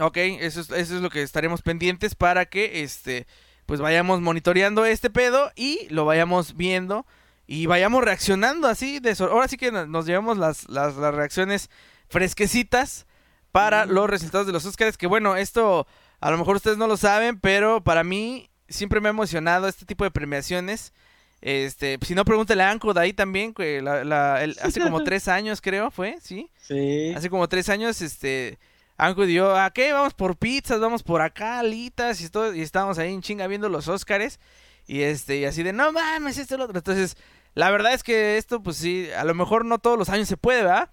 Ok, 0.00 0.16
eso 0.16 0.60
es, 0.60 0.70
eso 0.70 0.96
es 0.96 1.00
lo 1.00 1.10
que 1.10 1.22
estaremos 1.22 1.62
pendientes 1.62 2.14
para 2.16 2.46
que 2.46 2.82
este 2.82 3.26
pues 3.68 3.82
vayamos 3.82 4.22
monitoreando 4.22 4.86
este 4.86 5.10
pedo 5.10 5.52
y 5.54 5.86
lo 5.90 6.06
vayamos 6.06 6.56
viendo 6.56 7.04
y 7.46 7.66
vayamos 7.66 8.02
reaccionando 8.02 8.66
así 8.66 8.98
de 8.98 9.14
sor- 9.14 9.30
ahora 9.30 9.46
sí 9.46 9.58
que 9.58 9.70
no- 9.70 9.86
nos 9.86 10.06
llevamos 10.06 10.38
las, 10.38 10.66
las, 10.70 10.96
las 10.96 11.14
reacciones 11.14 11.68
fresquecitas 12.08 13.06
para 13.52 13.84
Mm. 13.84 13.90
los 13.90 14.08
resultados 14.08 14.46
de 14.46 14.54
los 14.54 14.64
Oscars 14.64 14.96
que 14.96 15.06
bueno 15.06 15.36
esto 15.36 15.86
a 16.20 16.30
lo 16.30 16.38
mejor 16.38 16.56
ustedes 16.56 16.78
no 16.78 16.86
lo 16.86 16.96
saben 16.96 17.38
pero 17.38 17.84
para 17.84 18.04
mí 18.04 18.48
siempre 18.70 19.00
me 19.02 19.08
ha 19.08 19.10
emocionado 19.10 19.68
este 19.68 19.84
tipo 19.84 20.04
de 20.04 20.10
premiaciones 20.10 20.94
este 21.42 21.98
si 22.06 22.14
no 22.14 22.24
pregúntale 22.24 22.62
a 22.62 22.70
Anko 22.70 22.94
de 22.94 23.00
ahí 23.02 23.12
también 23.12 23.52
que 23.52 23.82
la- 23.82 24.02
la- 24.02 24.42
el- 24.42 24.56
hace 24.62 24.80
como 24.80 25.04
tres 25.04 25.28
años 25.28 25.60
creo 25.60 25.90
fue 25.90 26.16
sí 26.22 26.50
Sí. 26.62 27.12
Hace 27.14 27.28
como 27.30 27.48
tres 27.48 27.68
años, 27.70 28.00
este, 28.02 28.58
Anko 29.00 29.26
dio, 29.26 29.56
¿a 29.56 29.70
qué? 29.70 29.92
Vamos 29.92 30.12
por 30.12 30.36
pizzas, 30.36 30.80
vamos 30.80 31.04
por 31.04 31.22
acá, 31.22 31.60
alitas, 31.60 32.20
y, 32.20 32.28
todo, 32.28 32.52
y 32.52 32.62
estábamos 32.62 32.98
ahí 32.98 33.14
en 33.14 33.22
chinga 33.22 33.46
viendo 33.46 33.68
los 33.68 33.86
Óscares, 33.86 34.40
y 34.88 35.02
este, 35.02 35.36
y 35.36 35.44
así 35.44 35.62
de, 35.62 35.72
no 35.72 35.92
mames, 35.92 36.36
esto 36.36 36.56
y 36.56 36.58
lo 36.58 36.64
otro. 36.64 36.76
Entonces, 36.76 37.16
la 37.54 37.70
verdad 37.70 37.94
es 37.94 38.02
que 38.02 38.38
esto, 38.38 38.60
pues 38.60 38.76
sí, 38.76 39.08
a 39.16 39.22
lo 39.22 39.34
mejor 39.34 39.64
no 39.64 39.78
todos 39.78 39.96
los 39.96 40.08
años 40.08 40.26
se 40.26 40.36
puede, 40.36 40.62
¿verdad? 40.62 40.90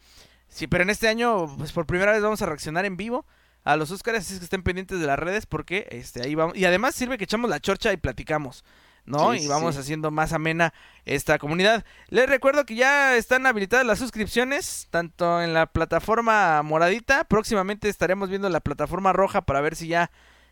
Sí, 0.50 0.68
pero 0.68 0.84
en 0.84 0.92
este 0.92 1.08
año, 1.08 1.48
pues 1.58 1.72
por 1.72 1.88
primera 1.88 2.12
vez 2.12 2.22
vamos 2.22 2.44
a 2.44 2.46
reaccionar 2.46 2.86
en 2.86 2.96
vivo 2.96 3.26
a 3.64 3.76
los 3.76 3.90
Óscares, 3.90 4.22
así 4.22 4.34
es 4.34 4.40
que 4.40 4.46
estén 4.46 4.62
pendientes 4.62 5.00
de 5.00 5.08
las 5.08 5.18
redes, 5.18 5.48
porque, 5.48 5.88
este, 5.90 6.22
ahí 6.22 6.36
vamos, 6.36 6.56
y 6.56 6.66
además 6.66 6.94
sirve 6.94 7.18
que 7.18 7.24
echamos 7.24 7.50
la 7.50 7.60
chorcha 7.60 7.92
y 7.92 7.98
platicamos. 7.98 8.64
¿No? 9.06 9.34
Sí, 9.34 9.40
y 9.40 9.48
vamos 9.48 9.76
sí. 9.76 9.82
haciendo 9.82 10.12
más 10.12 10.34
amena 10.34 10.74
esta 11.06 11.38
comunidad. 11.38 11.86
Les 12.10 12.28
recuerdo 12.28 12.66
que 12.66 12.76
ya 12.76 13.16
están 13.16 13.46
habilitadas 13.46 13.86
las 13.86 14.00
suscripciones, 14.00 14.88
tanto 14.90 15.42
en 15.42 15.54
la 15.54 15.68
plataforma 15.68 16.62
moradita, 16.64 17.24
próximamente 17.24 17.90
estaremos 17.90 18.30
viendo 18.30 18.50
la 18.50 18.60
plataforma 18.60 19.14
roja 19.14 19.42
para 19.42 19.62
ver 19.62 19.76
si 19.76 19.88
ya 19.88 20.12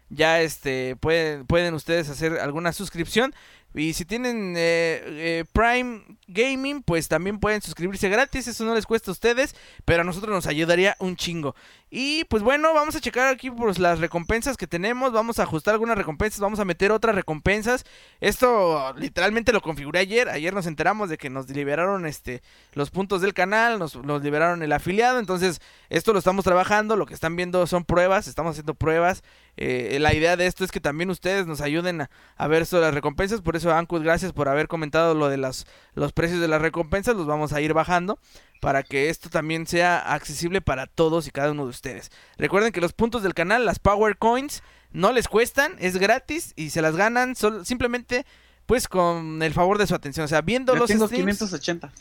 ya 0.09 0.41
este 0.41 0.95
pueden 0.97 1.45
pueden 1.45 1.73
ustedes 1.73 2.09
hacer 2.09 2.39
alguna 2.39 2.73
suscripción 2.73 3.33
y 3.75 3.93
si 3.93 4.05
tienen 4.05 4.53
eh, 4.55 5.01
eh, 5.05 5.45
Prime 5.51 6.03
Gaming 6.27 6.83
pues 6.83 7.07
también 7.07 7.39
pueden 7.39 7.61
suscribirse 7.61 8.07
gratis 8.09 8.47
eso 8.47 8.63
no 8.65 8.75
les 8.75 8.85
cuesta 8.85 9.11
a 9.11 9.13
ustedes 9.13 9.55
pero 9.85 10.01
a 10.01 10.03
nosotros 10.03 10.33
nos 10.33 10.47
ayudaría 10.47 10.95
un 10.99 11.15
chingo. 11.15 11.55
Y 11.89 12.23
pues 12.25 12.41
bueno 12.41 12.73
vamos 12.73 12.95
a 12.95 13.01
checar 13.01 13.27
aquí 13.27 13.51
pues 13.51 13.77
las 13.77 13.99
recompensas 13.99 14.57
que 14.57 14.67
tenemos 14.67 15.11
vamos 15.11 15.39
a 15.39 15.43
ajustar 15.43 15.73
algunas 15.73 15.97
recompensas 15.97 16.39
vamos 16.39 16.59
a 16.59 16.65
meter 16.65 16.91
otras 16.91 17.15
recompensas. 17.15 17.85
Esto 18.19 18.93
literalmente 18.97 19.53
lo 19.53 19.61
configuré 19.61 19.99
ayer 19.99 20.29
ayer 20.29 20.53
nos 20.53 20.65
enteramos 20.65 21.09
de 21.09 21.17
que 21.17 21.29
nos 21.29 21.49
liberaron 21.49 22.05
este 22.05 22.41
los 22.73 22.89
puntos 22.89 23.21
del 23.21 23.33
canal 23.33 23.79
nos, 23.79 23.95
nos 23.95 24.23
liberaron 24.23 24.63
el 24.63 24.71
afiliado 24.71 25.19
entonces 25.19 25.61
esto 25.93 26.11
lo 26.13 26.19
estamos 26.19 26.43
trabajando 26.43 26.95
lo 26.95 27.05
que 27.05 27.13
están 27.13 27.35
viendo 27.35 27.65
son 27.67 27.85
pruebas 27.85 28.27
estamos 28.27 28.51
haciendo 28.51 28.73
pruebas 28.73 29.23
eh, 29.55 29.97
la 30.01 30.13
idea 30.13 30.35
de 30.35 30.47
esto 30.47 30.63
es 30.63 30.71
que 30.71 30.79
también 30.79 31.09
ustedes 31.09 31.45
nos 31.45 31.61
ayuden 31.61 32.01
a, 32.01 32.09
a 32.37 32.47
ver 32.47 32.65
sobre 32.65 32.85
las 32.85 32.93
recompensas. 32.95 33.41
Por 33.41 33.55
eso, 33.55 33.71
Ancus, 33.71 34.01
gracias 34.01 34.33
por 34.33 34.49
haber 34.49 34.67
comentado 34.67 35.13
lo 35.13 35.29
de 35.29 35.37
las, 35.37 35.67
los 35.93 36.11
precios 36.11 36.41
de 36.41 36.47
las 36.47 36.59
recompensas. 36.59 37.15
Los 37.15 37.27
vamos 37.27 37.53
a 37.53 37.61
ir 37.61 37.71
bajando 37.75 38.17
para 38.61 38.81
que 38.81 39.09
esto 39.09 39.29
también 39.29 39.67
sea 39.67 39.99
accesible 39.99 40.61
para 40.61 40.87
todos 40.87 41.27
y 41.27 41.31
cada 41.31 41.51
uno 41.51 41.65
de 41.65 41.69
ustedes. 41.69 42.09
Recuerden 42.39 42.71
que 42.71 42.81
los 42.81 42.93
puntos 42.93 43.21
del 43.21 43.35
canal, 43.35 43.63
las 43.63 43.77
Power 43.77 44.17
Coins, 44.17 44.63
no 44.91 45.11
les 45.11 45.27
cuestan, 45.27 45.75
es 45.77 45.97
gratis 45.97 46.53
y 46.55 46.71
se 46.71 46.81
las 46.81 46.95
ganan 46.95 47.35
sol- 47.35 47.63
simplemente 47.63 48.25
pues 48.65 48.87
con 48.87 49.43
el 49.43 49.53
favor 49.53 49.77
de 49.77 49.85
su 49.85 49.93
atención. 49.93 50.23
O 50.23 50.27
sea, 50.27 50.41
viendo 50.41 50.73
Yo 50.73 50.79
los 50.79 50.87
tengo 50.87 51.05
streams. 51.05 51.37
580. 51.37 51.91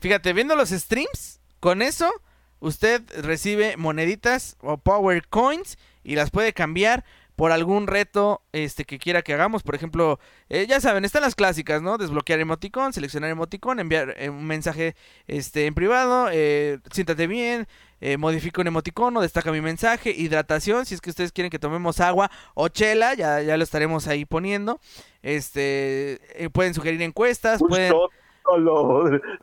Fíjate, 0.00 0.32
viendo 0.32 0.56
los 0.56 0.70
streams, 0.70 1.40
con 1.60 1.82
eso 1.82 2.10
usted 2.60 3.02
recibe 3.22 3.76
moneditas 3.76 4.56
o 4.60 4.76
power 4.76 5.26
coins 5.28 5.78
y 6.02 6.16
las 6.16 6.30
puede 6.30 6.52
cambiar 6.52 7.04
por 7.36 7.50
algún 7.50 7.86
reto 7.86 8.42
este 8.52 8.84
que 8.84 8.98
quiera 8.98 9.22
que 9.22 9.34
hagamos. 9.34 9.62
Por 9.62 9.74
ejemplo, 9.74 10.20
eh, 10.48 10.66
ya 10.68 10.80
saben, 10.80 11.04
están 11.04 11.22
las 11.22 11.34
clásicas, 11.34 11.82
¿no? 11.82 11.98
Desbloquear 11.98 12.38
emoticón, 12.40 12.92
seleccionar 12.92 13.30
emoticón, 13.30 13.80
enviar 13.80 14.14
eh, 14.18 14.30
un 14.30 14.44
mensaje 14.46 14.94
este 15.26 15.66
en 15.66 15.74
privado, 15.74 16.28
eh, 16.30 16.78
siéntate 16.92 17.26
bien, 17.26 17.66
eh, 18.00 18.16
modifica 18.18 18.60
un 18.60 18.68
emoticono, 18.68 19.20
destaca 19.20 19.50
mi 19.50 19.60
mensaje, 19.60 20.10
hidratación, 20.10 20.86
si 20.86 20.94
es 20.94 21.00
que 21.00 21.10
ustedes 21.10 21.32
quieren 21.32 21.50
que 21.50 21.58
tomemos 21.58 22.00
agua 22.00 22.30
o 22.54 22.68
chela, 22.68 23.14
ya, 23.14 23.40
ya 23.40 23.56
lo 23.56 23.64
estaremos 23.64 24.06
ahí 24.06 24.24
poniendo. 24.24 24.78
Este, 25.22 26.20
pueden 26.52 26.74
sugerir 26.74 27.02
encuestas, 27.02 27.60
pueden... 27.66 27.94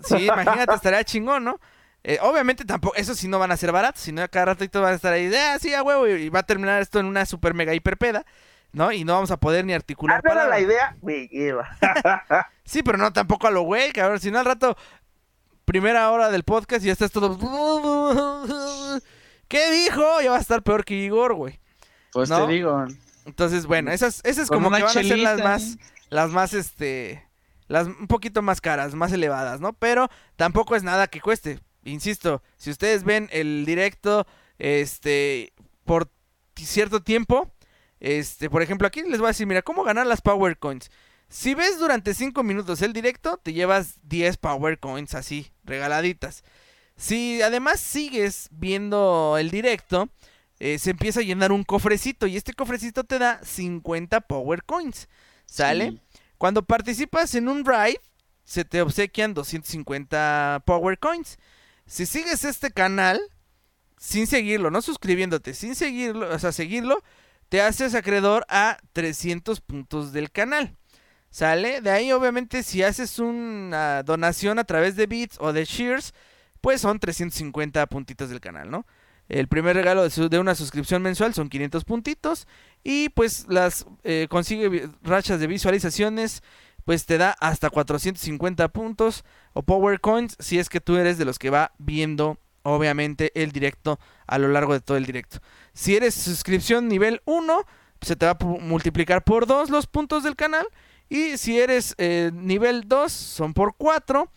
Sí, 0.01 0.27
imagínate, 0.27 0.75
estaría 0.75 1.03
chingón, 1.03 1.43
¿no? 1.43 1.59
Eh, 2.03 2.17
obviamente 2.21 2.65
tampoco, 2.65 2.95
eso 2.95 3.13
sí 3.13 3.27
no 3.27 3.37
van 3.37 3.51
a 3.51 3.57
ser 3.57 3.71
baratos, 3.71 4.01
sino 4.01 4.23
a 4.23 4.27
cada 4.27 4.45
ratito 4.47 4.81
van 4.81 4.93
a 4.93 4.95
estar 4.95 5.13
ahí, 5.13 5.27
de, 5.27 5.39
ah, 5.39 5.59
sí, 5.59 5.73
a 5.73 5.83
huevo, 5.83 6.07
y 6.07 6.29
va 6.29 6.39
a 6.39 6.43
terminar 6.43 6.81
esto 6.81 6.99
en 6.99 7.05
una 7.05 7.25
super 7.27 7.53
mega 7.53 7.75
hiper 7.75 7.97
peda, 7.97 8.25
¿no? 8.71 8.91
Y 8.91 9.03
no 9.03 9.13
vamos 9.13 9.29
a 9.29 9.37
poder 9.37 9.65
ni 9.65 9.73
articular 9.73 10.21
Ah, 10.25 10.47
la 10.47 10.59
idea, 10.59 10.95
me 11.01 11.27
lleva. 11.27 11.69
Sí, 12.63 12.83
pero 12.83 12.97
no 12.97 13.11
tampoco 13.11 13.47
a 13.47 13.51
lo 13.51 13.63
güey, 13.63 13.91
cabrón, 13.91 14.19
si 14.19 14.31
no 14.31 14.39
al 14.39 14.45
rato, 14.45 14.77
primera 15.65 16.09
hora 16.09 16.29
del 16.29 16.43
podcast 16.43 16.83
y 16.83 16.87
ya 16.87 16.93
estás 16.93 17.11
todo... 17.11 17.37
¿Qué 19.49 19.69
dijo? 19.71 20.21
Ya 20.21 20.31
va 20.31 20.37
a 20.37 20.41
estar 20.41 20.63
peor 20.63 20.85
que 20.85 20.93
Igor, 20.93 21.33
güey. 21.33 21.59
Pues 22.13 22.29
¿No? 22.29 22.45
te 22.45 22.53
digo. 22.53 22.85
Entonces, 23.25 23.65
bueno, 23.65 23.91
esas, 23.91 24.21
esas 24.23 24.47
Con 24.47 24.63
como 24.63 24.75
que 24.75 24.83
van 24.83 24.97
a 24.97 25.03
ser 25.03 25.19
las 25.19 25.43
más, 25.43 25.73
¿eh? 25.73 25.77
las 26.09 26.29
más, 26.31 26.53
este, 26.53 27.27
las 27.67 27.87
un 27.87 28.07
poquito 28.07 28.41
más 28.41 28.61
caras, 28.61 28.95
más 28.95 29.11
elevadas, 29.11 29.59
¿no? 29.59 29.73
Pero 29.73 30.09
tampoco 30.37 30.77
es 30.77 30.83
nada 30.83 31.07
que 31.07 31.19
cueste. 31.19 31.59
Insisto, 31.83 32.41
si 32.57 32.69
ustedes 32.69 33.03
ven 33.03 33.29
el 33.31 33.65
directo, 33.65 34.27
este, 34.59 35.53
por 35.85 36.11
cierto 36.55 37.01
tiempo, 37.01 37.51
este, 37.99 38.49
por 38.49 38.61
ejemplo, 38.61 38.87
aquí 38.87 39.01
les 39.03 39.19
voy 39.19 39.27
a 39.27 39.29
decir, 39.29 39.47
mira, 39.47 39.61
cómo 39.61 39.83
ganar 39.83 40.07
las 40.07 40.21
Power 40.21 40.57
Coins. 40.57 40.91
Si 41.29 41.53
ves 41.53 41.79
durante 41.79 42.13
5 42.13 42.43
minutos 42.43 42.81
el 42.81 42.93
directo, 42.93 43.37
te 43.37 43.53
llevas 43.53 43.99
10 44.03 44.37
Power 44.37 44.79
Coins 44.79 45.15
así, 45.15 45.51
regaladitas. 45.63 46.43
Si 46.97 47.41
además 47.41 47.79
sigues 47.79 48.49
viendo 48.51 49.37
el 49.39 49.49
directo, 49.49 50.09
eh, 50.59 50.77
se 50.77 50.91
empieza 50.91 51.21
a 51.21 51.23
llenar 51.23 51.51
un 51.51 51.63
cofrecito 51.63 52.27
y 52.27 52.37
este 52.37 52.53
cofrecito 52.53 53.03
te 53.03 53.17
da 53.17 53.39
50 53.43 54.21
Power 54.21 54.63
Coins. 54.63 55.07
¿Sale? 55.45 55.91
Sí. 55.91 56.01
Cuando 56.37 56.63
participas 56.63 57.33
en 57.35 57.47
un 57.47 57.63
drive, 57.63 57.99
se 58.43 58.65
te 58.65 58.81
obsequian 58.81 59.33
250 59.33 60.63
Power 60.65 60.99
Coins. 60.99 61.37
Si 61.91 62.05
sigues 62.05 62.45
este 62.45 62.71
canal, 62.71 63.19
sin 63.97 64.25
seguirlo, 64.25 64.71
no 64.71 64.81
suscribiéndote, 64.81 65.53
sin 65.53 65.75
seguirlo, 65.75 66.33
o 66.33 66.39
sea, 66.39 66.53
seguirlo, 66.53 67.03
te 67.49 67.61
haces 67.61 67.95
acreedor 67.95 68.45
a 68.47 68.77
300 68.93 69.59
puntos 69.59 70.13
del 70.13 70.31
canal. 70.31 70.77
¿Sale? 71.31 71.81
De 71.81 71.91
ahí, 71.91 72.13
obviamente, 72.13 72.63
si 72.63 72.81
haces 72.81 73.19
una 73.19 74.03
donación 74.03 74.57
a 74.57 74.63
través 74.63 74.95
de 74.95 75.05
Bits 75.05 75.35
o 75.41 75.51
de 75.51 75.65
Shears, 75.65 76.13
pues 76.61 76.79
son 76.79 76.97
350 76.97 77.85
puntitos 77.87 78.29
del 78.29 78.39
canal, 78.39 78.71
¿no? 78.71 78.87
El 79.27 79.49
primer 79.49 79.75
regalo 79.75 80.07
de, 80.07 80.39
una 80.39 80.55
suscripción 80.55 81.01
mensual 81.01 81.33
son 81.33 81.49
500 81.49 81.83
puntitos. 81.83 82.47
Y 82.85 83.09
pues 83.09 83.47
las 83.49 83.85
eh, 84.05 84.27
consigue 84.29 84.87
rachas 85.01 85.41
de 85.41 85.47
visualizaciones, 85.47 86.41
pues 86.85 87.05
te 87.05 87.17
da 87.17 87.35
hasta 87.41 87.69
450 87.69 88.69
puntos 88.69 89.25
o 89.53 89.63
Power 89.63 89.99
Coins 89.99 90.35
si 90.39 90.59
es 90.59 90.69
que 90.69 90.81
tú 90.81 90.97
eres 90.97 91.17
de 91.17 91.25
los 91.25 91.39
que 91.39 91.49
va 91.49 91.71
viendo, 91.77 92.37
obviamente, 92.63 93.31
el 93.35 93.51
directo 93.51 93.99
a 94.27 94.37
lo 94.37 94.47
largo 94.47 94.73
de 94.73 94.81
todo 94.81 94.97
el 94.97 95.05
directo. 95.05 95.39
Si 95.73 95.95
eres 95.95 96.13
suscripción 96.13 96.87
nivel 96.87 97.21
1, 97.25 97.65
se 98.01 98.15
te 98.15 98.25
va 98.25 98.37
a 98.39 98.43
multiplicar 98.43 99.23
por 99.23 99.45
2 99.45 99.69
los 99.69 99.87
puntos 99.87 100.23
del 100.23 100.35
canal. 100.35 100.65
Y 101.09 101.37
si 101.37 101.59
eres 101.59 101.93
eh, 101.97 102.31
nivel 102.33 102.87
2, 102.87 103.11
son 103.11 103.53
por 103.53 103.75
4. 103.75 104.29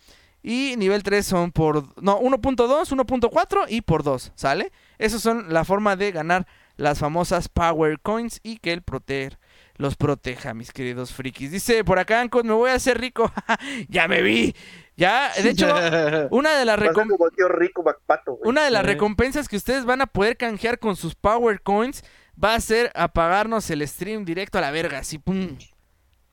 Y 0.43 0.75
nivel 0.77 1.01
3 1.01 1.25
son 1.25 1.51
por... 1.51 2.01
No, 2.03 2.19
1.2, 2.19 2.91
1.4 2.91 3.65
y 3.69 3.81
por 3.81 4.03
2, 4.03 4.33
¿sale? 4.35 4.71
Esas 4.99 5.21
son 5.21 5.51
la 5.51 5.65
forma 5.65 5.95
de 5.95 6.11
ganar 6.11 6.45
las 6.77 6.99
famosas 6.99 7.49
Power 7.49 7.99
Coins 7.99 8.39
y 8.43 8.57
que 8.57 8.73
el 8.73 8.83
Proteger 8.83 9.39
los 9.77 9.95
proteja, 9.95 10.53
mis 10.53 10.71
queridos 10.71 11.13
frikis. 11.13 11.51
Dice 11.51 11.83
por 11.83 11.99
acá, 11.99 12.21
Ancos, 12.21 12.43
me 12.43 12.53
voy 12.53 12.69
a 12.71 12.75
hacer 12.75 12.99
rico. 12.99 13.31
ya 13.89 14.07
me 14.07 14.21
vi. 14.21 14.55
Ya, 14.97 15.31
de 15.41 15.49
hecho, 15.49 15.67
una 16.31 16.57
de 16.57 16.65
las 16.65 16.79
Va 16.79 16.83
a 16.83 16.85
ser 16.85 16.95
recom- 16.95 17.09
como 17.09 17.25
el 17.27 17.35
tío 17.35 17.47
rico 17.49 17.83
MacPato, 17.83 18.33
güey. 18.35 18.49
una 18.49 18.63
de 18.63 18.71
las 18.71 18.85
recompensas 18.85 19.49
que 19.49 19.57
ustedes 19.57 19.83
van 19.85 20.01
a 20.01 20.07
poder 20.07 20.37
canjear 20.37 20.79
con 20.79 20.95
sus 20.95 21.15
Power 21.15 21.61
Coins 21.61 22.03
va 22.41 22.55
a 22.55 22.59
ser 22.61 22.91
apagarnos 22.95 23.69
el 23.69 23.85
stream 23.87 24.23
directo 24.25 24.57
a 24.57 24.61
la 24.61 24.71
verga, 24.71 24.99
así 24.99 25.17
pum. 25.17 25.57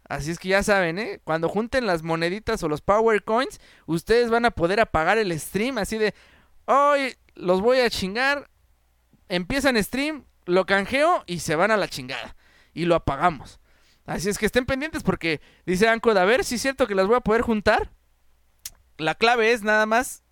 Así 0.09 0.31
es 0.31 0.39
que 0.39 0.49
ya 0.49 0.63
saben, 0.63 0.99
¿eh? 0.99 1.21
Cuando 1.25 1.49
junten 1.49 1.87
las 1.87 2.03
moneditas 2.03 2.63
o 2.63 2.69
los 2.69 2.83
Power 2.83 3.25
Coins, 3.25 3.61
ustedes 3.87 4.31
van 4.31 4.45
a 4.45 4.51
poder 4.51 4.79
apagar 4.79 5.19
el 5.19 5.39
stream 5.41 5.79
así 5.79 5.97
de, 5.99 6.15
hoy 6.67 7.15
los 7.35 7.61
voy 7.63 7.81
a 7.81 7.89
chingar, 7.91 8.49
empiezan 9.29 9.83
stream, 9.83 10.25
lo 10.45 10.67
canjeo 10.67 11.25
y 11.27 11.39
se 11.39 11.57
van 11.57 11.71
a 11.71 11.77
la 11.77 11.89
chingada. 11.89 12.37
Y 12.73 12.85
lo 12.85 12.95
apagamos. 12.95 13.61
Así 14.07 14.29
es 14.29 14.39
que 14.39 14.47
estén 14.47 14.67
pendientes 14.67 15.03
porque 15.03 15.41
dice 15.65 15.89
Ancod, 15.89 16.17
a 16.17 16.25
ver 16.25 16.45
si 16.45 16.57
es 16.57 16.63
cierto 16.63 16.87
que 16.87 16.95
las 16.95 17.07
voy 17.07 17.17
a 17.17 17.21
poder 17.21 17.43
juntar. 17.43 17.91
La 18.99 19.15
clave 19.15 19.53
es 19.53 19.63
nada 19.63 19.87
más 19.87 20.23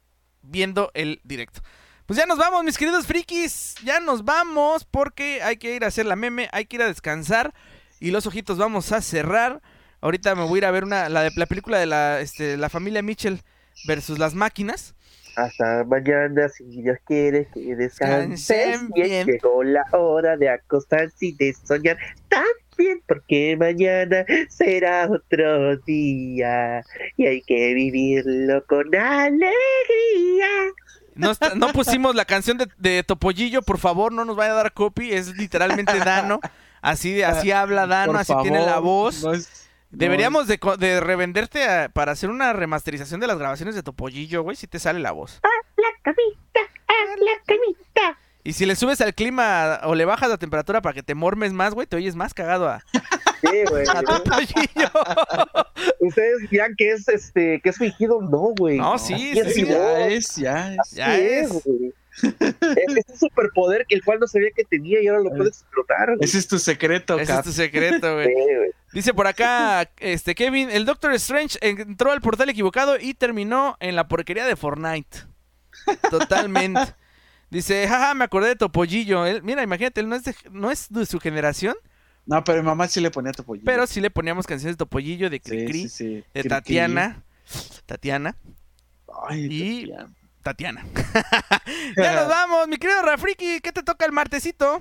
viendo 0.43 0.91
el 0.95 1.21
directo. 1.25 1.61
Pues 2.07 2.19
ya 2.19 2.27
nos 2.27 2.39
vamos, 2.39 2.65
mis 2.65 2.77
queridos 2.77 3.07
frikis. 3.07 3.77
Ya 3.85 4.01
nos 4.01 4.25
vamos 4.25 4.85
porque 4.85 5.43
hay 5.43 5.59
que 5.59 5.77
ir 5.77 5.85
a 5.85 5.89
hacer 5.89 6.07
la 6.07 6.17
meme, 6.17 6.49
hay 6.53 6.67
que 6.67 6.77
ir 6.77 6.83
a 6.83 6.89
descansar. 6.89 7.55
Y 8.01 8.11
los 8.11 8.27
ojitos 8.27 8.59
vamos 8.59 8.91
a 8.93 9.01
cerrar. 9.01 9.63
Ahorita 10.01 10.35
me 10.35 10.43
voy 10.43 10.57
a 10.57 10.59
ir 10.59 10.65
a 10.65 10.71
ver 10.71 10.85
una, 10.85 11.09
la, 11.09 11.23
de, 11.23 11.31
la 11.37 11.47
película 11.47 11.79
de 11.79 11.87
la, 11.87 12.21
este, 12.21 12.57
la 12.57 12.69
familia 12.69 13.03
Mitchell 13.03 13.43
versus 13.87 14.19
las 14.19 14.35
máquinas. 14.35 14.95
Hasta 15.37 15.85
mañana, 15.85 16.49
si 16.49 16.65
Dios 16.65 16.99
quiere 17.07 17.47
que 17.53 17.75
descanses 17.77 18.47
Descansen 18.49 18.91
bien. 18.95 19.09
bien. 19.09 19.27
Llegó 19.27 19.63
la 19.63 19.85
hora 19.93 20.37
de 20.37 20.49
acostarse 20.49 21.27
y 21.27 21.33
de 21.37 21.55
soñar 21.55 21.97
también, 22.29 23.03
porque 23.07 23.57
mañana 23.59 24.25
será 24.49 25.09
otro 25.11 25.77
día 25.79 26.83
y 27.17 27.27
hay 27.27 27.43
que 27.43 27.75
vivirlo 27.75 28.65
con 28.67 28.95
alegría. 28.95 30.47
No, 31.15 31.31
está- 31.31 31.55
no 31.55 31.69
pusimos 31.73 32.15
la 32.15 32.25
canción 32.25 32.57
de, 32.59 32.69
de 32.79 33.03
Topollillo, 33.03 33.63
por 33.63 33.79
favor, 33.79 34.13
no 34.13 34.25
nos 34.25 34.37
vaya 34.37 34.53
a 34.53 34.57
dar 34.57 34.73
copy. 34.73 35.13
Es 35.13 35.37
literalmente 35.37 35.99
Dano. 35.99 36.41
Así, 36.83 37.23
así 37.23 37.51
habla 37.51 37.87
Dano, 37.87 38.13
Por 38.13 38.21
así 38.23 38.33
tiene 38.43 38.61
la 38.65 38.79
voz. 38.79 39.23
no 39.23 39.35
es- 39.35 39.60
Deberíamos 39.91 40.47
de, 40.47 40.59
co- 40.59 40.77
de 40.77 41.01
revenderte 41.01 41.65
a- 41.65 41.89
para 41.89 42.13
hacer 42.13 42.31
una 42.31 42.53
remasterización 42.53 43.21
de 43.21 43.27
las 43.27 43.39
grabaciones 43.39 43.75
de 43.75 43.83
Topollillo, 43.83 44.43
güey, 44.43 44.57
si 44.57 44.67
te 44.67 44.79
sale 44.79 45.01
la 45.01 45.11
voz. 45.13 45.41
La 45.77 45.89
camita, 46.03 46.61
a 46.87 47.17
la 47.17 47.33
camita. 47.47 48.19
Y 48.45 48.53
si 48.55 48.65
le 48.67 48.75
subes 48.77 49.01
al 49.01 49.15
clima 49.15 49.81
o 49.85 49.95
le 49.95 50.05
bajas 50.07 50.31
la 50.31 50.39
temperatura 50.39 50.81
para 50.81 50.95
que 50.95 51.03
te 51.03 51.15
mormes 51.15 51.53
más, 51.53 51.75
güey, 51.75 51.87
te 51.87 51.97
oyes 51.97 52.15
más 52.17 52.33
cagado 52.35 52.69
a, 52.69 52.83
Sí, 52.93 53.65
güey. 53.69 53.85
a 53.95 54.03
Topollillo. 54.03 54.91
Ustedes 56.01 56.49
dirán 56.51 56.75
que 56.77 56.93
es 56.93 57.09
este, 57.09 57.61
que 57.63 57.69
es 57.71 57.77
fingido, 57.79 58.21
no, 58.23 58.53
güey. 58.57 58.79
No, 58.79 58.97
sí, 58.99 59.35
sí. 59.53 59.65
Ya 59.67 60.07
es, 60.07 60.37
ya 60.37 60.75
es. 60.75 60.91
Ya 60.93 61.19
es. 61.19 61.49
güey. 61.51 61.93
Es, 62.23 62.97
es 62.97 63.05
un 63.09 63.19
superpoder 63.19 63.87
que 63.89 63.95
el 63.95 64.05
cual 64.05 64.19
no 64.21 64.27
sabía 64.27 64.51
que 64.55 64.65
tenía 64.65 65.01
y 65.03 65.07
ahora 65.09 65.23
lo 65.23 65.31
puede 65.31 65.49
explotar. 65.51 66.09
güey. 66.17 66.19
Ese 66.21 66.39
es 66.39 66.49
tu 66.49 66.59
secreto, 66.59 67.19
Ese 67.19 67.33
es 67.33 67.43
tu 67.43 67.53
secreto, 67.53 68.15
güey. 68.15 68.27
Sí, 68.27 68.33
güey. 68.35 68.71
Dice 68.93 69.15
por 69.15 69.27
acá, 69.29 69.89
este 69.99 70.35
Kevin, 70.35 70.69
el 70.71 70.85
Doctor 70.85 71.13
Strange 71.15 71.59
entró 71.63 72.11
al 72.13 72.21
portal 72.21 72.49
equivocado 72.49 72.99
y 73.01 73.15
terminó 73.15 73.77
en 73.81 73.95
la 73.97 74.09
porquería 74.09 74.45
de 74.47 74.57
Fortnite. 74.57 75.19
Totalmente. 76.11 76.81
Dice, 77.51 77.87
jaja, 77.89 78.15
me 78.15 78.25
acordé 78.25 78.49
de 78.49 78.57
Topollillo. 78.57 79.27
Él, 79.27 79.43
mira, 79.43 79.63
imagínate, 79.63 80.01
él 80.01 80.09
no 80.09 80.15
es, 80.17 80.25
de, 80.25 80.35
no 80.53 80.71
es 80.71 80.89
de 80.89 81.05
su 81.07 81.19
generación, 81.19 81.75
No, 82.27 82.45
pero 82.45 82.63
mi 82.63 82.67
mamá 82.67 82.87
sí 82.87 83.01
le 83.01 83.11
ponía 83.11 83.33
tu 83.33 83.43
pollito. 83.45 83.65
pero 83.65 83.87
sí 83.89 84.01
le 84.01 84.11
poníamos 84.11 84.47
canciones 84.47 84.75
de 84.77 84.79
Topollillo, 84.79 85.29
de 85.31 85.41
Cricri, 85.41 85.89
sí, 85.89 85.89
sí. 85.89 86.25
de. 86.33 86.45
Tatiana. 86.45 87.25
Tatiana. 87.87 88.37
Ay, 89.29 89.47
Y- 89.51 89.81
Tatiana. 89.89 90.15
Tatiana. 90.43 90.87
ya 91.97 92.15
nos 92.15 92.29
vamos, 92.29 92.69
mi 92.69 92.77
querido 92.77 93.03
Rafriki, 93.03 93.61
¿qué 93.61 93.73
te 93.73 93.83
toca 93.83 94.07
el 94.07 94.13
martesito? 94.13 94.81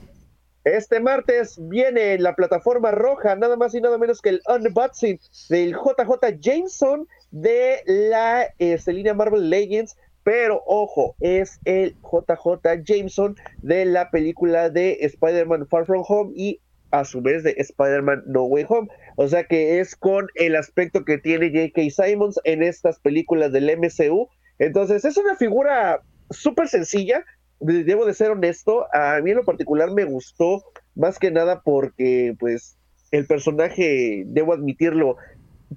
Este 0.66 0.99
martes 0.99 1.57
viene 1.57 2.14
en 2.14 2.24
la 2.24 2.36
plataforma 2.36 2.91
roja 2.91 3.36
nada 3.36 3.55
más 3.55 3.74
y 3.74 3.82
nada 3.82 3.97
menos 3.97 4.22
que 4.22 4.30
el 4.30 4.41
unboxing 4.47 5.20
del 5.49 5.74
JJ 5.74 6.39
Jameson 6.39 7.07
de 7.32 7.82
la 7.86 8.47
este, 8.59 8.93
línea 8.93 9.13
Marvel 9.13 9.50
Legends. 9.50 9.96
Pero 10.24 10.62
ojo, 10.67 11.16
es 11.21 11.59
el 11.63 11.96
JJ 12.04 12.84
Jameson 12.84 13.36
de 13.62 13.86
la 13.86 14.12
película 14.12 14.70
de 14.70 14.97
Spider-Man 15.01 15.66
Far 15.67 15.86
From 15.86 16.04
Home 16.08 16.34
y 16.36 16.59
a 16.92 17.05
su 17.05 17.21
vez 17.21 17.43
de 17.43 17.55
Spider-Man 17.58 18.24
No 18.28 18.43
Way 18.43 18.66
Home. 18.67 18.89
O 19.16 19.28
sea 19.28 19.46
que 19.46 19.79
es 19.79 19.96
con 19.96 20.28
el 20.36 20.55
aspecto 20.55 21.05
que 21.05 21.17
tiene 21.17 21.50
J.K. 21.50 22.04
Simons 22.04 22.39
en 22.43 22.63
estas 22.63 23.00
películas 23.00 23.51
del 23.51 23.75
MCU. 23.78 24.29
Entonces 24.60 25.06
es 25.06 25.18
una 25.18 25.36
figura 25.36 26.02
súper 26.30 26.68
sencilla, 26.68 27.24
de- 27.60 27.84
debo 27.84 28.06
de 28.06 28.14
ser 28.14 28.32
honesto, 28.32 28.86
a 28.94 29.20
mí 29.22 29.32
en 29.32 29.38
lo 29.38 29.46
particular 29.46 29.92
me 29.92 30.06
gustó 30.06 30.64
más 30.96 31.18
que 31.18 31.32
nada 31.32 31.62
porque 31.62 32.36
pues 32.40 32.78
el 33.12 33.26
personaje, 33.26 34.24
debo 34.28 34.54
admitirlo, 34.54 35.18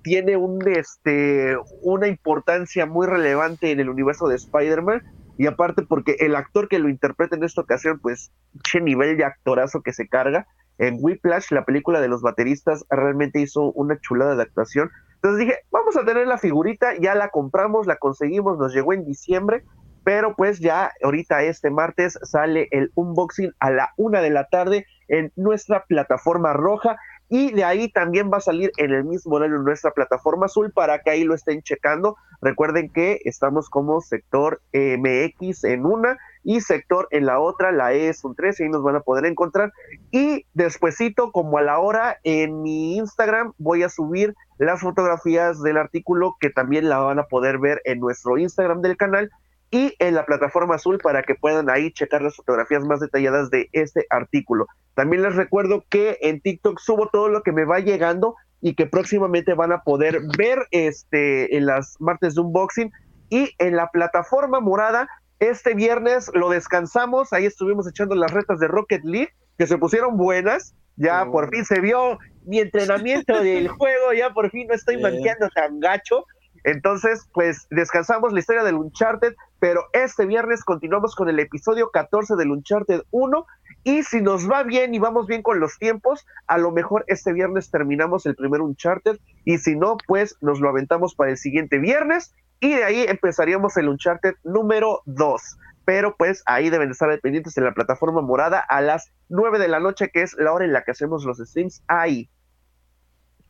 tiene 0.03 0.37
un 0.37 0.67
este 0.69 1.57
una 1.83 2.09
importancia 2.09 2.87
muy 2.87 3.07
relevante 3.07 3.71
en 3.71 3.81
el 3.81 3.89
universo 3.89 4.27
de 4.27 4.37
Spider-Man 4.37 5.03
y 5.39 5.47
aparte 5.47 5.83
porque 5.83 6.17
el 6.21 6.35
actor 6.35 6.69
que 6.69 6.79
lo 6.79 6.89
interpreta 6.89 7.37
en 7.37 7.45
esta 7.45 7.61
ocasión 7.63 7.99
pues 8.01 8.33
che 8.65 8.81
nivel 8.81 9.17
de 9.17 9.25
actorazo 9.25 9.83
que 9.83 9.93
se 9.93 10.09
carga 10.09 10.47
en 10.79 10.97
Whiplash, 10.99 11.51
la 11.51 11.65
película 11.65 12.01
de 12.01 12.09
los 12.09 12.23
bateristas, 12.23 12.85
realmente 12.91 13.41
hizo 13.41 13.73
una 13.73 13.99
chulada 14.01 14.35
de 14.35 14.43
actuación. 14.43 14.91
Entonces 15.23 15.47
dije, 15.47 15.61
vamos 15.71 15.97
a 15.97 16.05
tener 16.05 16.27
la 16.27 16.37
figurita, 16.37 16.97
ya 17.01 17.15
la 17.15 17.29
compramos, 17.29 17.87
la 17.87 17.97
conseguimos, 17.97 18.59
nos 18.59 18.75
llegó 18.75 18.93
en 18.93 19.05
diciembre, 19.05 19.63
pero 20.03 20.35
pues 20.35 20.59
ya 20.59 20.91
ahorita 21.01 21.45
este 21.45 21.71
martes 21.71 22.19
sale 22.23 22.67
el 22.73 22.91
unboxing 22.97 23.53
a 23.61 23.71
la 23.71 23.93
una 23.97 24.21
de 24.21 24.31
la 24.31 24.49
tarde 24.49 24.85
en 25.07 25.31
nuestra 25.37 25.85
plataforma 25.85 26.53
roja 26.55 26.97
y 27.29 27.53
de 27.53 27.63
ahí 27.63 27.89
también 27.89 28.33
va 28.33 28.39
a 28.39 28.41
salir 28.41 28.73
en 28.79 28.93
el 28.93 29.05
mismo 29.05 29.37
horario 29.37 29.57
en 29.57 29.65
nuestra 29.65 29.93
plataforma 29.93 30.47
azul 30.47 30.73
para 30.73 30.99
que 30.99 31.11
ahí 31.11 31.23
lo 31.23 31.35
estén 31.35 31.63
checando. 31.63 32.17
Recuerden 32.41 32.91
que 32.91 33.21
estamos 33.25 33.71
como 33.71 34.01
sector 34.01 34.61
MX 34.73 35.63
en 35.65 35.87
una 35.87 36.19
y 36.45 36.61
sector 36.61 37.09
en 37.11 37.27
la 37.27 37.41
otra, 37.41 37.73
la 37.73 37.93
E 37.93 38.09
es 38.09 38.25
un 38.25 38.35
3 38.35 38.59
y 38.59 38.63
ahí 38.65 38.69
nos 38.69 38.83
van 38.83 38.97
a 38.97 39.01
poder 39.01 39.27
encontrar. 39.27 39.73
Y 40.11 40.47
despuesito, 40.55 41.33
como 41.33 41.59
a 41.59 41.63
la 41.63 41.79
hora, 41.79 42.19
en 42.25 42.63
mi 42.63 42.97
Instagram 42.97 43.53
voy 43.59 43.83
a 43.83 43.89
subir 43.89 44.35
las 44.59 44.81
fotografías 44.81 45.63
del 45.63 45.77
artículo 45.77 46.37
que 46.41 46.51
también 46.51 46.89
la 46.89 46.99
van 46.99 47.19
a 47.19 47.25
poder 47.25 47.59
ver 47.59 47.81
en 47.85 48.01
nuestro 48.01 48.39
Instagram 48.39 48.83
del 48.83 48.97
canal 48.97 49.31
y 49.71 49.95
en 49.99 50.15
la 50.15 50.27
plataforma 50.27 50.75
azul 50.75 50.99
para 51.03 51.23
que 51.23 51.35
puedan 51.35 51.71
ahí 51.71 51.93
checar 51.93 52.23
las 52.23 52.37
fotografías 52.37 52.85
más 52.85 53.01
detalladas 53.01 53.51
de 53.51 53.69
este 53.73 54.07
artículo. 54.11 54.67
También 54.95 55.23
les 55.23 55.35
recuerdo 55.35 55.85
que 55.89 56.19
en 56.21 56.41
TikTok 56.41 56.79
subo 56.79 57.09
todo 57.09 57.29
lo 57.29 57.43
que 57.43 57.53
me 57.53 57.65
va 57.65 57.81
llegando 57.81 58.37
y 58.61 58.75
que 58.75 58.87
próximamente 58.87 59.55
van 59.55 59.73
a 59.73 59.83
poder 59.83 60.21
ver 60.37 60.67
este 60.71 61.57
en 61.57 61.67
las 61.67 61.97
martes 62.01 62.35
de 62.35 62.43
unboxing 62.43 62.93
y 63.31 63.51
en 63.59 63.77
la 63.77 63.89
plataforma 63.89 64.61
morada 64.61 65.09
este 65.51 65.75
viernes 65.75 66.31
lo 66.35 66.51
descansamos, 66.51 67.33
ahí 67.33 67.47
estuvimos 67.47 67.89
echando 67.89 68.15
las 68.15 68.31
retas 68.31 68.61
de 68.61 68.69
Rocket 68.69 69.03
League 69.05 69.33
que 69.59 69.67
se 69.67 69.77
pusieron 69.77 70.17
buenas, 70.17 70.75
ya 70.97 71.25
Oh. 71.25 71.33
por 71.33 71.51
fin 71.51 71.65
se 71.65 71.81
vio 71.81 72.19
mi 72.45 72.61
entrenamiento 72.61 73.35
del 73.43 73.69
juego, 73.69 74.13
ya 74.13 74.31
por 74.31 74.51
fin 74.51 74.69
no 74.69 74.75
estoy 74.75 75.01
manqueando 75.01 75.49
tan 75.55 75.81
gacho. 75.81 76.27
Entonces, 76.65 77.29
pues 77.35 77.67
descansamos 77.71 78.33
la 78.33 78.39
historia 78.39 78.63
del 78.63 78.77
Uncharted, 78.77 79.35
pero 79.59 79.87
este 79.93 80.27
viernes 80.27 80.63
continuamos 80.65 81.17
con 81.17 81.29
el 81.29 81.41
episodio 81.41 81.91
14 81.91 82.37
del 82.37 82.53
Uncharted 82.53 83.03
1 83.11 83.47
y 83.83 84.05
si 84.05 84.21
nos 84.21 84.49
va 84.49 84.63
bien 84.63 84.95
y 84.95 85.01
vamos 85.01 85.27
bien 85.27 85.43
con 85.43 85.59
los 85.59 85.77
tiempos, 85.79 86.25
a 86.47 86.59
lo 86.59 86.71
mejor 86.71 87.05
este 87.09 87.33
viernes 87.33 87.69
terminamos 87.69 88.27
el 88.27 88.37
primer 88.37 88.61
Uncharted 88.61 89.19
y 89.45 89.59
si 89.59 89.75
no, 89.75 89.97
pues 90.07 90.37
nos 90.41 90.61
lo 90.61 90.69
aventamos 90.69 91.17
para 91.17 91.33
el 91.33 91.37
siguiente 91.37 91.79
viernes 91.79 92.33
y 92.63 92.77
de 92.77 92.85
ahí 92.85 93.05
empezaríamos 93.09 93.77
el 93.77 93.89
Uncharted 93.89 94.35
número 94.45 95.03
2. 95.07 95.43
Pero 95.85 96.17
pues 96.17 96.45
ahí 96.47 96.71
deben 96.71 96.93
estar 96.93 97.21
pendientes 97.21 97.59
en 97.59 97.65
la 97.65 97.75
plataforma 97.75 98.23
morada 98.23 98.61
a 98.61 98.81
las 98.81 99.11
9 99.31 99.59
de 99.59 99.67
la 99.67 99.81
noche, 99.81 100.11
que 100.11 100.23
es 100.23 100.35
la 100.39 100.53
hora 100.53 100.65
en 100.65 100.73
la 100.73 100.85
que 100.85 100.93
hacemos 100.93 101.25
los 101.25 101.39
streams 101.39 101.83
ahí. 101.89 102.31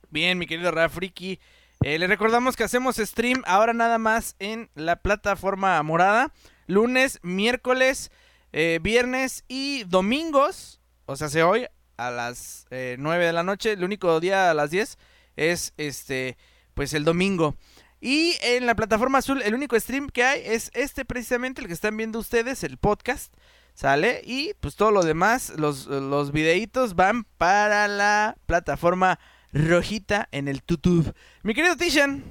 Bien, 0.09 0.39
mi 0.39 0.47
querido 0.47 0.70
Rafriki. 0.70 1.39
Eh, 1.82 1.98
le 1.98 2.06
recordamos 2.06 2.56
que 2.56 2.64
hacemos 2.64 2.97
stream 2.97 3.43
ahora 3.44 3.74
nada 3.74 3.98
más 3.98 4.34
en 4.39 4.70
la 4.74 4.97
plataforma 4.97 5.82
morada. 5.82 6.32
Lunes, 6.66 7.18
miércoles, 7.22 8.10
eh, 8.52 8.78
viernes 8.80 9.44
y 9.47 9.84
domingos. 9.84 10.80
O 11.05 11.16
sea, 11.16 11.28
se 11.28 11.43
hoy 11.43 11.66
a 11.98 12.10
las 12.10 12.66
eh, 12.70 12.97
9 12.98 13.26
de 13.26 13.32
la 13.34 13.43
noche. 13.43 13.72
El 13.72 13.84
único 13.84 14.20
día 14.20 14.51
a 14.51 14.55
las 14.55 14.70
10 14.70 14.97
es 15.36 15.74
este, 15.76 16.39
pues 16.72 16.94
el 16.94 17.05
domingo. 17.05 17.56
Y 18.05 18.35
en 18.43 18.66
la 18.66 18.74
plataforma 18.74 19.19
azul, 19.19 19.43
el 19.43 19.55
único 19.55 19.79
stream 19.79 20.09
que 20.09 20.24
hay 20.24 20.43
es 20.45 20.73
este 20.74 21.05
precisamente, 21.05 21.61
el 21.61 21.69
que 21.69 21.73
están 21.73 21.97
viendo 21.97 22.19
ustedes, 22.19 22.65
el 22.65 22.77
podcast. 22.77 23.33
¿Sale? 23.74 24.20
Y 24.27 24.53
pues 24.61 24.74
todo 24.74 24.91
lo 24.91 25.03
demás, 25.03 25.55
los, 25.57 25.87
los 25.87 26.33
videitos 26.33 26.97
van 26.97 27.24
para 27.39 27.87
la 27.87 28.37
plataforma 28.45 29.20
rojita 29.53 30.29
en 30.33 30.49
el 30.49 30.62
YouTube. 30.66 31.15
Mi 31.45 31.55
querido 31.55 31.77
Tishan. 31.77 32.24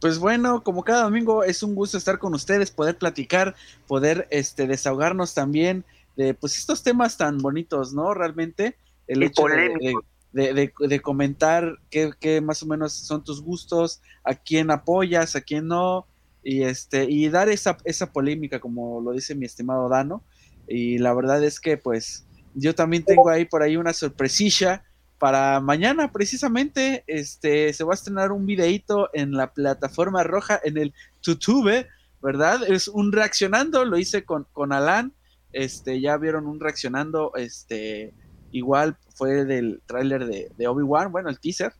Pues 0.00 0.18
bueno, 0.18 0.62
como 0.62 0.84
cada 0.84 1.04
domingo 1.04 1.44
es 1.44 1.62
un 1.62 1.74
gusto 1.74 1.96
estar 1.96 2.18
con 2.18 2.34
ustedes, 2.34 2.70
poder 2.70 2.98
platicar, 2.98 3.56
poder 3.86 4.28
este 4.30 4.66
desahogarnos 4.66 5.32
también 5.32 5.82
de 6.16 6.34
pues 6.34 6.58
estos 6.58 6.82
temas 6.82 7.16
tan 7.16 7.38
bonitos, 7.38 7.94
¿no? 7.94 8.12
Realmente 8.12 8.76
el 9.06 9.22
Y 9.22 9.26
hecho 9.26 9.42
polémicos. 9.42 10.04
De- 10.32 10.72
de- 10.78 11.00
comentar 11.00 11.78
qué, 11.90 12.12
qué 12.20 12.40
más 12.40 12.62
o 12.62 12.66
menos 12.66 12.92
son 12.92 13.24
tus 13.24 13.42
gustos, 13.42 14.00
a 14.24 14.34
quién 14.34 14.70
apoyas, 14.70 15.34
a 15.36 15.40
quién 15.40 15.66
no, 15.66 16.06
y 16.42 16.62
este 16.62 17.04
y 17.10 17.28
dar 17.28 17.48
esa, 17.48 17.76
esa 17.84 18.12
polémica, 18.12 18.60
como 18.60 19.00
lo 19.00 19.12
dice 19.12 19.34
mi 19.34 19.46
estimado 19.46 19.88
Dano. 19.88 20.22
Y 20.68 20.98
la 20.98 21.12
verdad 21.14 21.42
es 21.42 21.60
que 21.60 21.76
pues 21.76 22.26
yo 22.54 22.74
también 22.74 23.04
tengo 23.04 23.28
ahí 23.28 23.44
por 23.44 23.62
ahí 23.62 23.76
una 23.76 23.92
sorpresilla 23.92 24.84
para 25.18 25.60
mañana 25.60 26.10
precisamente 26.12 27.04
este 27.06 27.72
se 27.74 27.84
va 27.84 27.92
a 27.92 27.94
estrenar 27.94 28.32
un 28.32 28.46
videíto 28.46 29.10
en 29.12 29.32
la 29.32 29.52
plataforma 29.52 30.22
roja 30.22 30.58
en 30.64 30.78
el 30.78 30.94
YouTube, 31.22 31.86
¿verdad? 32.22 32.62
Es 32.66 32.88
un 32.88 33.12
reaccionando, 33.12 33.84
lo 33.84 33.98
hice 33.98 34.24
con, 34.24 34.46
con 34.52 34.72
Alan, 34.72 35.12
este 35.52 36.00
ya 36.00 36.16
vieron 36.16 36.46
un 36.46 36.58
reaccionando, 36.58 37.32
este 37.36 38.14
igual 38.52 38.96
fue 39.14 39.44
del 39.44 39.82
tráiler 39.86 40.26
de, 40.26 40.50
de 40.56 40.68
Obi-Wan, 40.68 41.12
bueno, 41.12 41.28
el 41.28 41.38
teaser. 41.40 41.72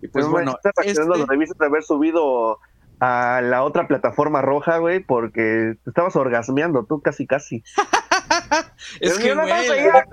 Y 0.00 0.08
pues 0.08 0.10
Pues 0.12 0.26
bueno, 0.28 0.56
este- 0.84 1.04
lo 1.04 1.26
debiste 1.26 1.56
de 1.58 1.66
haber 1.66 1.82
subido 1.82 2.58
a 3.00 3.40
la 3.42 3.64
otra 3.64 3.88
plataforma 3.88 4.42
roja, 4.42 4.78
güey, 4.78 5.00
porque 5.00 5.74
te 5.82 5.90
estabas 5.90 6.14
orgasmeando 6.14 6.84
tú 6.84 7.00
casi 7.00 7.26
casi. 7.26 7.64
es 9.00 9.18
que 9.18 9.34
güey, 9.34 9.50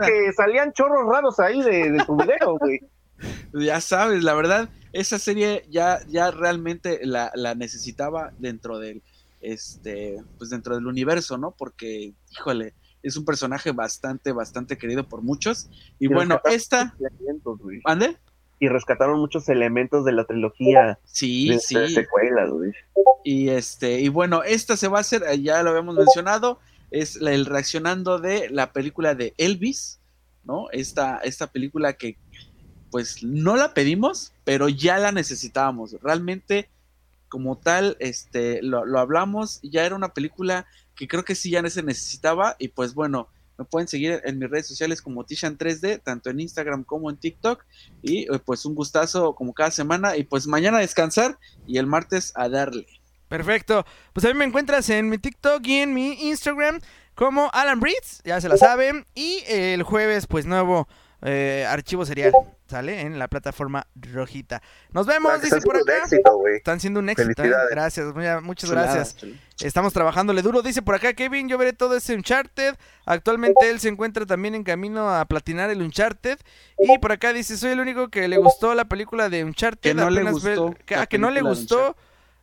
que 0.06 0.34
salían 0.34 0.74
chorros 0.74 1.08
raros 1.08 1.40
ahí 1.40 1.62
de, 1.62 1.91
de 1.91 2.06
tu 2.06 2.18
video, 2.18 2.58
güey. 2.58 2.80
ya 3.54 3.82
sabes, 3.82 4.24
la 4.24 4.34
verdad, 4.34 4.70
esa 4.94 5.20
serie 5.20 5.66
ya, 5.70 6.00
ya 6.08 6.32
realmente 6.32 7.00
la, 7.04 7.32
la 7.36 7.54
necesitaba 7.54 8.32
dentro 8.40 8.80
del, 8.80 9.04
este, 9.41 10.18
pues 10.38 10.50
dentro 10.50 10.76
del 10.76 10.88
universo, 10.88 11.38
¿no? 11.38 11.52
Porque, 11.52 12.14
híjole, 12.32 12.74
es 13.04 13.16
un 13.18 13.26
personaje 13.26 13.72
bastante, 13.72 14.32
bastante 14.32 14.78
querido 14.78 15.08
por 15.08 15.22
muchos. 15.22 15.70
Y, 16.00 16.08
bueno, 16.08 16.42
esta. 16.46 16.96
¿ande? 17.86 18.18
Y 18.60 18.68
rescataron 18.68 19.20
muchos 19.20 19.48
elementos 19.48 20.04
de 20.04 20.12
la 20.12 20.26
trilogía 20.26 21.00
Sí, 21.06 21.48
de, 21.50 21.60
sí. 21.60 21.76
de 21.76 21.90
secuelas, 21.90 22.50
güey. 22.50 22.72
Y 23.24 23.50
este, 23.50 24.02
y 24.02 24.10
bueno, 24.10 24.44
esta 24.44 24.76
se 24.76 24.88
va 24.90 24.98
a 24.98 25.02
hacer, 25.02 25.24
ya 25.42 25.64
lo 25.64 25.70
habíamos 25.70 25.96
mencionado, 25.96 26.60
es 26.92 27.16
la- 27.22 27.32
el 27.34 27.46
reaccionando 27.46 28.20
de 28.20 28.50
la 28.50 28.74
película 28.74 29.16
de 29.16 29.34
Elvis, 29.38 30.00
¿no? 30.44 30.70
Esta, 30.72 31.18
esta 31.20 31.48
película 31.48 31.94
que 31.94 32.18
pues 32.92 33.24
no 33.24 33.56
la 33.56 33.74
pedimos, 33.74 34.34
pero 34.44 34.68
ya 34.68 34.98
la 34.98 35.12
necesitábamos. 35.12 35.96
Realmente, 36.02 36.70
como 37.30 37.58
tal, 37.58 37.96
este, 38.00 38.62
lo, 38.64 38.84
lo 38.86 39.00
hablamos, 39.00 39.60
ya 39.62 39.86
era 39.86 39.96
una 39.96 40.14
película 40.14 40.66
que 41.00 41.08
creo 41.08 41.24
que 41.24 41.34
sí 41.34 41.50
ya 41.50 41.68
se 41.70 41.82
necesitaba. 41.82 42.58
Y 42.60 42.68
pues 42.68 42.94
bueno, 42.94 43.30
me 43.58 43.64
pueden 43.64 43.88
seguir 43.88 44.22
en 44.26 44.38
mis 44.38 44.50
redes 44.50 44.68
sociales 44.68 45.02
como 45.02 45.24
Tishan 45.24 45.58
3D, 45.58 46.04
tanto 46.04 46.30
en 46.30 46.42
Instagram 46.42 46.84
como 46.84 47.10
en 47.10 47.16
TikTok. 47.16 47.64
Y 48.02 48.24
eh, 48.24 48.40
pues 48.46 48.66
un 48.66 48.76
gustazo 48.76 49.34
como 49.34 49.54
cada 49.54 49.72
semana. 49.72 50.18
Y 50.18 50.26
pues 50.26 50.46
mañana 50.46 50.80
a 50.80 50.82
descansar 50.82 51.40
y 51.66 51.78
el 51.78 51.88
martes 51.88 52.34
a 52.36 52.50
darle. 52.50 52.86
Perfecto. 53.30 53.86
Pues 54.12 54.26
a 54.26 54.28
mí 54.28 54.34
me 54.34 54.44
encuentras 54.44 54.90
en 54.90 55.08
mi 55.08 55.18
TikTok 55.18 55.66
y 55.66 55.78
en 55.78 55.94
mi 55.94 56.28
Instagram 56.28 56.82
como 57.16 57.50
Alan 57.54 57.80
Breeds, 57.80 58.22
ya 58.26 58.42
se 58.42 58.50
la 58.50 58.58
saben. 58.58 59.06
Y 59.16 59.42
el 59.48 59.84
jueves, 59.84 60.28
pues 60.28 60.46
nuevo 60.46 60.90
eh, 61.22 61.66
archivo 61.66 62.06
serial, 62.06 62.34
¿sale? 62.70 63.02
En 63.02 63.20
la 63.20 63.28
plataforma 63.28 63.88
rojita. 63.96 64.62
Nos 64.91 65.06
vemos, 65.08 65.32
que 65.40 65.46
dice 65.48 65.62
por 65.62 65.76
un 65.78 65.82
acá. 65.82 65.98
éxito, 66.04 66.38
güey. 66.38 66.56
Están 66.58 66.80
siendo 66.80 67.00
un 67.00 67.10
éxito. 67.10 67.32
¿eh? 67.32 67.36
Felicidades. 67.36 67.70
Gracias, 67.72 68.14
muchas 68.44 68.70
Chulada, 68.70 68.94
gracias. 68.94 69.18
chulada. 69.18 69.40
Estamos 69.62 69.91
trabajándole 69.91 70.41
duro, 70.41 70.62
dice 70.62 70.82
por 70.82 70.96
acá 70.96 71.14
Kevin, 71.14 71.50
yo 71.50 71.58
veré 71.58 71.74
todo 71.74 71.96
ese 71.98 72.16
Uncharted. 72.16 72.76
Actualmente 73.06 73.70
él 73.70 73.80
se 73.80 73.90
encuentra 73.90 74.26
también 74.26 74.56
en 74.56 74.64
camino 74.64 75.10
a 75.14 75.26
platinar 75.26 75.70
el 75.70 75.82
Uncharted. 75.82 76.40
Y 76.78 76.98
por 77.00 77.12
acá 77.12 77.34
dice, 77.34 77.58
soy 77.58 77.72
el 77.72 77.80
único 77.80 78.10
que 78.10 78.28
le 78.28 78.38
gustó 78.38 78.74
la 78.76 78.86
película 78.86 79.30
de 79.30 79.44
Uncharted. 79.44 79.82
Que 79.82 79.94
no 79.94 80.10
le 80.10 80.22
apenas 80.22 80.44
ve- 80.44 80.56
gustó 80.56 80.76
que, 80.86 80.96
la 80.96 81.02
ah, 81.02 81.08
que 81.08 81.18
no 81.18 81.30
le 81.32 81.41
gustó 81.41 81.98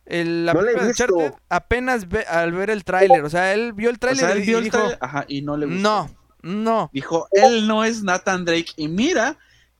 el- 0.05 0.45
la 0.45 0.53
No 0.53 0.59
película 0.59 0.83
de. 0.83 0.89
Uncharted 0.89 1.33
apenas 1.49 2.07
ve- 2.07 2.25
al 2.29 2.51
ver 2.51 2.69
el 2.69 2.83
tráiler. 2.83 3.23
O 3.23 3.29
sea, 3.29 3.53
él 3.53 3.73
vio 3.73 3.89
el 3.89 3.95
O 3.95 3.99
tráiler 3.99 4.25
sea, 4.25 4.35
y, 4.37 4.53
el 4.53 4.63
dijo, 4.65 4.77
trailer, 4.77 4.97
ajá, 5.01 5.25
y 5.27 5.41
no 5.41 5.57
le 5.57 5.65
gustó. 5.65 5.81
no, 5.81 6.09
no. 6.43 6.89
Dijo, 6.93 7.27
él 7.31 7.67
no 7.67 7.83
es 7.83 8.03
Nathan 8.03 8.45
Drake. 8.45 8.73
Y 8.77 8.87
mira 8.89 9.37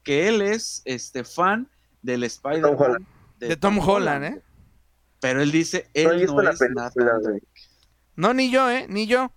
que 0.08 0.30
él 0.30 0.42
es 0.42 0.82
este 0.86 1.26
fan 1.26 1.70
del 2.02 2.24
Spider-Man 2.24 2.76
Holland. 2.80 3.06
De 3.40 3.58
Tom 3.58 3.78
Holland, 3.78 4.24
¿eh? 4.24 4.42
Pero 5.20 5.42
él 5.42 5.52
dice, 5.52 5.90
él 5.94 6.06
no 6.06 6.42
es 6.50 6.58
película. 6.58 6.90
Drake. 7.20 7.46
No, 8.16 8.34
ni 8.34 8.50
yo, 8.50 8.72
¿eh? 8.72 8.86
Ni 8.88 9.06
yo. 9.06 9.34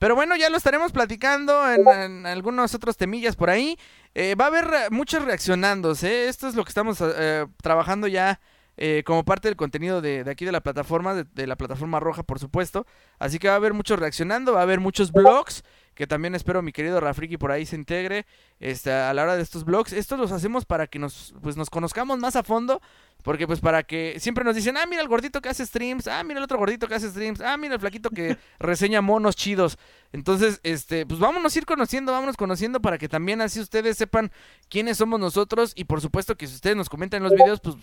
Pero 0.00 0.16
bueno, 0.16 0.34
ya 0.34 0.50
lo 0.50 0.56
estaremos 0.56 0.90
platicando 0.90 1.70
en, 1.70 1.86
en 1.86 2.26
algunos 2.26 2.74
otros 2.74 2.96
temillas 2.96 3.36
por 3.36 3.50
ahí. 3.50 3.78
Eh, 4.14 4.34
va 4.34 4.46
a 4.46 4.48
haber 4.48 4.64
re- 4.64 4.90
muchos 4.90 5.24
reaccionandos, 5.24 6.02
¿eh? 6.02 6.28
Esto 6.28 6.48
es 6.48 6.56
lo 6.56 6.64
que 6.64 6.70
estamos 6.70 6.98
eh, 7.00 7.46
trabajando 7.62 8.08
ya 8.08 8.40
eh, 8.76 9.04
como 9.06 9.24
parte 9.24 9.46
del 9.46 9.56
contenido 9.56 10.00
de, 10.00 10.24
de 10.24 10.30
aquí 10.30 10.44
de 10.44 10.52
la 10.52 10.62
plataforma, 10.62 11.14
de, 11.14 11.24
de 11.24 11.46
la 11.46 11.54
plataforma 11.54 12.00
roja, 12.00 12.24
por 12.24 12.40
supuesto. 12.40 12.84
Así 13.20 13.38
que 13.38 13.46
va 13.46 13.54
a 13.54 13.58
haber 13.58 13.74
muchos 13.74 13.98
reaccionando, 14.00 14.54
va 14.54 14.60
a 14.60 14.62
haber 14.64 14.80
muchos 14.80 15.12
blogs, 15.12 15.62
que 16.00 16.06
también 16.06 16.34
espero 16.34 16.62
mi 16.62 16.72
querido 16.72 16.98
Rafriki 16.98 17.36
por 17.36 17.52
ahí 17.52 17.66
se 17.66 17.76
integre 17.76 18.24
este, 18.58 18.90
a 18.90 19.12
la 19.12 19.22
hora 19.22 19.36
de 19.36 19.42
estos 19.42 19.66
blogs. 19.66 19.92
Estos 19.92 20.18
los 20.18 20.32
hacemos 20.32 20.64
para 20.64 20.86
que 20.86 20.98
nos, 20.98 21.34
pues, 21.42 21.58
nos 21.58 21.68
conozcamos 21.68 22.18
más 22.18 22.36
a 22.36 22.42
fondo, 22.42 22.80
porque 23.22 23.46
pues 23.46 23.60
para 23.60 23.82
que 23.82 24.18
siempre 24.18 24.42
nos 24.42 24.56
dicen, 24.56 24.78
ah, 24.78 24.86
mira 24.86 25.02
el 25.02 25.08
gordito 25.08 25.42
que 25.42 25.50
hace 25.50 25.66
streams, 25.66 26.06
ah, 26.06 26.24
mira 26.24 26.38
el 26.38 26.44
otro 26.44 26.56
gordito 26.56 26.88
que 26.88 26.94
hace 26.94 27.10
streams, 27.10 27.42
ah, 27.42 27.54
mira 27.58 27.74
el 27.74 27.80
flaquito 27.80 28.08
que 28.08 28.38
reseña 28.58 29.02
monos 29.02 29.36
chidos. 29.36 29.76
Entonces, 30.10 30.60
este, 30.62 31.04
pues 31.04 31.20
vámonos 31.20 31.54
a 31.54 31.58
ir 31.58 31.66
conociendo, 31.66 32.12
vámonos 32.12 32.38
conociendo 32.38 32.80
para 32.80 32.96
que 32.96 33.10
también 33.10 33.42
así 33.42 33.60
ustedes 33.60 33.98
sepan 33.98 34.32
quiénes 34.70 34.96
somos 34.96 35.20
nosotros 35.20 35.74
y 35.76 35.84
por 35.84 36.00
supuesto 36.00 36.34
que 36.34 36.46
si 36.46 36.54
ustedes 36.54 36.76
nos 36.76 36.88
comentan 36.88 37.18
en 37.18 37.24
los 37.24 37.34
videos, 37.34 37.60
pues 37.60 37.76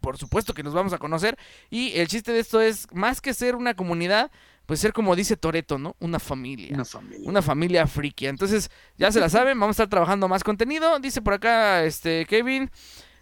por 0.00 0.18
supuesto 0.18 0.54
que 0.54 0.62
nos 0.62 0.74
vamos 0.74 0.92
a 0.92 0.98
conocer 0.98 1.36
y 1.68 1.98
el 1.98 2.06
chiste 2.06 2.32
de 2.32 2.38
esto 2.38 2.60
es 2.60 2.86
más 2.92 3.20
que 3.20 3.34
ser 3.34 3.56
una 3.56 3.74
comunidad, 3.74 4.30
pues 4.70 4.78
ser 4.78 4.92
como 4.92 5.16
dice 5.16 5.36
Toreto, 5.36 5.78
¿no? 5.78 5.96
Una 5.98 6.20
familia. 6.20 6.68
Una 6.74 6.84
familia. 6.84 7.28
Una 7.28 7.42
familia 7.42 7.86
friki. 7.88 8.28
Entonces, 8.28 8.70
ya 8.96 9.10
se 9.10 9.18
la 9.18 9.28
saben, 9.28 9.58
vamos 9.58 9.74
a 9.74 9.82
estar 9.82 9.88
trabajando 9.88 10.28
más 10.28 10.44
contenido. 10.44 10.96
Dice 11.00 11.20
por 11.22 11.34
acá 11.34 11.82
este 11.82 12.24
Kevin, 12.26 12.70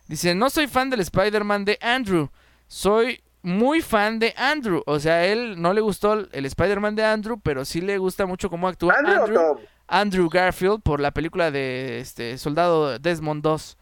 dice, 0.08 0.34
"No 0.34 0.50
soy 0.50 0.66
fan 0.66 0.90
del 0.90 1.00
Spider-Man 1.00 1.64
de 1.64 1.78
Andrew. 1.80 2.28
Soy 2.66 3.22
muy 3.40 3.80
fan 3.80 4.18
de 4.18 4.34
Andrew." 4.36 4.82
O 4.84 5.00
sea, 5.00 5.24
él 5.24 5.58
no 5.58 5.72
le 5.72 5.80
gustó 5.80 6.12
el- 6.32 6.44
Spider-Man 6.44 6.94
de 6.96 7.04
Andrew, 7.06 7.40
pero 7.42 7.64
sí 7.64 7.80
le 7.80 7.96
gusta 7.96 8.26
mucho 8.26 8.50
cómo 8.50 8.68
actúa 8.68 8.92
¿Andrew 8.98 9.18
o 9.18 9.24
Andrew, 9.24 9.38
Tom? 9.54 9.58
Andrew 9.86 10.28
Garfield 10.28 10.82
por 10.82 11.00
la 11.00 11.12
película 11.12 11.50
de 11.50 12.00
este 12.00 12.36
Soldado 12.36 12.98
Desmond 12.98 13.42
2. 13.42 13.78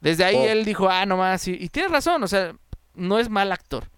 Desde 0.00 0.22
ahí 0.22 0.36
Oh. 0.36 0.46
él 0.48 0.64
dijo, 0.64 0.88
ah, 0.88 1.04
nomás, 1.06 1.48
y, 1.48 1.54
y 1.58 1.68
tienes 1.70 1.90
razón, 1.90 2.22
o 2.22 2.28
sea, 2.28 2.54
no 2.94 3.18
es 3.18 3.28
mal 3.28 3.50
actor. 3.50 3.90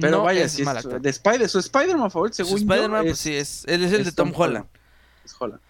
Pero 0.00 0.18
no 0.18 0.22
vaya, 0.24 0.44
es 0.44 0.52
si 0.52 0.62
es 0.62 1.02
de 1.02 1.10
Spider, 1.10 1.48
su 1.48 1.58
Spider-Man 1.58 2.10
favorito, 2.10 2.36
Su 2.36 2.44
según 2.44 2.58
Spider-Man, 2.60 3.02
yo, 3.04 3.10
pues 3.10 3.18
sí, 3.18 3.34
es, 3.34 3.64
él 3.66 3.84
es 3.84 3.92
el 3.92 4.04
de 4.04 4.12
Tom, 4.12 4.32
Holland. 4.34 4.66
Es 5.24 5.34
Holland. 5.38 5.60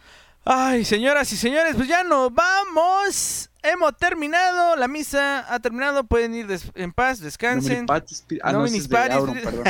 Ay, 0.44 0.84
señoras 0.84 1.32
y 1.32 1.36
señores, 1.36 1.74
pues 1.76 1.86
ya 1.88 2.02
nos 2.02 2.32
vamos. 2.34 3.48
Hemos 3.62 3.96
terminado, 3.96 4.74
la 4.74 4.88
misa 4.88 5.46
ha 5.54 5.60
terminado, 5.60 6.02
pueden 6.02 6.34
ir 6.34 6.48
en 6.74 6.92
paz, 6.92 7.20
descansen. 7.20 7.86
Pi- 8.26 8.40
Ah, 8.42 8.50
no, 8.50 8.58
Nominis 8.58 8.82
es 8.82 8.88
de 8.88 8.96
Patis. 8.96 9.14
Auron, 9.16 9.38
perdón. 9.44 9.64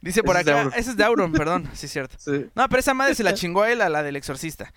Dice 0.00 0.22
por 0.24 0.36
acá, 0.36 0.62
ese 0.74 0.90
es 0.90 0.96
de 0.96 1.04
Auron, 1.04 1.32
perdón, 1.32 1.68
sí 1.74 1.86
es 1.86 1.92
cierto. 1.92 2.16
Sí. 2.18 2.46
No, 2.56 2.68
pero 2.68 2.80
esa 2.80 2.92
madre 2.94 3.14
se 3.14 3.22
la 3.22 3.34
chingó 3.34 3.62
a 3.62 3.70
él, 3.70 3.80
a 3.82 3.88
la 3.88 4.02
del 4.02 4.16
exorcista. 4.16 4.72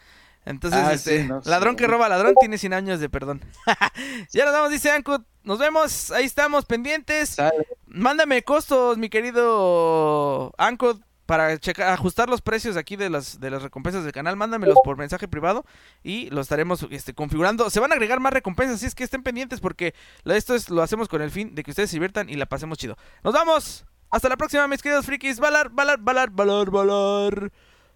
Entonces, 0.45 0.79
Ah, 0.83 0.93
este, 0.93 1.21
sí, 1.21 1.27
no, 1.27 1.41
sí, 1.41 1.49
ladrón 1.49 1.75
que 1.75 1.87
roba 1.87 2.09
ladrón 2.09 2.33
tiene 2.39 2.57
100 2.57 2.73
años 2.73 2.99
de 2.99 3.09
perdón. 3.09 3.41
ya 4.31 4.45
nos 4.45 4.53
vamos, 4.53 4.71
dice 4.71 4.91
Ankut. 4.91 5.25
Nos 5.43 5.59
vemos, 5.59 6.11
ahí 6.11 6.25
estamos 6.25 6.65
pendientes. 6.65 7.29
Sale. 7.29 7.67
Mándame 7.87 8.43
costos, 8.43 8.97
mi 8.97 9.09
querido 9.09 10.53
Ankut, 10.57 11.01
para 11.25 11.57
checar, 11.57 11.89
ajustar 11.93 12.29
los 12.29 12.41
precios 12.41 12.75
aquí 12.75 12.95
de 12.95 13.09
las, 13.09 13.39
de 13.39 13.49
las 13.49 13.61
recompensas 13.63 14.03
del 14.03 14.11
canal. 14.11 14.35
Mándamelos 14.35 14.77
por 14.83 14.97
mensaje 14.97 15.27
privado 15.27 15.65
y 16.03 16.29
lo 16.29 16.41
estaremos 16.41 16.85
este, 16.91 17.13
configurando. 17.13 17.69
Se 17.69 17.79
van 17.79 17.91
a 17.91 17.95
agregar 17.95 18.19
más 18.19 18.33
recompensas, 18.33 18.75
así 18.75 18.85
es 18.85 18.95
que 18.95 19.03
estén 19.03 19.23
pendientes 19.23 19.59
porque 19.59 19.93
esto 20.25 20.55
es, 20.55 20.69
lo 20.69 20.81
hacemos 20.81 21.07
con 21.07 21.21
el 21.21 21.31
fin 21.31 21.55
de 21.55 21.63
que 21.63 21.71
ustedes 21.71 21.89
se 21.89 21.95
diviertan 21.95 22.29
y 22.29 22.35
la 22.35 22.45
pasemos 22.45 22.77
chido. 22.77 22.97
Nos 23.23 23.33
vamos. 23.33 23.85
Hasta 24.11 24.29
la 24.29 24.37
próxima, 24.37 24.67
mis 24.67 24.81
queridos 24.81 25.05
frikis. 25.05 25.39
Valar, 25.39 25.69
valar, 25.69 25.99
valar, 25.99 26.29
valar, 26.29 26.69
valar. 26.69 27.51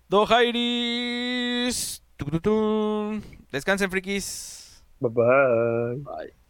Dojairis. 0.10 2.02
Descansen, 3.52 3.90
frikis. 3.90 4.82
Bye 5.02 5.10
bye. 5.10 5.96
Bye. 6.04 6.47